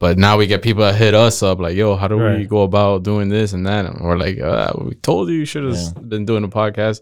But 0.00 0.18
now 0.18 0.36
we 0.36 0.46
get 0.46 0.60
people 0.62 0.82
that 0.82 0.96
hit 0.96 1.14
us 1.14 1.42
up 1.42 1.60
like, 1.60 1.76
yo, 1.76 1.96
how 1.96 2.08
do 2.08 2.16
we 2.18 2.46
go 2.46 2.62
about 2.62 3.04
doing 3.04 3.28
this 3.30 3.52
and 3.54 3.66
that? 3.66 3.86
And 3.86 4.00
we're 4.00 4.18
like, 4.18 4.38
uh, 4.38 4.72
we 4.78 4.94
told 4.96 5.28
you 5.28 5.36
you 5.36 5.44
should 5.46 5.64
have 5.64 6.08
been 6.08 6.26
doing 6.26 6.44
a 6.44 6.48
podcast. 6.48 7.00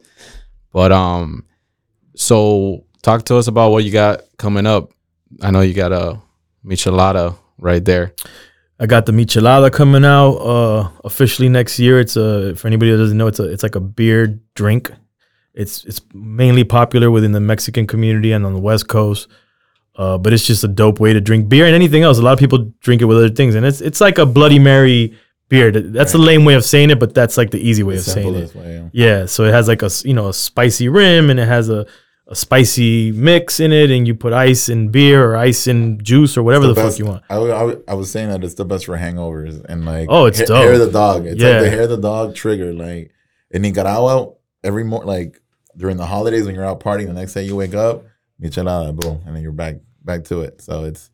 But 0.73 0.93
um, 0.93 1.45
so 2.15 2.85
talk 3.03 3.25
to 3.25 3.37
us 3.37 3.49
about 3.49 3.73
what 3.73 3.83
you 3.85 3.91
got 3.91 4.23
coming 4.37 4.67
up. 4.67 4.93
I 5.41 5.51
know 5.51 5.63
you 5.63 5.75
got 5.75 5.91
a 5.93 6.21
michelada 6.65 7.37
right 7.59 7.85
there. 7.85 8.15
I 8.79 8.87
got 8.87 9.07
the 9.07 9.13
michelada 9.13 9.73
coming 9.73 10.05
out 10.05 10.37
uh, 10.37 10.91
officially 11.05 11.49
next 11.49 11.79
year. 11.79 11.99
It's 11.99 12.17
a 12.17 12.55
for 12.57 12.69
anybody 12.69 12.93
that 12.93 12.99
doesn't 12.99 13.17
know, 13.17 13.27
it's 13.27 13.41
a 13.41 13.51
it's 13.51 13.63
like 13.63 13.75
a 13.75 13.81
beer 13.81 14.39
drink. 14.55 14.93
It's 15.55 15.85
it's 15.85 16.01
mainly 16.15 16.65
popular 16.65 17.11
within 17.11 17.33
the 17.33 17.41
Mexican 17.41 17.87
community 17.87 18.33
and 18.33 18.47
on 18.47 18.55
the 18.55 18.61
West 18.61 18.89
Coast. 18.89 19.29
Uh, 19.95 20.17
but 20.17 20.33
it's 20.33 20.47
just 20.47 20.65
a 20.65 20.69
dope 20.69 20.99
way 21.01 21.13
to 21.13 21.21
drink 21.21 21.49
beer 21.51 21.67
and 21.67 21.75
anything 21.75 22.03
else. 22.03 22.19
A 22.19 22.23
lot 22.23 22.33
of 22.33 22.39
people 22.39 22.73
drink 22.81 23.03
it 23.03 23.05
with 23.05 23.19
other 23.19 23.29
things, 23.29 23.55
and 23.55 23.67
it's 23.67 23.81
it's 23.83 24.01
like 24.01 24.17
a 24.19 24.25
Bloody 24.25 24.59
Mary 24.59 25.15
beer. 25.51 25.71
That- 25.71 25.93
That's 25.93 26.15
a 26.15 26.19
lame 26.19 26.47
way 26.47 26.55
of 26.55 26.65
saying 26.65 26.89
it, 26.89 26.99
but 26.99 27.15
that's 27.15 27.37
like 27.37 27.51
the 27.51 27.61
easy 27.61 27.83
way 27.83 27.97
of 27.97 28.01
saying 28.01 28.35
it. 28.35 28.55
Way, 28.55 28.89
Yeah, 28.95 29.27
so 29.27 29.45
it 29.45 29.53
has 29.53 29.69
like 29.69 29.83
a 29.83 29.91
you 30.05 30.15
know 30.15 30.29
a 30.29 30.33
spicy 30.33 30.89
rim 30.89 31.29
and 31.29 31.39
it 31.39 31.47
has 31.47 31.69
a, 31.69 31.85
a 32.27 32.35
spicy 32.35 33.13
mix 33.13 33.61
in 33.61 33.71
it, 33.71 33.91
and 33.91 34.07
you 34.09 34.15
put 34.15 34.33
ice 34.33 34.71
in 34.71 34.89
beer 34.89 35.23
or 35.31 35.37
ice 35.37 35.67
in 35.67 36.03
juice 36.03 36.39
or 36.39 36.43
whatever 36.43 36.67
the, 36.69 36.75
fuck 36.75 36.85
best- 36.87 36.99
you 36.99 37.05
want. 37.05 37.23
I 37.29 37.93
was 37.93 38.11
saying 38.11 38.31
that 38.31 38.43
it's 38.43 38.55
the 38.55 38.65
best 38.65 38.87
for 38.87 38.97
hangovers 38.97 39.63
and 39.69 39.85
like 39.85 40.07
Oh, 40.09 40.25
it's 40.25 40.39
ha- 40.39 40.47
dope. 40.47 40.65
hair 40.65 40.73
of 40.73 40.81
the 40.81 40.91
dog. 40.91 41.27
It's 41.27 41.39
Yeah. 41.43 41.51
like 41.51 41.63
the 41.65 41.71
hair 41.71 41.83
of 41.83 41.91
the 41.91 41.99
dog 41.99 42.35
trigger. 42.35 42.73
Like 42.73 43.13
in 43.51 43.61
Nicaragua, 43.61 44.33
every 44.65 44.85
more 44.85 45.05
like 45.05 45.41
during 45.77 45.97
the 45.97 46.07
holidays 46.07 46.45
when 46.47 46.55
you're 46.55 46.65
out 46.67 46.81
partying, 46.81 47.07
the 47.07 47.13
next 47.13 47.35
day 47.35 47.45
you 47.45 47.57
wake 47.57 47.75
up, 47.75 48.05
michelada, 48.41 48.95
boom, 48.95 49.21
and 49.27 49.35
then 49.35 49.43
you're 49.43 49.53
back 49.53 49.77
back 50.05 50.25
to 50.25 50.41
it. 50.43 50.61
So 50.61 50.85
it's 50.85 51.11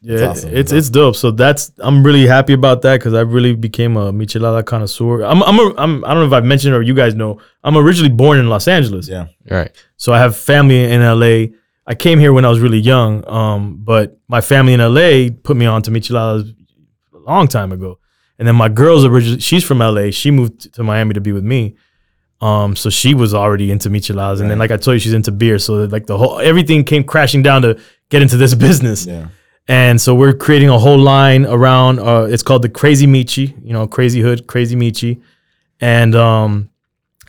Yeah, 0.00 0.14
It's 0.14 0.22
it's 0.22 0.30
awesome. 0.44 0.56
it's, 0.56 0.72
it's 0.72 0.90
dope. 0.90 1.16
So 1.16 1.30
that's 1.30 1.72
I'm 1.78 2.02
really 2.04 2.26
happy 2.26 2.52
about 2.52 2.82
that 2.82 2.98
because 2.98 3.14
I 3.14 3.20
really 3.20 3.54
became 3.54 3.96
a 3.96 4.12
michelada 4.12 4.64
connoisseur. 4.64 5.22
I'm 5.22 5.42
I'm, 5.42 5.58
a, 5.58 5.74
I'm 5.78 6.04
I 6.04 6.08
don't 6.08 6.20
know 6.20 6.26
if 6.26 6.32
I've 6.32 6.44
mentioned 6.44 6.74
it 6.74 6.76
or 6.76 6.82
you 6.82 6.94
guys 6.94 7.14
know 7.14 7.40
I'm 7.64 7.76
originally 7.76 8.10
born 8.10 8.38
in 8.38 8.48
Los 8.48 8.66
Angeles. 8.68 9.08
yeah. 9.08 9.26
Right. 9.50 9.70
So 9.96 10.12
I 10.12 10.18
have 10.18 10.36
family 10.36 10.84
in 10.84 11.00
LA. 11.00 11.56
I 11.86 11.94
came 11.96 12.20
here 12.20 12.32
when 12.32 12.44
I 12.44 12.48
was 12.48 12.60
really 12.60 12.78
young, 12.78 13.26
um, 13.28 13.78
but 13.82 14.16
my 14.28 14.40
family 14.40 14.72
in 14.72 14.80
LA 14.80 15.34
put 15.42 15.56
me 15.56 15.66
on 15.66 15.82
to 15.82 15.90
micheladas 15.90 16.54
a 17.14 17.18
long 17.18 17.48
time 17.48 17.72
ago. 17.72 17.98
And 18.38 18.46
then 18.48 18.54
my 18.56 18.68
girl's 18.68 19.04
originally 19.04 19.40
she's 19.40 19.64
from 19.64 19.78
LA. 19.78 20.10
She 20.10 20.30
moved 20.30 20.72
to 20.74 20.82
Miami 20.82 21.14
to 21.14 21.20
be 21.20 21.32
with 21.32 21.44
me. 21.44 21.76
Um, 22.42 22.74
so 22.74 22.90
she 22.90 23.14
was 23.14 23.34
already 23.34 23.70
into 23.70 23.88
micheladas, 23.88 24.40
and 24.40 24.50
then 24.50 24.58
like 24.58 24.72
I 24.72 24.76
told 24.76 24.96
you, 24.96 24.98
she's 24.98 25.12
into 25.12 25.30
beer. 25.30 25.60
So 25.60 25.84
like 25.84 26.06
the 26.06 26.18
whole 26.18 26.40
everything 26.40 26.82
came 26.82 27.04
crashing 27.04 27.40
down 27.40 27.62
to 27.62 27.80
get 28.08 28.20
into 28.20 28.36
this 28.36 28.54
business. 28.66 29.06
Yeah. 29.06 29.28
And 29.68 30.00
so 30.00 30.12
we're 30.12 30.34
creating 30.34 30.68
a 30.68 30.78
whole 30.78 30.98
line 30.98 31.46
around. 31.46 32.00
Uh, 32.00 32.26
it's 32.28 32.42
called 32.42 32.62
the 32.62 32.68
Crazy 32.68 33.06
Michi. 33.06 33.54
You 33.64 33.72
know, 33.72 33.86
Crazy 33.86 34.20
Hood, 34.20 34.48
Crazy 34.48 34.74
Michi, 34.74 35.22
and 35.80 36.16
um, 36.16 36.68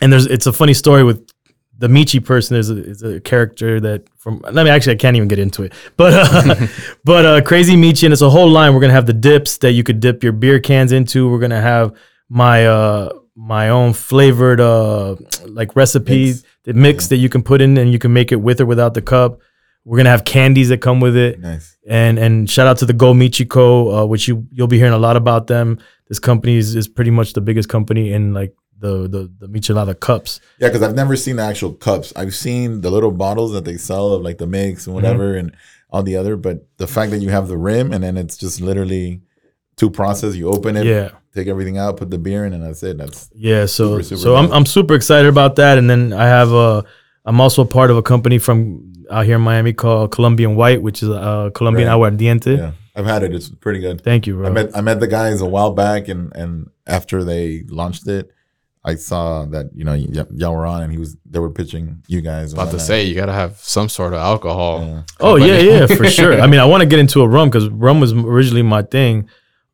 and 0.00 0.12
there's 0.12 0.26
it's 0.26 0.46
a 0.46 0.52
funny 0.52 0.74
story 0.74 1.04
with 1.04 1.30
the 1.78 1.86
Michi 1.86 2.22
person. 2.22 2.54
There's 2.54 2.70
a, 2.70 2.84
is 2.84 3.02
a 3.04 3.20
character 3.20 3.78
that 3.78 4.08
from. 4.18 4.40
Let 4.40 4.64
me 4.64 4.70
actually, 4.70 4.94
I 4.94 4.96
can't 4.96 5.16
even 5.16 5.28
get 5.28 5.38
into 5.38 5.62
it, 5.62 5.74
but 5.96 6.12
uh, 6.12 6.66
but 7.04 7.24
uh, 7.24 7.40
crazy 7.42 7.76
Michi, 7.76 8.02
and 8.02 8.12
it's 8.12 8.20
a 8.20 8.30
whole 8.30 8.50
line. 8.50 8.74
We're 8.74 8.80
gonna 8.80 8.94
have 8.94 9.06
the 9.06 9.12
dips 9.12 9.58
that 9.58 9.72
you 9.72 9.84
could 9.84 10.00
dip 10.00 10.24
your 10.24 10.32
beer 10.32 10.58
cans 10.58 10.90
into. 10.90 11.30
We're 11.30 11.38
gonna 11.38 11.60
have 11.60 11.96
my 12.28 12.66
uh 12.66 13.10
my 13.36 13.68
own 13.68 13.92
flavored 13.92 14.60
uh 14.60 15.16
like 15.46 15.74
recipe 15.74 16.26
Mix. 16.26 16.42
the 16.64 16.72
mix 16.74 17.06
that 17.08 17.16
you 17.16 17.28
can 17.28 17.42
put 17.42 17.60
in 17.60 17.76
and 17.76 17.92
you 17.92 17.98
can 17.98 18.12
make 18.12 18.30
it 18.32 18.36
with 18.36 18.60
or 18.60 18.66
without 18.66 18.94
the 18.94 19.02
cup. 19.02 19.40
We're 19.84 19.96
gonna 19.98 20.10
have 20.10 20.24
candies 20.24 20.68
that 20.70 20.78
come 20.80 21.00
with 21.00 21.16
it 21.16 21.40
Nice. 21.40 21.76
and 21.86 22.18
and 22.18 22.48
shout 22.48 22.66
out 22.66 22.78
to 22.78 22.86
the 22.86 22.92
Go 22.92 23.12
Michiko, 23.12 24.02
uh, 24.02 24.06
which 24.06 24.28
you 24.28 24.46
you'll 24.52 24.66
be 24.68 24.78
hearing 24.78 24.92
a 24.94 24.98
lot 24.98 25.16
about 25.16 25.46
them. 25.48 25.78
This 26.08 26.18
company 26.18 26.56
is, 26.56 26.74
is 26.76 26.86
pretty 26.88 27.10
much 27.10 27.32
the 27.32 27.40
biggest 27.40 27.68
company 27.68 28.12
in 28.12 28.32
like 28.32 28.54
the 28.78 29.08
the 29.08 29.30
the 29.40 29.48
Michelada 29.48 29.98
cups. 29.98 30.40
Yeah, 30.58 30.68
because 30.68 30.82
I've 30.82 30.94
never 30.94 31.16
seen 31.16 31.36
the 31.36 31.42
actual 31.42 31.72
cups. 31.72 32.12
I've 32.16 32.34
seen 32.34 32.80
the 32.82 32.90
little 32.90 33.10
bottles 33.10 33.52
that 33.52 33.64
they 33.64 33.76
sell 33.76 34.12
of 34.12 34.22
like 34.22 34.38
the 34.38 34.46
mix 34.46 34.86
and 34.86 34.94
whatever 34.94 35.34
and 35.34 35.54
all 35.90 36.02
the 36.02 36.16
other. 36.16 36.36
But 36.36 36.66
the 36.78 36.86
fact 36.86 37.10
that 37.10 37.18
you 37.18 37.30
have 37.30 37.48
the 37.48 37.56
rim 37.58 37.92
and 37.92 38.02
then 38.04 38.16
it's 38.16 38.36
just 38.36 38.60
literally 38.60 39.20
two 39.76 39.90
process. 39.90 40.34
You 40.36 40.48
open 40.50 40.76
it, 40.76 40.86
Yeah. 40.86 41.10
Take 41.34 41.48
everything 41.48 41.78
out, 41.78 41.96
put 41.96 42.10
the 42.10 42.18
beer 42.18 42.44
in, 42.46 42.52
and 42.52 42.62
that's 42.62 42.82
it. 42.82 42.98
That's 42.98 43.28
Yeah, 43.34 43.66
so 43.66 43.92
Super, 43.92 44.02
super 44.04 44.20
so 44.20 44.36
I'm. 44.36 44.52
I'm 44.52 44.66
super 44.66 44.94
excited 44.94 45.28
about 45.28 45.56
that. 45.56 45.78
And 45.78 45.88
then 45.90 46.12
I 46.12 46.24
have 46.26 46.52
a 46.52 46.84
I'm 47.24 47.40
also 47.40 47.62
a 47.62 47.66
part 47.66 47.90
of 47.90 47.96
a 47.96 48.02
company 48.02 48.38
from 48.38 48.92
out 49.10 49.24
here 49.26 49.36
in 49.36 49.42
Miami 49.42 49.72
called 49.72 50.10
Colombian 50.12 50.56
White, 50.56 50.82
which 50.82 51.02
is 51.02 51.08
uh 51.10 51.50
Colombian 51.54 51.88
Right. 51.88 52.12
Aguardiente. 52.12 52.56
yeah. 52.58 52.72
I've 52.96 53.06
had 53.06 53.24
it. 53.24 53.34
It's 53.34 53.48
pretty 53.48 53.80
good. 53.80 54.02
Thank 54.04 54.26
you, 54.28 54.36
bro. 54.36 54.46
I 54.46 54.50
met 54.50 54.70
I 54.76 54.80
met 54.80 55.00
the 55.00 55.08
guys 55.08 55.40
a 55.40 55.46
while 55.46 55.72
back, 55.72 56.06
and 56.08 56.32
and 56.36 56.68
after 56.86 57.24
they 57.24 57.64
launched 57.68 58.06
it, 58.06 58.30
I 58.84 58.94
saw 58.94 59.46
that 59.46 59.70
you 59.74 59.82
know 59.84 59.92
y- 59.94 60.26
y'all 60.32 60.54
were 60.54 60.64
on, 60.64 60.82
and 60.82 60.92
he 60.92 60.98
was 60.98 61.16
they 61.28 61.40
were 61.40 61.50
pitching 61.50 62.04
you 62.06 62.20
guys. 62.20 62.52
About 62.52 62.70
to 62.70 62.78
say 62.78 63.02
you 63.02 63.16
gotta 63.16 63.32
have 63.32 63.56
some 63.58 63.88
sort 63.88 64.12
of 64.12 64.20
alcohol. 64.20 64.78
Yeah. 64.86 65.02
Oh 65.18 65.34
yeah, 65.36 65.58
yeah, 65.58 65.86
for 65.86 66.04
sure. 66.18 66.40
I 66.40 66.46
mean, 66.46 66.60
I 66.60 66.66
want 66.66 66.82
to 66.82 66.86
get 66.86 67.00
into 67.00 67.20
a 67.22 67.26
rum 67.28 67.48
because 67.48 67.68
rum 67.68 67.98
was 67.98 68.12
originally 68.12 68.62
my 68.62 68.82
thing. 68.82 69.28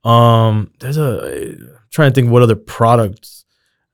Um, 0.05 0.73
there's 0.81 0.97
a 0.97 1.57
I'm 1.59 1.89
trying 1.91 2.11
to 2.11 2.15
think 2.15 2.31
what 2.31 2.43
other 2.43 2.57
products. 2.57 3.45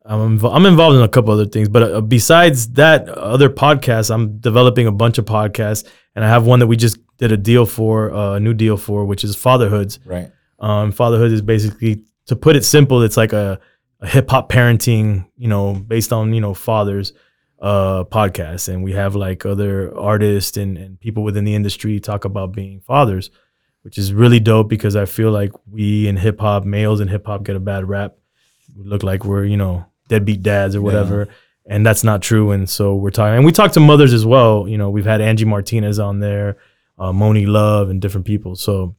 I'm 0.05 0.45
I'm 0.45 0.67
involved 0.67 0.97
in 0.97 1.03
a 1.03 1.09
couple 1.09 1.33
other 1.33 1.47
things, 1.47 1.69
but 1.69 1.83
uh, 1.83 2.01
besides 2.01 2.69
that, 2.75 3.09
other 3.09 3.51
podcasts, 3.51 4.13
I'm 4.15 4.39
developing 4.39 4.87
a 4.87 4.93
bunch 4.93 5.19
of 5.19 5.25
podcasts, 5.25 5.85
and 6.15 6.25
I 6.25 6.29
have 6.29 6.47
one 6.47 6.61
that 6.61 6.69
we 6.69 6.77
just 6.77 6.99
did 7.19 7.33
a 7.33 7.37
deal 7.37 7.67
for, 7.67 8.13
uh, 8.13 8.35
a 8.35 8.41
new 8.41 8.55
deal 8.55 8.77
for, 8.77 9.05
which 9.05 9.25
is 9.25 9.35
Fatherhoods. 9.35 9.99
right. 10.05 10.31
Um, 10.59 10.91
fatherhood 10.91 11.33
is 11.33 11.43
basically, 11.43 12.05
to 12.27 12.37
put 12.37 12.57
it 12.57 12.65
simple, 12.65 13.03
it's 13.03 13.19
like 13.19 13.35
a, 13.35 13.61
a 14.01 14.07
hip 14.07 14.31
hop 14.31 14.51
parenting, 14.51 15.27
you 15.37 15.49
know, 15.49 15.75
based 15.75 16.13
on 16.13 16.33
you 16.33 16.41
know 16.41 16.55
fathers 16.55 17.13
uh 17.59 18.05
podcast 18.05 18.69
and 18.69 18.85
we 18.85 18.93
have 18.93 19.17
like 19.17 19.47
other 19.47 19.97
artists 19.97 20.59
and, 20.59 20.77
and 20.77 21.01
people 21.01 21.23
within 21.23 21.45
the 21.45 21.55
industry 21.55 21.99
talk 21.99 22.27
about 22.27 22.53
being 22.53 22.81
fathers 22.81 23.31
which 23.87 23.99
is 23.99 24.13
really 24.13 24.41
dope 24.41 24.69
because 24.69 24.97
i 24.97 25.05
feel 25.05 25.31
like 25.31 25.53
we 25.71 26.09
in 26.09 26.17
hip-hop 26.17 26.65
males 26.65 27.01
in 27.01 27.07
hip-hop 27.07 27.45
get 27.45 27.55
a 27.55 27.61
bad 27.61 27.89
rap. 27.89 28.17
We 28.77 28.83
look 28.83 29.05
like 29.05 29.25
we're 29.25 29.45
you 29.45 29.57
know 29.57 29.87
deadbeat 30.09 30.43
dads 30.43 30.75
or 30.75 30.83
whatever 30.83 31.29
and 31.67 31.87
that's 31.87 32.03
not 32.03 32.21
true 32.21 32.51
and 32.51 32.69
so 32.69 32.97
we're 32.97 33.11
talking 33.11 33.37
and 33.37 33.45
we 33.45 33.53
talk 33.53 33.71
to 33.73 33.81
mothers 33.81 34.13
as 34.13 34.27
well 34.27 34.67
you 34.67 34.77
know 34.77 34.91
we've 34.91 35.05
had 35.05 35.21
angie 35.21 35.45
martinez 35.45 36.01
on 36.01 36.19
there 36.19 36.57
uh, 36.99 37.13
monie 37.13 37.47
love 37.47 37.89
and 37.89 38.03
different 38.03 38.27
people 38.27 38.57
so 38.57 38.97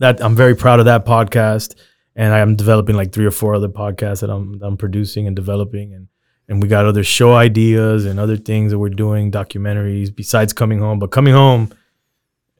that 0.00 0.20
i'm 0.20 0.34
very 0.34 0.56
proud 0.56 0.80
of 0.80 0.86
that 0.86 1.06
podcast 1.06 1.76
and 2.16 2.34
i'm 2.34 2.56
developing 2.56 2.96
like 2.96 3.12
three 3.12 3.24
or 3.24 3.30
four 3.30 3.54
other 3.54 3.68
podcasts 3.68 4.20
that 4.22 4.30
i'm, 4.30 4.58
I'm 4.62 4.76
producing 4.76 5.28
and 5.28 5.36
developing 5.36 5.94
and 5.94 6.08
and 6.48 6.60
we 6.60 6.66
got 6.66 6.86
other 6.86 7.04
show 7.04 7.34
ideas 7.34 8.04
and 8.04 8.18
other 8.18 8.36
things 8.36 8.72
that 8.72 8.80
we're 8.80 8.88
doing 8.88 9.30
documentaries 9.30 10.12
besides 10.12 10.52
coming 10.52 10.80
home 10.80 10.98
but 10.98 11.12
coming 11.12 11.34
home 11.34 11.70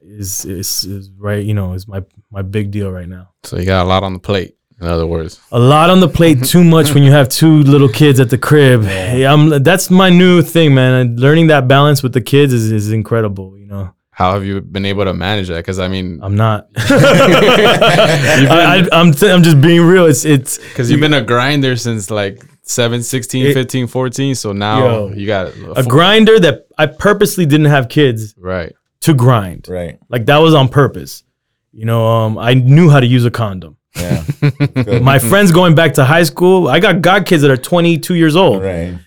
is 0.09 0.45
is, 0.45 0.83
is 0.83 1.09
right 1.17 1.45
you 1.45 1.53
know 1.53 1.73
is 1.73 1.87
my 1.87 2.03
my 2.31 2.41
big 2.41 2.71
deal 2.71 2.91
right 2.91 3.07
now 3.07 3.29
So 3.43 3.57
you 3.57 3.65
got 3.65 3.85
a 3.85 3.89
lot 3.89 4.03
on 4.03 4.13
the 4.13 4.19
plate. 4.19 4.55
In 4.81 4.87
other 4.87 5.05
words, 5.05 5.41
a 5.51 5.59
lot 5.59 5.89
on 5.89 5.99
the 5.99 6.07
plate 6.07 6.45
too 6.53 6.63
much 6.63 6.93
when 6.93 7.03
you 7.03 7.11
have 7.11 7.27
two 7.27 7.63
little 7.63 7.89
kids 7.89 8.19
at 8.21 8.29
the 8.29 8.37
crib 8.37 8.83
hey, 8.85 9.25
i'm 9.25 9.61
that's 9.61 9.89
my 9.91 10.09
new 10.09 10.41
thing 10.41 10.73
man 10.73 11.17
learning 11.17 11.47
that 11.47 11.67
balance 11.67 12.01
with 12.01 12.13
the 12.13 12.21
kids 12.21 12.53
is, 12.53 12.71
is 12.71 12.89
incredible 12.91 13.57
you 13.57 13.65
know 13.65 13.93
how 14.11 14.33
have 14.33 14.43
you 14.45 14.59
been 14.59 14.83
able 14.85 15.05
to 15.05 15.13
manage 15.13 15.47
that? 15.47 15.57
Because 15.57 15.79
I 15.79 15.87
mean, 15.89 16.19
i'm 16.23 16.35
not 16.35 16.67
I, 16.77 18.87
I, 18.91 18.97
I'm, 18.97 19.13
t- 19.13 19.29
I'm 19.29 19.43
just 19.43 19.61
being 19.61 19.81
real 19.81 20.05
it's 20.05 20.25
it's 20.25 20.57
because 20.57 20.89
you've 20.89 20.99
been 20.99 21.13
a 21.13 21.21
grinder 21.21 21.75
since 21.75 22.09
like 22.11 22.43
7, 22.63 23.01
16, 23.01 23.47
It- 23.47 23.53
15, 23.53 23.87
14. 23.87 24.35
So 24.35 24.53
now 24.53 24.85
Yo. 24.85 25.09
you 25.13 25.25
got 25.25 25.53
a 25.75 25.83
grinder 25.83 26.39
that 26.39 26.67
i 26.77 26.85
purposely 26.85 27.45
didn't 27.45 27.67
have 27.67 27.89
kids 27.89 28.35
Right. 28.37 28.73
To 29.01 29.13
grind. 29.13 29.67
Right. 29.69 29.99
like 30.09 30.25
that 30.25 30.37
was 30.37 30.53
on 30.53 30.69
purpose. 30.69 31.23
You 31.71 31.85
know 31.85 32.05
um, 32.07 32.37
i 32.37 32.53
knew 32.55 32.89
how 32.89 32.99
to 32.99 33.05
use 33.05 33.25
a 33.25 33.31
condom. 33.31 33.77
Yeah. 33.95 34.23
My 35.01 35.19
friends 35.19 35.51
going 35.51 35.75
back 35.75 35.93
to 35.95 36.05
high 36.05 36.23
school 36.23 36.67
i 36.67 36.79
got 36.79 37.01
god 37.01 37.25
kids 37.25 37.41
that 37.43 37.51
are 37.51 37.57
22 37.57 38.15
years 38.15 38.35
old. 38.35 38.63
Right. 38.63 38.97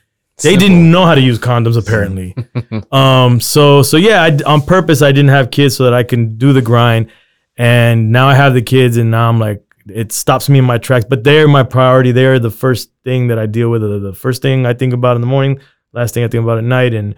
they 0.42 0.56
didn't 0.56 0.90
know 0.90 1.04
how 1.04 1.14
to 1.14 1.20
use 1.20 1.38
condoms 1.38 1.76
apparently. 1.76 2.34
Um 2.92 3.40
so 3.40 3.82
so 3.82 3.96
yeah 3.96 4.22
I, 4.22 4.38
on 4.46 4.62
purpose 4.62 5.02
i 5.02 5.10
didn't 5.12 5.30
have 5.30 5.50
kids 5.50 5.76
so 5.76 5.84
that 5.84 5.94
i 5.94 6.02
can 6.02 6.36
do 6.36 6.52
the 6.52 6.62
grind. 6.62 7.10
And 7.56 8.12
now 8.12 8.28
i 8.28 8.34
have 8.34 8.54
the 8.54 8.62
kids 8.62 8.96
and 8.96 9.10
now 9.10 9.28
i'm 9.28 9.38
like 9.38 9.62
it 9.88 10.12
stops 10.12 10.48
me 10.48 10.60
in 10.60 10.64
my 10.64 10.78
tracks. 10.78 11.04
But 11.08 11.24
they're 11.24 11.48
my 11.48 11.64
priority. 11.64 12.12
They're 12.12 12.38
the 12.38 12.52
first 12.52 12.90
thing 13.04 13.26
that 13.28 13.38
i 13.38 13.46
deal 13.46 13.68
with 13.70 13.82
the, 13.82 13.98
the 13.98 14.12
first 14.14 14.40
thing 14.40 14.64
i 14.66 14.74
think 14.74 14.94
about 14.94 15.16
in 15.16 15.20
the 15.20 15.26
morning 15.26 15.60
last 15.92 16.14
thing 16.14 16.22
i 16.24 16.28
think 16.28 16.42
about 16.44 16.58
at 16.58 16.64
night. 16.64 16.94
And 16.94 17.14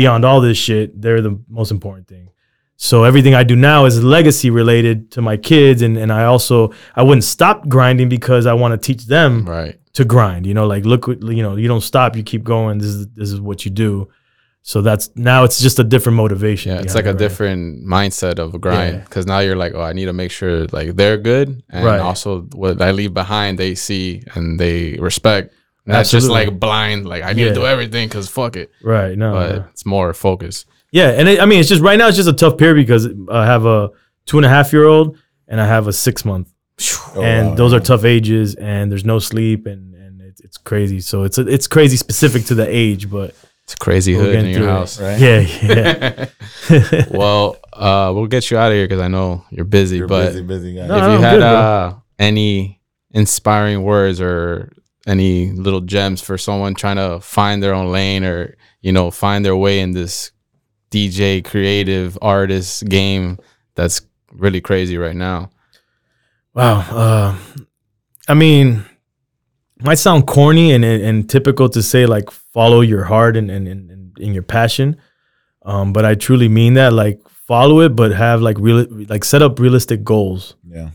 beyond 0.00 0.20
all 0.28 0.40
this 0.48 0.58
shit 0.66 0.86
they're 1.02 1.22
the 1.28 1.34
most 1.58 1.70
important 1.76 2.06
thing 2.14 2.26
so 2.76 2.96
everything 3.10 3.34
i 3.34 3.44
do 3.52 3.56
now 3.72 3.80
is 3.90 3.94
legacy 4.18 4.48
related 4.62 4.96
to 5.14 5.20
my 5.30 5.36
kids 5.50 5.78
and, 5.86 5.94
and 6.02 6.10
i 6.20 6.22
also 6.32 6.56
i 7.00 7.02
wouldn't 7.06 7.24
stop 7.36 7.56
grinding 7.74 8.08
because 8.16 8.44
i 8.52 8.54
want 8.62 8.72
to 8.74 8.80
teach 8.88 9.02
them 9.16 9.32
Right. 9.58 9.76
to 9.98 10.04
grind. 10.14 10.42
You 10.48 10.54
know, 10.58 10.66
like 10.74 10.84
look, 10.92 11.02
what- 11.08 11.22
you 11.38 11.42
know, 11.46 11.54
you 11.62 11.68
don't 11.72 11.86
stop, 11.92 12.08
you 12.18 12.22
keep 12.32 12.42
going. 12.54 12.74
This 12.82 12.92
is 12.98 13.02
this 13.20 13.30
is 13.34 13.40
what 13.48 13.58
you 13.64 13.72
do. 13.86 13.92
So 14.62 14.76
that's 14.88 15.06
now 15.16 15.40
it's 15.46 15.58
just 15.66 15.78
a 15.84 15.86
different 15.94 16.16
motivation. 16.24 16.68
Yeah, 16.72 16.82
it's 16.84 16.94
like 16.94 17.06
a 17.06 17.14
right? 17.14 17.24
different 17.24 17.62
mindset 17.96 18.36
of 18.44 18.48
a 18.54 18.58
grind 18.66 18.94
Yeah. 18.96 19.04
because 19.06 19.26
now 19.32 19.40
you're 19.44 19.56
like, 19.64 19.72
oh, 19.74 19.84
I 19.90 19.92
need 19.98 20.08
to 20.12 20.16
make 20.22 20.30
sure 20.40 20.54
like 20.78 20.88
they're 21.00 21.18
good, 21.32 21.48
and 21.74 21.84
Right. 21.84 21.98
also 22.08 22.28
what 22.62 22.80
I 22.88 22.90
leave 23.00 23.12
behind, 23.22 23.58
they 23.58 23.74
see 23.74 24.22
and 24.36 24.60
they 24.62 24.76
respect. 25.10 25.46
That's 25.86 26.10
just 26.10 26.28
like 26.28 26.58
blind, 26.60 27.06
like 27.08 27.22
I 27.24 27.32
need 27.32 27.42
Yeah. 27.42 27.48
to 27.50 27.54
do 27.54 27.66
everything 27.66 28.08
because 28.08 28.28
fuck 28.28 28.56
it. 28.56 28.70
right. 28.82 29.16
No, 29.18 29.32
But 29.32 29.52
no. 29.56 29.64
it's 29.70 29.84
more 29.86 30.12
focus. 30.14 30.64
yeah, 30.92 31.10
and 31.10 31.28
it, 31.28 31.40
I 31.40 31.46
mean, 31.46 31.60
it's 31.60 31.68
just 31.68 31.82
right 31.82 31.98
now 31.98 32.08
it's 32.08 32.16
just 32.16 32.28
a 32.28 32.32
tough 32.32 32.56
period 32.58 32.86
because 32.86 33.08
I 33.30 33.44
have 33.46 33.64
a 33.66 33.90
two 34.26 34.36
and 34.38 34.44
a 34.46 34.48
half 34.48 34.72
year 34.72 34.84
old 34.84 35.16
and 35.48 35.60
I 35.60 35.66
have 35.66 35.86
a 35.88 35.92
six 35.92 36.24
month, 36.24 36.52
Oh, 37.16 37.22
and 37.22 37.48
wow, 37.50 37.54
those 37.56 37.72
yeah. 37.72 37.78
are 37.78 37.80
tough 37.80 38.04
ages, 38.04 38.54
and 38.54 38.90
there's 38.90 39.04
no 39.04 39.18
sleep, 39.18 39.66
and 39.66 39.94
and 39.94 40.20
it's, 40.22 40.40
it's 40.40 40.56
crazy. 40.56 41.00
So 41.00 41.24
it's 41.24 41.38
it's 41.38 41.66
crazy 41.66 41.96
specific 41.96 42.44
to 42.46 42.54
the 42.54 42.66
age, 42.68 43.10
but 43.10 43.34
It's 43.64 43.74
crazy 43.74 44.14
hood 44.14 44.34
in 44.34 44.46
your 44.46 44.54
through 44.60 44.68
it. 44.68 44.70
house. 44.70 45.00
Right. 45.00 45.18
Yeah, 45.20 45.40
yeah. 46.70 47.04
well, 47.10 47.56
uh, 47.72 48.12
we'll 48.14 48.26
get 48.26 48.50
you 48.50 48.58
out 48.58 48.70
of 48.72 48.76
here 48.76 48.86
because 48.86 49.00
I 49.00 49.08
know 49.08 49.44
you're 49.50 49.64
busy. 49.64 49.96
You're 49.98 50.08
but 50.08 50.26
busy, 50.32 50.42
busy 50.42 50.74
guy. 50.76 50.86
No, 50.86 50.96
if 50.96 51.02
no, 51.02 51.08
you 51.10 51.16
I'm 51.16 51.22
had 51.22 51.32
good, 51.34 51.42
uh, 51.42 51.94
any 52.18 52.80
inspiring 53.12 53.82
words 53.82 54.20
or 54.20 54.72
any 55.10 55.50
little 55.50 55.80
gems 55.80 56.22
for 56.22 56.38
someone 56.38 56.74
trying 56.74 56.96
to 56.96 57.20
find 57.20 57.62
their 57.62 57.74
own 57.74 57.90
lane 57.90 58.24
or 58.24 58.56
you 58.80 58.92
know 58.92 59.10
find 59.10 59.44
their 59.44 59.56
way 59.56 59.80
in 59.80 59.90
this 59.90 60.30
DJ 60.90 61.44
creative 61.44 62.16
artist 62.22 62.88
game 62.88 63.38
that's 63.74 64.00
really 64.32 64.60
crazy 64.60 64.96
right 64.96 65.16
now. 65.16 65.50
Wow. 66.54 66.80
Uh, 66.80 67.36
I 68.28 68.34
mean, 68.34 68.84
might 69.82 69.98
sound 69.98 70.26
corny 70.26 70.72
and, 70.72 70.84
and 70.84 71.02
and 71.02 71.30
typical 71.30 71.68
to 71.70 71.82
say 71.82 72.06
like 72.06 72.30
follow 72.30 72.80
your 72.80 73.04
heart 73.04 73.36
and 73.36 73.50
and, 73.50 73.66
and, 73.68 74.18
and 74.18 74.34
your 74.34 74.42
passion, 74.42 74.96
um, 75.62 75.92
but 75.92 76.04
I 76.04 76.14
truly 76.14 76.48
mean 76.48 76.74
that. 76.74 76.92
Like 76.92 77.20
follow 77.46 77.80
it, 77.80 77.96
but 77.96 78.12
have 78.12 78.42
like 78.42 78.58
real 78.58 78.86
like 79.08 79.24
set 79.24 79.42
up 79.42 79.58
realistic 79.58 80.04
goals. 80.04 80.54
Yeah. 80.68 80.90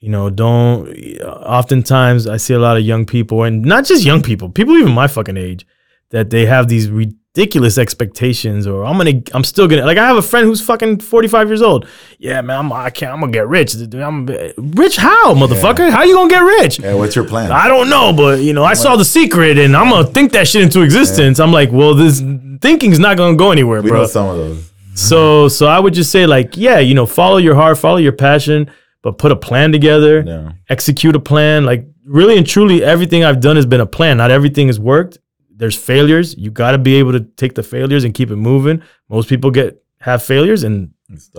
You 0.00 0.10
know, 0.10 0.30
don't. 0.30 0.88
Oftentimes, 1.22 2.26
I 2.26 2.36
see 2.36 2.54
a 2.54 2.58
lot 2.58 2.76
of 2.76 2.84
young 2.84 3.04
people, 3.04 3.42
and 3.42 3.62
not 3.62 3.84
just 3.84 4.04
young 4.04 4.22
people, 4.22 4.48
people 4.48 4.76
even 4.76 4.92
my 4.92 5.08
fucking 5.08 5.36
age, 5.36 5.66
that 6.10 6.30
they 6.30 6.46
have 6.46 6.68
these 6.68 6.88
ridiculous 6.88 7.78
expectations, 7.78 8.66
or 8.66 8.84
I'm 8.84 8.96
gonna, 8.96 9.20
I'm 9.34 9.42
still 9.42 9.66
gonna. 9.66 9.84
Like, 9.84 9.98
I 9.98 10.06
have 10.06 10.16
a 10.16 10.22
friend 10.22 10.46
who's 10.46 10.60
fucking 10.60 11.00
45 11.00 11.48
years 11.48 11.62
old. 11.62 11.88
Yeah, 12.18 12.40
man, 12.42 12.58
I'm, 12.58 12.72
I 12.72 12.90
can't, 12.90 13.12
I'm 13.12 13.18
gonna 13.20 13.32
get 13.32 13.48
rich. 13.48 13.74
I'm 13.74 14.26
rich. 14.56 14.96
How, 14.96 15.34
motherfucker? 15.34 15.90
How 15.90 16.04
you 16.04 16.14
gonna 16.14 16.30
get 16.30 16.40
rich? 16.40 16.78
Yeah. 16.78 16.94
What's 16.94 17.16
your 17.16 17.26
plan? 17.26 17.50
I 17.50 17.66
don't 17.66 17.90
know, 17.90 18.12
but 18.12 18.38
you 18.38 18.52
know, 18.52 18.62
I 18.62 18.74
saw 18.74 18.94
the 18.94 19.04
secret, 19.04 19.58
and 19.58 19.76
I'm 19.76 19.90
gonna 19.90 20.06
think 20.06 20.30
that 20.32 20.46
shit 20.46 20.62
into 20.62 20.82
existence. 20.82 21.40
I'm 21.40 21.52
like, 21.52 21.72
well, 21.72 21.94
this 21.94 22.20
thinking's 22.60 23.00
not 23.00 23.16
gonna 23.16 23.36
go 23.36 23.50
anywhere, 23.50 23.82
we 23.82 23.90
bro. 23.90 24.02
know 24.02 24.06
some 24.06 24.28
of 24.28 24.36
those. 24.36 24.70
So 24.94 25.48
so 25.48 25.66
I 25.66 25.78
would 25.80 25.94
just 25.94 26.10
say 26.12 26.26
like, 26.26 26.56
yeah, 26.56 26.78
you 26.78 26.94
know, 26.94 27.06
follow 27.06 27.38
your 27.38 27.54
heart, 27.56 27.78
follow 27.78 27.98
your 27.98 28.12
passion, 28.12 28.70
but 29.02 29.18
put 29.18 29.32
a 29.32 29.36
plan 29.36 29.72
together, 29.72 30.22
Yeah. 30.26 30.52
execute 30.68 31.14
a 31.16 31.20
plan. 31.20 31.64
Like 31.64 31.86
really 32.04 32.36
and 32.38 32.46
truly, 32.46 32.82
everything 32.84 33.24
I've 33.24 33.40
done 33.40 33.56
has 33.56 33.66
been 33.66 33.80
a 33.80 33.86
plan. 33.86 34.16
Not 34.16 34.30
everything 34.30 34.66
has 34.68 34.78
worked. 34.80 35.18
There's 35.54 35.76
failures. 35.76 36.36
You 36.36 36.50
got 36.50 36.72
to 36.72 36.78
be 36.78 36.94
able 36.96 37.12
to 37.12 37.20
take 37.20 37.54
the 37.54 37.62
failures 37.62 38.04
and 38.04 38.14
keep 38.14 38.30
it 38.30 38.36
moving. 38.36 38.82
Most 39.08 39.28
people 39.28 39.50
get 39.50 39.82
have 40.00 40.22
failures 40.22 40.62
and 40.62 40.90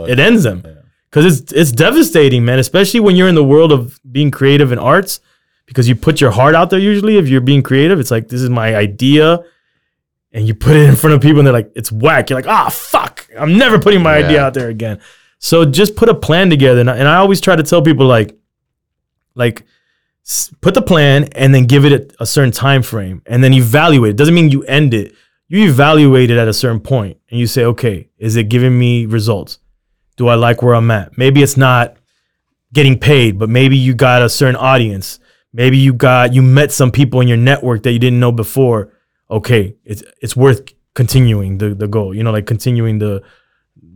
it 0.07 0.20
ends 0.20 0.43
them 0.43 0.62
Yeah. 0.66 0.72
because 1.10 1.26
it's 1.41 1.51
it's 1.53 1.72
devastating, 1.72 2.43
man. 2.45 2.60
Especially 2.60 2.99
when 2.99 3.16
you're 3.16 3.30
in 3.30 3.36
the 3.36 3.43
world 3.43 3.72
of 3.72 3.99
being 4.12 4.30
creative 4.32 4.72
in 4.74 4.80
arts, 4.80 5.22
because 5.66 5.88
you 5.88 5.95
put 5.95 6.20
your 6.20 6.32
heart 6.32 6.55
out 6.55 6.70
there. 6.70 6.80
Usually, 6.80 7.18
if 7.18 7.30
you're 7.30 7.39
being 7.41 7.62
creative, 7.64 7.99
it's 7.99 8.12
like 8.12 8.28
this 8.28 8.41
is 8.41 8.49
my 8.49 8.76
idea, 8.76 9.39
and 10.34 10.47
you 10.47 10.53
put 10.55 10.76
it 10.76 10.89
in 10.89 10.95
front 10.95 11.14
of 11.16 11.22
people, 11.22 11.39
and 11.39 11.45
they're 11.47 11.53
like, 11.53 11.72
it's 11.76 11.91
whack. 11.91 12.30
You're 12.30 12.39
like, 12.39 12.47
ah, 12.47 12.70
fuck, 12.70 13.28
I'm 13.38 13.57
never 13.57 13.80
putting 13.80 14.01
my 14.03 14.16
idea 14.18 14.41
out 14.43 14.53
there 14.53 14.70
again. 14.70 14.99
So 15.39 15.65
just 15.65 15.95
put 15.95 16.09
a 16.09 16.13
plan 16.15 16.49
together, 16.49 16.81
and 16.81 16.89
I, 16.89 16.97
and 16.97 17.07
I 17.07 17.15
always 17.17 17.41
try 17.41 17.55
to 17.55 17.63
tell 17.63 17.81
people 17.81 18.05
like, 18.05 18.37
like. 19.35 19.63
s- 20.25 20.53
Put 20.61 20.73
the 20.73 20.81
plan 20.81 21.29
and 21.35 21.53
then 21.55 21.65
give 21.65 21.85
it 21.85 21.93
a, 22.19 22.23
a 22.23 22.25
certain 22.25 22.51
time 22.51 22.83
frame 22.83 23.21
and 23.25 23.43
then 23.43 23.53
evaluate. 23.53 24.11
It 24.11 24.17
doesn't 24.17 24.35
mean 24.35 24.49
you 24.51 24.63
end 24.63 24.93
it. 24.93 25.13
You 25.47 25.67
evaluate 25.67 26.29
it 26.29 26.37
at 26.37 26.47
a 26.47 26.53
certain 26.53 26.79
point 26.81 27.17
and 27.31 27.39
you 27.39 27.47
say, 27.47 27.63
okay, 27.65 28.09
is 28.17 28.35
it 28.35 28.49
giving 28.49 28.77
me 28.77 29.05
results? 29.05 29.59
do 30.17 30.27
I 30.27 30.35
like 30.35 30.61
where 30.61 30.75
I'm 30.75 30.91
at? 30.91 31.17
Maybe 31.17 31.41
it's 31.41 31.55
not 31.55 31.95
getting 32.73 32.99
paid, 32.99 33.39
but 33.39 33.47
maybe 33.49 33.77
you 33.77 33.93
got 33.93 34.21
a 34.21 34.27
certain 34.27 34.57
audience. 34.57 35.17
Maybe 35.53 35.77
you 35.77 35.93
got 35.93 36.33
you 36.33 36.41
met 36.41 36.73
some 36.73 36.91
people 36.91 37.21
in 37.21 37.29
your 37.29 37.37
network 37.37 37.83
that 37.83 37.93
you 37.93 37.99
didn't 37.99 38.19
know 38.19 38.33
before. 38.33 38.91
Okay, 39.31 39.77
it's 39.85 40.03
it's 40.21 40.35
worth 40.35 40.59
continuing 40.93 41.57
the 41.57 41.73
the 41.73 41.87
goal. 41.87 42.13
You 42.13 42.23
know, 42.23 42.31
like 42.33 42.45
continuing 42.47 42.99
the 42.99 43.23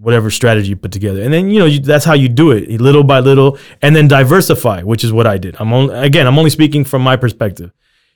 whatever 0.03 0.29
strategy 0.29 0.69
you 0.69 0.75
put 0.75 0.91
together, 0.91 1.21
and 1.23 1.33
then 1.33 1.49
you 1.49 1.59
know 1.59 1.65
you, 1.65 1.79
that's 1.79 2.05
how 2.05 2.13
you 2.13 2.29
do 2.29 2.51
it, 2.51 2.69
little 2.79 3.03
by 3.03 3.19
little, 3.19 3.57
and 3.81 3.95
then 3.95 4.07
diversify, 4.07 4.81
which 4.83 5.03
is 5.03 5.11
what 5.11 5.25
I 5.25 5.37
did. 5.37 5.55
I'm 5.59 5.73
only 5.73 5.95
again, 5.95 6.27
I'm 6.27 6.37
only 6.37 6.49
speaking 6.49 6.85
from 6.85 7.01
my 7.01 7.15
perspective. 7.15 7.71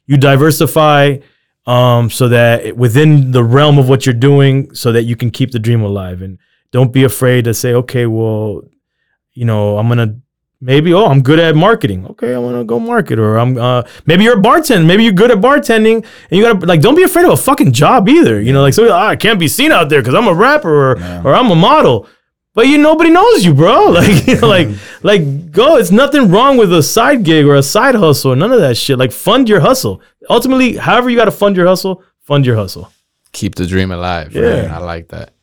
You 0.06 0.18
diversify 0.18 1.18
um, 1.66 2.10
so 2.10 2.30
that 2.30 2.78
within 2.78 3.32
the 3.32 3.44
realm 3.44 3.80
of 3.80 3.90
what 3.90 4.06
you're 4.06 4.14
doing, 4.14 4.74
so 4.74 4.92
that 4.92 5.04
you 5.04 5.16
can 5.16 5.32
keep 5.32 5.52
the 5.52 5.60
dream 5.60 5.82
alive, 5.82 6.22
and 6.22 6.38
don't 6.72 6.92
be 6.92 7.04
afraid 7.04 7.46
to 7.46 7.54
say, 7.54 7.74
okay, 7.74 8.06
well, 8.06 8.62
you 9.34 9.46
know, 9.46 9.78
I'm 9.78 9.88
gonna 9.88 10.20
maybe 10.62 10.93
oh 10.93 11.05
I'm 11.05 11.22
good 11.22 11.39
at 11.39 11.55
marketing. 11.55 12.05
Okay, 12.08 12.34
I'm 12.34 12.41
gonna 12.43 12.64
go 12.64 12.80
market, 12.80 13.20
or 13.20 13.38
I'm 13.38 13.58
uh, 13.58 13.84
maybe 14.05 14.24
you're 14.24 14.38
a 14.38 14.41
bartender, 14.41 14.86
maybe 14.86 15.03
you're 15.03 15.14
good 15.14 15.32
at 15.32 15.38
bartending, 15.38 16.05
and 16.30 16.32
you 16.32 16.43
gotta 16.43 16.66
like 16.66 16.82
don't 16.82 16.95
be 16.95 17.03
afraid 17.03 17.26
of 17.26 17.32
a 17.32 17.38
fucking 17.38 17.72
job 17.74 18.10
either. 18.10 18.41
You 18.41 18.53
know, 18.53 18.62
like 18.62 18.74
so 18.74 18.91
"Ah, 18.91 19.08
I 19.10 19.16
can't 19.16 19.39
be 19.39 19.47
seen 19.47 19.72
out 19.72 19.89
there 19.89 20.01
because 20.01 20.16
I'm 20.16 20.28
a 20.28 20.34
rapper 20.34 20.70
or 20.70 20.97
or 21.26 21.34
I'm 21.34 21.51
a 21.51 21.55
model. 21.55 22.08
But 22.53 22.68
you 22.68 22.80
nobody 22.80 23.12
knows 23.12 23.45
you, 23.45 23.53
bro. 23.53 23.91
Like 23.91 24.26
you 24.26 24.41
know, 24.41 24.47
like 24.47 24.68
like 25.03 25.51
go. 25.51 25.78
It's 25.78 25.91
nothing 25.91 26.32
wrong 26.32 26.58
with 26.58 26.74
a 26.74 26.82
side 26.82 27.24
gig 27.24 27.45
or 27.45 27.55
a 27.55 27.62
side 27.62 27.93
hustle. 27.93 28.34
Or 28.34 28.36
none 28.36 28.51
of 28.51 28.60
that 28.62 28.78
shit. 28.78 28.97
Like 28.97 29.12
fund 29.12 29.47
your 29.47 29.60
hustle. 29.60 30.01
Ultimately, 30.28 30.76
however 30.78 31.10
you 31.10 31.16
got 31.16 31.26
to 31.26 31.32
fund 31.32 31.55
your 31.55 31.68
hustle, 31.68 32.03
fund 32.22 32.47
your 32.47 32.55
hustle. 32.55 32.91
Keep 33.32 33.55
the 33.55 33.68
dream 33.68 33.91
alive. 33.91 34.34
Yeah. 34.34 34.64
Yeah. 34.64 34.76
I 34.76 34.80
like 34.80 35.10
that. 35.10 35.36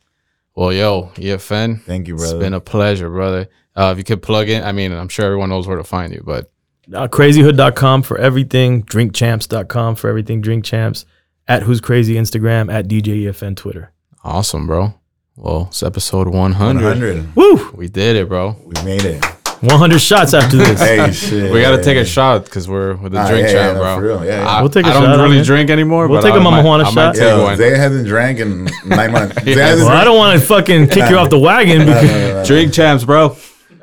Well, 0.55 0.73
yo, 0.73 1.11
yeah, 1.17 1.35
EFN. 1.35 1.81
Thank 1.83 2.09
you, 2.09 2.15
brother. 2.15 2.35
It's 2.35 2.39
been 2.43 2.53
a 2.53 2.59
pleasure, 2.59 3.09
brother. 3.09 3.47
Uh, 3.75 3.89
if 3.91 3.97
you 3.97 4.03
could 4.03 4.21
plug 4.21 4.47
in, 4.49 4.63
I 4.63 4.71
mean, 4.71 4.91
I'm 4.93 5.09
sure 5.09 5.25
everyone 5.25 5.49
knows 5.49 5.67
where 5.67 5.77
to 5.77 5.83
find 5.83 6.13
you, 6.13 6.21
but 6.25 6.49
uh, 6.93 7.07
crazyhood.com 7.07 8.03
for 8.03 8.17
everything, 8.17 8.83
drinkchamps.com 8.83 9.95
for 9.95 10.09
everything, 10.09 10.41
drinkchamps, 10.41 11.05
at 11.47 11.63
who's 11.63 11.81
crazy 11.81 12.15
Instagram, 12.15 12.71
at 12.71 12.87
DJEFN 12.87 13.55
Twitter. 13.55 13.91
awesome, 14.23 14.67
bro. 14.67 14.93
Well, 15.35 15.65
it's 15.69 15.83
episode 15.83 16.29
100. 16.29 16.83
100. 16.83 17.35
Woo! 17.35 17.71
We 17.73 17.89
did 17.89 18.15
it, 18.15 18.29
bro. 18.29 18.55
We 18.63 18.73
made 18.85 19.03
it. 19.03 19.23
100 19.61 19.99
shots 19.99 20.33
after 20.33 20.55
this. 20.57 20.79
Hey, 20.85 21.11
shit. 21.11 21.51
We 21.51 21.61
got 21.61 21.75
to 21.75 21.83
take 21.83 21.97
a 21.97 22.05
shot 22.05 22.45
because 22.45 22.69
we're 22.69 22.95
with 22.95 23.11
the 23.11 23.19
Ah, 23.19 23.27
drink 23.29 23.47
yeah, 23.47 23.51
champ, 23.53 23.75
yeah, 23.75 23.79
bro. 23.81 23.95
for 23.97 24.01
real. 24.03 24.25
Yeah, 24.25 24.41
yeah. 24.43 24.47
I, 24.47 24.61
We'll 24.61 24.69
take 24.69 24.85
a 24.85 24.89
I 24.89 24.93
don't 24.93 25.03
shot, 25.03 25.19
really 25.21 25.35
man. 25.37 25.45
drink 25.45 25.69
anymore. 25.69 26.07
We'll 26.07 26.21
but 26.21 26.27
take 26.27 26.35
a 26.37 26.39
I 26.39 26.43
Mama 26.43 26.57
might- 26.57 26.63
Juana 26.63 26.85
shot. 26.91 27.15
take 27.15 27.23
Yo, 27.23 27.43
one. 27.43 27.57
Zay 27.57 27.75
hasn't 27.75 28.07
drank 28.07 28.39
in 28.39 28.65
nine 28.85 29.11
months. 29.11 29.35
Yeah. 29.45 29.55
hasn't 29.55 29.89
Well, 29.89 29.97
I 29.97 30.03
don't 30.05 30.17
want 30.17 30.39
to 30.39 30.45
fucking 30.45 30.87
kick 30.87 31.09
you 31.09 31.17
off 31.17 31.29
the 31.29 31.39
wagon 31.39 31.79
because 31.85 32.47
Drink 32.47 32.73
champs, 32.73 33.03
bro. 33.03 33.35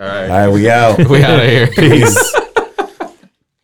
All 0.02 0.08
right. 0.08 0.28
All 0.28 0.36
right, 0.36 0.48
we 0.48 0.68
out. 0.68 0.98
We 1.08 1.22
out 1.22 1.38
of 1.38 1.48
here. 1.48 1.68
Peace. 1.68 2.34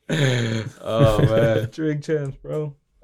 oh, 0.81 1.19
man. 1.21 1.69
Drink 1.73 2.05
champs, 2.05 2.37
bro. 2.37 2.77